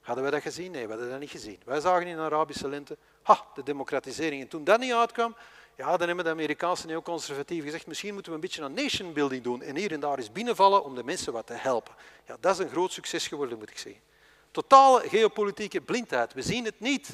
Hadden 0.00 0.24
wij 0.24 0.32
dat 0.32 0.42
gezien? 0.42 0.70
Nee, 0.70 0.84
we 0.84 0.92
hadden 0.92 1.10
dat 1.10 1.20
niet 1.20 1.30
gezien. 1.30 1.60
Wij 1.64 1.80
zagen 1.80 2.06
in 2.06 2.16
de 2.16 2.22
Arabische 2.22 2.68
lente, 2.68 2.96
ha, 3.26 3.44
de 3.54 3.62
democratisering. 3.62 4.42
En 4.42 4.48
toen 4.48 4.64
dat 4.64 4.80
niet 4.80 4.92
uitkwam, 4.92 5.36
ja, 5.76 5.96
dan 5.96 6.06
hebben 6.06 6.24
de 6.24 6.30
Amerikaanse 6.30 6.86
neoconservatieven 6.86 7.64
gezegd, 7.64 7.86
misschien 7.86 8.12
moeten 8.12 8.32
we 8.32 8.38
een 8.38 8.44
beetje 8.44 8.62
een 8.62 8.74
nation 8.74 9.12
building 9.12 9.42
doen 9.42 9.62
en 9.62 9.76
hier 9.76 9.92
en 9.92 10.00
daar 10.00 10.18
eens 10.18 10.32
binnenvallen 10.32 10.84
om 10.84 10.94
de 10.94 11.04
mensen 11.04 11.32
wat 11.32 11.46
te 11.46 11.52
helpen. 11.52 11.94
Ja, 12.26 12.36
dat 12.40 12.52
is 12.52 12.58
een 12.58 12.70
groot 12.70 12.92
succes 12.92 13.28
geworden, 13.28 13.58
moet 13.58 13.70
ik 13.70 13.78
zeggen. 13.78 14.02
Totale 14.50 15.08
geopolitieke 15.08 15.80
blindheid. 15.80 16.32
We 16.32 16.42
zien 16.42 16.64
het 16.64 16.80
niet. 16.80 17.10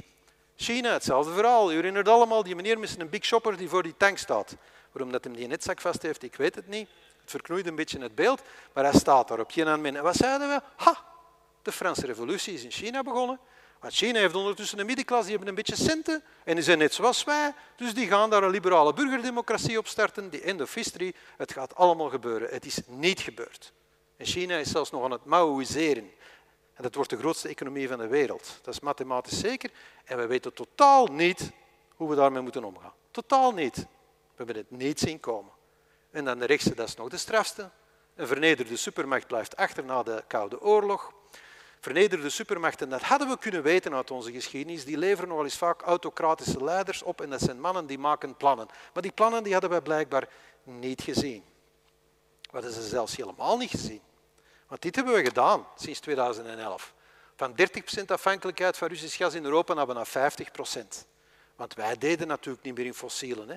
China, 0.57 0.93
hetzelfde 0.93 1.33
verhaal. 1.33 1.73
U 1.73 1.75
herinnert 1.75 2.09
allemaal 2.09 2.43
die 2.43 2.55
meneer 2.55 2.79
met 2.79 3.01
een 3.01 3.09
big 3.09 3.25
shopper 3.25 3.57
die 3.57 3.69
voor 3.69 3.83
die 3.83 3.95
tank 3.97 4.19
staat. 4.19 4.57
Waarom 4.93 5.13
dat 5.13 5.25
hem 5.25 5.33
die 5.33 5.47
netzak 5.47 5.81
vast 5.81 6.03
heeft, 6.03 6.23
ik 6.23 6.35
weet 6.35 6.55
het 6.55 6.69
niet. 6.69 6.89
Het 7.21 7.31
verknoeit 7.31 7.67
een 7.67 7.75
beetje 7.75 7.99
het 7.99 8.15
beeld, 8.15 8.43
maar 8.73 8.85
hij 8.85 8.99
staat 8.99 9.29
daar 9.29 9.41
op 9.41 9.51
geen 9.51 9.87
En 9.87 10.03
wat 10.03 10.17
zeiden 10.17 10.49
we? 10.49 10.61
Ha, 10.77 11.05
de 11.63 11.73
Franse 11.73 12.07
revolutie 12.07 12.55
is 12.55 12.65
in 12.65 12.71
China 12.71 13.03
begonnen. 13.03 13.39
China 13.91 14.19
heeft 14.19 14.35
ondertussen 14.35 14.79
een 14.79 14.87
middenklasse, 14.87 15.27
die 15.27 15.37
hebben 15.37 15.57
een 15.57 15.65
beetje 15.65 15.85
centen 15.85 16.23
en 16.45 16.55
die 16.55 16.65
zijn 16.65 16.79
net 16.79 16.95
zoals 16.95 17.25
wij. 17.25 17.55
Dus 17.77 17.95
die 17.95 18.07
gaan 18.07 18.31
daar 18.31 18.43
een 18.43 18.51
liberale 18.51 18.93
burgerdemocratie 18.93 19.79
op 19.79 19.87
starten. 19.87 20.31
Die 20.31 20.41
end 20.41 20.61
of 20.61 20.75
history, 20.75 21.15
het 21.37 21.53
gaat 21.53 21.75
allemaal 21.75 22.09
gebeuren. 22.09 22.49
Het 22.51 22.65
is 22.65 22.81
niet 22.87 23.21
gebeurd. 23.21 23.73
En 24.17 24.27
China 24.27 24.57
is 24.57 24.71
zelfs 24.71 24.91
nog 24.91 25.05
aan 25.05 25.11
het 25.11 25.25
Maoïseren. 25.25 26.11
En 26.75 26.83
dat 26.83 26.95
wordt 26.95 27.11
de 27.11 27.19
grootste 27.19 27.49
economie 27.49 27.89
van 27.89 27.99
de 27.99 28.07
wereld. 28.07 28.59
Dat 28.63 28.75
is 28.75 28.81
mathematisch 28.81 29.39
zeker. 29.39 29.71
En 30.05 30.17
we 30.19 30.27
weten 30.27 30.53
totaal 30.53 31.07
niet 31.07 31.51
hoe 31.97 32.09
we 32.09 32.17
daarmee 32.17 32.43
moeten 32.43 32.65
omgaan. 32.65 32.93
Totaal 33.11 33.53
niet. 33.53 33.77
We 33.77 33.87
hebben 34.37 34.57
het 34.57 34.71
niet 34.71 35.01
zien 35.01 35.21
komen. 35.21 35.53
En 36.11 36.25
dan 36.25 36.39
de 36.39 36.45
rechtse, 36.45 36.75
dat 36.75 36.89
is 36.89 36.95
nog 36.95 37.09
de 37.09 37.17
strafste. 37.17 37.71
Een 38.15 38.27
vernederde 38.27 38.77
supermacht 38.77 39.27
blijft 39.27 39.57
achter 39.57 39.85
na 39.85 40.03
de 40.03 40.25
Koude 40.27 40.61
Oorlog. 40.61 41.13
Vernederde 41.83 42.31
supermachten, 42.31 42.89
dat 42.89 43.03
hadden 43.03 43.29
we 43.29 43.39
kunnen 43.39 43.63
weten 43.63 43.95
uit 43.95 44.11
onze 44.11 44.33
geschiedenis, 44.33 44.85
die 44.85 44.99
leveren 44.99 45.29
nogal 45.29 45.45
eens 45.45 45.57
vaak 45.57 45.83
autocratische 45.83 46.65
leiders 46.65 47.03
op 47.03 47.21
en 47.21 47.31
dat 47.31 47.41
zijn 47.41 47.61
mannen 47.61 47.87
die 47.87 47.99
maken 47.99 48.37
plannen. 48.37 48.69
Maar 48.93 49.03
die 49.03 49.13
plannen 49.13 49.43
die 49.43 49.53
hadden 49.53 49.71
wij 49.71 49.81
blijkbaar 49.81 50.29
niet 50.63 51.03
gezien. 51.03 51.45
We 52.41 52.49
hadden 52.51 52.73
ze 52.73 52.83
zelfs 52.89 53.17
helemaal 53.17 53.57
niet 53.57 53.71
gezien. 53.71 54.01
Want 54.67 54.83
dit 54.83 54.97
hebben 54.97 55.15
we 55.15 55.25
gedaan 55.25 55.67
sinds 55.77 56.01
2011. 56.01 56.95
Van 57.37 57.55
30% 58.01 58.05
afhankelijkheid 58.07 58.77
van 58.77 58.89
Russisch 58.89 59.17
gas 59.17 59.35
in 59.35 59.45
Europa 59.45 59.75
naar 59.75 59.87
bijna 59.87 60.07
50%. 60.07 60.09
Want 61.57 61.75
wij 61.75 61.99
deden 61.99 62.29
natuurlijk 62.29 62.65
niet 62.65 62.77
meer 62.77 62.87
in 62.87 62.95
fossielen. 62.95 63.49
Hè. 63.49 63.57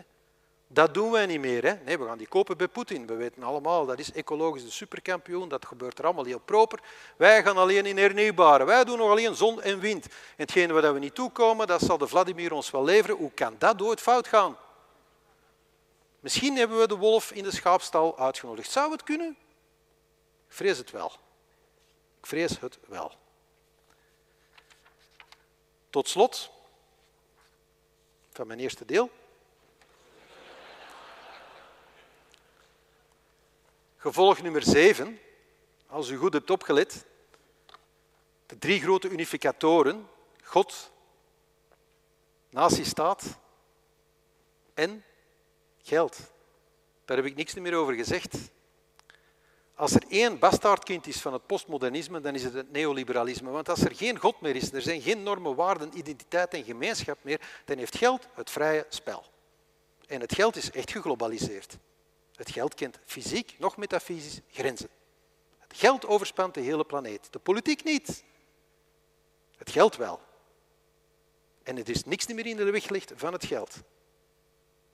Dat 0.68 0.94
doen 0.94 1.12
wij 1.12 1.26
niet 1.26 1.40
meer. 1.40 1.64
Hè. 1.64 1.74
Nee, 1.84 1.98
we 1.98 2.06
gaan 2.06 2.18
die 2.18 2.28
kopen 2.28 2.58
bij 2.58 2.68
Poetin. 2.68 3.08
We 3.08 3.16
weten 3.16 3.44
allemaal, 3.44 3.86
dat 3.86 4.00
is 4.00 4.12
ecologisch 4.12 4.64
de 4.64 4.72
superkampioen. 4.72 5.50
Dat 5.50 5.66
gebeurt 5.66 6.00
er 6.00 6.06
allemaal 6.06 6.26
heel 6.26 6.40
proper. 6.40 6.80
Wij 7.18 7.44
gaan 7.44 7.58
alleen 7.58 7.86
in 7.86 7.98
hernieuwbare. 7.98 8.66
Wij 8.66 8.84
doen 8.84 8.98
nog 8.98 9.10
alleen 9.10 9.36
zon 9.36 9.62
en 9.62 9.80
wind. 9.80 10.06
En 10.06 10.12
hetgene 10.36 10.74
waar 10.74 10.94
we 10.94 11.00
niet 11.00 11.16
toekomen, 11.16 11.68
dat 11.68 11.82
zal 11.82 11.98
de 11.98 12.08
Vladimir 12.08 12.54
ons 12.54 12.72
wel 12.72 12.84
leveren. 12.84 13.16
Hoe 13.16 13.32
kan 13.32 13.56
dat 13.58 13.82
ooit 13.82 14.02
fout 14.02 14.28
gaan? 14.28 14.58
Misschien 16.20 16.56
hebben 16.56 16.78
we 16.78 16.88
de 16.88 16.96
wolf 16.96 17.32
in 17.32 17.44
de 17.44 17.52
schaapstal 17.52 18.20
uitgenodigd. 18.20 18.72
Zou 18.72 18.92
het 18.92 19.04
kunnen? 19.04 19.38
Ik 20.48 20.54
vrees 20.54 20.78
het 20.78 20.92
wel. 20.92 21.12
Ik 22.20 22.26
vrees 22.26 22.60
het 22.60 22.78
wel. 22.88 23.12
Tot 25.90 26.10
slot 26.10 26.50
van 28.32 28.48
mijn 28.48 28.60
eerste 28.60 28.86
deel. 28.86 29.10
Gevolg 34.06 34.42
nummer 34.42 34.64
7, 34.64 35.20
als 35.88 36.10
u 36.10 36.18
goed 36.18 36.34
hebt 36.34 36.50
opgelet, 36.50 37.06
de 38.46 38.58
drie 38.58 38.82
grote 38.82 39.10
unificatoren, 39.10 40.08
God, 40.44 40.92
nazistaat 42.50 43.24
en 44.74 45.04
geld. 45.84 46.18
Daar 47.06 47.18
heb 47.18 47.26
ik 47.26 47.36
niks 47.36 47.54
meer 47.54 47.76
over 47.76 47.94
gezegd. 47.94 48.38
Als 49.76 49.94
er 49.94 50.04
één 50.10 50.40
bastaardkind 50.40 51.08
is 51.08 51.22
van 51.22 51.34
het 51.34 51.46
postmodernisme, 51.46 52.22
dan 52.22 52.36
is 52.36 52.44
het 52.44 52.54
het 52.54 52.72
neoliberalisme. 52.72 53.50
Want 53.50 53.70
als 53.70 53.82
er 53.82 53.96
geen 53.96 54.20
God 54.20 54.42
meer 54.42 54.56
is, 54.56 54.72
er 54.72 54.82
zijn 54.82 55.02
geen 55.02 55.24
normen, 55.24 55.56
waarden, 55.56 55.98
identiteit 55.98 56.54
en 56.54 56.64
gemeenschap 56.64 57.18
meer, 57.22 57.42
dan 57.66 57.78
heeft 57.78 57.98
geld 57.98 58.28
het 58.34 58.50
vrije 58.50 58.86
spel. 58.90 59.26
En 60.08 60.22
het 60.22 60.34
geld 60.34 60.56
is 60.56 60.72
echt 60.72 60.92
geglobaliseerd. 60.92 61.78
Het 62.36 62.52
geld 62.52 62.74
kent 62.74 63.00
fysiek, 63.06 63.56
nog 63.60 63.78
metafysisch, 63.78 64.40
grenzen. 64.50 64.90
Het 65.60 65.78
geld 65.78 66.06
overspant 66.06 66.54
de 66.54 66.62
hele 66.62 66.86
planeet. 66.86 67.28
De 67.32 67.40
politiek 67.40 67.84
niet. 67.84 68.24
Het 69.58 69.70
geld 69.70 69.96
wel. 69.96 70.22
En 71.64 71.76
het 71.76 71.90
is 71.90 72.04
niks 72.04 72.28
meer 72.28 72.46
in 72.46 72.58
de 72.58 72.72
weg 72.72 72.90
ligt 72.90 73.14
van 73.16 73.34
het 73.34 73.46
geld. 73.46 73.82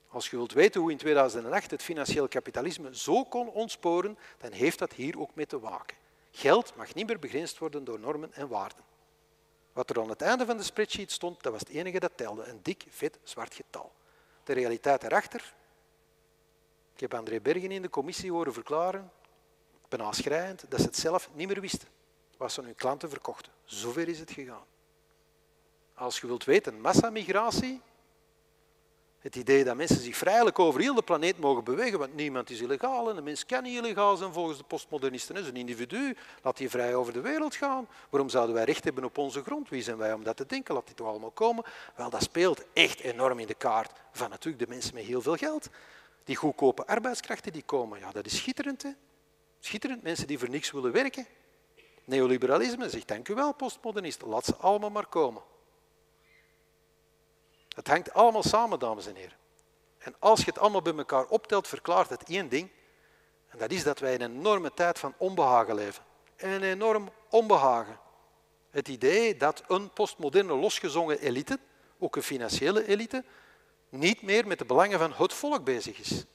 Als 0.07 0.29
je 0.29 0.35
wilt 0.35 0.53
weten 0.53 0.81
hoe 0.81 0.91
in 0.91 0.97
2008 0.97 1.71
het 1.71 1.83
financieel 1.83 2.27
kapitalisme 2.27 2.95
zo 2.97 3.23
kon 3.23 3.49
ontsporen, 3.49 4.17
dan 4.37 4.51
heeft 4.51 4.79
dat 4.79 4.93
hier 4.93 5.19
ook 5.19 5.35
mee 5.35 5.45
te 5.45 5.59
waken. 5.59 5.97
Geld 6.31 6.75
mag 6.75 6.93
niet 6.93 7.07
meer 7.07 7.19
begrensd 7.19 7.57
worden 7.57 7.83
door 7.83 7.99
normen 7.99 8.33
en 8.33 8.47
waarden. 8.47 8.83
Wat 9.73 9.89
er 9.89 9.99
aan 9.99 10.09
het 10.09 10.21
einde 10.21 10.45
van 10.45 10.57
de 10.57 10.63
spreadsheet 10.63 11.11
stond, 11.11 11.43
dat 11.43 11.51
was 11.51 11.61
het 11.61 11.69
enige 11.69 11.99
dat 11.99 12.11
telde. 12.15 12.43
Een 12.43 12.59
dik, 12.61 12.85
vet, 12.89 13.19
zwart 13.23 13.53
getal. 13.53 13.91
De 14.43 14.53
realiteit 14.53 15.03
erachter, 15.03 15.53
heb 17.07 17.13
André 17.13 17.39
Bergen 17.39 17.71
in 17.71 17.81
de 17.81 17.89
commissie 17.89 18.31
horen 18.31 18.53
verklaren, 18.53 19.11
bijna 19.87 20.11
schrijend, 20.11 20.65
dat 20.69 20.79
ze 20.79 20.85
het 20.85 20.97
zelf 20.97 21.29
niet 21.33 21.47
meer 21.47 21.61
wisten 21.61 21.87
wat 22.37 22.51
ze 22.51 22.61
hun 22.61 22.75
klanten 22.75 23.09
verkochten. 23.09 23.51
Zover 23.63 24.07
is 24.07 24.19
het 24.19 24.31
gegaan. 24.31 24.65
Als 25.93 26.19
je 26.19 26.27
wilt 26.27 26.43
weten, 26.43 26.81
massamigratie, 26.81 27.81
Het 29.19 29.35
idee 29.35 29.63
dat 29.63 29.75
mensen 29.75 29.99
zich 29.99 30.17
vrijelijk 30.17 30.59
over 30.59 30.81
heel 30.81 30.93
de 30.93 31.01
planeet 31.01 31.39
mogen 31.39 31.63
bewegen, 31.63 31.99
want 31.99 32.15
niemand 32.15 32.49
is 32.49 32.61
illegaal 32.61 33.09
en 33.09 33.17
een 33.17 33.23
mens 33.23 33.45
kan 33.45 33.63
niet 33.63 33.77
illegaal 33.77 34.15
zijn 34.15 34.33
volgens 34.33 34.57
de 34.57 34.63
postmodernisten. 34.63 35.35
Het 35.35 35.43
is 35.43 35.49
een 35.49 35.57
individu, 35.57 36.15
laat 36.41 36.57
die 36.57 36.69
vrij 36.69 36.95
over 36.95 37.13
de 37.13 37.21
wereld 37.21 37.55
gaan. 37.55 37.87
Waarom 38.09 38.29
zouden 38.29 38.55
wij 38.55 38.63
recht 38.63 38.83
hebben 38.83 39.03
op 39.03 39.17
onze 39.17 39.43
grond? 39.43 39.69
Wie 39.69 39.81
zijn 39.81 39.97
wij 39.97 40.13
om 40.13 40.23
dat 40.23 40.37
te 40.37 40.45
denken? 40.45 40.73
Laat 40.73 40.85
die 40.85 40.95
toch 40.95 41.07
allemaal 41.07 41.31
komen? 41.31 41.63
Wel, 41.95 42.09
dat 42.09 42.23
speelt 42.23 42.63
echt 42.73 42.99
enorm 42.99 43.39
in 43.39 43.47
de 43.47 43.53
kaart 43.53 43.91
van 44.11 44.29
natuurlijk 44.29 44.63
de 44.63 44.69
mensen 44.69 44.93
met 44.93 45.03
heel 45.03 45.21
veel 45.21 45.35
geld. 45.35 45.69
Die 46.23 46.35
goedkope 46.35 46.85
arbeidskrachten 46.85 47.53
die 47.53 47.63
komen, 47.63 47.99
ja, 47.99 48.11
dat 48.11 48.25
is 48.25 48.37
schitterend. 48.37 48.83
Hè? 48.83 48.91
Schitterend, 49.59 50.03
mensen 50.03 50.27
die 50.27 50.39
voor 50.39 50.49
niks 50.49 50.71
willen 50.71 50.91
werken. 50.91 51.25
Neoliberalisme 52.05 52.89
zegt, 52.89 53.07
dank 53.07 53.27
u 53.27 53.33
wel, 53.33 53.53
postmodernisten, 53.53 54.27
laat 54.27 54.45
ze 54.45 54.55
allemaal 54.55 54.89
maar 54.89 55.05
komen. 55.05 55.41
Het 57.75 57.87
hangt 57.87 58.13
allemaal 58.13 58.43
samen, 58.43 58.79
dames 58.79 59.07
en 59.07 59.15
heren. 59.15 59.37
En 59.97 60.15
als 60.19 60.39
je 60.39 60.45
het 60.45 60.59
allemaal 60.59 60.81
bij 60.81 60.95
elkaar 60.95 61.25
optelt, 61.25 61.67
verklaart 61.67 62.09
het 62.09 62.23
één 62.23 62.49
ding. 62.49 62.69
En 63.47 63.57
dat 63.57 63.71
is 63.71 63.83
dat 63.83 63.99
wij 63.99 64.13
een 64.13 64.21
enorme 64.21 64.73
tijd 64.73 64.99
van 64.99 65.13
onbehagen 65.17 65.75
leven. 65.75 66.03
Een 66.37 66.63
enorm 66.63 67.09
onbehagen. 67.29 67.99
Het 68.69 68.87
idee 68.87 69.37
dat 69.37 69.63
een 69.67 69.89
postmoderne 69.89 70.53
losgezongen 70.53 71.19
elite, 71.19 71.59
ook 71.99 72.15
een 72.15 72.23
financiële 72.23 72.87
elite, 72.87 73.23
niet 73.91 74.21
meer 74.21 74.47
met 74.47 74.57
de 74.57 74.65
belangen 74.65 74.99
van 74.99 75.13
het 75.13 75.33
volk 75.33 75.63
bezig 75.63 75.99
is. 75.99 76.25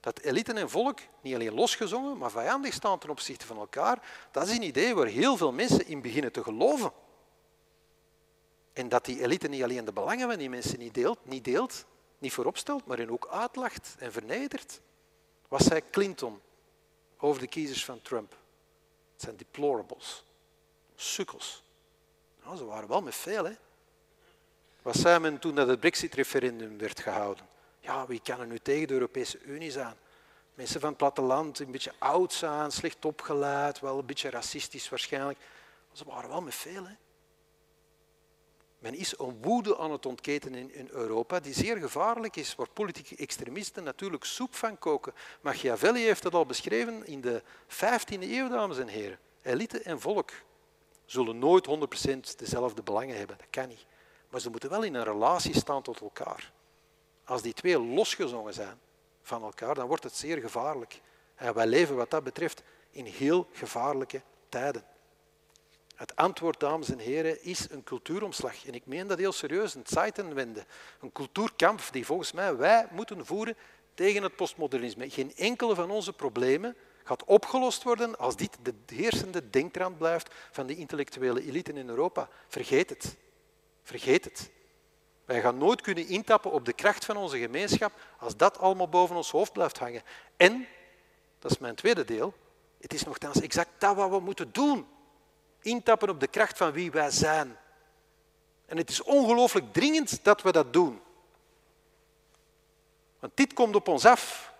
Dat 0.00 0.20
elite 0.20 0.52
en 0.52 0.70
volk 0.70 0.98
niet 1.20 1.34
alleen 1.34 1.54
losgezongen, 1.54 2.18
maar 2.18 2.30
vijandig 2.30 2.74
staan 2.74 2.98
ten 2.98 3.10
opzichte 3.10 3.46
van 3.46 3.58
elkaar, 3.58 4.28
dat 4.30 4.48
is 4.48 4.56
een 4.56 4.62
idee 4.62 4.94
waar 4.94 5.06
heel 5.06 5.36
veel 5.36 5.52
mensen 5.52 5.86
in 5.86 6.02
beginnen 6.02 6.32
te 6.32 6.42
geloven. 6.42 6.92
En 8.72 8.88
dat 8.88 9.04
die 9.04 9.22
elite 9.22 9.48
niet 9.48 9.62
alleen 9.62 9.84
de 9.84 9.92
belangen 9.92 10.28
van 10.28 10.38
die 10.38 10.50
mensen 10.50 10.78
niet 10.78 10.94
deelt, 10.94 11.18
niet, 11.22 11.44
deelt, 11.44 11.84
niet 12.18 12.32
vooropstelt, 12.32 12.86
maar 12.86 12.98
hen 12.98 13.10
ook 13.10 13.28
uitlacht 13.30 13.94
en 13.98 14.12
vernedert. 14.12 14.80
Wat 15.48 15.62
zei 15.62 15.82
Clinton 15.90 16.40
over 17.18 17.40
de 17.40 17.48
kiezers 17.48 17.84
van 17.84 18.02
Trump? 18.02 18.30
Het 19.12 19.22
zijn 19.22 19.36
deplorables, 19.36 20.24
sukkels. 20.94 21.62
Nou, 22.44 22.56
ze 22.56 22.64
waren 22.64 22.88
wel 22.88 23.02
met 23.02 23.14
veel, 23.14 23.44
hè? 23.44 23.52
Wat 24.82 24.96
zei 24.96 25.18
men 25.18 25.38
toen 25.38 25.54
dat 25.54 25.68
het 25.68 25.80
Brexit-referendum 25.80 26.78
werd 26.78 27.00
gehouden? 27.00 27.46
Ja, 27.80 28.06
wie 28.06 28.20
kan 28.22 28.40
er 28.40 28.46
nu 28.46 28.58
tegen 28.58 28.86
de 28.86 28.94
Europese 28.94 29.40
Unie 29.42 29.70
zijn? 29.70 29.94
Mensen 30.54 30.80
van 30.80 30.88
het 30.88 30.98
platteland, 30.98 31.58
een 31.58 31.70
beetje 31.70 31.92
oud 31.98 32.32
zijn, 32.32 32.70
slecht 32.70 33.04
opgeleid, 33.04 33.80
wel 33.80 33.98
een 33.98 34.06
beetje 34.06 34.30
racistisch 34.30 34.88
waarschijnlijk. 34.88 35.38
Ze 35.92 36.04
waren 36.04 36.28
wel 36.28 36.42
met 36.42 36.54
veel, 36.54 36.86
hè? 36.86 36.94
Men 38.78 38.94
is 38.94 39.18
een 39.18 39.38
woede 39.42 39.78
aan 39.78 39.92
het 39.92 40.06
ontketen 40.06 40.54
in, 40.54 40.88
Europa 40.90 41.40
die 41.40 41.54
zeer 41.54 41.76
gevaarlijk 41.76 42.36
is, 42.36 42.54
waar 42.54 42.68
politieke 42.68 43.16
extremisten 43.16 43.84
natuurlijk 43.84 44.24
soep 44.24 44.54
van 44.54 44.78
koken. 44.78 45.12
Machiavelli 45.40 46.02
heeft 46.02 46.24
het 46.24 46.34
al 46.34 46.46
beschreven 46.46 47.06
in 47.06 47.20
de 47.20 47.42
15e 47.68 48.20
eeuw, 48.20 48.48
dames 48.48 48.78
en 48.78 48.88
heren. 48.88 49.18
Elite 49.42 49.80
en 49.80 50.00
volk 50.00 50.30
zullen 51.04 51.38
nooit 51.38 51.68
100% 52.34 52.36
dezelfde 52.36 52.82
belangen 52.82 53.16
hebben, 53.16 53.36
dat 53.38 53.46
kan 53.50 53.68
niet. 53.68 53.86
Maar 54.32 54.40
ze 54.40 54.50
moeten 54.50 54.70
wel 54.70 54.82
in 54.82 54.94
een 54.94 55.04
relatie 55.04 55.54
staan 55.54 55.82
tot 55.82 56.00
elkaar. 56.00 56.52
Als 57.24 57.42
die 57.42 57.52
twee 57.52 57.80
losgezongen 57.80 58.54
zijn 58.54 58.78
van 59.22 59.42
elkaar, 59.42 59.74
dan 59.74 59.86
wordt 59.86 60.04
het 60.04 60.16
zeer 60.16 60.38
gevaarlijk. 60.38 61.00
En 61.34 61.54
wij 61.54 61.66
leven 61.66 61.96
wat 61.96 62.10
dat 62.10 62.24
betreft 62.24 62.62
in 62.90 63.04
heel 63.04 63.48
gevaarlijke 63.52 64.22
tijden. 64.48 64.84
Het 65.94 66.16
antwoord, 66.16 66.60
dames 66.60 66.90
en 66.90 66.98
heren, 66.98 67.44
is 67.44 67.70
een 67.70 67.84
cultuuromslag. 67.84 68.66
En 68.66 68.74
ik 68.74 68.86
meen 68.86 69.06
dat 69.06 69.18
heel 69.18 69.32
serieus, 69.32 69.74
een 69.74 69.86
Zeitenwende. 69.86 70.64
Een 71.00 71.12
cultuurkamp 71.12 71.80
die 71.90 72.06
volgens 72.06 72.32
mij 72.32 72.56
wij 72.56 72.86
moeten 72.90 73.26
voeren 73.26 73.56
tegen 73.94 74.22
het 74.22 74.36
postmodernisme. 74.36 75.10
Geen 75.10 75.36
enkele 75.36 75.74
van 75.74 75.90
onze 75.90 76.12
problemen 76.12 76.76
gaat 77.04 77.24
opgelost 77.24 77.82
worden 77.82 78.18
als 78.18 78.36
dit 78.36 78.58
de 78.62 78.74
heersende 78.86 79.50
denktrand 79.50 79.98
blijft 79.98 80.34
van 80.50 80.66
de 80.66 80.76
intellectuele 80.76 81.46
elite 81.46 81.72
in 81.72 81.88
Europa. 81.88 82.28
Vergeet 82.48 82.90
het. 82.90 83.16
Vergeet 83.82 84.24
het. 84.24 84.50
Wij 85.24 85.40
gaan 85.40 85.58
nooit 85.58 85.80
kunnen 85.80 86.08
intappen 86.08 86.50
op 86.50 86.64
de 86.64 86.72
kracht 86.72 87.04
van 87.04 87.16
onze 87.16 87.38
gemeenschap 87.38 87.92
als 88.18 88.36
dat 88.36 88.58
allemaal 88.58 88.88
boven 88.88 89.16
ons 89.16 89.30
hoofd 89.30 89.52
blijft 89.52 89.78
hangen. 89.78 90.02
En, 90.36 90.66
dat 91.38 91.50
is 91.50 91.58
mijn 91.58 91.74
tweede 91.74 92.04
deel, 92.04 92.34
het 92.80 92.94
is 92.94 93.04
nogthans 93.04 93.40
exact 93.40 93.70
dat 93.78 93.96
wat 93.96 94.10
we 94.10 94.20
moeten 94.20 94.52
doen 94.52 94.86
intappen 95.62 96.08
op 96.08 96.20
de 96.20 96.26
kracht 96.26 96.58
van 96.58 96.72
wie 96.72 96.90
wij 96.90 97.10
zijn. 97.10 97.56
En 98.66 98.76
het 98.76 98.90
is 98.90 99.02
ongelooflijk 99.02 99.72
dringend 99.72 100.24
dat 100.24 100.42
we 100.42 100.52
dat 100.52 100.72
doen. 100.72 101.00
Want 103.18 103.36
dit 103.36 103.52
komt 103.52 103.74
op 103.74 103.88
ons 103.88 104.04
af. 104.04 104.51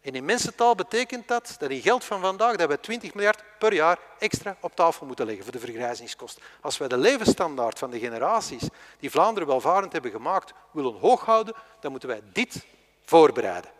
En 0.00 0.14
in 0.14 0.24
mensentaal 0.24 0.74
betekent 0.74 1.28
dat 1.28 1.54
dat 1.58 1.70
in 1.70 1.80
geld 1.80 2.04
van 2.04 2.20
vandaag 2.20 2.56
dat 2.56 2.68
we 2.68 2.80
20 2.80 3.14
miljard 3.14 3.42
per 3.58 3.72
jaar 3.72 3.98
extra 4.18 4.56
op 4.60 4.74
tafel 4.74 5.06
moeten 5.06 5.26
leggen 5.26 5.44
voor 5.44 5.52
de 5.52 5.58
vergrijzingskosten. 5.58 6.42
Als 6.60 6.78
wij 6.78 6.88
de 6.88 6.96
levensstandaard 6.96 7.78
van 7.78 7.90
de 7.90 7.98
generaties 7.98 8.68
die 8.98 9.10
Vlaanderen 9.10 9.48
welvarend 9.48 9.92
hebben 9.92 10.10
gemaakt 10.10 10.52
willen 10.70 10.94
hoog 10.94 11.24
houden, 11.24 11.54
dan 11.80 11.90
moeten 11.90 12.08
wij 12.08 12.22
dit 12.32 12.66
voorbereiden. 13.04 13.70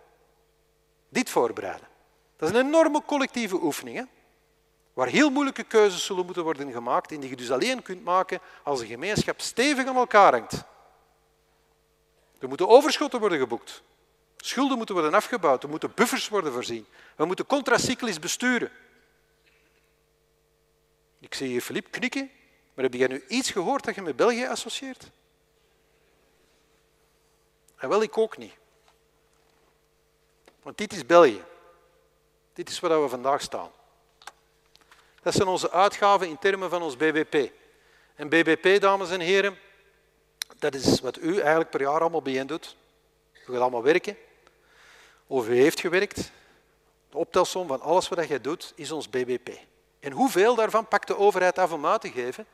Dit 1.09 1.31
voorbereiden. 1.31 1.89
Dat 2.37 2.51
is 2.51 2.55
een 2.55 2.67
enorme 2.67 3.03
collectieve 3.07 3.63
oefening. 3.63 3.97
Hè? 3.97 4.05
waar 5.01 5.09
heel 5.09 5.31
moeilijke 5.31 5.63
keuzes 5.63 6.05
zullen 6.05 6.25
moeten 6.25 6.45
worden 6.45 6.73
gemaakt 6.73 7.13
en 7.13 7.21
die 7.21 7.31
je 7.31 7.37
dus 7.37 7.51
alleen 7.51 7.83
kunt 7.83 8.05
maken 8.05 8.41
als 8.63 8.81
een 8.81 8.87
gemeenschap 8.87 9.41
stevig 9.41 9.87
aan 9.87 9.97
elkaar 9.97 10.33
hangt. 10.33 10.65
Er 12.39 12.49
moeten 12.49 12.69
overschotten 12.69 13.21
worden 13.21 13.39
geboekt. 13.39 13.83
Schulden 14.41 14.77
moeten 14.77 14.95
worden 14.95 15.15
afgebouwd. 15.15 15.63
Er 15.63 15.69
moeten 15.69 15.93
buffers 15.95 16.29
worden 16.29 16.53
voorzien. 16.53 16.87
We 17.17 17.25
moeten 17.25 17.47
contracyclisch 17.47 18.19
besturen. 18.19 18.71
Ik 21.19 21.35
zie 21.35 21.49
hier 21.49 21.61
Filip 21.61 21.91
knikken, 21.91 22.31
maar 22.75 22.85
heb 22.85 22.95
jij 22.95 23.07
nu 23.07 23.25
iets 23.29 23.51
gehoord 23.51 23.85
dat 23.85 23.95
je 23.95 24.03
met 24.03 24.17
België 24.17 24.47
associeert? 24.47 25.11
En 27.77 27.89
wel, 27.89 28.03
ik 28.03 28.19
ook 28.19 28.37
niet. 28.37 28.55
Want 30.63 30.79
dit 30.79 30.93
is 30.93 31.07
België. 31.07 31.45
Dit 32.53 32.69
is 32.69 32.81
waar 32.81 33.03
we 33.03 33.09
vandaag 33.09 33.43
staan. 33.43 33.71
Dat 35.23 35.35
zijn 35.35 35.49
onze 35.49 35.71
uitgaven 35.71 36.29
in 36.29 36.39
termen 36.39 36.71
van 36.71 36.83
ons 36.83 36.97
BBP. 36.97 37.53
En 38.15 38.29
BBP, 38.29 38.81
dames 38.81 39.11
en 39.11 39.21
heren, 39.21 39.59
dat 40.59 40.75
is 40.75 41.01
wat 41.01 41.19
u 41.19 41.39
eigenlijk 41.39 41.71
per 41.71 41.81
jaar 41.81 42.01
allemaal 42.01 42.23
bijeen 42.23 42.47
doet. 42.47 42.77
U 43.33 43.53
gaat 43.53 43.61
allemaal 43.61 43.83
werken. 43.83 44.17
Of 45.31 45.49
u 45.49 45.57
heeft 45.57 45.81
gewerkt. 45.81 46.31
De 47.11 47.17
optelsom 47.17 47.67
van 47.67 47.81
alles 47.81 48.09
wat 48.09 48.29
jij 48.29 48.41
doet 48.41 48.73
is 48.77 48.91
ons 48.91 49.11
BBP. 49.11 49.49
En 50.01 50.13
hoeveel 50.13 50.55
daarvan 50.55 50.89
pakt 50.89 51.07
de 51.07 51.17
overheid 51.17 51.59
af 51.59 51.73
om 51.73 51.87
uit 51.87 52.01
te 52.01 52.11
geven? 52.11 52.47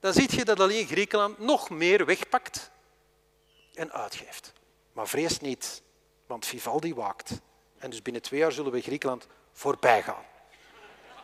Dan 0.00 0.12
zie 0.12 0.36
je 0.36 0.44
dat 0.44 0.60
alleen 0.60 0.86
Griekenland 0.86 1.38
nog 1.38 1.70
meer 1.70 2.04
wegpakt 2.04 2.70
en 3.74 3.92
uitgeeft. 3.92 4.52
Maar 4.92 5.08
vrees 5.08 5.40
niet, 5.40 5.82
want 6.26 6.46
Vivaldi 6.46 6.94
waakt. 6.94 7.30
En 7.78 7.90
dus 7.90 8.02
binnen 8.02 8.22
twee 8.22 8.40
jaar 8.40 8.52
zullen 8.52 8.72
we 8.72 8.80
Griekenland 8.80 9.26
voorbij 9.52 10.02
gaan. 10.02 10.24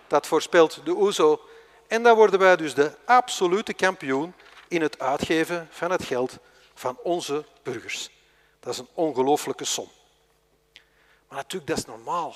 Dat 0.06 0.26
voorspelt 0.26 0.84
de 0.84 0.96
OESO. 0.96 1.40
En 1.86 2.02
dan 2.02 2.16
worden 2.16 2.38
wij 2.38 2.56
dus 2.56 2.74
de 2.74 2.96
absolute 3.04 3.72
kampioen 3.72 4.34
in 4.68 4.82
het 4.82 4.98
uitgeven 4.98 5.68
van 5.70 5.90
het 5.90 6.04
geld 6.04 6.38
van 6.74 6.98
onze 7.02 7.44
burgers. 7.62 8.10
Dat 8.60 8.72
is 8.72 8.78
een 8.78 8.88
ongelooflijke 8.94 9.64
som. 9.64 9.88
Maar 11.28 11.38
natuurlijk, 11.38 11.66
dat 11.66 11.78
is 11.78 11.84
normaal. 11.84 12.34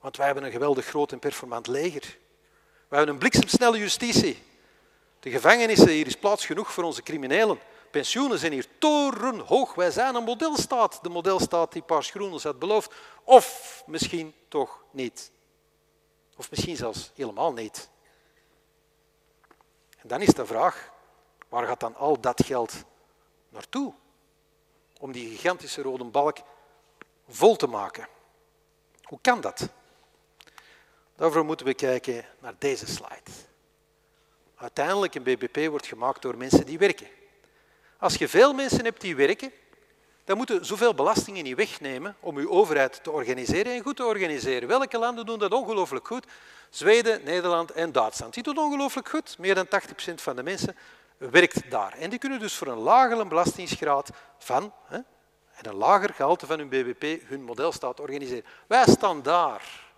Want 0.00 0.16
wij 0.16 0.26
hebben 0.26 0.44
een 0.44 0.50
geweldig 0.50 0.86
groot 0.86 1.12
en 1.12 1.18
performant 1.18 1.66
leger. 1.66 2.18
We 2.88 2.96
hebben 2.96 3.14
een 3.14 3.20
bliksemsnelle 3.20 3.78
justitie. 3.78 4.42
De 5.20 5.30
gevangenissen, 5.30 5.88
hier 5.88 6.06
is 6.06 6.16
plaats 6.16 6.46
genoeg 6.46 6.72
voor 6.72 6.84
onze 6.84 7.02
criminelen. 7.02 7.58
Pensioenen 7.90 8.38
zijn 8.38 8.52
hier 8.52 8.66
torenhoog. 8.78 9.74
Wij 9.74 9.90
zijn 9.90 10.14
een 10.14 10.24
modelstaat. 10.24 10.98
De 11.02 11.08
modelstaat 11.08 11.72
die 11.72 11.82
Paars 11.82 12.10
Groenels 12.10 12.42
had 12.42 12.58
beloofd. 12.58 12.94
Of 13.24 13.82
misschien 13.86 14.34
toch 14.48 14.84
niet. 14.90 15.32
Of 16.36 16.50
misschien 16.50 16.76
zelfs 16.76 17.10
helemaal 17.14 17.52
niet. 17.52 17.90
En 19.98 20.08
dan 20.08 20.20
is 20.20 20.34
de 20.34 20.46
vraag, 20.46 20.90
waar 21.48 21.66
gaat 21.66 21.80
dan 21.80 21.96
al 21.96 22.20
dat 22.20 22.44
geld 22.44 22.84
naartoe? 23.48 23.92
Om 25.00 25.12
die 25.12 25.28
gigantische 25.28 25.82
rode 25.82 26.04
balk 26.04 26.38
vol 27.28 27.56
te 27.56 27.66
maken. 27.66 28.08
Hoe 29.02 29.18
kan 29.20 29.40
dat? 29.40 29.68
Daarvoor 31.16 31.44
moeten 31.44 31.66
we 31.66 31.74
kijken 31.74 32.24
naar 32.38 32.54
deze 32.58 32.86
slide. 32.86 33.30
Uiteindelijk, 34.56 35.14
een 35.14 35.22
BBP 35.22 35.68
wordt 35.68 35.86
gemaakt 35.86 36.22
door 36.22 36.36
mensen 36.36 36.66
die 36.66 36.78
werken. 36.78 37.08
Als 37.98 38.14
je 38.14 38.28
veel 38.28 38.52
mensen 38.52 38.84
hebt 38.84 39.00
die 39.00 39.16
werken, 39.16 39.52
dan 40.24 40.36
moeten 40.36 40.66
zoveel 40.66 40.94
belastingen 40.94 41.44
niet 41.44 41.56
wegnemen 41.56 42.16
om 42.20 42.36
uw 42.36 42.50
overheid 42.50 43.02
te 43.02 43.10
organiseren 43.10 43.72
en 43.72 43.82
goed 43.82 43.96
te 43.96 44.04
organiseren. 44.04 44.68
Welke 44.68 44.98
landen 44.98 45.26
doen 45.26 45.38
dat 45.38 45.52
ongelooflijk 45.52 46.06
goed? 46.06 46.26
Zweden, 46.70 47.24
Nederland 47.24 47.70
en 47.70 47.92
Duitsland. 47.92 48.34
Die 48.34 48.42
doen 48.42 48.58
ongelooflijk 48.58 49.08
goed. 49.08 49.38
Meer 49.38 49.54
dan 49.54 49.66
80% 49.66 50.14
van 50.14 50.36
de 50.36 50.42
mensen 50.42 50.76
werkt 51.16 51.70
daar. 51.70 51.92
En 51.92 52.10
die 52.10 52.18
kunnen 52.18 52.38
dus 52.38 52.54
voor 52.54 52.66
een 52.66 52.78
lagere 52.78 53.26
belastingsgraad 53.26 54.10
van 54.38 54.72
en 55.54 55.68
een 55.68 55.74
lager 55.74 56.14
gehalte 56.14 56.46
van 56.46 56.58
hun 56.58 56.68
bbp 56.68 57.28
hun 57.28 57.42
modelstaat 57.42 58.00
organiseren. 58.00 58.44
Wij 58.66 58.86
staan 58.86 59.22
daar, 59.22 59.92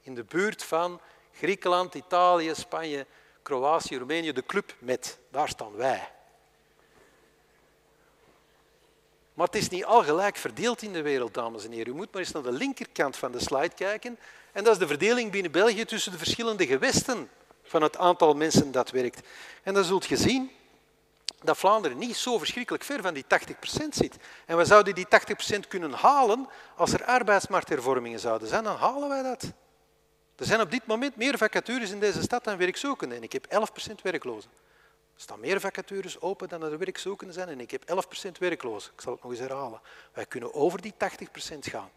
in 0.00 0.14
de 0.14 0.24
buurt 0.24 0.64
van 0.64 1.00
Griekenland, 1.32 1.94
Italië, 1.94 2.54
Spanje, 2.54 3.06
Kroatië, 3.42 3.96
Roemenië, 3.96 4.32
de 4.32 4.46
club 4.46 4.74
met. 4.78 5.18
Daar 5.30 5.48
staan 5.48 5.76
wij. 5.76 6.10
Maar 9.34 9.46
het 9.46 9.56
is 9.56 9.68
niet 9.68 9.84
al 9.84 10.02
gelijk 10.02 10.36
verdeeld 10.36 10.82
in 10.82 10.92
de 10.92 11.02
wereld, 11.02 11.34
dames 11.34 11.64
en 11.64 11.72
heren. 11.72 11.92
U 11.92 11.96
moet 11.96 12.12
maar 12.12 12.22
eens 12.22 12.32
naar 12.32 12.42
de 12.42 12.52
linkerkant 12.52 13.16
van 13.16 13.32
de 13.32 13.40
slide 13.40 13.74
kijken. 13.74 14.18
En 14.52 14.64
dat 14.64 14.72
is 14.72 14.78
de 14.78 14.86
verdeling 14.86 15.30
binnen 15.30 15.52
België 15.52 15.84
tussen 15.84 16.12
de 16.12 16.18
verschillende 16.18 16.66
gewesten 16.66 17.30
van 17.62 17.82
het 17.82 17.96
aantal 17.96 18.34
mensen 18.34 18.72
dat 18.72 18.90
werkt. 18.90 19.28
En 19.62 19.74
dan 19.74 19.84
zult 19.84 20.06
je 20.06 20.16
zien 20.16 20.50
dat 21.42 21.58
Vlaanderen 21.58 21.98
niet 21.98 22.16
zo 22.16 22.38
verschrikkelijk 22.38 22.84
ver 22.84 23.02
van 23.02 23.14
die 23.14 23.24
80% 23.24 23.88
zit. 23.90 24.16
En 24.46 24.56
we 24.56 24.64
zouden 24.64 24.94
die 24.94 25.06
80% 25.06 25.68
kunnen 25.68 25.92
halen 25.92 26.48
als 26.76 26.92
er 26.92 27.04
arbeidsmarkthervormingen 27.04 28.20
zouden 28.20 28.48
zijn, 28.48 28.64
dan 28.64 28.76
halen 28.76 29.08
wij 29.08 29.22
dat. 29.22 29.52
Er 30.36 30.44
zijn 30.44 30.60
op 30.60 30.70
dit 30.70 30.86
moment 30.86 31.16
meer 31.16 31.38
vacatures 31.38 31.90
in 31.90 32.00
deze 32.00 32.22
stad 32.22 32.44
dan 32.44 32.56
werkzoekenden 32.56 33.16
en 33.16 33.22
ik 33.22 33.32
heb 33.32 33.46
11% 33.90 33.94
werklozen. 34.02 34.50
Er 35.14 35.24
staan 35.24 35.40
meer 35.40 35.60
vacatures 35.60 36.20
open 36.20 36.48
dan 36.48 36.62
er 36.62 36.78
werkzoekenden 36.78 37.34
zijn 37.34 37.48
en 37.48 37.60
ik 37.60 37.70
heb 37.70 37.82
11% 38.26 38.30
werklozen. 38.38 38.92
Ik 38.94 39.00
zal 39.00 39.12
het 39.12 39.22
nog 39.22 39.30
eens 39.32 39.40
herhalen. 39.40 39.80
Wij 40.12 40.26
kunnen 40.26 40.54
over 40.54 40.80
die 40.80 40.94
80% 41.54 41.58
gaan. 41.58 41.90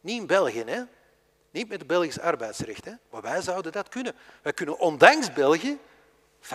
Niet 0.00 0.20
in 0.20 0.26
België, 0.26 0.62
hè? 0.66 0.82
niet 1.50 1.68
met 1.68 1.78
het 1.78 1.86
Belgisch 1.86 2.20
arbeidsrecht, 2.20 2.84
hè? 2.84 2.92
maar 3.10 3.22
wij 3.22 3.42
zouden 3.42 3.72
dat 3.72 3.88
kunnen. 3.88 4.14
Wij 4.42 4.52
kunnen 4.52 4.78
ondanks 4.78 5.32
België 5.32 5.78
75% 6.40 6.46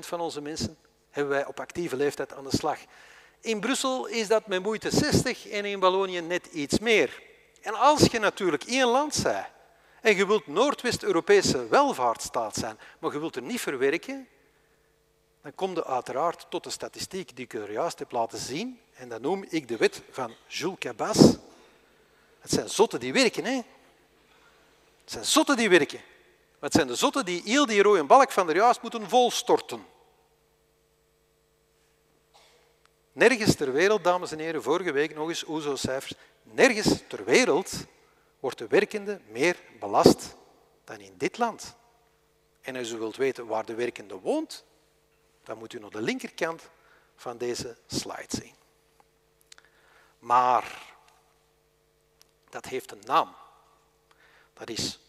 van 0.00 0.20
onze 0.20 0.40
mensen 0.40 0.76
hebben 1.10 1.32
wij 1.32 1.46
op 1.46 1.60
actieve 1.60 1.96
leeftijd 1.96 2.34
aan 2.34 2.44
de 2.44 2.56
slag. 2.56 2.78
In 3.40 3.60
Brussel 3.60 4.06
is 4.06 4.28
dat 4.28 4.46
met 4.46 4.62
moeite 4.62 4.90
60 4.90 5.48
en 5.48 5.64
in 5.64 5.80
Wallonië 5.80 6.20
net 6.20 6.46
iets 6.46 6.78
meer. 6.78 7.22
En 7.60 7.74
als 7.74 8.06
je 8.06 8.18
natuurlijk 8.18 8.64
één 8.64 8.86
land 8.86 9.20
bent 9.22 9.46
en 10.00 10.16
je 10.16 10.26
wilt 10.26 10.46
Noordwest-Europese 10.46 11.68
welvaartsstaat 11.68 12.56
zijn, 12.56 12.78
maar 12.98 13.12
je 13.12 13.18
wilt 13.18 13.36
er 13.36 13.42
niet 13.42 13.60
verwerken, 13.60 14.28
dan 15.42 15.54
kom 15.54 15.74
je 15.74 15.86
uiteraard 15.86 16.46
tot 16.48 16.64
de 16.64 16.70
statistiek 16.70 17.36
die 17.36 17.44
ik 17.44 17.54
er 17.54 17.72
juist 17.72 17.98
heb 17.98 18.12
laten 18.12 18.38
zien. 18.38 18.80
En 18.94 19.08
dat 19.08 19.20
noem 19.20 19.44
ik 19.48 19.68
de 19.68 19.76
wet 19.76 20.02
van 20.10 20.34
Jules 20.46 20.78
Cabas. 20.78 21.18
Het 22.40 22.50
zijn 22.50 22.68
zotten 22.68 23.00
die 23.00 23.12
werken. 23.12 23.44
Hè? 23.44 23.54
Het 25.00 25.12
zijn 25.12 25.24
zotten 25.24 25.56
die 25.56 25.68
werken. 25.68 26.00
Maar 26.58 26.70
het 26.70 26.72
zijn 26.72 26.86
de 26.86 26.94
zotten 26.94 27.24
die 27.24 27.42
heel 27.44 27.66
die 27.66 27.82
rode 27.82 28.04
balk 28.04 28.30
van 28.30 28.46
de 28.46 28.52
juist 28.52 28.82
moeten 28.82 29.08
volstorten. 29.08 29.86
Nergens 33.20 33.54
ter 33.54 33.72
wereld, 33.72 34.04
dames 34.04 34.32
en 34.32 34.38
heren, 34.38 34.62
vorige 34.62 34.92
week 34.92 35.14
nog 35.14 35.28
eens 35.28 35.44
OESO-cijfers, 35.46 36.14
nergens 36.42 37.02
ter 37.08 37.24
wereld 37.24 37.72
wordt 38.38 38.58
de 38.58 38.66
werkende 38.66 39.20
meer 39.28 39.56
belast 39.80 40.36
dan 40.84 41.00
in 41.00 41.14
dit 41.16 41.38
land. 41.38 41.76
En 42.60 42.76
als 42.76 42.90
u 42.90 42.98
wilt 42.98 43.16
weten 43.16 43.46
waar 43.46 43.64
de 43.64 43.74
werkende 43.74 44.18
woont, 44.18 44.64
dan 45.44 45.58
moet 45.58 45.72
u 45.72 45.78
naar 45.78 45.90
de 45.90 46.00
linkerkant 46.00 46.70
van 47.16 47.38
deze 47.38 47.76
slide 47.86 48.26
zien. 48.28 48.54
Maar 50.18 50.94
dat 52.48 52.64
heeft 52.64 52.92
een 52.92 53.02
naam. 53.04 53.34
Dat 54.52 54.68
is 54.68 55.00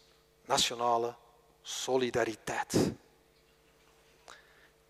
nationale 0.44 1.14
solidariteit. 1.62 2.92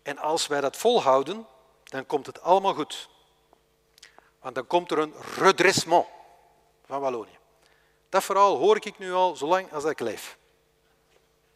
En 0.01 0.17
als 0.17 0.47
wij 0.47 0.61
dat 0.61 0.77
volhouden, 0.77 1.47
dan 1.83 2.05
komt 2.05 2.25
het 2.25 2.41
allemaal 2.41 2.73
goed. 2.73 3.11
Want 4.43 4.55
dan 4.55 4.67
komt 4.67 4.91
er 4.91 4.97
een 4.97 5.13
redressement 5.35 6.05
van 6.85 6.99
Wallonië. 6.99 7.37
Dat 8.09 8.23
verhaal 8.23 8.57
hoor 8.57 8.75
ik 8.75 8.97
nu 8.97 9.13
al 9.13 9.35
zolang 9.35 9.73
als 9.73 9.83
ik 9.83 9.99
leef. 9.99 10.37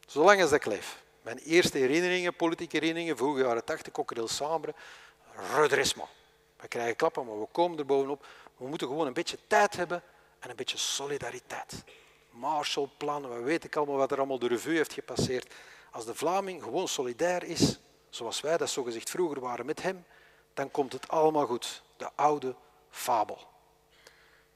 Zolang 0.06 0.42
als 0.42 0.52
ik 0.52 0.66
leef. 0.66 1.04
Mijn 1.22 1.38
eerste 1.38 1.78
herinneringen, 1.78 2.36
politieke 2.36 2.78
herinneringen, 2.78 3.18
vroege 3.18 3.42
jaren 3.42 3.64
80, 3.64 3.94
Cocktail 3.94 4.28
Sambre, 4.28 4.74
redressement. 5.56 6.10
We 6.60 6.68
krijgen 6.68 6.96
klappen, 6.96 7.26
maar 7.26 7.40
we 7.40 7.48
komen 7.52 7.78
er 7.78 7.86
bovenop. 7.86 8.26
We 8.58 8.68
moeten 8.68 8.88
gewoon 8.88 9.08
een 9.08 9.14
beetje 9.14 9.38
tijd 9.48 9.76
hebben 9.76 10.04
en 10.40 10.50
een 10.50 10.56
beetje 10.56 10.78
solidariteit. 10.78 11.84
Marshallplannen, 12.30 13.36
we 13.36 13.42
weten 13.42 13.70
allemaal 13.72 13.96
wat 13.96 14.12
er 14.12 14.18
allemaal 14.18 14.40
de 14.40 14.48
revue 14.48 14.76
heeft 14.76 14.94
gepasseerd. 14.94 15.54
Als 15.92 16.06
de 16.06 16.16
Vlaming 16.16 16.64
gewoon 16.64 16.88
solidair 16.88 17.44
is, 17.44 17.80
zoals 18.10 18.42
wij 18.42 18.58
dat 18.58 18.70
zogezegd 18.70 19.10
vroeger 19.10 19.40
waren 19.40 19.66
met 19.66 19.82
hem, 19.82 20.06
dan 20.54 20.72
komt 20.72 20.94
het 20.94 21.08
allemaal 21.08 21.46
goed. 21.46 21.82
De 21.98 22.10
oude 22.16 22.56
fabel. 22.98 23.40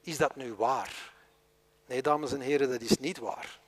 Is 0.01 0.17
dat 0.17 0.35
nu 0.35 0.53
waar? 0.53 1.13
Nee, 1.85 2.01
dames 2.01 2.33
en 2.33 2.41
heren, 2.41 2.69
dat 2.69 2.81
is 2.81 2.97
niet 2.97 3.17
waar. 3.17 3.59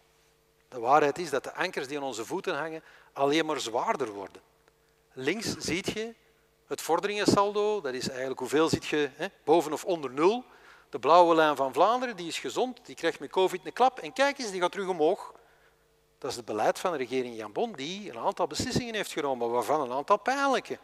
De 0.67 0.79
waarheid 0.79 1.17
is 1.17 1.29
dat 1.29 1.43
de 1.43 1.53
ankers 1.53 1.87
die 1.87 1.97
aan 1.97 2.03
onze 2.03 2.25
voeten 2.25 2.57
hangen 2.57 2.83
alleen 3.13 3.45
maar 3.45 3.59
zwaarder 3.59 4.11
worden. 4.11 4.41
Links 5.13 5.55
ziet 5.57 5.89
je 5.89 6.13
het 6.67 6.81
vorderingensaldo, 6.81 7.81
dat 7.81 7.93
is 7.93 8.09
eigenlijk 8.09 8.39
hoeveel 8.39 8.69
zit 8.69 8.85
je 8.85 9.09
hè, 9.15 9.27
boven 9.43 9.73
of 9.73 9.85
onder 9.85 10.11
nul. 10.11 10.43
De 10.89 10.99
blauwe 10.99 11.35
lijn 11.35 11.55
van 11.55 11.73
Vlaanderen 11.73 12.15
die 12.15 12.27
is 12.27 12.39
gezond, 12.39 12.79
die 12.85 12.95
krijgt 12.95 13.19
met 13.19 13.29
COVID 13.29 13.65
een 13.65 13.73
klap. 13.73 13.99
En 13.99 14.13
kijk 14.13 14.37
eens, 14.39 14.51
die 14.51 14.61
gaat 14.61 14.71
terug 14.71 14.87
omhoog. 14.87 15.33
Dat 16.17 16.31
is 16.31 16.37
het 16.37 16.45
beleid 16.45 16.79
van 16.79 16.91
de 16.91 16.97
regering 16.97 17.35
Jan 17.35 17.51
Bon, 17.51 17.71
die 17.71 18.09
een 18.09 18.17
aantal 18.17 18.47
beslissingen 18.47 18.95
heeft 18.95 19.11
genomen, 19.11 19.49
waarvan 19.51 19.81
een 19.81 19.91
aantal 19.91 20.17
pijnlijke. 20.17 20.79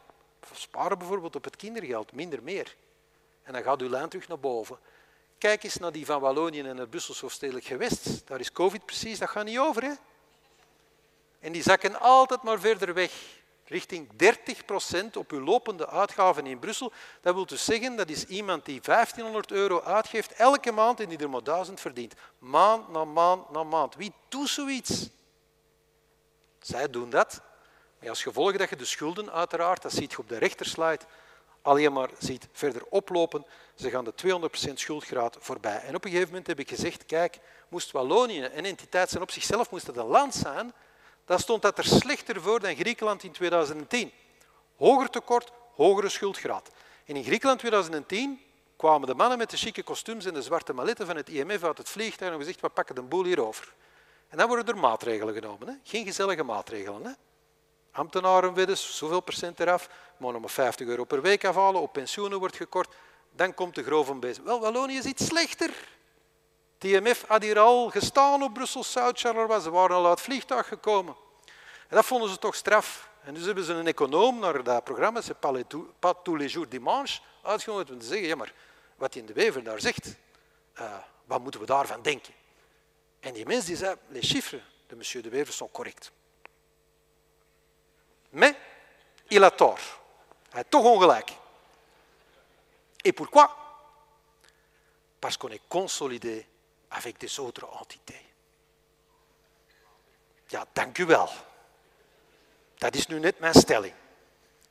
Sparen 0.54 0.98
bijvoorbeeld 0.98 1.36
op 1.36 1.44
het 1.44 1.56
kindergeld, 1.56 2.12
minder 2.12 2.44
meer. 2.44 2.76
En 3.50 3.56
dan 3.56 3.64
gaat 3.64 3.82
uw 3.82 3.90
lijn 3.90 4.10
terug 4.10 4.28
naar 4.28 4.40
boven. 4.40 4.78
Kijk 5.38 5.64
eens 5.64 5.78
naar 5.78 5.92
die 5.92 6.06
van 6.06 6.22
Wallonië 6.22 6.62
en 6.62 6.78
het 6.78 6.90
Brussels 6.90 7.22
hoofdstedelijk 7.22 7.66
gewest. 7.66 8.28
Daar 8.28 8.40
is 8.40 8.52
COVID 8.52 8.86
precies, 8.86 9.20
dat 9.20 9.30
gaat 9.30 9.46
niet 9.46 9.58
over. 9.58 9.84
Hè? 9.84 9.92
En 11.40 11.52
die 11.52 11.62
zakken 11.62 12.00
altijd 12.00 12.44
maar 12.44 12.60
verder 12.60 12.94
weg. 12.94 13.12
Richting 13.66 14.10
30 14.16 14.66
procent 14.66 15.18
op 15.18 15.32
uw 15.32 15.42
lopende 15.42 15.88
uitgaven 15.88 16.46
in 16.46 16.60
Brussel. 16.60 16.92
Dat 17.22 17.34
wil 17.34 17.46
dus 17.46 17.66
zeggen, 17.66 17.96
dat 17.96 18.10
is 18.10 18.26
iemand 18.26 18.66
die 18.66 18.82
1500 18.82 19.52
euro 19.52 19.82
uitgeeft 19.82 20.32
elke 20.32 20.72
maand 20.72 21.00
en 21.00 21.10
die 21.10 21.18
er 21.18 21.30
maar 21.30 21.44
1000 21.44 21.80
verdient. 21.80 22.14
Maand 22.40 22.90
na 22.90 23.06
maand 23.06 23.50
na 23.50 23.64
maand. 23.64 23.96
Wie 23.96 24.14
doet 24.28 24.50
zoiets? 24.50 25.10
Zij 26.60 26.90
doen 26.90 27.10
dat. 27.10 27.42
Maar 28.00 28.10
als 28.10 28.24
gevolg 28.24 28.58
dat 28.58 28.70
je 28.70 28.76
de 28.76 28.86
schulden 28.86 29.32
uiteraard, 29.32 29.82
dat 29.82 29.92
ziet 29.92 30.12
je 30.12 30.18
op 30.18 30.30
de 30.30 30.38
rechterslide, 30.38 31.06
alleen 31.70 31.94
maar 31.94 32.10
ziet 32.18 32.48
verder 32.52 32.82
oplopen. 32.90 33.46
Ze 33.76 33.90
gaan 33.90 34.06
de 34.06 34.14
200% 34.70 34.74
schuldgraad 34.74 35.38
voorbij. 35.40 35.82
En 35.82 35.96
op 35.96 36.04
een 36.04 36.10
gegeven 36.10 36.30
moment 36.30 36.48
heb 36.48 36.60
ik 36.60 36.70
gezegd, 36.70 37.06
kijk, 37.06 37.40
moest 37.68 37.92
Wallonië 37.92 38.44
een 38.44 38.66
entiteit 38.66 39.10
zijn 39.10 39.24
op 39.24 39.32
zichzelf, 39.32 39.72
moest 39.72 39.88
het 39.88 39.98
een 39.98 40.06
land 40.06 40.34
zijn, 40.36 40.74
dan 41.26 41.40
stond 41.40 41.62
dat 41.62 41.78
er 41.78 41.86
slechter 41.86 42.42
voor 42.42 42.60
dan 42.60 42.76
Griekenland 42.76 43.24
in 43.24 43.32
2010. 43.32 44.12
Hoger 44.76 45.10
tekort, 45.10 45.52
hogere 45.76 46.10
schuldgraad. 46.10 46.70
En 47.06 47.16
in 47.16 47.24
Griekenland 47.24 47.60
2010 47.60 48.42
kwamen 48.76 49.08
de 49.08 49.16
mannen 49.16 49.38
met 49.38 49.50
de 49.50 49.58
chique 49.58 49.84
kostuums 49.84 50.26
en 50.26 50.34
de 50.34 50.42
zwarte 50.42 50.74
maletten 50.74 51.06
van 51.06 51.16
het 51.16 51.30
IMF 51.30 51.64
uit 51.64 51.78
het 51.78 51.90
vliegtuig 51.90 52.32
en 52.32 52.38
gezegd, 52.38 52.62
we 52.62 52.70
pakken 52.70 52.96
de 52.96 53.02
boel 53.02 53.24
hier 53.24 53.46
over. 53.46 53.74
En 54.30 54.38
dan 54.38 54.48
worden 54.48 54.68
er 54.68 54.78
maatregelen 54.78 55.34
genomen. 55.34 55.68
Hè? 55.68 55.74
Geen 55.84 56.06
gezellige 56.06 56.44
maatregelen. 56.44 57.06
Hè? 57.06 57.12
Ambtenarenweddes, 58.00 58.98
zoveel 58.98 59.22
procent 59.22 59.60
eraf, 59.60 59.90
maar 60.18 60.32
nog 60.32 60.42
maar 60.42 60.50
50 60.50 60.88
euro 60.88 61.04
per 61.04 61.22
week 61.22 61.46
afhalen, 61.46 61.82
op 61.82 61.94
pensioenen 61.94 62.40
wordt 62.40 62.56
gekort. 62.56 62.96
Dan 63.32 63.54
komt 63.54 63.76
de 63.76 63.84
grove 63.84 64.14
bezig. 64.14 64.44
Wel, 64.44 64.60
Wallonië 64.60 64.98
is 64.98 65.06
iets 65.06 65.26
slechter. 65.26 65.74
TMF 66.78 67.24
had 67.28 67.44
hier 67.44 67.60
al 67.60 67.90
gestaan 67.90 68.44
op 68.44 68.54
Brussel-Zuid, 68.54 69.20
Charleroi. 69.20 69.62
Ze 69.62 69.70
waren 69.70 69.96
al 69.96 70.08
uit 70.08 70.18
het 70.18 70.22
vliegtuig 70.22 70.68
gekomen. 70.68 71.16
En 71.88 71.96
dat 71.96 72.06
vonden 72.06 72.30
ze 72.30 72.38
toch 72.38 72.56
straf. 72.56 73.10
En 73.24 73.34
dus 73.34 73.46
hebben 73.46 73.64
ze 73.64 73.74
een 73.74 73.88
econoom 73.88 74.40
naar 74.40 74.64
dat 74.64 74.84
programma, 74.84 75.22
c'est 75.22 75.40
pas 76.00 76.14
tous 76.24 76.38
les 76.38 76.54
jours 76.54 76.70
dimanche, 76.70 77.20
uitgenodigd 77.44 77.92
om 77.92 78.00
te 78.00 78.06
zeggen, 78.06 78.28
ja 78.28 78.36
maar, 78.36 78.54
wat 78.96 79.16
in 79.16 79.26
de 79.26 79.34
Wever 79.34 79.64
daar 79.64 79.82
zegt, 79.82 80.16
uh, 80.80 80.98
wat 81.26 81.42
moeten 81.42 81.60
we 81.60 81.66
daarvan 81.66 82.02
denken? 82.02 82.34
En 83.20 83.34
die 83.34 83.46
mens 83.46 83.66
die 83.66 83.76
zei, 83.76 83.96
les 84.08 84.30
chiffres 84.30 84.62
de 84.88 84.96
monsieur 84.96 85.24
de 85.24 85.30
Wever 85.30 85.54
sont 85.54 85.72
corrects. 85.72 86.12
Mais 88.30 88.56
il 89.28 89.44
a 89.44 89.50
tort. 89.50 89.82
Hij 90.50 90.58
heeft 90.58 90.72
toch 90.72 90.84
ongelijk. 90.84 91.32
Et 93.02 93.16
pourquoi 93.16 93.50
Parce 95.20 95.38
qu'on 95.38 95.52
est 95.52 95.68
consolidé 95.68 96.46
avec 96.88 97.20
des 97.20 97.38
autres 97.38 97.68
entités. 97.80 98.22
Ja, 100.48 100.66
dank 100.74 100.98
u 100.98 101.06
wel. 101.06 101.30
Dat 102.78 102.96
is 102.96 103.08
nu 103.08 103.20
net 103.20 103.40
mijn 103.40 103.54
stelling. 103.54 103.94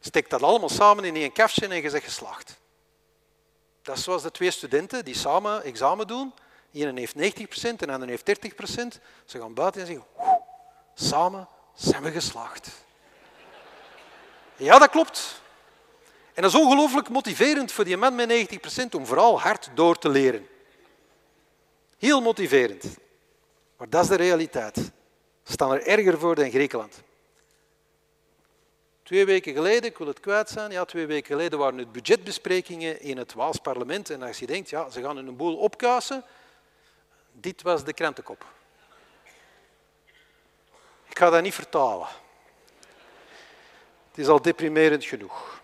Steek 0.00 0.30
dat 0.30 0.42
allemaal 0.42 0.68
samen 0.68 1.04
in 1.04 1.16
één 1.16 1.32
kafje 1.32 1.68
en 1.68 1.82
je 1.82 1.90
zegt 1.90 2.04
geslaagd. 2.04 2.56
Dat 3.82 3.96
is 3.96 4.02
zoals 4.02 4.22
de 4.22 4.30
twee 4.30 4.50
studenten 4.50 5.04
die 5.04 5.16
samen 5.16 5.62
examen 5.62 6.06
doen. 6.06 6.34
Eén 6.72 6.96
heeft 6.96 7.14
90% 7.14 7.18
en 7.62 7.76
de 7.76 7.92
ander 7.92 8.08
heeft 8.08 8.28
30%. 8.28 9.00
Ze 9.24 9.38
gaan 9.38 9.54
buiten 9.54 9.80
en 9.80 9.86
zeggen, 9.86 10.06
samen 10.94 11.48
zijn 11.74 12.02
we 12.02 12.10
geslaagd. 12.10 12.70
Ja, 14.58 14.78
dat 14.78 14.90
klopt. 14.90 15.40
En 16.34 16.42
dat 16.42 16.52
is 16.52 16.60
ongelooflijk 16.60 17.08
motiverend 17.08 17.72
voor 17.72 17.84
die 17.84 17.96
man 17.96 18.14
met 18.14 18.30
90% 18.30 18.88
om 18.90 19.06
vooral 19.06 19.40
hard 19.40 19.70
door 19.74 19.98
te 19.98 20.08
leren. 20.08 20.48
Heel 21.98 22.20
motiverend. 22.20 22.84
Maar 23.76 23.88
dat 23.88 24.02
is 24.02 24.08
de 24.08 24.16
realiteit. 24.16 24.76
Ze 25.42 25.52
staan 25.52 25.72
er 25.72 25.86
erger 25.86 26.18
voor 26.18 26.34
dan 26.34 26.50
Griekenland. 26.50 27.02
Twee 29.02 29.24
weken 29.24 29.54
geleden, 29.54 29.90
ik 29.90 29.98
wil 29.98 30.06
het 30.06 30.20
kwijt 30.20 30.48
zijn, 30.48 30.70
ja, 30.70 30.84
twee 30.84 31.06
weken 31.06 31.26
geleden 31.26 31.58
waren 31.58 31.78
het 31.78 31.92
budgetbesprekingen 31.92 33.00
in 33.00 33.16
het 33.16 33.32
Waals 33.34 33.58
parlement. 33.58 34.10
En 34.10 34.22
als 34.22 34.38
je 34.38 34.46
denkt, 34.46 34.70
ja, 34.70 34.90
ze 34.90 35.02
gaan 35.02 35.16
een 35.16 35.36
boel 35.36 35.56
opkuisen, 35.56 36.24
dit 37.32 37.62
was 37.62 37.84
de 37.84 37.92
krantenkop. 37.92 38.44
Ik 41.08 41.18
ga 41.18 41.30
dat 41.30 41.42
niet 41.42 41.54
vertalen. 41.54 42.08
Het 44.18 44.26
is 44.26 44.32
al 44.32 44.42
deprimerend 44.42 45.04
genoeg. 45.04 45.62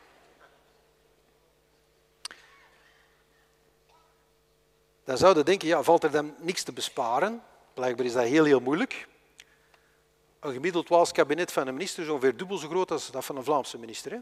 Dan 5.04 5.16
zouden 5.16 5.44
we 5.44 5.50
denken, 5.50 5.68
ja, 5.68 5.82
valt 5.82 6.04
er 6.04 6.10
dan 6.10 6.34
niks 6.38 6.62
te 6.62 6.72
besparen? 6.72 7.42
Blijkbaar 7.72 8.06
is 8.06 8.12
dat 8.12 8.24
heel, 8.24 8.44
heel 8.44 8.60
moeilijk. 8.60 9.08
Een 10.40 10.52
gemiddeld 10.52 10.88
Waals 10.88 11.12
kabinet 11.12 11.52
van 11.52 11.66
een 11.66 11.74
minister 11.74 12.02
is 12.02 12.08
ongeveer 12.08 12.36
dubbel 12.36 12.56
zo 12.56 12.68
groot 12.68 12.90
als 12.90 13.10
dat 13.10 13.24
van 13.24 13.36
een 13.36 13.44
Vlaamse 13.44 13.78
minister. 13.78 14.12
Hè? 14.12 14.18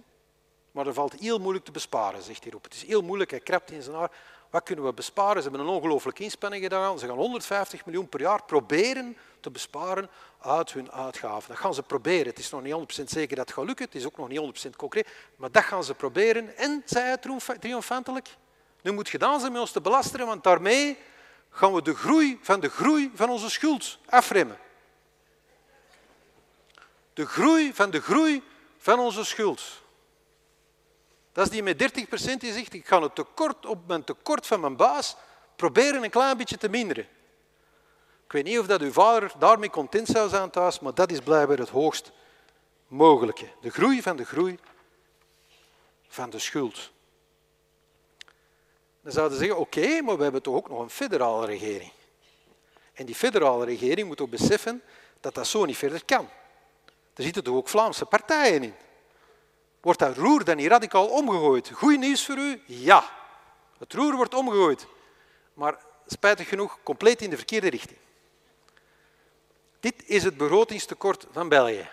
Maar 0.70 0.86
er 0.86 0.94
valt 0.94 1.12
heel 1.12 1.38
moeilijk 1.38 1.64
te 1.64 1.72
besparen, 1.72 2.22
zegt 2.22 2.44
hij 2.44 2.52
op. 2.52 2.64
Het 2.64 2.74
is 2.74 2.84
heel 2.84 3.02
moeilijk, 3.02 3.30
hij 3.30 3.40
krapt 3.40 3.70
in 3.70 3.82
zijn 3.82 3.96
haar. 3.96 4.10
Wat 4.52 4.62
kunnen 4.62 4.84
we 4.84 4.92
besparen? 4.92 5.42
Ze 5.42 5.48
hebben 5.48 5.66
een 5.66 5.74
ongelooflijke 5.74 6.22
inspanning 6.22 6.62
gedaan. 6.62 6.98
Ze 6.98 7.06
gaan 7.06 7.16
150 7.16 7.84
miljoen 7.84 8.08
per 8.08 8.20
jaar 8.20 8.44
proberen 8.44 9.16
te 9.40 9.50
besparen 9.50 10.10
uit 10.40 10.72
hun 10.72 10.92
uitgaven. 10.92 11.48
Dat 11.48 11.58
gaan 11.58 11.74
ze 11.74 11.82
proberen. 11.82 12.26
Het 12.26 12.38
is 12.38 12.50
nog 12.50 12.62
niet 12.62 13.00
100% 13.00 13.04
zeker 13.04 13.36
dat 13.36 13.46
het 13.46 13.56
gaat 13.56 13.64
lukken. 13.64 13.84
Het 13.84 13.94
is 13.94 14.06
ook 14.06 14.16
nog 14.16 14.28
niet 14.28 14.66
100% 14.66 14.70
concreet. 14.76 15.08
Maar 15.36 15.50
dat 15.50 15.62
gaan 15.62 15.84
ze 15.84 15.94
proberen. 15.94 16.56
En, 16.56 16.82
zei 16.84 17.04
hij 17.04 17.18
triomfantelijk, 17.58 18.28
nu 18.82 18.92
moet 18.92 19.08
gedaan 19.08 19.40
zijn 19.40 19.52
met 19.52 19.60
ons 19.60 19.70
te 19.70 19.80
belasteren, 19.80 20.26
want 20.26 20.44
daarmee 20.44 20.98
gaan 21.50 21.72
we 21.72 21.82
de 21.82 21.94
groei 21.94 22.38
van 22.42 22.60
de 22.60 22.68
groei 22.68 23.10
van 23.14 23.30
onze 23.30 23.50
schuld 23.50 23.98
afremmen. 24.06 24.58
De 27.12 27.26
groei 27.26 27.74
van 27.74 27.90
de 27.90 28.00
groei 28.00 28.42
van 28.78 28.98
onze 28.98 29.24
schuld. 29.24 29.81
Dat 31.32 31.44
is 31.44 31.50
die 31.50 31.62
met 31.62 31.82
30% 32.32 32.36
die 32.38 32.52
zegt, 32.52 32.74
ik 32.74 32.86
ga 32.86 33.02
het 33.02 33.14
tekort 33.14 33.66
op 33.66 33.86
mijn 33.86 34.04
tekort 34.04 34.46
van 34.46 34.60
mijn 34.60 34.76
baas 34.76 35.16
proberen 35.56 36.02
een 36.02 36.10
klein 36.10 36.36
beetje 36.36 36.58
te 36.58 36.68
minderen. 36.68 37.06
Ik 38.24 38.32
weet 38.32 38.44
niet 38.44 38.58
of 38.58 38.66
dat 38.66 38.80
uw 38.80 38.92
vader 38.92 39.32
daarmee 39.38 39.70
content 39.70 40.08
zou 40.08 40.28
zijn 40.28 40.50
thuis, 40.50 40.80
maar 40.80 40.94
dat 40.94 41.10
is 41.10 41.20
blijkbaar 41.20 41.58
het 41.58 41.68
hoogst 41.68 42.12
mogelijke. 42.86 43.48
De 43.60 43.70
groei 43.70 44.02
van 44.02 44.16
de 44.16 44.24
groei 44.24 44.58
van 46.08 46.30
de 46.30 46.38
schuld. 46.38 46.90
Dan 49.00 49.12
zouden 49.12 49.38
ze 49.38 49.44
zeggen, 49.44 49.60
oké, 49.60 50.00
maar 50.00 50.16
we 50.16 50.22
hebben 50.22 50.42
toch 50.42 50.54
ook 50.54 50.68
nog 50.68 50.80
een 50.80 50.90
federale 50.90 51.46
regering. 51.46 51.92
En 52.92 53.06
die 53.06 53.14
federale 53.14 53.64
regering 53.64 54.06
moet 54.06 54.20
ook 54.20 54.30
beseffen 54.30 54.82
dat 55.20 55.34
dat 55.34 55.46
zo 55.46 55.64
niet 55.64 55.76
verder 55.76 56.04
kan. 56.04 56.28
Er 57.14 57.22
zitten 57.22 57.44
toch 57.44 57.54
ook 57.54 57.68
Vlaamse 57.68 58.04
partijen 58.04 58.62
in. 58.62 58.74
Wordt 59.82 59.98
dat 59.98 60.16
roer 60.16 60.44
dan 60.44 60.56
niet 60.56 60.66
radicaal 60.66 61.06
omgegooid? 61.06 61.70
Goed 61.74 61.98
nieuws 61.98 62.26
voor 62.26 62.36
u? 62.36 62.62
Ja. 62.66 63.04
Het 63.78 63.92
roer 63.92 64.16
wordt 64.16 64.34
omgegooid. 64.34 64.86
Maar 65.54 65.78
spijtig 66.06 66.48
genoeg 66.48 66.78
compleet 66.82 67.22
in 67.22 67.30
de 67.30 67.36
verkeerde 67.36 67.70
richting. 67.70 67.98
Dit 69.80 70.02
is 70.06 70.24
het 70.24 70.36
begrotingstekort 70.36 71.26
van 71.32 71.48
België. 71.48 71.88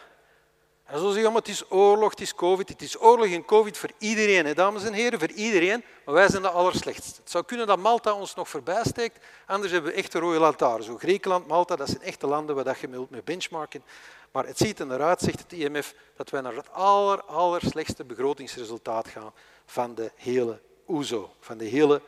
En 0.89 0.99
zo 0.99 1.11
zeggen 1.11 1.31
we, 1.31 1.37
het 1.37 1.47
is 1.47 1.71
oorlog, 1.71 2.09
het 2.09 2.21
is 2.21 2.35
covid. 2.35 2.69
Het 2.69 2.81
is 2.81 3.01
oorlog 3.01 3.25
en 3.25 3.45
covid 3.45 3.77
voor 3.77 3.91
iedereen, 3.97 4.45
hè, 4.45 4.53
dames 4.53 4.83
en 4.83 4.93
heren, 4.93 5.19
voor 5.19 5.31
iedereen. 5.31 5.83
Maar 6.05 6.13
wij 6.13 6.29
zijn 6.29 6.41
de 6.41 6.49
allerslechtst. 6.49 7.17
Het 7.17 7.29
zou 7.29 7.43
kunnen 7.43 7.67
dat 7.67 7.79
Malta 7.79 8.13
ons 8.13 8.35
nog 8.35 8.49
voorbij 8.49 8.83
steekt, 8.85 9.25
anders 9.45 9.71
hebben 9.71 9.91
we 9.91 9.97
echt 9.97 10.13
een 10.13 10.21
rode 10.21 10.39
lantaarn. 10.39 10.83
Zo 10.83 10.97
Griekenland, 10.97 11.47
Malta, 11.47 11.75
dat 11.75 11.89
zijn 11.89 12.01
echte 12.01 12.27
landen 12.27 12.55
waar 12.55 12.77
je 12.81 12.87
mee 12.87 13.23
benchmarken. 13.23 13.83
Maar 14.31 14.45
het 14.45 14.57
ziet 14.57 14.79
er 14.79 14.85
naar 14.85 15.01
uit, 15.01 15.19
zegt 15.19 15.39
het 15.39 15.53
IMF, 15.53 15.95
dat 16.15 16.29
wij 16.29 16.41
naar 16.41 16.55
het 16.55 16.71
aller, 16.71 17.23
allerslechtste 17.23 18.03
begrotingsresultaat 18.03 19.07
gaan 19.07 19.33
van 19.65 19.95
de 19.95 20.11
hele 20.15 20.61
OESO, 20.87 21.33
van 21.39 21.57
de 21.57 21.65
hele 21.65 22.01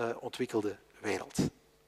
uh, 0.00 0.08
ontwikkelde 0.20 0.76
wereld. 1.00 1.36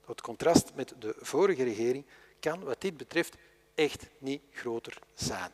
Het 0.07 0.21
contrast 0.21 0.75
met 0.75 0.95
de 0.99 1.15
vorige 1.21 1.65
regering 1.65 2.05
kan 2.41 2.65
wat 2.65 2.81
dit 2.81 2.97
betreft 2.97 3.35
echt 3.75 4.07
niet 4.19 4.43
groter 4.53 4.99
zijn. 5.15 5.51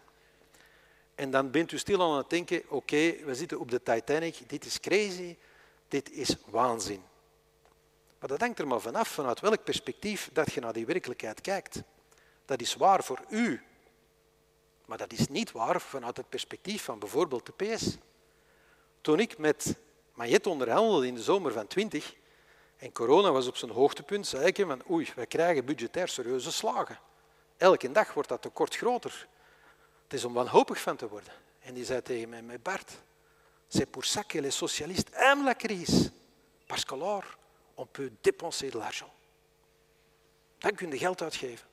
En 1.15 1.31
dan 1.31 1.51
bent 1.51 1.73
u 1.73 1.79
stil 1.79 2.03
aan 2.03 2.17
het 2.17 2.31
denken, 2.31 2.63
oké, 2.69 3.17
we 3.25 3.35
zitten 3.35 3.61
op 3.61 3.71
de 3.71 3.83
Titanic, 3.83 4.39
dit 4.47 4.65
is 4.65 4.81
crazy, 4.81 5.37
dit 5.89 6.11
is 6.11 6.37
waanzin. 6.47 7.03
Maar 8.19 8.29
dat 8.29 8.41
hangt 8.41 8.59
er 8.59 8.67
maar 8.67 8.81
vanaf, 8.81 9.09
vanuit 9.09 9.41
welk 9.41 9.65
perspectief 9.65 10.31
dat 10.33 10.53
je 10.53 10.61
naar 10.61 10.73
die 10.73 10.87
werkelijkheid 10.87 11.41
kijkt. 11.41 11.83
Dat 12.45 12.61
is 12.61 12.75
waar 12.75 13.05
voor 13.05 13.21
u, 13.29 13.63
maar 14.87 14.99
dat 14.99 15.13
is 15.13 15.29
niet 15.29 15.53
waar 15.53 15.81
vanuit 15.81 16.17
het 16.17 16.29
perspectief 16.29 16.85
van 16.85 16.99
bijvoorbeeld 16.99 17.47
de 17.47 17.65
PS. 17.65 17.97
Toen 19.01 19.21
ik 19.21 19.39
met 19.39 19.77
Majet 20.15 20.47
onderhandelde 20.47 21.07
in 21.07 21.15
de 21.15 21.23
zomer 21.23 21.53
van 21.53 21.67
20 21.67 22.15
en 22.77 22.93
corona 22.93 23.31
was 23.31 23.47
op 23.47 23.57
zijn 23.57 23.71
hoogtepunt, 23.71 24.27
zei 24.27 24.47
ik 24.47 24.57
hem, 24.57 24.81
oei, 24.91 25.13
wij 25.15 25.27
krijgen 25.27 25.65
budgetair 25.65 26.09
serieuze 26.09 26.53
slagen. 26.53 26.99
Elke 27.57 27.93
dag 27.93 28.15
wordt 28.15 28.29
dat 28.29 28.43
tekort 28.43 28.77
groter. 28.77 29.29
Het 30.03 30.13
is 30.13 30.25
om 30.25 30.33
wanhopig 30.33 30.81
van 30.81 30.97
te 30.97 31.09
worden. 31.09 31.33
En 31.59 31.75
die 31.75 31.85
zei 31.85 32.03
tegen 32.03 32.29
mij, 32.29 32.43
met 32.43 32.63
Bart, 32.63 32.93
c'est 33.69 33.91
pour 33.91 34.05
ça 34.05 34.25
que 34.27 34.41
les 34.41 34.57
socialistes 34.57 35.13
aiment 35.13 35.45
la 35.45 35.55
crise. 35.55 36.11
Parce 36.67 36.85
que 36.85 36.95
alors, 36.95 37.25
on 37.75 37.87
peut 37.87 38.11
dépenser 38.21 38.71
de 38.71 38.79
l'argent. 38.79 39.13
Dan 40.59 40.75
kun 40.75 40.91
je 40.91 40.99
geld 40.99 41.23
uitgeven. 41.23 41.67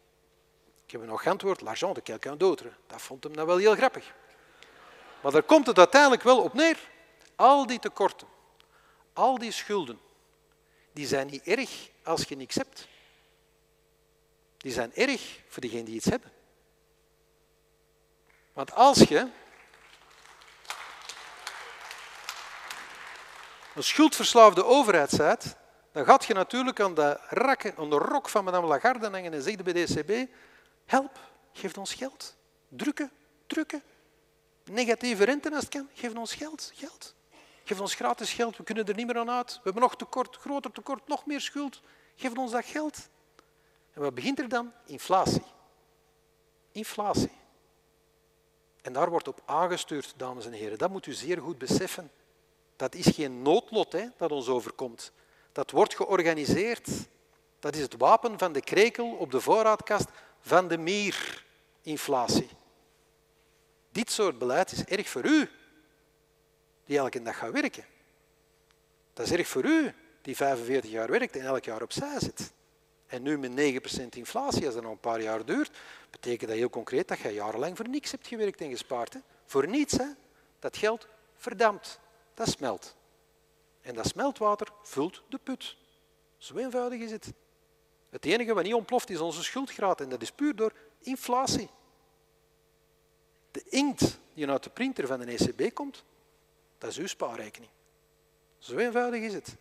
Ik 0.93 0.99
heb 0.99 1.07
hem 1.07 1.17
nog 1.17 1.23
geantwoord, 1.23 1.61
l'argent 1.61 1.95
de 1.95 2.01
quelqu'un 2.01 2.37
d'autre. 2.37 2.71
Dat 2.87 3.01
vond 3.01 3.23
hem 3.23 3.35
dan 3.35 3.45
wel 3.45 3.57
heel 3.57 3.75
grappig. 3.75 4.13
Maar 5.21 5.31
daar 5.31 5.43
komt 5.43 5.67
het 5.67 5.77
uiteindelijk 5.77 6.23
wel 6.23 6.41
op 6.41 6.53
neer. 6.53 6.79
Al 7.35 7.65
die 7.67 7.79
tekorten, 7.79 8.27
al 9.13 9.37
die 9.37 9.51
schulden, 9.51 9.99
die 10.91 11.07
zijn 11.07 11.27
niet 11.27 11.43
erg 11.43 11.89
als 12.03 12.23
je 12.23 12.35
niks 12.35 12.55
hebt. 12.55 12.87
Die 14.57 14.71
zijn 14.71 14.95
erg 14.95 15.39
voor 15.47 15.61
degenen 15.61 15.85
die 15.85 15.95
iets 15.95 16.05
hebben. 16.05 16.31
Want 18.53 18.73
als 18.73 18.99
je 18.99 19.27
een 23.75 23.83
schuldverslaafde 23.83 24.65
overheid 24.65 25.17
bent, 25.17 25.55
dan 25.91 26.05
gaat 26.05 26.25
je 26.25 26.33
natuurlijk 26.33 26.79
aan 26.79 26.93
de, 26.93 27.19
rakken, 27.29 27.75
aan 27.77 27.89
de 27.89 27.97
rok 27.97 28.29
van 28.29 28.43
madame 28.43 28.67
Lagarde 28.67 29.09
hangen 29.09 29.33
en 29.33 29.41
zegt 29.41 29.63
bij 29.63 29.73
de 29.73 29.79
ECB, 29.79 30.31
help, 30.85 31.19
geef 31.53 31.77
ons 31.77 31.93
geld. 31.93 32.35
Drukken, 32.67 33.11
drukken. 33.47 33.83
Negatieve 34.63 35.23
rente 35.23 35.49
als 35.51 35.59
het 35.59 35.69
kan, 35.69 35.89
geef 35.93 36.15
ons 36.15 36.33
geld, 36.33 36.71
geld. 36.75 37.15
Geef 37.63 37.79
ons 37.79 37.95
gratis 37.95 38.33
geld, 38.33 38.57
we 38.57 38.63
kunnen 38.63 38.85
er 38.85 38.95
niet 38.95 39.07
meer 39.07 39.17
aan 39.17 39.29
uit. 39.29 39.53
We 39.53 39.61
hebben 39.63 39.81
nog 39.81 39.95
tekort, 39.95 40.35
groter 40.35 40.71
tekort, 40.71 41.07
nog 41.07 41.25
meer 41.25 41.41
schuld. 41.41 41.81
Geef 42.15 42.37
ons 42.37 42.51
dat 42.51 42.65
geld. 42.65 43.09
En 43.93 44.01
wat 44.01 44.13
begint 44.13 44.39
er 44.39 44.49
dan? 44.49 44.71
Inflatie. 44.85 45.43
Inflatie. 46.71 47.31
En 48.81 48.93
daar 48.93 49.09
wordt 49.09 49.27
op 49.27 49.41
aangestuurd, 49.45 50.13
dames 50.17 50.45
en 50.45 50.51
heren. 50.51 50.77
Dat 50.77 50.89
moet 50.89 51.05
u 51.05 51.13
zeer 51.13 51.37
goed 51.37 51.57
beseffen. 51.57 52.11
Dat 52.75 52.95
is 52.95 53.05
geen 53.05 53.41
noodlot 53.41 53.91
hè, 53.91 54.05
dat 54.17 54.31
ons 54.31 54.47
overkomt. 54.47 55.11
Dat 55.51 55.71
wordt 55.71 55.95
georganiseerd. 55.95 56.89
Dat 57.59 57.75
is 57.75 57.81
het 57.81 57.97
wapen 57.97 58.39
van 58.39 58.53
de 58.53 58.61
krekel 58.61 59.11
op 59.11 59.31
de 59.31 59.41
voorraadkast 59.41 60.07
van 60.43 60.67
de 60.67 60.77
mierinflatie. 60.77 62.49
Dit 63.91 64.11
soort 64.11 64.37
beleid 64.37 64.71
is 64.71 64.83
erg 64.83 65.09
voor 65.09 65.25
u, 65.25 65.49
die 66.85 66.97
elke 66.97 67.21
dag 67.21 67.37
gaat 67.37 67.51
werken. 67.51 67.85
Dat 69.13 69.25
is 69.25 69.31
erg 69.31 69.47
voor 69.47 69.63
u, 69.63 69.93
die 70.21 70.35
45 70.35 70.91
jaar 70.91 71.09
werkt 71.09 71.35
en 71.35 71.45
elk 71.45 71.63
jaar 71.63 71.81
opzij 71.81 72.19
zit. 72.19 72.53
En 73.07 73.21
nu 73.21 73.37
met 73.37 73.51
9% 73.51 74.05
inflatie, 74.09 74.65
als 74.65 74.73
dat 74.73 74.83
nog 74.83 74.91
een 74.91 74.99
paar 74.99 75.21
jaar 75.21 75.45
duurt, 75.45 75.77
betekent 76.09 76.49
dat 76.49 76.59
heel 76.59 76.69
concreet 76.69 77.07
dat 77.07 77.19
je 77.19 77.29
jarenlang 77.29 77.77
voor 77.77 77.89
niks 77.89 78.11
hebt 78.11 78.27
gewerkt 78.27 78.61
en 78.61 78.69
gespaard. 78.69 79.13
Hè? 79.13 79.19
Voor 79.45 79.67
niets. 79.67 79.93
Hè? 79.93 80.05
Dat 80.59 80.77
geld 80.77 81.07
verdampt. 81.35 81.99
Dat 82.33 82.49
smelt. 82.49 82.95
En 83.81 83.93
dat 83.95 84.07
smeltwater 84.07 84.67
vult 84.83 85.21
de 85.29 85.39
put. 85.43 85.77
Zo 86.37 86.55
eenvoudig 86.55 86.99
is 86.99 87.11
het. 87.11 87.33
Het 88.13 88.25
enige 88.25 88.53
wat 88.53 88.63
niet 88.63 88.73
ontploft 88.73 89.09
is 89.09 89.19
onze 89.19 89.43
schuldgraad 89.43 90.01
en 90.01 90.09
dat 90.09 90.21
is 90.21 90.31
puur 90.31 90.55
door 90.55 90.73
inflatie. 90.99 91.69
De 93.51 93.63
inkt 93.69 94.19
die 94.33 94.49
uit 94.49 94.63
de 94.63 94.69
printer 94.69 95.07
van 95.07 95.19
de 95.19 95.25
ECB 95.25 95.73
komt, 95.73 96.03
dat 96.77 96.89
is 96.89 96.97
uw 96.97 97.07
spaarrekening. 97.07 97.71
Zo 98.57 98.77
eenvoudig 98.77 99.21
is 99.21 99.33
het. 99.33 99.55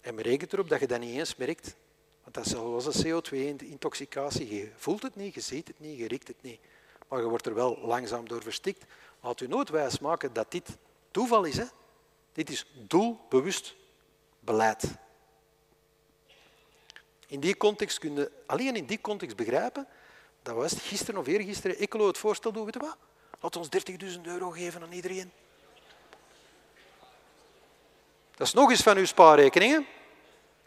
En 0.00 0.20
rekent 0.20 0.52
erop 0.52 0.68
dat 0.68 0.80
je 0.80 0.86
dat 0.86 1.00
niet 1.00 1.18
eens 1.18 1.36
merkt 1.36 1.76
want 2.22 2.34
dat 2.34 2.44
is 2.44 2.50
zoals 2.50 3.04
een 3.04 3.22
CO2-intoxicatie. 3.22 4.54
Je 4.54 4.70
voelt 4.76 5.02
het 5.02 5.16
niet, 5.16 5.34
je 5.34 5.40
ziet 5.40 5.68
het 5.68 5.80
niet, 5.80 5.98
je 5.98 6.08
riekt 6.08 6.28
het 6.28 6.42
niet. 6.42 6.60
maar 7.08 7.20
je 7.20 7.28
wordt 7.28 7.46
er 7.46 7.54
wel 7.54 7.78
langzaam 7.78 8.28
door 8.28 8.42
verstikt. 8.42 8.84
Laat 9.20 9.40
u 9.40 9.46
nooit 9.46 9.68
wijs 9.68 9.98
maken 9.98 10.32
dat 10.32 10.50
dit 10.50 10.76
toeval 11.10 11.44
is. 11.44 11.56
Hè? 11.56 11.64
Dit 12.32 12.50
is 12.50 12.66
doelbewust 12.86 13.76
beleid. 14.40 14.84
In 17.30 17.40
die 17.40 17.56
context 17.56 17.98
kun 17.98 18.14
je 18.14 18.30
alleen 18.46 18.76
in 18.76 18.86
die 18.86 19.00
context 19.00 19.36
begrijpen, 19.36 19.86
dat 20.42 20.54
was 20.54 20.72
gisteren 20.72 21.20
of 21.20 21.26
eergisteren 21.26 21.76
Ecolo 21.76 22.06
het 22.06 22.18
voorstel 22.18 22.52
doen, 22.52 22.64
weet 22.64 22.74
je 22.74 22.80
wat? 22.80 22.96
Laat 23.40 23.56
ons 23.56 23.68
30.000 24.16 24.20
euro 24.22 24.50
geven 24.50 24.82
aan 24.82 24.92
iedereen. 24.92 25.32
Dat 28.36 28.46
is 28.46 28.52
nog 28.52 28.70
eens 28.70 28.82
van 28.82 28.96
uw 28.96 29.04
spaarrekeningen. 29.04 29.86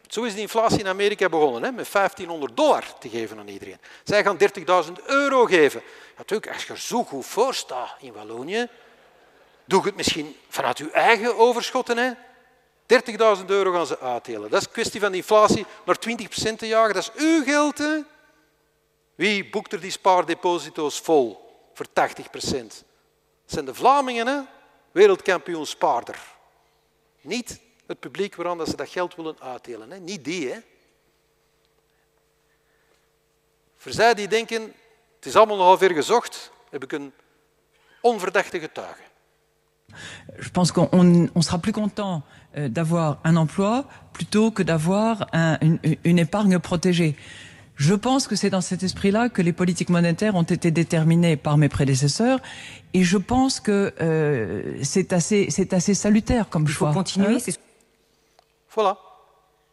Zo 0.08 0.24
is 0.24 0.34
de 0.34 0.40
inflatie 0.40 0.80
in 0.80 0.88
Amerika 0.88 1.30
begonnen, 1.30 1.64
hè, 1.64 1.72
met 1.72 1.92
1500 1.92 2.58
dollar 2.58 2.98
te 3.00 3.10
geven 3.10 3.40
aan 3.40 3.48
iedereen. 3.48 3.78
Zij 4.04 4.24
gaan 4.24 4.38
30.000 4.86 5.06
euro 5.06 5.46
geven. 5.46 5.82
Natuurlijk, 6.18 6.54
als 6.54 6.66
je 6.66 6.78
zo 6.78 7.04
goed 7.04 7.26
voorstaat 7.26 7.96
in 8.00 8.14
Wallonië, 8.14 8.68
doe 9.66 9.84
het 9.84 9.96
misschien 9.96 10.36
vanuit 10.50 10.78
uw 10.78 10.90
eigen 10.90 11.38
overschotten. 11.38 12.18
30.000 13.40 13.46
euro 13.46 13.72
gaan 13.72 13.86
ze 13.86 14.00
uitdelen. 14.00 14.50
Dat 14.50 14.60
is 14.60 14.66
een 14.66 14.74
kwestie 14.74 15.00
van 15.00 15.14
inflatie 15.14 15.66
naar 15.86 15.98
20% 15.98 16.58
te 16.58 16.68
jagen. 16.68 16.94
Dat 16.94 17.12
is 17.16 17.24
uw 17.24 17.44
geld. 17.44 17.78
Hè? 17.78 18.00
Wie 19.16 19.50
boekt 19.50 19.74
er 19.74 19.80
die 19.80 19.92
spaardeposito's 19.92 21.00
vol 21.00 21.52
voor 21.74 21.86
80%? 21.88 21.92
Dat 22.32 22.84
zijn 23.46 23.66
de 23.66 23.74
Vlamingen, 23.74 24.28
hè? 24.28 24.40
wereldkampioen 24.92 25.66
spaarder. 25.66 26.20
Niet 27.22 27.60
het 27.86 28.00
publiek 28.00 28.36
waaraan 28.36 28.66
ze 28.66 28.76
dat 28.76 28.90
geld 28.90 29.16
willen 29.16 29.36
uitdelen. 29.40 29.92
Hè? 29.92 30.00
Niet 30.00 30.24
die. 30.24 30.50
Hè? 30.50 30.60
Voor 33.78 33.92
zij 33.92 34.14
die 34.14 34.28
denken, 34.28 34.62
het 35.16 35.26
is 35.26 35.36
allemaal 35.36 35.58
nogal 35.58 35.78
ver 35.78 35.92
gezocht, 35.94 36.52
heb 36.70 36.84
ik 36.84 36.92
een 36.92 37.14
onverdachte 38.02 38.60
getuige. 38.60 39.02
Je 40.36 40.52
pense 40.52 40.74
qu'on 40.74 41.30
on 41.34 41.42
sera 41.42 41.58
plus 41.58 41.74
content 41.74 42.24
euh, 42.58 42.68
d'avoir 42.70 43.20
un 43.24 43.36
emploi 43.36 43.86
plutôt 44.14 44.52
que 44.52 44.64
d'avoir 44.64 45.28
un, 45.34 45.58
une, 45.62 45.80
une 46.04 46.20
épargne 46.20 46.60
protégée. 46.60 47.16
Je 47.76 47.96
pense 47.96 48.28
que 48.28 48.36
c'est 48.36 48.52
dans 48.52 48.62
cet 48.62 48.84
esprit-là 48.84 49.30
que 49.30 49.42
les 49.42 49.54
politiques 49.54 49.90
monétaires 49.90 50.36
ont 50.36 50.44
été 50.44 50.70
déterminées 50.72 51.38
par 51.38 51.58
mes 51.58 51.70
prédécesseurs 51.70 52.40
et 52.94 53.04
je 53.04 53.18
pense 53.18 53.60
que 53.60 53.94
euh, 54.00 54.78
c'est 54.84 55.12
assez, 55.12 55.48
assez 55.72 55.94
salutaire 55.96 56.50
comme 56.50 56.64
Il 56.64 56.70
choix. 56.70 56.90
faut 56.90 57.00
continuer. 57.00 57.36
Hein? 57.36 57.54
Voilà. 58.70 58.98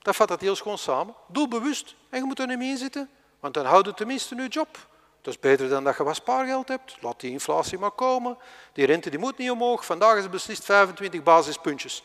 Dat 0.03 0.17
vat 0.17 0.29
het 0.29 0.41
heel 0.41 0.55
gewoon 0.57 0.79
samen. 0.79 1.15
Doelbewust. 1.29 1.95
En 2.11 2.19
je 2.19 2.25
moet 2.25 2.39
er 2.39 2.47
niet 2.47 2.59
mee 2.59 2.77
zitten, 2.77 3.09
want 3.41 3.55
dan 3.55 3.65
houdt 3.67 3.87
het 3.87 3.97
tenminste 3.97 4.35
je 4.35 4.49
job. 4.49 4.89
Dat 5.23 5.35
is 5.35 5.41
beter 5.41 5.69
dan 5.69 5.85
dat 5.85 5.97
je 5.97 6.03
wat 6.05 6.17
spaargeld 6.17 6.69
hebt. 6.69 6.97
Laat 7.01 7.21
die 7.21 7.31
inflatie 7.31 7.79
maar 7.79 7.91
komen. 7.91 8.37
Die 8.73 8.87
rente 8.87 9.11
die 9.11 9.19
moet 9.19 9.39
niet 9.39 9.51
omhoog. 9.51 9.85
Vandaag 9.85 10.17
is 10.17 10.23
het 10.23 10.31
beslist 10.31 10.65
25 10.65 11.23
basispuntjes. 11.23 12.03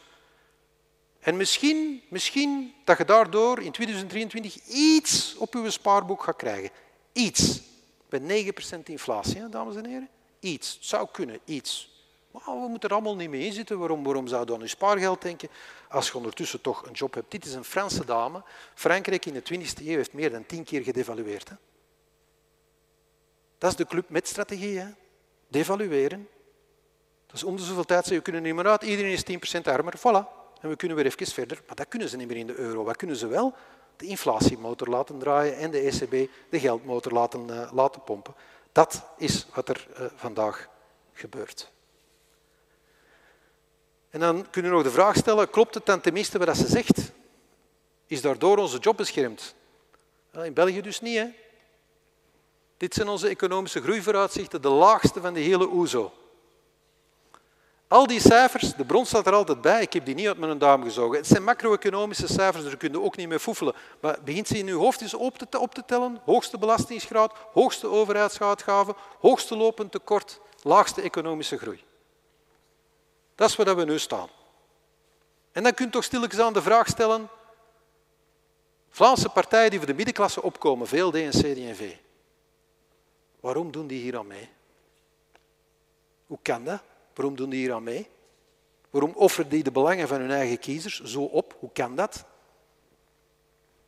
En 1.26 1.38
misschien, 1.38 2.02
misschien 2.08 2.74
dat 2.84 2.98
je 2.98 3.06
daardoor 3.06 3.62
in 3.62 3.72
2023 3.72 4.56
iets 4.68 5.36
op 5.38 5.54
je 5.54 5.70
spaarboek 5.70 6.24
gaat 6.24 6.36
krijgen. 6.36 6.70
Iets. 7.12 7.62
Bij 8.10 8.46
9% 8.80 8.80
inflatie, 8.84 9.50
dames 9.50 9.76
en 9.76 9.86
heren. 9.86 10.10
Iets. 10.40 10.74
Het 10.74 10.86
zou 10.86 11.08
kunnen, 11.12 11.40
iets. 11.46 12.04
Maar 12.32 12.44
we 12.44 12.68
moeten 12.68 12.90
er 12.90 12.96
allemaal 12.96 13.16
niet 13.16 13.30
mee 13.30 13.52
zitten. 13.52 13.80
Waarom, 13.80 14.04
waarom 14.04 14.28
zou 14.28 14.46
je 14.46 14.54
aan 14.54 14.60
je 14.60 14.68
spaargeld 14.68 15.22
denken 15.22 15.50
als 15.90 16.08
je 16.08 16.16
ondertussen 16.16 16.62
toch 16.62 16.86
een 16.86 16.94
job 16.94 17.14
hebt? 17.14 17.32
Dit 17.32 17.46
is 17.46 17.54
een 17.54 17.64
Franse 17.64 18.06
dame. 18.06 18.44
Frankrijk 18.74 19.26
in 19.26 19.34
de 19.34 19.44
20e 19.44 19.86
eeuw 19.86 19.96
heeft 19.96 20.14
meer 20.14 20.32
dan 20.32 20.46
tien 20.46 20.64
keer 20.64 20.84
gedevalueerd. 20.84 21.50
Hè. 21.50 21.56
Dat 23.58 23.72
is 23.72 23.78
de 23.78 23.86
club 23.86 24.10
met 24.10 24.28
strategie. 24.28 24.80
Hè. 24.80 24.88
Devalueren. 25.48 26.28
Dat 27.26 27.36
is 27.36 27.44
om 27.44 27.56
de 27.56 27.64
zoveel 27.64 27.86
tijd 27.86 28.00
zeggen, 28.06 28.18
we 28.18 28.24
kunnen 28.24 28.44
niet 28.44 28.56
meer 28.56 28.68
uit. 28.68 28.84
Iedereen 28.84 29.12
is 29.12 29.58
10% 29.60 29.62
armer. 29.64 29.94
Voilà. 29.98 30.35
En 30.66 30.72
we 30.72 30.78
kunnen 30.78 30.98
weer 30.98 31.06
even 31.06 31.28
verder. 31.28 31.62
Maar 31.68 31.76
dat 31.76 31.88
kunnen 31.88 32.10
ze 32.10 32.18
niet 32.18 32.28
meer 32.28 32.38
in 32.38 32.48
de 32.48 32.56
euro. 32.56 32.84
Wat 32.84 32.96
kunnen 32.96 33.16
ze 33.16 33.28
wel? 33.28 33.54
De 33.98 34.06
inflatiemotor 34.06 34.88
laten 34.88 35.20
draaien 35.20 35.58
en 35.58 35.72
de 35.72 35.80
ECB 35.80 36.32
de 36.50 36.60
geldmotor 36.60 37.12
laten, 37.12 37.48
uh, 37.50 37.72
laten 37.74 38.04
pompen. 38.04 38.36
Dat 38.72 39.04
is 39.18 39.48
wat 39.54 39.70
er 39.70 39.88
uh, 40.00 40.06
vandaag 40.16 40.70
gebeurt. 41.14 41.72
En 44.10 44.20
dan 44.20 44.50
kunnen 44.50 44.72
we 44.72 44.78
nog 44.78 44.86
de 44.86 44.94
vraag 44.94 45.16
stellen, 45.16 45.50
klopt 45.50 45.74
het 45.74 45.86
dan 45.86 46.02
tenminste 46.02 46.38
wat 46.38 46.58
ze 46.58 46.68
zegt? 46.68 47.12
Is 48.06 48.22
daardoor 48.22 48.58
onze 48.58 48.78
job 48.78 48.98
beschermd? 48.98 49.56
In 50.32 50.54
België 50.54 50.82
dus 50.82 51.02
niet. 51.02 51.18
Hè? 51.18 51.28
Dit 52.78 52.94
zijn 52.94 53.08
onze 53.08 53.28
economische 53.28 53.82
groeivooruitzichten, 53.82 54.62
de 54.62 54.70
laagste 54.70 55.22
van 55.22 55.34
de 55.34 55.40
hele 55.40 55.68
OESO. 55.68 56.14
Al 57.88 58.07
die 58.07 58.20
cijfers, 58.20 58.74
de 58.74 58.86
bron 58.86 59.06
staat 59.06 59.28
er 59.28 59.34
altijd 59.34 59.62
bij, 59.62 59.82
ik 59.82 59.94
heb 59.94 60.06
die 60.06 60.16
niet 60.16 60.28
uit 60.28 60.38
mijn 60.38 60.57
duim 60.57 60.84
gezogen. 60.84 61.18
Het 61.18 61.28
zijn 61.28 61.44
macro-economische 61.44 62.28
cijfers, 62.28 62.64
daar 62.64 62.78
kun 62.78 62.91
je 62.91 63.02
ook 63.02 63.16
niet 63.16 63.28
mee 63.28 63.40
foefelen. 63.40 63.76
Maar 63.99 64.18
begint 64.24 64.48
ze 64.48 64.57
in 64.57 64.68
uw 64.68 64.80
hoofd 64.80 65.02
eens 65.02 65.14
op 65.14 65.38
te, 65.38 65.60
op 65.60 65.74
te 65.74 65.84
tellen. 65.86 66.22
Hoogste 66.26 66.57
belastingsgraad, 66.57 67.34
hoogste 67.53 67.88
overheidsuitgaven, 67.88 68.95
hoogste 69.20 69.56
lopend 69.56 69.91
tekort, 69.91 70.40
laagste 70.62 71.02
economische 71.02 71.57
groei. 71.57 71.84
Dat 73.36 73.49
is 73.49 73.56
waar 73.56 73.76
we 73.76 73.86
nu 73.86 73.99
staan. 73.99 74.30
En 75.52 75.64
dan 75.64 75.74
kun 75.74 75.86
je 75.86 75.91
toch 75.91 76.03
stilletjes 76.03 76.41
aan 76.41 76.53
de 76.53 76.62
vraag 76.62 76.88
stellen, 76.88 77.30
Vlaamse 78.95 79.30
partijen 79.30 79.70
die 79.70 79.80
voor 79.80 79.88
de 79.88 79.94
middenklasse 79.94 80.41
opkomen, 80.41 80.88
VLD 80.88 81.16
en 81.16 81.30
CD&V, 81.30 81.95
waarom 83.40 83.72
doen 83.72 83.88
die 83.88 84.02
hier 84.02 84.18
aan 84.18 84.28
mee? 84.28 84.49
Hoe 86.26 86.40
kan 86.41 86.64
dat? 86.64 86.82
Waarom 87.16 87.36
doen 87.36 87.50
die 87.50 87.60
hier 87.60 87.74
aan 87.74 87.84
mee? 87.84 88.08
Waarom 88.90 89.12
offeren 89.16 89.50
die 89.50 89.64
de 89.64 89.72
belangen 89.72 90.08
van 90.08 90.20
hun 90.20 90.32
eigen 90.32 90.60
kiezers 90.60 91.04
zo 91.04 91.22
op? 91.22 91.56
Hoe 91.60 91.70
kan 91.74 91.96
dat? 91.96 92.26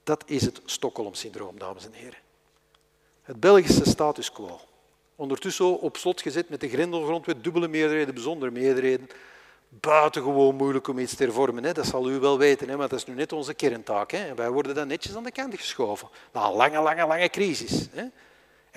Dat 0.03 0.23
is 0.25 0.41
het 0.41 0.61
Stockholm-syndroom, 0.65 1.59
dames 1.59 1.85
en 1.85 1.93
heren. 1.93 2.19
Het 3.21 3.39
Belgische 3.39 3.85
status 3.85 4.31
quo. 4.31 4.59
Ondertussen 5.15 5.79
op 5.79 5.97
slot 5.97 6.21
gezet 6.21 6.49
met 6.49 6.59
de 6.59 6.69
grendelgrondwet, 6.69 7.43
dubbele 7.43 7.67
meerderheden, 7.67 8.13
bijzondere 8.13 8.51
meerderheden. 8.51 9.07
Buitengewoon 9.69 10.55
moeilijk 10.55 10.87
om 10.87 10.99
iets 10.99 11.15
te 11.15 11.23
hervormen. 11.23 11.63
Hè. 11.63 11.71
Dat 11.71 11.85
zal 11.85 12.09
u 12.09 12.19
wel 12.19 12.37
weten, 12.37 12.69
hè, 12.69 12.77
maar 12.77 12.87
dat 12.87 12.99
is 12.99 13.05
nu 13.05 13.13
net 13.13 13.33
onze 13.33 13.53
kerntaak. 13.53 14.11
Hè. 14.11 14.35
Wij 14.35 14.49
worden 14.49 14.75
dan 14.75 14.87
netjes 14.87 15.15
aan 15.15 15.23
de 15.23 15.31
kant 15.31 15.55
geschoven. 15.55 16.07
Na 16.33 16.45
een 16.45 16.53
lange, 16.53 16.81
lange, 16.81 17.07
lange 17.07 17.29
crisis. 17.29 17.87
Hè. 17.91 18.03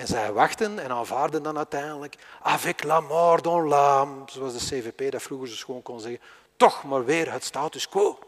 En 0.00 0.06
zij 0.06 0.32
wachten 0.32 0.78
en 0.78 0.90
aanvaarden 0.90 1.42
dan 1.42 1.56
uiteindelijk 1.56 2.16
avec 2.42 2.82
la 2.82 3.00
mort 3.00 3.44
dans 3.44 3.72
l'âme, 3.72 4.32
zoals 4.32 4.52
de 4.52 4.58
CVP 4.58 5.12
dat 5.12 5.22
vroeger 5.22 5.48
zo 5.48 5.54
schoon 5.54 5.82
kon 5.82 6.00
zeggen, 6.00 6.20
toch 6.56 6.84
maar 6.84 7.04
weer 7.04 7.32
het 7.32 7.44
status 7.44 7.88
quo. 7.88 8.18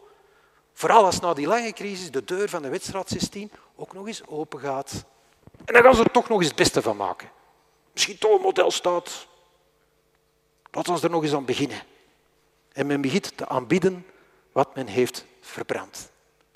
Vooral 0.72 1.04
als 1.04 1.20
na 1.20 1.34
die 1.34 1.46
lange 1.46 1.72
crisis 1.72 2.10
de 2.10 2.24
deur 2.24 2.48
van 2.48 2.62
de 2.62 2.68
wedstrijd 2.68 3.08
16 3.08 3.50
ook 3.76 3.92
nog 3.92 4.06
eens 4.06 4.26
open 4.26 4.60
gaat. 4.60 5.04
En 5.64 5.74
dan 5.74 5.82
gaan 5.82 5.94
ze 5.94 6.02
er 6.02 6.10
toch 6.10 6.28
nog 6.28 6.38
eens 6.38 6.46
het 6.46 6.56
beste 6.56 6.82
van 6.82 6.96
maken. 6.96 7.30
Misschien 7.92 8.18
toch 8.18 8.36
een 8.36 8.42
modelstaat. 8.42 9.26
Laten 10.70 10.94
we 10.94 11.00
er 11.00 11.10
nog 11.10 11.22
eens 11.22 11.34
aan 11.34 11.44
beginnen. 11.44 11.82
En 12.72 12.86
men 12.86 13.00
begint 13.00 13.36
te 13.36 13.48
aanbieden 13.48 14.06
wat 14.52 14.74
men 14.74 14.86
heeft 14.86 15.24
verbrand. 15.40 16.10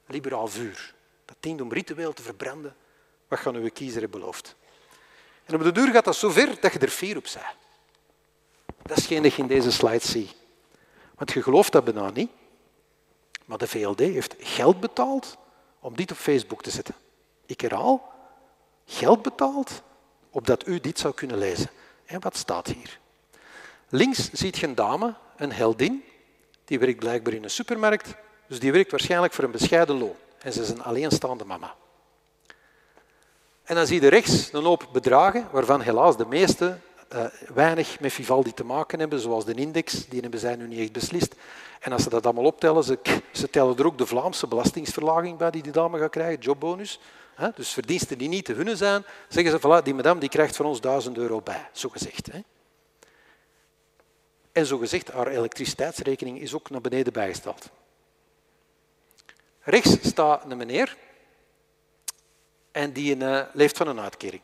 Liberaal 0.07 0.47
vuur. 0.47 0.95
Dat 1.25 1.37
dient 1.41 1.61
om 1.61 1.73
ritueel 1.73 2.13
te 2.13 2.23
verbranden. 2.23 2.77
Wat 3.29 3.39
gaan 3.39 3.55
uw 3.55 3.71
kiezer 3.73 4.11
beloofd? 4.11 4.57
En 5.47 5.55
op 5.55 5.63
de 5.63 5.73
duur 5.73 5.93
gaat 5.93 6.05
dat 6.05 6.17
zo 6.17 6.31
ver 6.31 6.61
dat 6.61 6.73
je 6.73 6.79
er 6.79 6.89
vier 6.89 7.17
op 7.17 7.23
bent. 7.35 7.47
Dat 8.83 8.97
is 8.97 9.07
geen 9.07 9.23
dat 9.23 9.35
je 9.35 9.43
in 9.43 9.49
deze 9.49 9.73
slide 9.73 10.07
ziet. 10.07 10.35
Want 11.15 11.33
je 11.33 11.43
gelooft 11.43 11.73
dat 11.73 11.85
bijna 11.85 12.11
niet. 12.11 12.31
Maar 13.45 13.59
de 13.59 13.69
VLD 13.69 13.99
heeft 13.99 14.35
geld 14.39 14.81
betaald 14.81 15.37
om 15.81 15.97
dit 15.97 16.11
op 16.11 16.17
Facebook 16.17 16.63
te 16.63 16.71
zetten. 16.71 16.95
Ik 17.47 17.61
herhaal, 17.61 18.13
geld 18.87 19.23
betaald 19.23 19.83
opdat 20.31 20.67
u 20.67 20.81
dit 20.81 20.99
zou 20.99 21.15
kunnen 21.15 21.39
lezen. 21.39 21.71
En 22.05 22.21
wat 22.21 22.37
staat 22.37 22.67
hier? 22.67 22.99
Links 23.89 24.31
ziet 24.33 24.59
je 24.59 24.67
een 24.67 24.75
dame, 24.75 25.15
een 25.37 25.53
heldin, 25.53 26.05
die 26.65 26.79
werkt 26.79 26.99
blijkbaar 26.99 27.33
in 27.33 27.43
een 27.43 27.51
supermarkt, 27.51 28.15
dus 28.49 28.61
die 28.61 28.73
werkt 28.73 28.91
waarschijnlijk 28.91 29.33
voor 29.33 29.45
een 29.45 29.51
bescheiden 29.51 29.99
loon. 29.99 30.15
En 30.39 30.53
ze 30.53 30.61
is 30.63 30.69
een 30.69 30.83
alleenstaande 30.83 31.45
mama. 31.45 31.75
En 33.67 33.75
dan 33.75 33.87
zie 33.87 34.01
je 34.01 34.09
rechts 34.09 34.53
een 34.53 34.65
hoop 34.65 34.89
bedragen, 34.93 35.49
waarvan 35.51 35.81
helaas 35.81 36.17
de 36.17 36.27
meeste 36.27 36.79
uh, 37.13 37.25
weinig 37.55 38.01
met 38.01 38.13
Vivaldi 38.13 38.55
te 38.55 38.65
maken 38.65 38.99
hebben, 38.99 39.21
zoals 39.21 39.45
de 39.45 39.55
index, 39.55 40.09
die 40.09 40.21
hebben 40.21 40.41
zij 40.41 40.57
nu 40.57 40.67
niet 40.67 40.79
echt 40.79 40.93
beslist. 40.93 41.35
En 41.81 41.93
als 41.93 42.03
ze 42.03 42.09
dat 42.09 42.25
allemaal 42.25 42.45
optellen, 42.45 42.85
ze, 42.85 42.99
ze 43.33 43.51
tellen 43.51 43.77
er 43.77 43.87
ook 43.87 43.99
de 43.99 44.07
Vlaamse 44.07 44.47
belastingsverlaging 44.47 45.39
bij 45.39 45.51
die 45.51 45.63
die 45.63 45.73
dame 45.73 45.99
gaat 45.99 46.11
krijgen, 46.11 46.41
jobbonus. 46.41 47.01
Dus 47.55 47.73
verdiensten 47.73 48.19
die 48.19 48.29
niet 48.29 48.45
te 48.45 48.53
hunne 48.53 48.77
zijn, 48.77 49.05
zeggen 49.29 49.61
ze, 49.61 49.81
voilà, 49.81 49.85
die 49.85 49.95
madame 49.95 50.21
die 50.21 50.29
krijgt 50.29 50.57
van 50.57 50.67
ons 50.67 50.81
1000 50.81 51.17
euro 51.17 51.41
bij, 51.41 51.69
zo 51.73 51.89
gezegd. 51.89 52.29
En 54.53 54.67
zo 54.67 54.79
gezegd, 54.79 55.13
haar 55.13 55.27
elektriciteitsrekening 55.27 56.41
is 56.41 56.55
ook 56.55 56.71
naar 56.71 56.81
beneden 56.81 57.13
bijgesteld. 57.13 57.71
Rechts 59.61 59.97
staat 60.03 60.51
een 60.51 60.57
meneer 60.57 60.97
en 62.77 62.93
die 62.93 63.17
uh, 63.17 63.43
leeft 63.53 63.77
van 63.77 63.89
een 63.89 64.01
uitkering. 64.01 64.43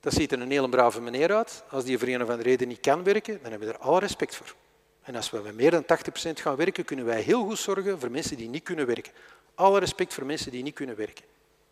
Dat 0.00 0.12
ziet 0.12 0.32
er 0.32 0.40
een 0.40 0.50
hele 0.50 0.68
brave 0.68 1.00
meneer 1.00 1.34
uit. 1.34 1.64
Als 1.68 1.84
die 1.84 1.98
voor 1.98 2.08
een 2.08 2.22
of 2.22 2.28
andere 2.28 2.48
reden 2.48 2.68
niet 2.68 2.80
kan 2.80 3.04
werken, 3.04 3.38
dan 3.42 3.50
hebben 3.50 3.68
we 3.68 3.74
er 3.74 3.80
alle 3.80 3.98
respect 3.98 4.36
voor. 4.36 4.54
En 5.02 5.16
als 5.16 5.30
we 5.30 5.38
met 5.38 5.54
meer 5.54 5.70
dan 5.70 5.82
80% 5.82 5.86
gaan 6.32 6.56
werken, 6.56 6.84
kunnen 6.84 7.04
wij 7.04 7.20
heel 7.20 7.44
goed 7.44 7.58
zorgen 7.58 8.00
voor 8.00 8.10
mensen 8.10 8.36
die 8.36 8.48
niet 8.48 8.62
kunnen 8.62 8.86
werken. 8.86 9.12
Alle 9.54 9.78
respect 9.78 10.14
voor 10.14 10.26
mensen 10.26 10.50
die 10.50 10.62
niet 10.62 10.74
kunnen 10.74 10.96
werken. 10.96 11.24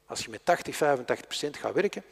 Als 0.07 0.25
je 0.25 0.31
met 0.31 0.45
80, 0.45 0.75
85% 0.75 0.79
gaat 1.51 1.75
werken, 1.75 2.03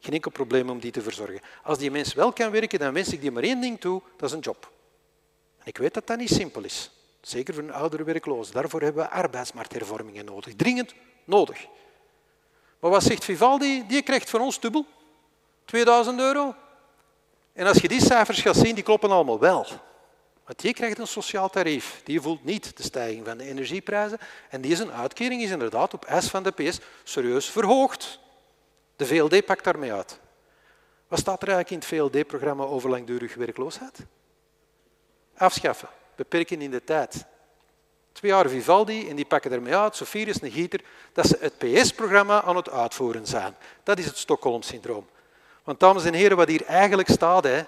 geen 0.00 0.12
enkel 0.12 0.30
probleem 0.30 0.70
om 0.70 0.80
die 0.80 0.92
te 0.92 1.02
verzorgen. 1.02 1.40
Als 1.62 1.78
die 1.78 1.90
mens 1.90 2.14
wel 2.14 2.32
kan 2.32 2.50
werken, 2.50 2.78
dan 2.78 2.92
wens 2.92 3.12
ik 3.12 3.20
die 3.20 3.30
maar 3.30 3.42
één 3.42 3.60
ding 3.60 3.80
toe, 3.80 4.02
dat 4.16 4.28
is 4.28 4.34
een 4.34 4.42
job. 4.42 4.70
Ik 5.64 5.78
weet 5.78 5.94
dat 5.94 6.06
dat 6.06 6.18
niet 6.18 6.30
simpel 6.30 6.64
is. 6.64 6.90
Zeker 7.20 7.54
voor 7.54 7.62
een 7.62 7.72
oudere 7.72 8.04
werkloze. 8.04 8.52
Daarvoor 8.52 8.80
hebben 8.80 9.04
we 9.04 9.10
arbeidsmarkthervormingen 9.10 10.24
nodig. 10.24 10.54
Dringend 10.56 10.94
nodig. 11.24 11.66
Maar 12.84 12.92
wat 12.92 13.02
zegt 13.02 13.24
Vivaldi? 13.24 13.86
Die 13.86 14.02
krijgt 14.02 14.30
van 14.30 14.40
ons 14.40 14.60
dubbel. 14.60 14.86
2000 15.64 16.20
euro. 16.20 16.54
En 17.52 17.66
als 17.66 17.76
je 17.78 17.88
die 17.88 18.00
cijfers 18.00 18.40
gaat 18.40 18.56
zien, 18.56 18.74
die 18.74 18.84
kloppen 18.84 19.10
allemaal 19.10 19.38
wel. 19.38 19.66
Want 20.44 20.60
die 20.60 20.74
krijgt 20.74 20.98
een 20.98 21.06
sociaal 21.06 21.50
tarief. 21.50 22.00
Die 22.02 22.20
voelt 22.20 22.44
niet 22.44 22.76
de 22.76 22.82
stijging 22.82 23.26
van 23.26 23.38
de 23.38 23.44
energieprijzen. 23.44 24.18
En 24.50 24.60
deze 24.60 24.90
uitkering 24.90 25.42
is 25.42 25.50
inderdaad 25.50 25.94
op 25.94 26.04
eis 26.04 26.28
van 26.28 26.42
de 26.42 26.50
PS 26.50 26.78
serieus 27.04 27.50
verhoogd. 27.50 28.18
De 28.96 29.06
VLD 29.06 29.44
pakt 29.44 29.64
daarmee 29.64 29.92
uit. 29.92 30.20
Wat 31.08 31.18
staat 31.18 31.42
er 31.42 31.48
eigenlijk 31.48 31.70
in 31.70 31.98
het 31.98 32.12
VLD-programma 32.12 32.64
over 32.64 32.90
langdurige 32.90 33.38
werkloosheid? 33.38 33.98
Afschaffen, 35.36 35.88
beperken 36.16 36.62
in 36.62 36.70
de 36.70 36.84
tijd. 36.84 37.24
Twee 38.14 38.30
jaar 38.30 38.48
Vivaldi 38.48 39.08
en 39.08 39.16
die 39.16 39.24
pakken 39.24 39.52
ermee 39.52 39.76
uit, 39.76 39.96
Sofie 39.96 40.26
is 40.26 40.42
een 40.42 40.50
gieter, 40.50 40.80
dat 41.12 41.26
ze 41.26 41.36
het 41.40 41.58
PS-programma 41.58 42.42
aan 42.42 42.56
het 42.56 42.70
uitvoeren 42.70 43.26
zijn. 43.26 43.56
Dat 43.82 43.98
is 43.98 44.04
het 44.04 44.18
Stockholm-syndroom. 44.18 45.06
Want 45.64 45.80
dames 45.80 46.04
en 46.04 46.14
heren, 46.14 46.36
wat 46.36 46.48
hier 46.48 46.64
eigenlijk 46.64 47.08
staat, 47.08 47.44
hè, 47.44 47.62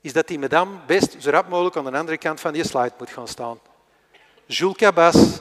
is 0.00 0.12
dat 0.12 0.26
die 0.26 0.38
madame 0.38 0.76
best 0.86 1.16
zo 1.18 1.30
rap 1.30 1.48
mogelijk 1.48 1.76
aan 1.76 1.84
de 1.84 1.98
andere 1.98 2.18
kant 2.18 2.40
van 2.40 2.52
die 2.52 2.66
slide 2.66 2.92
moet 2.98 3.10
gaan 3.10 3.28
staan. 3.28 3.58
Jules 4.46 4.76
Cabas, 4.76 5.40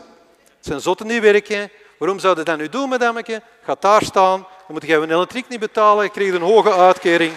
zijn 0.59 0.81
zotten 0.81 1.07
die 1.07 1.21
werken. 1.21 1.69
Waarom 1.97 2.19
zouden 2.19 2.45
dat 2.45 2.57
nu 2.57 2.69
doen, 2.69 2.89
madameke? 2.89 3.41
Gaat 3.63 3.81
daar 3.81 4.03
staan, 4.03 4.39
dan 4.39 4.67
moet 4.67 4.85
je 4.85 4.95
een 4.95 5.11
elektriek 5.11 5.47
niet 5.47 5.59
betalen, 5.59 6.03
je 6.03 6.09
krijgt 6.09 6.33
een 6.33 6.41
hoge 6.41 6.73
uitkering. 6.73 7.33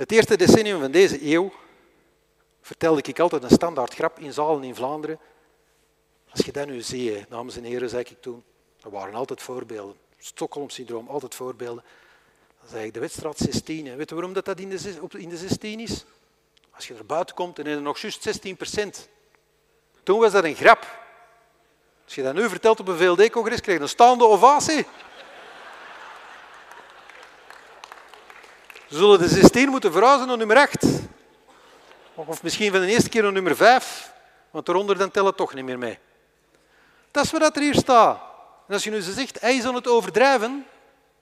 Het 0.00 0.12
eerste 0.12 0.36
decennium 0.36 0.80
van 0.80 0.90
deze 0.90 1.32
eeuw 1.32 1.52
vertelde 2.60 3.02
ik 3.02 3.18
altijd 3.18 3.42
een 3.42 3.50
standaard 3.50 3.94
grap 3.94 4.18
in 4.18 4.32
zalen 4.32 4.64
in 4.64 4.74
Vlaanderen. 4.74 5.18
Als 6.30 6.44
je 6.44 6.52
dat 6.52 6.66
nu 6.66 6.80
ziet, 6.80 7.26
dames 7.28 7.56
en 7.56 7.64
heren, 7.64 7.88
zei 7.88 8.02
ik 8.02 8.16
toen, 8.20 8.44
er 8.82 8.90
waren 8.90 9.14
altijd 9.14 9.42
voorbeelden. 9.42 9.96
Stockholm-syndroom, 10.18 11.08
altijd 11.08 11.34
voorbeelden. 11.34 11.84
Dan 12.60 12.68
zei 12.68 12.86
ik 12.86 12.94
de 12.94 13.00
wedstrijd 13.00 13.38
16. 13.38 13.96
Weet 13.96 14.08
je 14.08 14.14
waarom 14.14 14.32
dat, 14.32 14.44
dat 14.44 14.60
in, 14.60 14.68
de, 14.68 14.98
in 15.16 15.28
de 15.28 15.36
16 15.36 15.80
is? 15.80 16.04
Als 16.70 16.88
je 16.88 16.94
er 16.94 17.06
buiten 17.06 17.34
komt, 17.34 17.56
dan 17.56 17.66
is 17.66 17.74
er 17.74 17.82
nog 17.82 17.98
juist 17.98 18.22
16 18.22 18.56
procent. 18.56 19.08
Toen 20.02 20.20
was 20.20 20.32
dat 20.32 20.44
een 20.44 20.56
grap. 20.56 20.98
Als 22.04 22.14
je 22.14 22.22
dat 22.22 22.34
nu 22.34 22.48
vertelt 22.48 22.80
op 22.80 22.88
een 22.88 22.98
VLD-congres, 22.98 23.60
krijg 23.60 23.78
je 23.78 23.84
een 23.84 23.90
staande 23.90 24.24
ovatie. 24.24 24.86
Ze 28.90 28.96
zullen 28.96 29.18
de 29.18 29.28
16 29.28 29.68
moeten 29.68 29.92
verhuizen 29.92 30.26
naar 30.26 30.36
nummer 30.36 30.56
8. 30.56 30.86
Of 32.14 32.42
misschien 32.42 32.70
van 32.70 32.80
de 32.80 32.86
eerste 32.86 33.08
keer 33.08 33.22
naar 33.22 33.32
nummer 33.32 33.56
5, 33.56 34.12
want 34.50 34.68
eronder 34.68 34.98
dan 34.98 35.10
tellen 35.10 35.34
toch 35.34 35.54
niet 35.54 35.64
meer 35.64 35.78
mee. 35.78 35.98
Dat 37.10 37.24
is 37.24 37.30
wat 37.30 37.56
er 37.56 37.62
hier 37.62 37.74
staat. 37.74 38.20
En 38.66 38.74
als 38.74 38.84
je 38.84 38.90
nu 38.90 39.00
zegt, 39.00 39.40
hij 39.40 39.54
is 39.54 39.64
aan 39.64 39.74
het 39.74 39.88
overdrijven, 39.88 40.66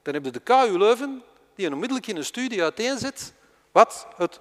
dan 0.03 0.15
heb 0.15 0.25
je 0.25 0.31
de 0.31 0.41
KU 0.41 0.79
Leuven, 0.79 1.23
die 1.55 1.73
onmiddellijk 1.73 2.07
in 2.07 2.17
een 2.17 2.25
studie 2.25 2.63
uiteenzet 2.63 3.33
wat 3.73 4.07
het 4.17 4.41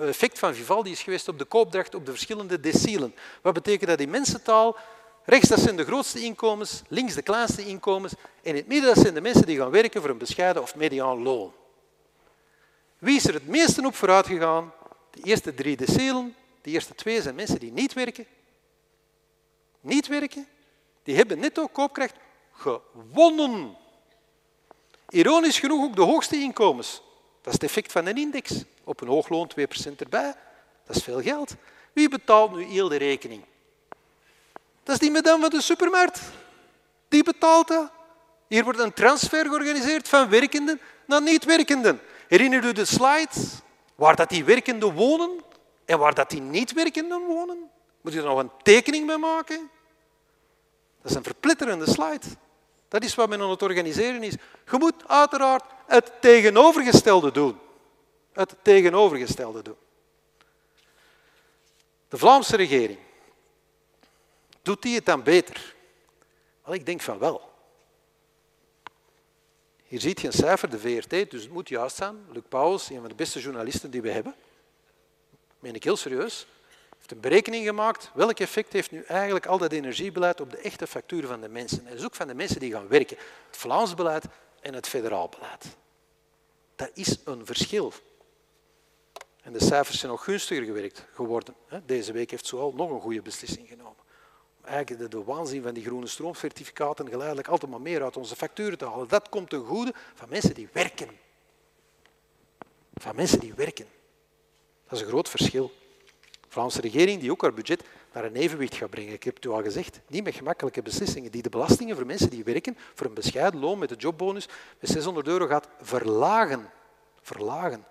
effect 0.00 0.38
van 0.38 0.54
Vivaldi 0.54 0.90
is 0.90 1.02
geweest 1.02 1.28
op 1.28 1.38
de 1.38 1.44
koopdracht 1.44 1.94
op 1.94 2.06
de 2.06 2.12
verschillende 2.12 2.60
decilen. 2.60 3.14
Wat 3.42 3.54
betekent 3.54 3.90
dat 3.90 4.00
in 4.00 4.10
mensentaal? 4.10 4.76
Rechts 5.24 5.48
dat 5.48 5.60
zijn 5.60 5.76
de 5.76 5.84
grootste 5.84 6.20
inkomens, 6.20 6.82
links 6.88 7.14
de 7.14 7.22
kleinste 7.22 7.66
inkomens 7.66 8.12
en 8.12 8.50
in 8.50 8.56
het 8.56 8.66
midden 8.66 8.94
dat 8.94 9.02
zijn 9.02 9.14
de 9.14 9.20
mensen 9.20 9.46
die 9.46 9.58
gaan 9.58 9.70
werken 9.70 10.00
voor 10.00 10.10
een 10.10 10.18
bescheiden 10.18 10.62
of 10.62 10.74
mediaan 10.74 11.22
loon. 11.22 11.52
Wie 12.98 13.16
is 13.16 13.26
er 13.26 13.34
het 13.34 13.46
meeste 13.46 13.86
op 13.86 13.94
vooruit 13.94 14.26
gegaan? 14.26 14.72
De 15.10 15.20
eerste 15.22 15.54
drie 15.54 15.76
decilen, 15.76 16.34
de 16.62 16.70
eerste 16.70 16.94
twee 16.94 17.22
zijn 17.22 17.34
mensen 17.34 17.58
die 17.58 17.72
niet 17.72 17.92
werken. 17.92 18.26
Niet 19.80 20.06
werken, 20.06 20.46
die 21.02 21.16
hebben 21.16 21.38
netto 21.38 21.66
koopkracht 21.66 22.14
gewonnen. 22.52 23.76
Ironisch 25.08 25.58
genoeg 25.58 25.84
ook 25.84 25.96
de 25.96 26.02
hoogste 26.02 26.36
inkomens. 26.36 27.02
Dat 27.42 27.46
is 27.46 27.52
het 27.52 27.62
effect 27.62 27.92
van 27.92 28.06
een 28.06 28.16
index. 28.16 28.64
Op 28.84 29.00
een 29.00 29.08
hoog 29.08 29.28
loon 29.28 29.50
2% 29.60 29.96
erbij. 29.96 30.34
Dat 30.86 30.96
is 30.96 31.02
veel 31.02 31.22
geld. 31.22 31.54
Wie 31.92 32.08
betaalt 32.08 32.54
nu 32.54 32.64
heel 32.64 32.88
de 32.88 32.96
rekening? 32.96 33.42
Dat 34.82 34.94
is 34.94 35.00
die 35.00 35.10
madame 35.10 35.40
van 35.40 35.50
de 35.50 35.60
supermarkt. 35.60 36.20
Die 37.08 37.24
betaalt 37.24 37.68
dat. 37.68 37.90
Hier 38.48 38.64
wordt 38.64 38.78
een 38.78 38.92
transfer 38.92 39.44
georganiseerd 39.44 40.08
van 40.08 40.28
werkenden 40.28 40.80
naar 41.06 41.22
niet-werkenden. 41.22 42.00
Herinner 42.28 42.64
u 42.64 42.72
de 42.72 42.84
slide 42.84 43.30
waar 43.94 44.16
dat 44.16 44.28
die 44.28 44.44
werkenden 44.44 44.92
wonen 44.92 45.40
en 45.84 45.98
waar 45.98 46.14
dat 46.14 46.30
die 46.30 46.40
niet-werkenden 46.40 47.26
wonen? 47.26 47.70
Moet 48.00 48.12
je 48.12 48.18
er 48.18 48.24
nog 48.24 48.38
een 48.38 48.50
tekening 48.62 49.06
mee 49.06 49.18
maken? 49.18 49.70
Dat 51.02 51.10
is 51.10 51.16
een 51.16 51.22
verplitterende 51.24 51.90
slide. 51.90 52.26
Dat 52.88 53.04
is 53.04 53.14
wat 53.14 53.28
men 53.28 53.40
aan 53.40 53.50
het 53.50 53.62
organiseren 53.62 54.22
is. 54.22 54.34
Je 54.70 54.78
moet 54.78 55.08
uiteraard 55.08 55.64
het 55.86 56.12
tegenovergestelde 56.20 57.32
doen. 57.32 57.58
Het 58.32 58.54
tegenovergestelde 58.62 59.62
doen. 59.62 59.76
De 62.08 62.16
Vlaamse 62.16 62.56
regering, 62.56 62.98
doet 64.62 64.82
die 64.82 64.94
het 64.94 65.06
dan 65.06 65.22
beter? 65.22 65.74
Ik 66.66 66.86
denk 66.86 67.00
van 67.00 67.18
wel. 67.18 67.55
Hier 69.88 70.00
ziet 70.00 70.20
je 70.20 70.26
een 70.26 70.32
cijfer, 70.32 70.70
de 70.70 70.78
VRT, 70.78 71.30
dus 71.30 71.42
het 71.42 71.52
moet 71.52 71.68
juist 71.68 71.96
zijn. 71.96 72.16
Luc 72.32 72.42
Pauwels, 72.48 72.90
een 72.90 73.00
van 73.00 73.08
de 73.08 73.14
beste 73.14 73.40
journalisten 73.40 73.90
die 73.90 74.02
we 74.02 74.10
hebben, 74.10 74.34
meen 75.58 75.74
ik 75.74 75.84
heel 75.84 75.96
serieus, 75.96 76.46
heeft 76.96 77.10
een 77.10 77.20
berekening 77.20 77.64
gemaakt. 77.64 78.10
Welk 78.14 78.38
effect 78.38 78.72
heeft 78.72 78.90
nu 78.90 79.02
eigenlijk 79.02 79.46
al 79.46 79.58
dat 79.58 79.72
energiebeleid 79.72 80.40
op 80.40 80.50
de 80.50 80.56
echte 80.56 80.86
factuur 80.86 81.26
van 81.26 81.40
de 81.40 81.48
mensen? 81.48 81.86
En 81.86 82.04
ook 82.04 82.14
van 82.14 82.26
de 82.26 82.34
mensen 82.34 82.60
die 82.60 82.72
gaan 82.72 82.88
werken. 82.88 83.16
Het 83.46 83.56
Vlaams 83.56 83.94
beleid 83.94 84.24
en 84.60 84.74
het 84.74 84.88
federaal 84.88 85.28
beleid. 85.28 85.76
Dat 86.76 86.90
is 86.94 87.18
een 87.24 87.46
verschil. 87.46 87.92
En 89.42 89.52
de 89.52 89.64
cijfers 89.64 89.98
zijn 89.98 90.10
nog 90.10 90.24
gunstiger 90.24 90.64
gewerkt 90.64 91.06
geworden. 91.12 91.54
Deze 91.84 92.12
week 92.12 92.30
heeft 92.30 92.46
Zoal 92.46 92.72
nog 92.72 92.90
een 92.90 93.00
goede 93.00 93.22
beslissing 93.22 93.68
genomen. 93.68 93.95
Eigenlijk 94.66 95.00
de, 95.00 95.18
de 95.18 95.24
waanzin 95.24 95.62
van 95.62 95.74
die 95.74 95.84
groene 95.84 96.06
stroomcertificaten 96.06 97.08
geleidelijk 97.08 97.48
altijd 97.48 97.70
maar 97.70 97.80
meer 97.80 98.02
uit 98.02 98.16
onze 98.16 98.36
facturen 98.36 98.78
te 98.78 98.84
halen. 98.84 99.08
Dat 99.08 99.28
komt 99.28 99.50
ten 99.50 99.64
goede 99.64 99.94
van 100.14 100.28
mensen 100.28 100.54
die 100.54 100.68
werken. 100.72 101.08
Van 102.94 103.16
mensen 103.16 103.40
die 103.40 103.54
werken. 103.54 103.86
Dat 104.88 104.98
is 104.98 105.00
een 105.00 105.10
groot 105.10 105.28
verschil. 105.28 105.72
De 106.30 106.48
Vlaamse 106.48 106.80
regering 106.80 107.20
die 107.20 107.30
ook 107.30 107.42
haar 107.42 107.54
budget 107.54 107.84
naar 108.12 108.24
een 108.24 108.36
evenwicht 108.36 108.74
gaat 108.74 108.90
brengen. 108.90 109.12
Ik 109.12 109.22
heb 109.22 109.34
het 109.34 109.44
u 109.44 109.48
al 109.48 109.62
gezegd, 109.62 110.00
niet 110.08 110.24
met 110.24 110.34
gemakkelijke 110.34 110.82
beslissingen. 110.82 111.30
Die 111.30 111.42
de 111.42 111.48
belastingen 111.48 111.96
voor 111.96 112.06
mensen 112.06 112.30
die 112.30 112.44
werken, 112.44 112.76
voor 112.94 113.06
een 113.06 113.14
bescheiden 113.14 113.60
loon 113.60 113.78
met 113.78 113.88
de 113.88 113.94
jobbonus, 113.94 114.48
met 114.80 114.90
600 114.90 115.26
euro 115.26 115.46
gaat 115.46 115.68
verlagen. 115.80 116.70
Verlagen 117.22 117.84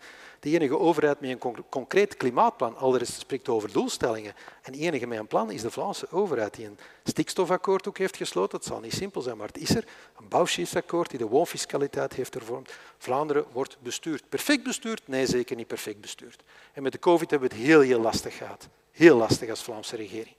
de 0.45 0.51
enige 0.51 0.80
overheid 0.80 1.19
met 1.19 1.30
een 1.30 1.65
concreet 1.69 2.17
klimaatplan. 2.17 2.77
Al 2.77 2.97
rest 2.97 3.19
spreekt 3.19 3.49
over 3.49 3.72
doelstellingen. 3.72 4.34
En 4.61 4.72
de 4.72 4.77
enige 4.77 5.07
met 5.07 5.19
een 5.19 5.27
plan 5.27 5.51
is 5.51 5.61
de 5.61 5.72
Vlaamse 5.72 6.11
overheid 6.11 6.53
die 6.53 6.65
een 6.65 6.77
stikstofakkoord 7.03 7.88
ook 7.88 7.97
heeft 7.97 8.17
gesloten. 8.17 8.57
Het 8.57 8.67
zal 8.67 8.80
niet 8.80 8.93
simpel 8.93 9.22
zijn, 9.22 9.38
maar 9.38 9.47
het 9.47 9.57
is 9.57 9.76
er. 9.76 9.85
Een 10.17 10.27
bouwschietsakkoord 10.27 11.09
die 11.09 11.19
de 11.19 11.27
woonfiscaliteit 11.27 12.13
heeft 12.13 12.35
ervormd. 12.35 12.72
Vlaanderen 12.97 13.45
wordt 13.51 13.77
bestuurd. 13.80 14.30
Perfect 14.30 14.63
bestuurd? 14.63 15.01
Nee, 15.05 15.26
zeker 15.26 15.55
niet 15.55 15.67
perfect 15.67 16.01
bestuurd. 16.01 16.43
En 16.73 16.84
met 16.84 16.91
de 16.91 16.99
covid 16.99 17.30
hebben 17.30 17.49
we 17.49 17.55
het 17.55 17.63
heel, 17.63 17.81
heel 17.81 17.99
lastig 17.99 18.38
gehad. 18.38 18.67
Heel 18.91 19.17
lastig 19.17 19.49
als 19.49 19.63
Vlaamse 19.63 19.95
regering. 19.95 20.35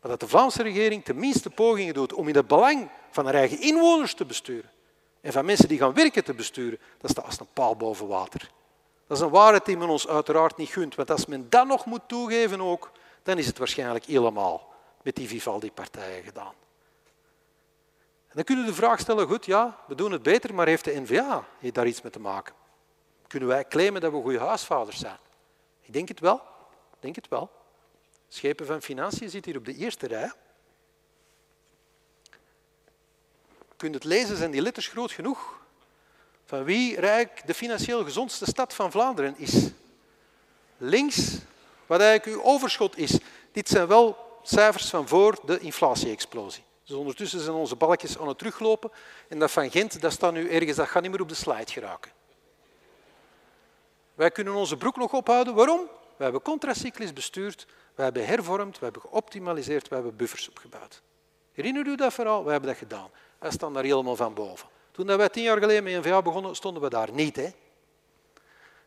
Maar 0.00 0.10
dat 0.10 0.20
de 0.20 0.28
Vlaamse 0.28 0.62
regering 0.62 1.04
tenminste 1.04 1.50
pogingen 1.50 1.94
doet 1.94 2.12
om 2.12 2.28
in 2.28 2.36
het 2.36 2.46
belang 2.46 2.90
van 3.10 3.24
haar 3.24 3.34
eigen 3.34 3.60
inwoners 3.60 4.14
te 4.14 4.24
besturen 4.24 4.70
en 5.20 5.32
van 5.32 5.44
mensen 5.44 5.68
die 5.68 5.78
gaan 5.78 5.94
werken 5.94 6.24
te 6.24 6.34
besturen, 6.34 6.78
dat 6.98 7.10
staat 7.10 7.24
als 7.24 7.40
een 7.40 7.52
paal 7.52 7.76
boven 7.76 8.06
water. 8.06 8.50
Dat 9.06 9.16
is 9.16 9.22
een 9.22 9.30
waarheid 9.30 9.64
die 9.64 9.76
men 9.76 9.88
ons 9.88 10.08
uiteraard 10.08 10.56
niet 10.56 10.68
gunt, 10.68 10.94
want 10.94 11.10
als 11.10 11.26
men 11.26 11.50
dat 11.50 11.66
nog 11.66 11.86
moet 11.86 12.00
toegeven 12.06 12.60
ook, 12.60 12.90
dan 13.22 13.38
is 13.38 13.46
het 13.46 13.58
waarschijnlijk 13.58 14.04
helemaal 14.04 14.72
met 15.02 15.16
die 15.16 15.28
Vivaldi-partijen 15.28 16.22
gedaan. 16.22 16.52
En 18.28 18.40
dan 18.40 18.44
kunnen 18.44 18.64
we 18.64 18.70
de 18.70 18.76
vraag 18.76 19.00
stellen, 19.00 19.26
goed, 19.26 19.46
ja, 19.46 19.78
we 19.86 19.94
doen 19.94 20.12
het 20.12 20.22
beter, 20.22 20.54
maar 20.54 20.66
heeft 20.66 20.84
de 20.84 21.00
NVA 21.00 21.44
daar 21.72 21.86
iets 21.86 22.02
mee 22.02 22.12
te 22.12 22.20
maken? 22.20 22.54
Kunnen 23.26 23.48
wij 23.48 23.64
claimen 23.64 24.00
dat 24.00 24.12
we 24.12 24.20
goede 24.20 24.38
huisvaders 24.38 24.98
zijn? 24.98 25.18
Ik 25.80 25.92
denk 25.92 26.08
het 26.08 26.20
wel. 26.20 26.36
Ik 26.94 27.00
denk 27.00 27.14
het 27.14 27.28
wel. 27.28 27.50
Schepen 28.28 28.66
van 28.66 28.82
Financiën 28.82 29.30
zit 29.30 29.44
hier 29.44 29.56
op 29.56 29.64
de 29.64 29.74
eerste 29.74 30.06
rij. 30.06 30.32
Je 33.76 33.90
het 33.90 34.04
lezen, 34.04 34.36
zijn 34.36 34.50
die 34.50 34.62
letters 34.62 34.88
groot 34.88 35.12
genoeg? 35.12 35.63
Van 36.44 36.64
wie 36.64 37.00
rijk 37.00 37.46
de 37.46 37.54
financieel 37.54 38.04
gezondste 38.04 38.44
stad 38.44 38.74
van 38.74 38.90
Vlaanderen 38.90 39.34
is. 39.38 39.70
Links, 40.76 41.38
wat 41.86 42.00
eigenlijk 42.00 42.36
uw 42.36 42.44
overschot 42.44 42.98
is. 42.98 43.18
Dit 43.52 43.68
zijn 43.68 43.86
wel 43.86 44.16
cijfers 44.42 44.88
van 44.88 45.08
voor 45.08 45.38
de 45.44 45.58
inflatie-explosie. 45.58 46.64
Dus 46.84 46.96
ondertussen 46.96 47.40
zijn 47.40 47.56
onze 47.56 47.76
balkjes 47.76 48.18
aan 48.18 48.28
het 48.28 48.38
teruglopen. 48.38 48.90
En 49.28 49.38
dat 49.38 49.50
van 49.50 49.70
Gent, 49.70 50.00
dat 50.00 50.12
staat 50.12 50.32
nu 50.32 50.50
ergens, 50.50 50.76
dat 50.76 50.88
gaat 50.88 51.02
niet 51.02 51.10
meer 51.10 51.20
op 51.20 51.28
de 51.28 51.34
slide 51.34 51.72
geraken. 51.72 52.12
Wij 54.14 54.30
kunnen 54.30 54.54
onze 54.54 54.76
broek 54.76 54.96
nog 54.96 55.12
ophouden. 55.12 55.54
Waarom? 55.54 55.88
We 56.16 56.22
hebben 56.22 56.42
contracyclisch 56.42 57.12
bestuurd, 57.12 57.66
we 57.94 58.02
hebben 58.02 58.26
hervormd, 58.26 58.78
we 58.78 58.84
hebben 58.84 59.02
geoptimaliseerd, 59.02 59.88
we 59.88 59.94
hebben 59.94 60.16
buffers 60.16 60.48
opgebouwd. 60.48 61.02
Herinner 61.52 61.86
u 61.86 61.96
dat 61.96 62.14
verhaal? 62.14 62.44
We 62.44 62.50
hebben 62.50 62.68
dat 62.68 62.78
gedaan. 62.78 63.10
Wij 63.38 63.50
staan 63.50 63.72
daar 63.72 63.84
helemaal 63.84 64.16
van 64.16 64.34
boven. 64.34 64.68
Toen 64.94 65.06
wij 65.06 65.28
tien 65.28 65.42
jaar 65.42 65.58
geleden 65.58 65.82
met 65.82 66.04
NVA 66.04 66.22
begonnen, 66.22 66.56
stonden 66.56 66.82
we 66.82 66.88
daar 66.88 67.12
niet. 67.12 67.36
Hè? 67.36 67.48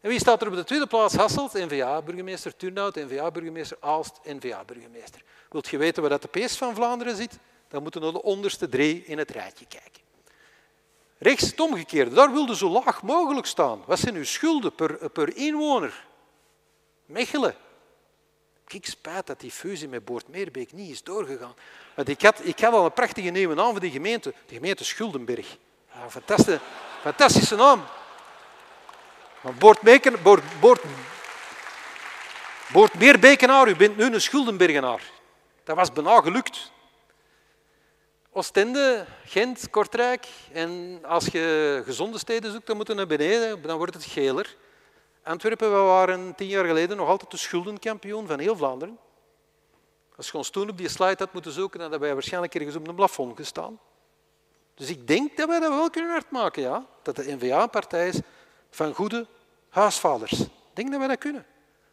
En 0.01 0.09
wie 0.09 0.19
staat 0.19 0.41
er 0.41 0.47
op 0.47 0.55
de 0.55 0.63
tweede 0.63 0.87
plaats? 0.87 1.15
Hasselt, 1.15 1.53
NVA-burgemeester, 1.53 2.55
Turnhout, 2.55 2.95
NVA-burgemeester, 2.95 3.77
Aalst, 3.79 4.19
NVA-burgemeester. 4.23 5.21
Wilt 5.49 5.67
je 5.67 5.77
weten 5.77 6.03
waar 6.03 6.19
de 6.19 6.27
PS 6.27 6.57
van 6.57 6.75
Vlaanderen 6.75 7.15
zit? 7.15 7.37
Dan 7.67 7.81
moeten 7.81 8.01
we 8.01 8.11
de 8.11 8.21
onderste 8.21 8.69
drie 8.69 9.03
in 9.05 9.17
het 9.17 9.31
rijtje 9.31 9.65
kijken. 9.65 10.01
Rechts 11.17 11.45
het 11.49 11.59
omgekeerde, 11.59 12.15
daar 12.15 12.31
wilde 12.31 12.55
zo 12.55 12.69
laag 12.69 13.03
mogelijk 13.03 13.45
staan. 13.45 13.83
Wat 13.85 13.99
zijn 13.99 14.15
uw 14.15 14.25
schulden 14.25 14.75
per, 14.75 15.09
per 15.09 15.35
inwoner? 15.35 16.05
Mechelen. 17.05 17.55
Kijk, 18.65 18.85
spijt 18.85 19.27
dat 19.27 19.39
die 19.39 19.51
fusie 19.51 19.87
met 19.87 20.05
Boortmeerbeek 20.05 20.71
niet 20.71 20.91
is 20.91 21.03
doorgegaan. 21.03 21.55
Want 21.95 22.07
ik 22.09 22.21
had, 22.21 22.39
ik 22.43 22.59
had 22.59 22.73
al 22.73 22.85
een 22.85 22.93
prachtige 22.93 23.29
nieuwe 23.29 23.55
naam 23.55 23.71
voor 23.71 23.79
die 23.79 23.91
gemeente. 23.91 24.33
De 24.45 24.53
gemeente 24.53 24.83
Schuldenberg. 24.83 25.57
Ja, 25.99 26.09
fantastische, 26.09 26.59
fantastische 27.01 27.55
naam. 27.55 27.83
Boortmeerbekenaar, 29.59 30.21
Boort, 30.21 30.43
Boort, 30.59 30.81
Boortmeerbekenaar, 32.71 33.67
u 33.67 33.75
bent 33.75 33.97
nu 33.97 34.03
een 34.03 34.21
Schuldenbergenaar. 34.21 35.01
Dat 35.63 35.75
was 35.75 35.91
bijna 35.91 36.21
gelukt. 36.21 36.71
Oostende, 38.31 39.05
Gent, 39.25 39.69
Kortrijk. 39.69 40.27
En 40.51 40.99
als 41.03 41.25
je 41.25 41.81
gezonde 41.85 42.17
steden 42.17 42.51
zoekt, 42.51 42.67
dan 42.67 42.75
moeten 42.75 42.95
naar 42.95 43.07
beneden, 43.07 43.61
dan 43.61 43.77
wordt 43.77 43.93
het 43.93 44.05
geler. 44.05 44.55
Antwerpen, 45.23 45.71
we 45.71 45.77
waren 45.77 46.35
tien 46.35 46.47
jaar 46.47 46.65
geleden 46.65 46.97
nog 46.97 47.07
altijd 47.07 47.31
de 47.31 47.37
schuldenkampioen 47.37 48.27
van 48.27 48.39
heel 48.39 48.55
Vlaanderen. 48.55 48.97
Als 50.15 50.27
je 50.27 50.37
ons 50.37 50.49
toen 50.49 50.69
op 50.69 50.77
die 50.77 50.89
slide 50.89 51.15
had 51.17 51.33
moeten 51.33 51.51
zoeken, 51.51 51.79
dan 51.79 51.89
hadden 51.89 52.07
wij 52.07 52.13
waarschijnlijk 52.13 52.55
ergens 52.55 52.75
op 52.75 52.87
een 52.87 52.95
plafond 52.95 53.37
gestaan. 53.37 53.79
Dus 54.77 54.89
ik 54.89 55.07
denk 55.07 55.37
dat 55.37 55.47
wij 55.47 55.59
dat 55.59 55.69
wel 55.69 55.89
kunnen 55.89 56.13
uitmaken, 56.13 56.61
ja. 56.61 56.85
Dat 57.01 57.15
de 57.15 57.35
N-VA 57.35 57.61
een 57.61 57.69
partij 57.69 58.07
is 58.07 58.19
van 58.69 58.93
goede 58.93 59.27
huisvaders. 59.69 60.39
Ik 60.39 60.49
denk 60.73 60.89
dat 60.89 60.99
wij 60.99 61.07
dat 61.07 61.17
kunnen. 61.17 61.45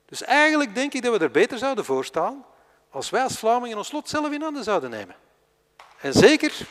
Dus 0.05 0.23
eigenlijk 0.23 0.75
denk 0.75 0.93
ik 0.93 1.03
dat 1.03 1.19
we 1.19 1.25
er 1.25 1.31
beter 1.31 1.59
zouden 1.59 1.85
voor 1.85 2.05
staan 2.05 2.45
als 2.91 3.11
wij 3.11 3.23
als 3.23 3.39
Vlamingen 3.39 3.77
ons 3.77 3.93
lot 3.93 4.09
zelf 4.09 4.31
in 4.31 4.43
handen 4.43 4.65
zouden 4.65 4.91
nemen. 4.91 5.17
En 6.01 6.13
zeker 6.13 6.67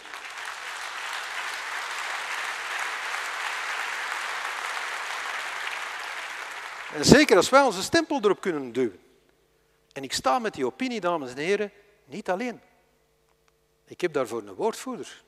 En 6.94 7.06
zeker 7.06 7.36
als 7.36 7.50
wij 7.50 7.62
onze 7.62 7.82
stempel 7.82 8.20
erop 8.22 8.42
kunnen 8.42 8.72
duwen. 8.72 9.00
En 9.94 10.04
ik 10.04 10.14
sta 10.14 10.40
met 10.40 10.54
die 10.54 10.66
opinie, 10.66 11.00
dames 11.00 11.32
en 11.32 11.38
heren, 11.38 11.72
niet 12.06 12.30
alleen. 12.30 12.62
Ik 13.86 14.02
heb 14.02 14.14
daarvoor 14.14 14.42
een 14.42 14.54
woordvoerder 14.54 15.24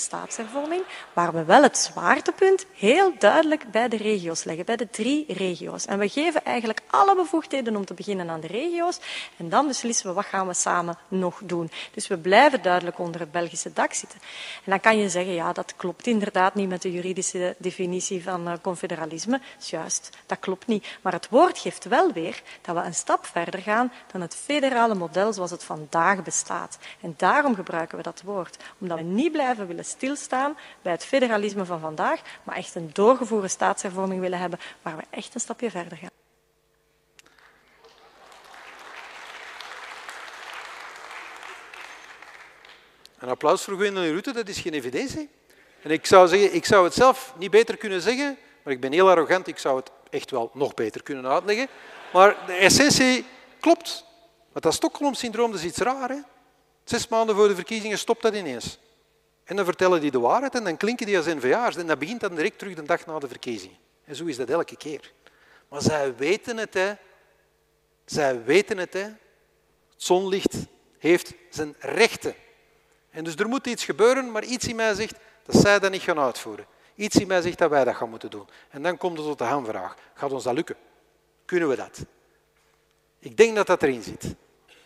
staatshervorming, 0.00 0.82
waar 1.12 1.32
we 1.32 1.44
wel 1.44 1.62
het 1.62 1.78
zwaartepunt 1.78 2.66
heel 2.74 3.12
duidelijk 3.18 3.70
bij 3.70 3.88
de 3.88 3.96
regio's 3.96 4.44
leggen, 4.44 4.64
bij 4.64 4.76
de 4.76 4.90
drie 4.90 5.24
regio's. 5.28 5.86
En 5.86 5.98
we 5.98 6.08
geven 6.08 6.44
eigenlijk 6.44 6.80
alle 6.86 7.14
bevoegdheden 7.14 7.76
om 7.76 7.84
te 7.84 7.94
beginnen 7.94 8.30
aan 8.30 8.40
de 8.40 8.46
regio's 8.46 8.98
en 9.36 9.48
dan 9.48 9.66
beslissen 9.66 10.06
we 10.06 10.12
wat 10.12 10.24
gaan 10.24 10.46
we 10.46 10.54
samen 10.54 10.98
nog 11.08 11.40
doen. 11.44 11.70
Dus 11.92 12.06
we 12.06 12.18
blijven 12.18 12.62
duidelijk 12.62 12.98
onder 12.98 13.20
het 13.20 13.32
Belgische 13.32 13.72
dak 13.72 13.92
zitten. 13.92 14.18
En 14.64 14.70
dan 14.70 14.80
kan 14.80 14.98
je 14.98 15.08
zeggen, 15.08 15.32
ja, 15.32 15.52
dat 15.52 15.74
klopt 15.76 16.06
inderdaad 16.06 16.54
niet 16.54 16.68
met 16.68 16.82
de 16.82 16.92
juridische 16.92 17.54
definitie 17.58 18.22
van 18.22 18.48
uh, 18.48 18.54
confederalisme. 18.62 19.40
is 19.58 19.70
juist, 19.70 20.10
dat 20.26 20.38
klopt 20.38 20.66
niet. 20.66 20.86
Maar 21.02 21.12
het 21.12 21.28
woord 21.28 21.58
geeft 21.58 21.84
wel 21.84 22.12
weer 22.12 22.42
dat 22.62 22.74
we 22.74 22.82
een 22.82 22.94
stap 22.94 23.26
verder 23.26 23.60
gaan 23.60 23.92
dan 24.12 24.20
het 24.20 24.36
federale 24.36 24.94
model 24.94 25.32
zoals 25.32 25.50
het 25.50 25.64
vandaag 25.64 26.22
bestaat. 26.22 26.78
En 27.00 27.14
daarom 27.16 27.54
gebruiken 27.54 27.96
we 27.96 28.02
dat 28.02 28.22
woord, 28.24 28.56
omdat 28.78 28.98
we 28.98 29.04
niet 29.04 29.32
blijven 29.32 29.66
willen 29.66 29.84
stilstaan 29.86 30.56
bij 30.82 30.92
het 30.92 31.04
federalisme 31.04 31.64
van 31.64 31.80
vandaag, 31.80 32.20
maar 32.42 32.56
echt 32.56 32.74
een 32.74 32.90
doorgevoerde 32.92 33.48
staatshervorming 33.48 34.20
willen 34.20 34.38
hebben 34.38 34.58
waar 34.82 34.96
we 34.96 35.02
echt 35.10 35.34
een 35.34 35.40
stapje 35.40 35.70
verder 35.70 35.98
gaan. 35.98 36.10
Een 43.18 43.28
applaus 43.28 43.62
voor 43.62 43.74
Gwendolyn 43.74 44.12
Rutte, 44.12 44.32
dat 44.32 44.48
is 44.48 44.58
geen 44.58 44.74
evidentie. 44.74 45.28
En 45.82 45.90
ik 45.90 46.06
zou 46.06 46.28
zeggen, 46.28 46.54
ik 46.54 46.64
zou 46.64 46.84
het 46.84 46.94
zelf 46.94 47.34
niet 47.36 47.50
beter 47.50 47.76
kunnen 47.76 48.00
zeggen, 48.00 48.38
maar 48.62 48.72
ik 48.72 48.80
ben 48.80 48.92
heel 48.92 49.10
arrogant, 49.10 49.46
ik 49.46 49.58
zou 49.58 49.76
het 49.76 49.90
echt 50.10 50.30
wel 50.30 50.50
nog 50.54 50.74
beter 50.74 51.02
kunnen 51.02 51.26
uitleggen. 51.26 51.68
Maar 52.12 52.36
de 52.46 52.52
essentie 52.52 53.26
klopt. 53.60 54.04
Dat 54.52 54.74
Stockholm-syndroom 54.74 55.54
is 55.54 55.64
iets 55.64 55.78
raar. 55.78 56.08
Hè? 56.08 56.18
Zes 56.84 57.08
maanden 57.08 57.36
voor 57.36 57.48
de 57.48 57.54
verkiezingen 57.54 57.98
stopt 57.98 58.22
dat 58.22 58.34
ineens. 58.34 58.78
En 59.46 59.56
dan 59.56 59.64
vertellen 59.64 60.00
die 60.00 60.10
de 60.10 60.18
waarheid 60.18 60.54
en 60.54 60.64
dan 60.64 60.76
klinken 60.76 61.06
die 61.06 61.16
als 61.16 61.26
NVA's. 61.26 61.76
En 61.76 61.86
dat 61.86 61.98
begint 61.98 62.20
dan 62.20 62.34
direct 62.34 62.58
terug 62.58 62.74
de 62.74 62.82
dag 62.82 63.06
na 63.06 63.18
de 63.18 63.28
verkiezingen. 63.28 63.76
En 64.04 64.16
zo 64.16 64.24
is 64.24 64.36
dat 64.36 64.50
elke 64.50 64.76
keer. 64.76 65.12
Maar 65.68 65.82
zij 65.82 66.16
weten 66.16 66.56
het, 66.56 66.74
hè. 66.74 66.94
Zij 68.04 68.44
weten 68.44 68.78
het, 68.78 68.92
hè. 68.92 69.00
Het 69.00 69.16
zonlicht 69.96 70.54
heeft 70.98 71.32
zijn 71.50 71.74
rechten. 71.78 72.34
En 73.10 73.24
dus 73.24 73.34
er 73.34 73.48
moet 73.48 73.66
iets 73.66 73.84
gebeuren, 73.84 74.30
maar 74.30 74.44
iets 74.44 74.66
in 74.68 74.76
mij 74.76 74.94
zegt 74.94 75.14
dat 75.42 75.56
zij 75.56 75.78
dat 75.78 75.90
niet 75.90 76.02
gaan 76.02 76.18
uitvoeren. 76.18 76.66
Iets 76.94 77.16
in 77.16 77.26
mij 77.26 77.40
zegt 77.40 77.58
dat 77.58 77.70
wij 77.70 77.84
dat 77.84 77.94
gaan 77.94 78.10
moeten 78.10 78.30
doen. 78.30 78.48
En 78.70 78.82
dan 78.82 78.96
komt 78.96 79.16
het 79.16 79.26
tot 79.26 79.38
de 79.38 79.44
hamvraag. 79.44 79.96
Gaat 80.14 80.32
ons 80.32 80.44
dat 80.44 80.54
lukken? 80.54 80.76
Kunnen 81.44 81.68
we 81.68 81.76
dat? 81.76 82.04
Ik 83.18 83.36
denk 83.36 83.56
dat 83.56 83.66
dat 83.66 83.82
erin 83.82 84.02
zit. 84.02 84.34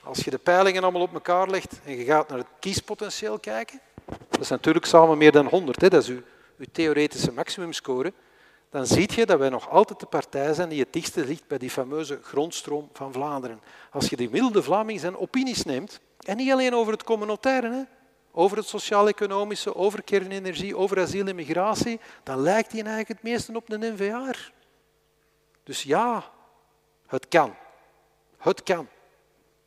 Als 0.03 0.19
je 0.19 0.31
de 0.31 0.39
peilingen 0.39 0.83
allemaal 0.83 1.03
op 1.03 1.15
elkaar 1.15 1.49
legt 1.49 1.81
en 1.85 1.97
je 1.97 2.05
gaat 2.05 2.29
naar 2.29 2.39
het 2.39 2.47
kiespotentieel 2.59 3.39
kijken, 3.39 3.81
dat 4.29 4.41
is 4.41 4.49
natuurlijk 4.49 4.85
samen 4.85 5.19
meer 5.19 5.33
dan 5.33 5.47
100, 5.47 5.81
hè, 5.81 5.89
dat 5.89 6.03
is 6.03 6.09
uw, 6.09 6.21
uw 6.59 6.67
theoretische 6.73 7.33
maximumscore, 7.33 8.13
dan 8.71 8.87
zie 8.87 9.11
je 9.15 9.27
dat 9.27 9.39
wij 9.39 9.49
nog 9.49 9.71
altijd 9.71 10.01
de 10.01 10.07
partij 10.07 10.55
zijn 10.55 10.69
die 10.69 10.81
het 10.81 10.93
dichtste 10.93 11.25
ligt 11.25 11.47
bij 11.47 11.59
die 11.59 11.71
fameuze 11.71 12.19
grondstroom 12.23 12.89
van 12.93 13.13
Vlaanderen. 13.13 13.61
Als 13.91 14.09
je 14.09 14.17
die 14.17 14.31
milde 14.31 14.63
Vlaming 14.63 15.01
zijn 15.01 15.17
opinies 15.17 15.65
neemt, 15.65 16.01
en 16.19 16.37
niet 16.37 16.53
alleen 16.53 16.75
over 16.75 16.93
het 16.93 17.05
communautaire, 17.05 17.71
hè, 17.71 17.83
over 18.33 18.57
het 18.57 18.67
sociaal-economische, 18.67 19.75
over 19.75 20.03
kernenergie, 20.03 20.77
over 20.77 21.01
asiel 21.01 21.27
en 21.27 21.35
migratie, 21.35 22.01
dan 22.23 22.41
lijkt 22.41 22.73
hij 22.73 22.81
eigenlijk 22.81 23.09
het 23.09 23.23
meeste 23.23 23.57
op 23.57 23.71
een 23.71 23.95
NVA. 23.95 24.33
Dus 25.63 25.83
ja, 25.83 26.31
het 27.07 27.29
kan. 27.29 27.55
Het 28.37 28.63
kan. 28.63 28.89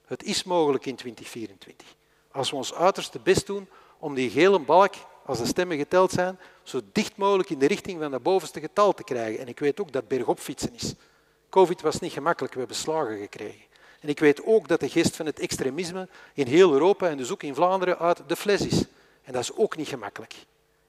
Het 0.06 0.24
is 0.24 0.44
mogelijk 0.44 0.86
in 0.86 0.96
2024. 0.96 1.88
Als 2.32 2.50
we 2.50 2.56
ons 2.56 2.74
uiterste 2.74 3.20
best 3.20 3.46
doen 3.46 3.68
om 4.04 4.14
die 4.14 4.30
gele 4.30 4.60
balk, 4.60 4.94
als 5.26 5.38
de 5.38 5.46
stemmen 5.46 5.78
geteld 5.78 6.12
zijn, 6.12 6.40
zo 6.64 6.82
dicht 6.92 7.18
mogelijk 7.18 7.50
in 7.50 7.60
de 7.60 7.68
richting 7.68 8.02
van 8.02 8.12
dat 8.12 8.24
bovenste 8.24 8.60
getal 8.60 8.94
te 8.94 9.04
krijgen. 9.04 9.40
En 9.40 9.48
ik 9.48 9.60
weet 9.60 9.82
ook 9.82 9.92
dat 9.92 10.08
bergop 10.08 10.40
fietsen 10.40 10.74
is. 10.74 10.94
Covid 11.50 11.82
was 11.82 12.00
niet 12.00 12.12
gemakkelijk, 12.12 12.54
we 12.54 12.60
hebben 12.60 12.78
slagen 12.78 13.18
gekregen. 13.18 13.62
En 14.00 14.10
ik 14.10 14.20
weet 14.20 14.46
ook 14.46 14.68
dat 14.68 14.80
de 14.80 14.90
geest 14.90 15.16
van 15.16 15.26
het 15.26 15.40
extremisme 15.40 16.08
in 16.34 16.48
heel 16.48 16.74
Europa 16.74 17.08
en 17.10 17.18
dus 17.18 17.32
ook 17.32 17.44
in 17.44 17.56
Vlaanderen 17.56 18.00
uit 18.00 18.22
de 18.28 18.36
fles 18.36 18.62
is. 18.62 18.86
En 19.24 19.34
dat 19.34 19.42
is 19.42 19.56
ook 19.56 19.78
niet 19.78 19.88
gemakkelijk. 19.88 20.36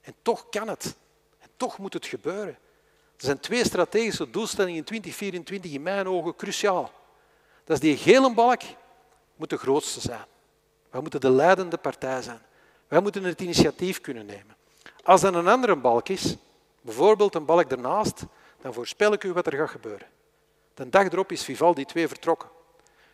En 0.01 0.13
toch 0.21 0.49
kan 0.49 0.67
het. 0.67 0.95
En 1.39 1.49
toch 1.57 1.77
moet 1.77 1.93
het 1.93 2.05
gebeuren. 2.05 2.57
Er 3.17 3.25
zijn 3.25 3.39
twee 3.39 3.65
strategische 3.65 4.29
doelstellingen 4.29 4.77
in 4.77 4.83
2024 4.83 5.71
in 5.71 5.83
mijn 5.83 6.07
ogen 6.07 6.35
cruciaal. 6.35 6.91
Dat 7.63 7.75
is 7.75 7.81
die 7.81 7.97
gele 7.97 8.33
balk 8.33 8.61
moet 9.35 9.49
de 9.49 9.57
grootste 9.57 10.01
zijn. 10.01 10.25
We 10.89 11.01
moeten 11.01 11.21
de 11.21 11.31
leidende 11.31 11.77
partij 11.77 12.21
zijn. 12.21 12.41
Wij 12.95 13.03
moeten 13.03 13.23
het 13.23 13.41
initiatief 13.41 14.01
kunnen 14.01 14.25
nemen. 14.25 14.55
Als 15.03 15.23
er 15.23 15.35
een 15.35 15.47
andere 15.47 15.75
balk 15.75 16.09
is, 16.09 16.35
bijvoorbeeld 16.81 17.35
een 17.35 17.45
balk 17.45 17.71
ernaast, 17.71 18.23
dan 18.61 18.73
voorspel 18.73 19.13
ik 19.13 19.23
u 19.23 19.33
wat 19.33 19.45
er 19.45 19.57
gaat 19.57 19.69
gebeuren. 19.69 20.07
De 20.73 20.89
dag 20.89 21.05
erop 21.05 21.31
is 21.31 21.43
Vivaldi 21.43 21.85
2 21.85 22.07
vertrokken. 22.07 22.49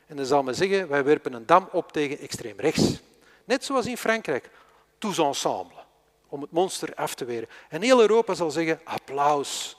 En 0.08 0.16
dan 0.16 0.26
zal 0.26 0.44
men 0.44 0.56
zeggen, 0.56 0.88
wij 0.88 1.04
werpen 1.04 1.34
een 1.34 1.46
dam 1.46 1.70
op 1.72 1.92
tegen 1.92 2.20
extreem 2.20 2.60
rechts. 2.60 3.00
Net 3.46 3.64
zoals 3.64 3.86
in 3.86 3.98
Frankrijk. 3.98 4.50
Tous 4.98 5.18
ensemble. 5.18 5.84
Om 6.28 6.42
het 6.42 6.52
monster 6.52 6.96
af 6.96 7.16
te 7.16 7.26
weren. 7.26 7.50
En 7.70 7.82
heel 7.82 8.02
Europa 8.02 8.34
zal 8.34 8.52
zeggen, 8.52 8.82
applaus. 8.84 9.78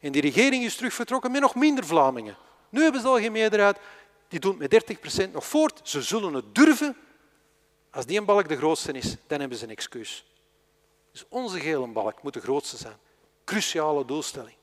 En 0.00 0.12
die 0.12 0.22
regering 0.22 0.64
is 0.64 0.76
terug 0.76 0.94
vertrokken 0.94 1.30
met 1.30 1.40
nog 1.40 1.54
minder 1.54 1.84
Vlamingen. 1.84 2.36
Nu 2.68 2.82
hebben 2.82 3.00
ze 3.00 3.06
al 3.06 3.18
geen 3.18 3.32
meerderheid. 3.32 3.78
Die 4.28 4.40
doen 4.40 4.56
met 4.58 4.96
30% 5.26 5.30
nog 5.32 5.46
voort. 5.46 5.80
Ze 5.82 6.02
zullen 6.02 6.34
het 6.34 6.54
durven 6.54 6.96
als 7.92 8.06
die 8.06 8.18
een 8.18 8.24
balk 8.24 8.48
de 8.48 8.56
grootste 8.56 8.92
is, 8.92 9.16
dan 9.26 9.40
hebben 9.40 9.58
ze 9.58 9.64
een 9.64 9.70
excuus. 9.70 10.24
Dus 11.10 11.24
onze 11.28 11.60
gele 11.60 11.86
balk 11.86 12.22
moet 12.22 12.34
de 12.34 12.40
grootste 12.40 12.76
zijn. 12.76 12.96
Cruciale 13.44 14.04
doelstelling. 14.04 14.56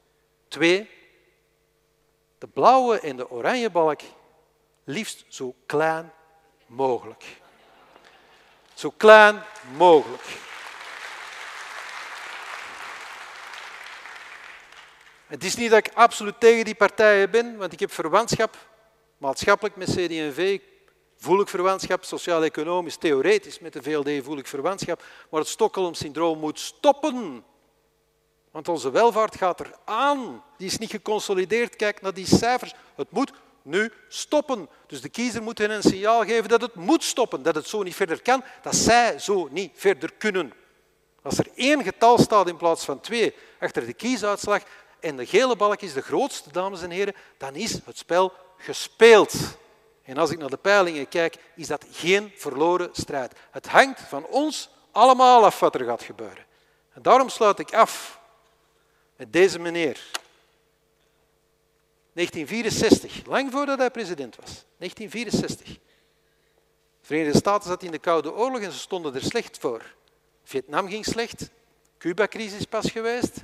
Twee, 0.48 0.90
de 2.38 2.48
blauwe 2.48 3.00
en 3.00 3.16
de 3.16 3.30
oranje 3.30 3.70
balk 3.70 4.02
liefst 4.84 5.26
zo 5.28 5.56
klein 5.66 6.14
mogelijk. 6.66 7.24
Zo 8.74 8.94
klein 8.98 9.44
mogelijk. 9.76 10.24
Het 15.28 15.44
is 15.44 15.56
niet 15.56 15.70
dat 15.70 15.88
ik 15.88 15.94
absoluut 15.94 16.40
tegen 16.40 16.66
die 16.66 16.76
partijen 16.76 17.32
ben, 17.32 17.58
want 17.58 17.74
ik 17.74 17.80
heb 17.80 17.92
verwantschap, 17.92 18.58
maatschappelijk 19.18 19.76
met 19.76 19.90
CD&V, 19.90 20.60
voel 21.20 21.42
ik 21.42 21.48
verwantschap, 21.48 22.04
sociaal-economisch, 22.04 22.96
theoretisch 22.96 23.60
met 23.60 23.74
de 23.74 23.84
VLD 23.84 24.24
voel 24.24 24.38
ik 24.38 24.48
verwantschap, 24.48 25.04
maar 25.30 25.40
het 25.40 25.50
Stockholm-syndroom 25.50 26.40
moet 26.40 26.60
stoppen. 26.60 27.44
Want 28.52 28.68
onze 28.68 28.92
welvaart 28.92 29.36
gaat 29.36 29.60
er 29.60 29.76
aan. 29.86 30.44
Die 30.58 30.68
is 30.68 30.78
niet 30.78 30.90
geconsolideerd. 30.90 31.76
Kijk 31.76 32.02
naar 32.02 32.14
die 32.14 32.28
cijfers. 32.28 32.74
Het 32.96 33.12
moet 33.12 33.32
nu 33.62 33.92
stoppen. 34.08 34.70
Dus 34.88 35.02
de 35.02 35.10
kiezer 35.10 35.44
moet 35.44 35.58
hen 35.58 35.72
een 35.72 35.84
signaal 35.84 36.26
geven 36.26 36.50
dat 36.50 36.62
het 36.62 36.76
moet 36.76 37.04
stoppen, 37.04 37.44
dat 37.44 37.56
het 37.56 37.68
zo 37.68 37.84
niet 37.84 37.96
verder 37.96 38.22
kan, 38.22 38.44
dat 38.62 38.76
zij 38.76 39.20
zo 39.20 39.48
niet 39.52 39.72
verder 39.76 40.14
kunnen. 40.18 40.54
Als 41.22 41.38
er 41.38 41.48
één 41.56 41.84
getal 41.84 42.18
staat 42.18 42.48
in 42.48 42.58
plaats 42.58 42.86
van 42.86 43.00
twee 43.00 43.34
achter 43.60 43.86
de 43.86 43.94
kiesuitslag 43.94 44.64
en 45.00 45.16
de 45.16 45.26
gele 45.26 45.56
balk 45.56 45.82
is 45.82 45.94
de 45.94 46.02
grootste, 46.02 46.52
dames 46.52 46.82
en 46.82 46.90
heren, 46.90 47.16
dan 47.38 47.56
is 47.56 47.80
het 47.86 47.98
spel 47.98 48.34
gespeeld. 48.58 49.36
En 50.10 50.18
als 50.18 50.32
ik 50.32 50.38
naar 50.38 50.50
de 50.50 50.58
peilingen 50.58 51.08
kijk, 51.08 51.38
is 51.56 51.68
dat 51.68 51.86
geen 51.92 52.32
verloren 52.36 52.90
strijd. 52.92 53.34
Het 53.52 53.68
hangt 53.68 54.00
van 54.02 54.26
ons 54.26 54.70
allemaal 54.92 55.46
af 55.46 55.60
wat 55.60 55.76
er 55.76 55.86
gaat 55.86 56.04
gebeuren. 56.04 56.46
En 56.94 57.02
daarom 57.02 57.30
sluit 57.30 57.60
ik 57.60 57.74
af 57.74 58.20
met 59.16 59.34
deze 59.34 59.60
meneer. 59.60 60.02
1964, 62.14 63.26
lang 63.26 63.52
voordat 63.52 63.80
hij 63.80 63.92
president 63.92 64.36
was. 64.36 64.66
1964. 64.78 65.68
De 65.68 65.80
Verenigde 67.02 67.38
Staten 67.38 67.70
zat 67.70 67.84
in 67.84 67.92
de 67.92 68.00
Koude 68.00 68.34
Oorlog 68.34 68.62
en 68.62 68.72
ze 68.72 68.80
stonden 68.80 69.16
er 69.16 69.24
slecht 69.24 69.58
voor. 69.58 69.96
Vietnam 70.44 70.88
ging 70.88 71.06
slecht, 71.06 71.50
Cuba-crisis 71.98 72.66
pas 72.66 72.92
geweest, 72.92 73.36
de 73.36 73.44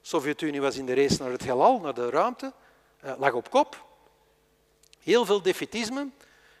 Sovjet-Unie 0.00 0.60
was 0.60 0.76
in 0.76 0.86
de 0.86 0.94
race 0.94 1.22
naar 1.22 1.30
het 1.30 1.44
heelal, 1.44 1.80
naar 1.80 1.94
de 1.94 2.10
ruimte, 2.10 2.52
eh, 3.00 3.12
lag 3.18 3.32
op 3.32 3.50
kop. 3.50 3.92
Heel 5.04 5.24
veel 5.24 5.42
defetisme. 5.42 6.08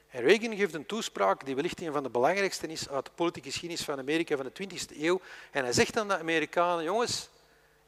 En 0.08 0.22
Reagan 0.22 0.56
geeft 0.56 0.74
een 0.74 0.86
toespraak 0.86 1.44
die 1.44 1.54
wellicht 1.54 1.80
een 1.80 1.92
van 1.92 2.02
de 2.02 2.08
belangrijkste 2.08 2.66
is 2.66 2.88
uit 2.88 3.04
de 3.04 3.10
politieke 3.14 3.48
geschiedenis 3.50 3.84
van 3.84 3.98
Amerika 3.98 4.36
van 4.36 4.50
de 4.52 4.68
20e 4.68 5.00
eeuw. 5.00 5.20
En 5.50 5.62
hij 5.64 5.72
zegt 5.72 5.98
aan 5.98 6.08
de 6.08 6.18
Amerikanen, 6.18 6.84
jongens, 6.84 7.28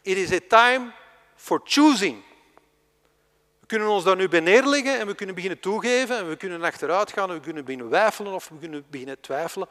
it 0.03 0.17
is 0.17 0.33
a 0.33 0.39
time 0.49 0.93
for 1.35 1.61
choosing. 1.65 2.23
We 3.61 3.67
kunnen 3.67 3.89
ons 3.89 4.05
daar 4.05 4.17
nu 4.17 4.29
bij 4.29 4.41
neerleggen 4.41 4.99
en 4.99 5.07
we 5.07 5.15
kunnen 5.15 5.35
beginnen 5.35 5.61
toegeven 5.61 6.19
en 6.19 6.29
we 6.29 6.37
kunnen 6.37 6.63
achteruit 6.63 7.13
gaan 7.13 7.29
en 7.29 7.35
we 7.35 7.41
kunnen 7.41 7.65
beginnen 7.65 7.91
wijfelen 7.91 8.33
of 8.33 8.49
we 8.49 8.59
kunnen 8.59 8.85
beginnen 8.91 9.21
twijfelen. 9.21 9.69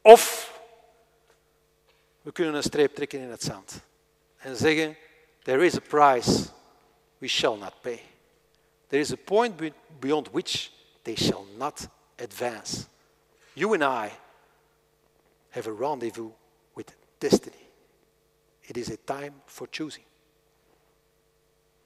Of 0.00 0.52
we 2.22 2.32
kunnen 2.32 2.54
een 2.54 2.62
streep 2.62 2.94
trekken 2.94 3.20
in 3.20 3.30
het 3.30 3.42
zand 3.42 3.80
en 4.36 4.56
zeggen, 4.56 4.96
there 5.42 5.64
is 5.64 5.76
a 5.76 5.80
price 5.88 6.46
we 7.18 7.28
shall 7.28 7.56
not 7.56 7.80
pay. 7.80 8.11
There 8.92 9.00
is 9.00 9.10
a 9.10 9.16
point 9.16 9.58
beyond 10.00 10.28
which 10.32 10.70
they 11.02 11.14
shall 11.14 11.46
not 11.56 11.88
advance. 12.18 12.88
You 13.54 13.72
and 13.72 13.82
I 13.82 14.12
have 15.48 15.66
a 15.66 15.72
rendezvous 15.72 16.30
with 16.74 16.94
destiny. 17.18 17.70
It 18.62 18.76
is 18.76 18.90
a 18.90 18.98
time 18.98 19.32
for 19.46 19.66
choosing. 19.70 20.04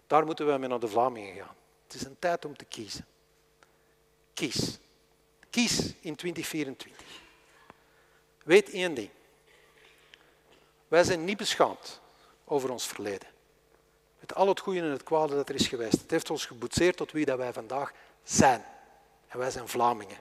Daar 0.06 0.24
moeten 0.24 0.46
we 0.46 0.58
mee 0.58 0.68
naar 0.68 0.80
de 0.80 0.88
Vlamingen 0.88 1.34
gaan. 1.34 1.54
Het 1.82 1.94
is 1.94 2.04
een 2.04 2.18
tijd 2.18 2.44
om 2.44 2.56
te 2.56 2.64
kiezen. 2.64 3.06
Kies. 4.34 4.78
Kies 5.50 5.94
in 6.00 6.16
2024. 6.16 7.06
Weet 8.44 8.70
één 8.70 8.94
ding. 8.94 9.10
Wij 10.88 11.04
zijn 11.04 11.24
niet 11.24 11.36
beschaamd 11.36 12.00
over 12.44 12.70
ons 12.70 12.86
verleden. 12.86 13.28
Met 14.26 14.36
al 14.36 14.48
het 14.48 14.60
goede 14.60 14.80
en 14.80 14.90
het 14.90 15.02
kwade 15.02 15.34
dat 15.34 15.48
er 15.48 15.54
is 15.54 15.66
geweest. 15.66 16.00
Het 16.00 16.10
heeft 16.10 16.30
ons 16.30 16.46
geboetseerd 16.46 16.96
tot 16.96 17.12
wie 17.12 17.24
dat 17.24 17.38
wij 17.38 17.52
vandaag 17.52 17.92
zijn. 18.22 18.64
En 19.28 19.38
wij 19.38 19.50
zijn 19.50 19.68
Vlamingen. 19.68 20.18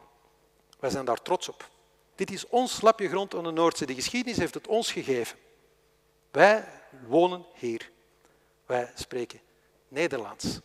Wij 0.79 0.89
zijn 0.89 1.05
daar 1.05 1.21
trots 1.21 1.49
op. 1.49 1.69
Dit 2.15 2.31
is 2.31 2.47
ons 2.47 2.81
lapje 2.81 3.09
grond 3.09 3.35
aan 3.35 3.43
de 3.43 3.51
Noordzee. 3.51 3.87
De 3.87 3.93
geschiedenis 3.93 4.37
heeft 4.37 4.53
het 4.53 4.67
ons 4.67 4.91
gegeven. 4.91 5.37
Wij 6.31 6.67
wonen 7.07 7.45
hier. 7.53 7.91
Wij 8.65 8.91
spreken 8.95 9.39
Nederlands. 9.87 10.59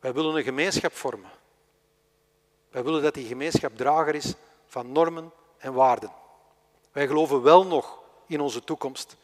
Wij 0.00 0.12
willen 0.12 0.36
een 0.36 0.42
gemeenschap 0.42 0.92
vormen. 0.92 1.30
Wij 2.70 2.82
willen 2.84 3.02
dat 3.02 3.14
die 3.14 3.26
gemeenschap 3.26 3.76
drager 3.76 4.14
is 4.14 4.34
van 4.66 4.92
normen 4.92 5.32
en 5.58 5.72
waarden. 5.72 6.12
Wij 6.90 7.06
geloven 7.06 7.42
wel 7.42 7.66
nog 7.66 7.98
in 8.26 8.40
onze 8.40 8.64
toekomst. 8.64 9.16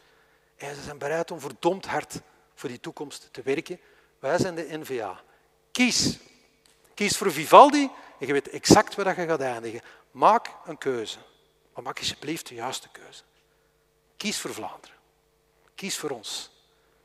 En 0.55 0.75
ze 0.75 0.81
zijn 0.81 0.97
bereid 0.97 1.31
om 1.31 1.39
verdomd 1.39 1.85
hard 1.85 2.21
voor 2.59 2.69
die 2.69 2.79
toekomst 2.79 3.29
te 3.31 3.41
werken. 3.41 3.79
Wij 4.19 4.37
zijn 4.37 4.55
de 4.55 4.77
NVA. 4.77 5.21
Kies. 5.71 6.17
Kies 6.93 7.17
voor 7.17 7.31
Vivaldi 7.31 7.89
en 8.19 8.27
je 8.27 8.33
weet 8.33 8.49
exact 8.49 8.95
waar 8.95 9.19
je 9.19 9.27
gaat 9.27 9.41
eindigen. 9.41 9.81
Maak 10.11 10.51
een 10.65 10.77
keuze. 10.77 11.17
Maar 11.73 11.83
maak 11.83 11.97
alsjeblieft 11.97 12.47
de 12.47 12.55
juiste 12.55 12.89
keuze. 12.89 13.23
Kies 14.17 14.39
voor 14.39 14.53
Vlaanderen. 14.53 14.97
Kies 15.75 15.97
voor 15.97 16.09
ons. 16.09 16.51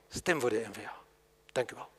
Stem 0.08 0.40
voor 0.40 0.50
de 0.50 0.66
NVA. 0.70 0.92
Dank 1.52 1.70
u 1.70 1.74
wel. 1.74 1.93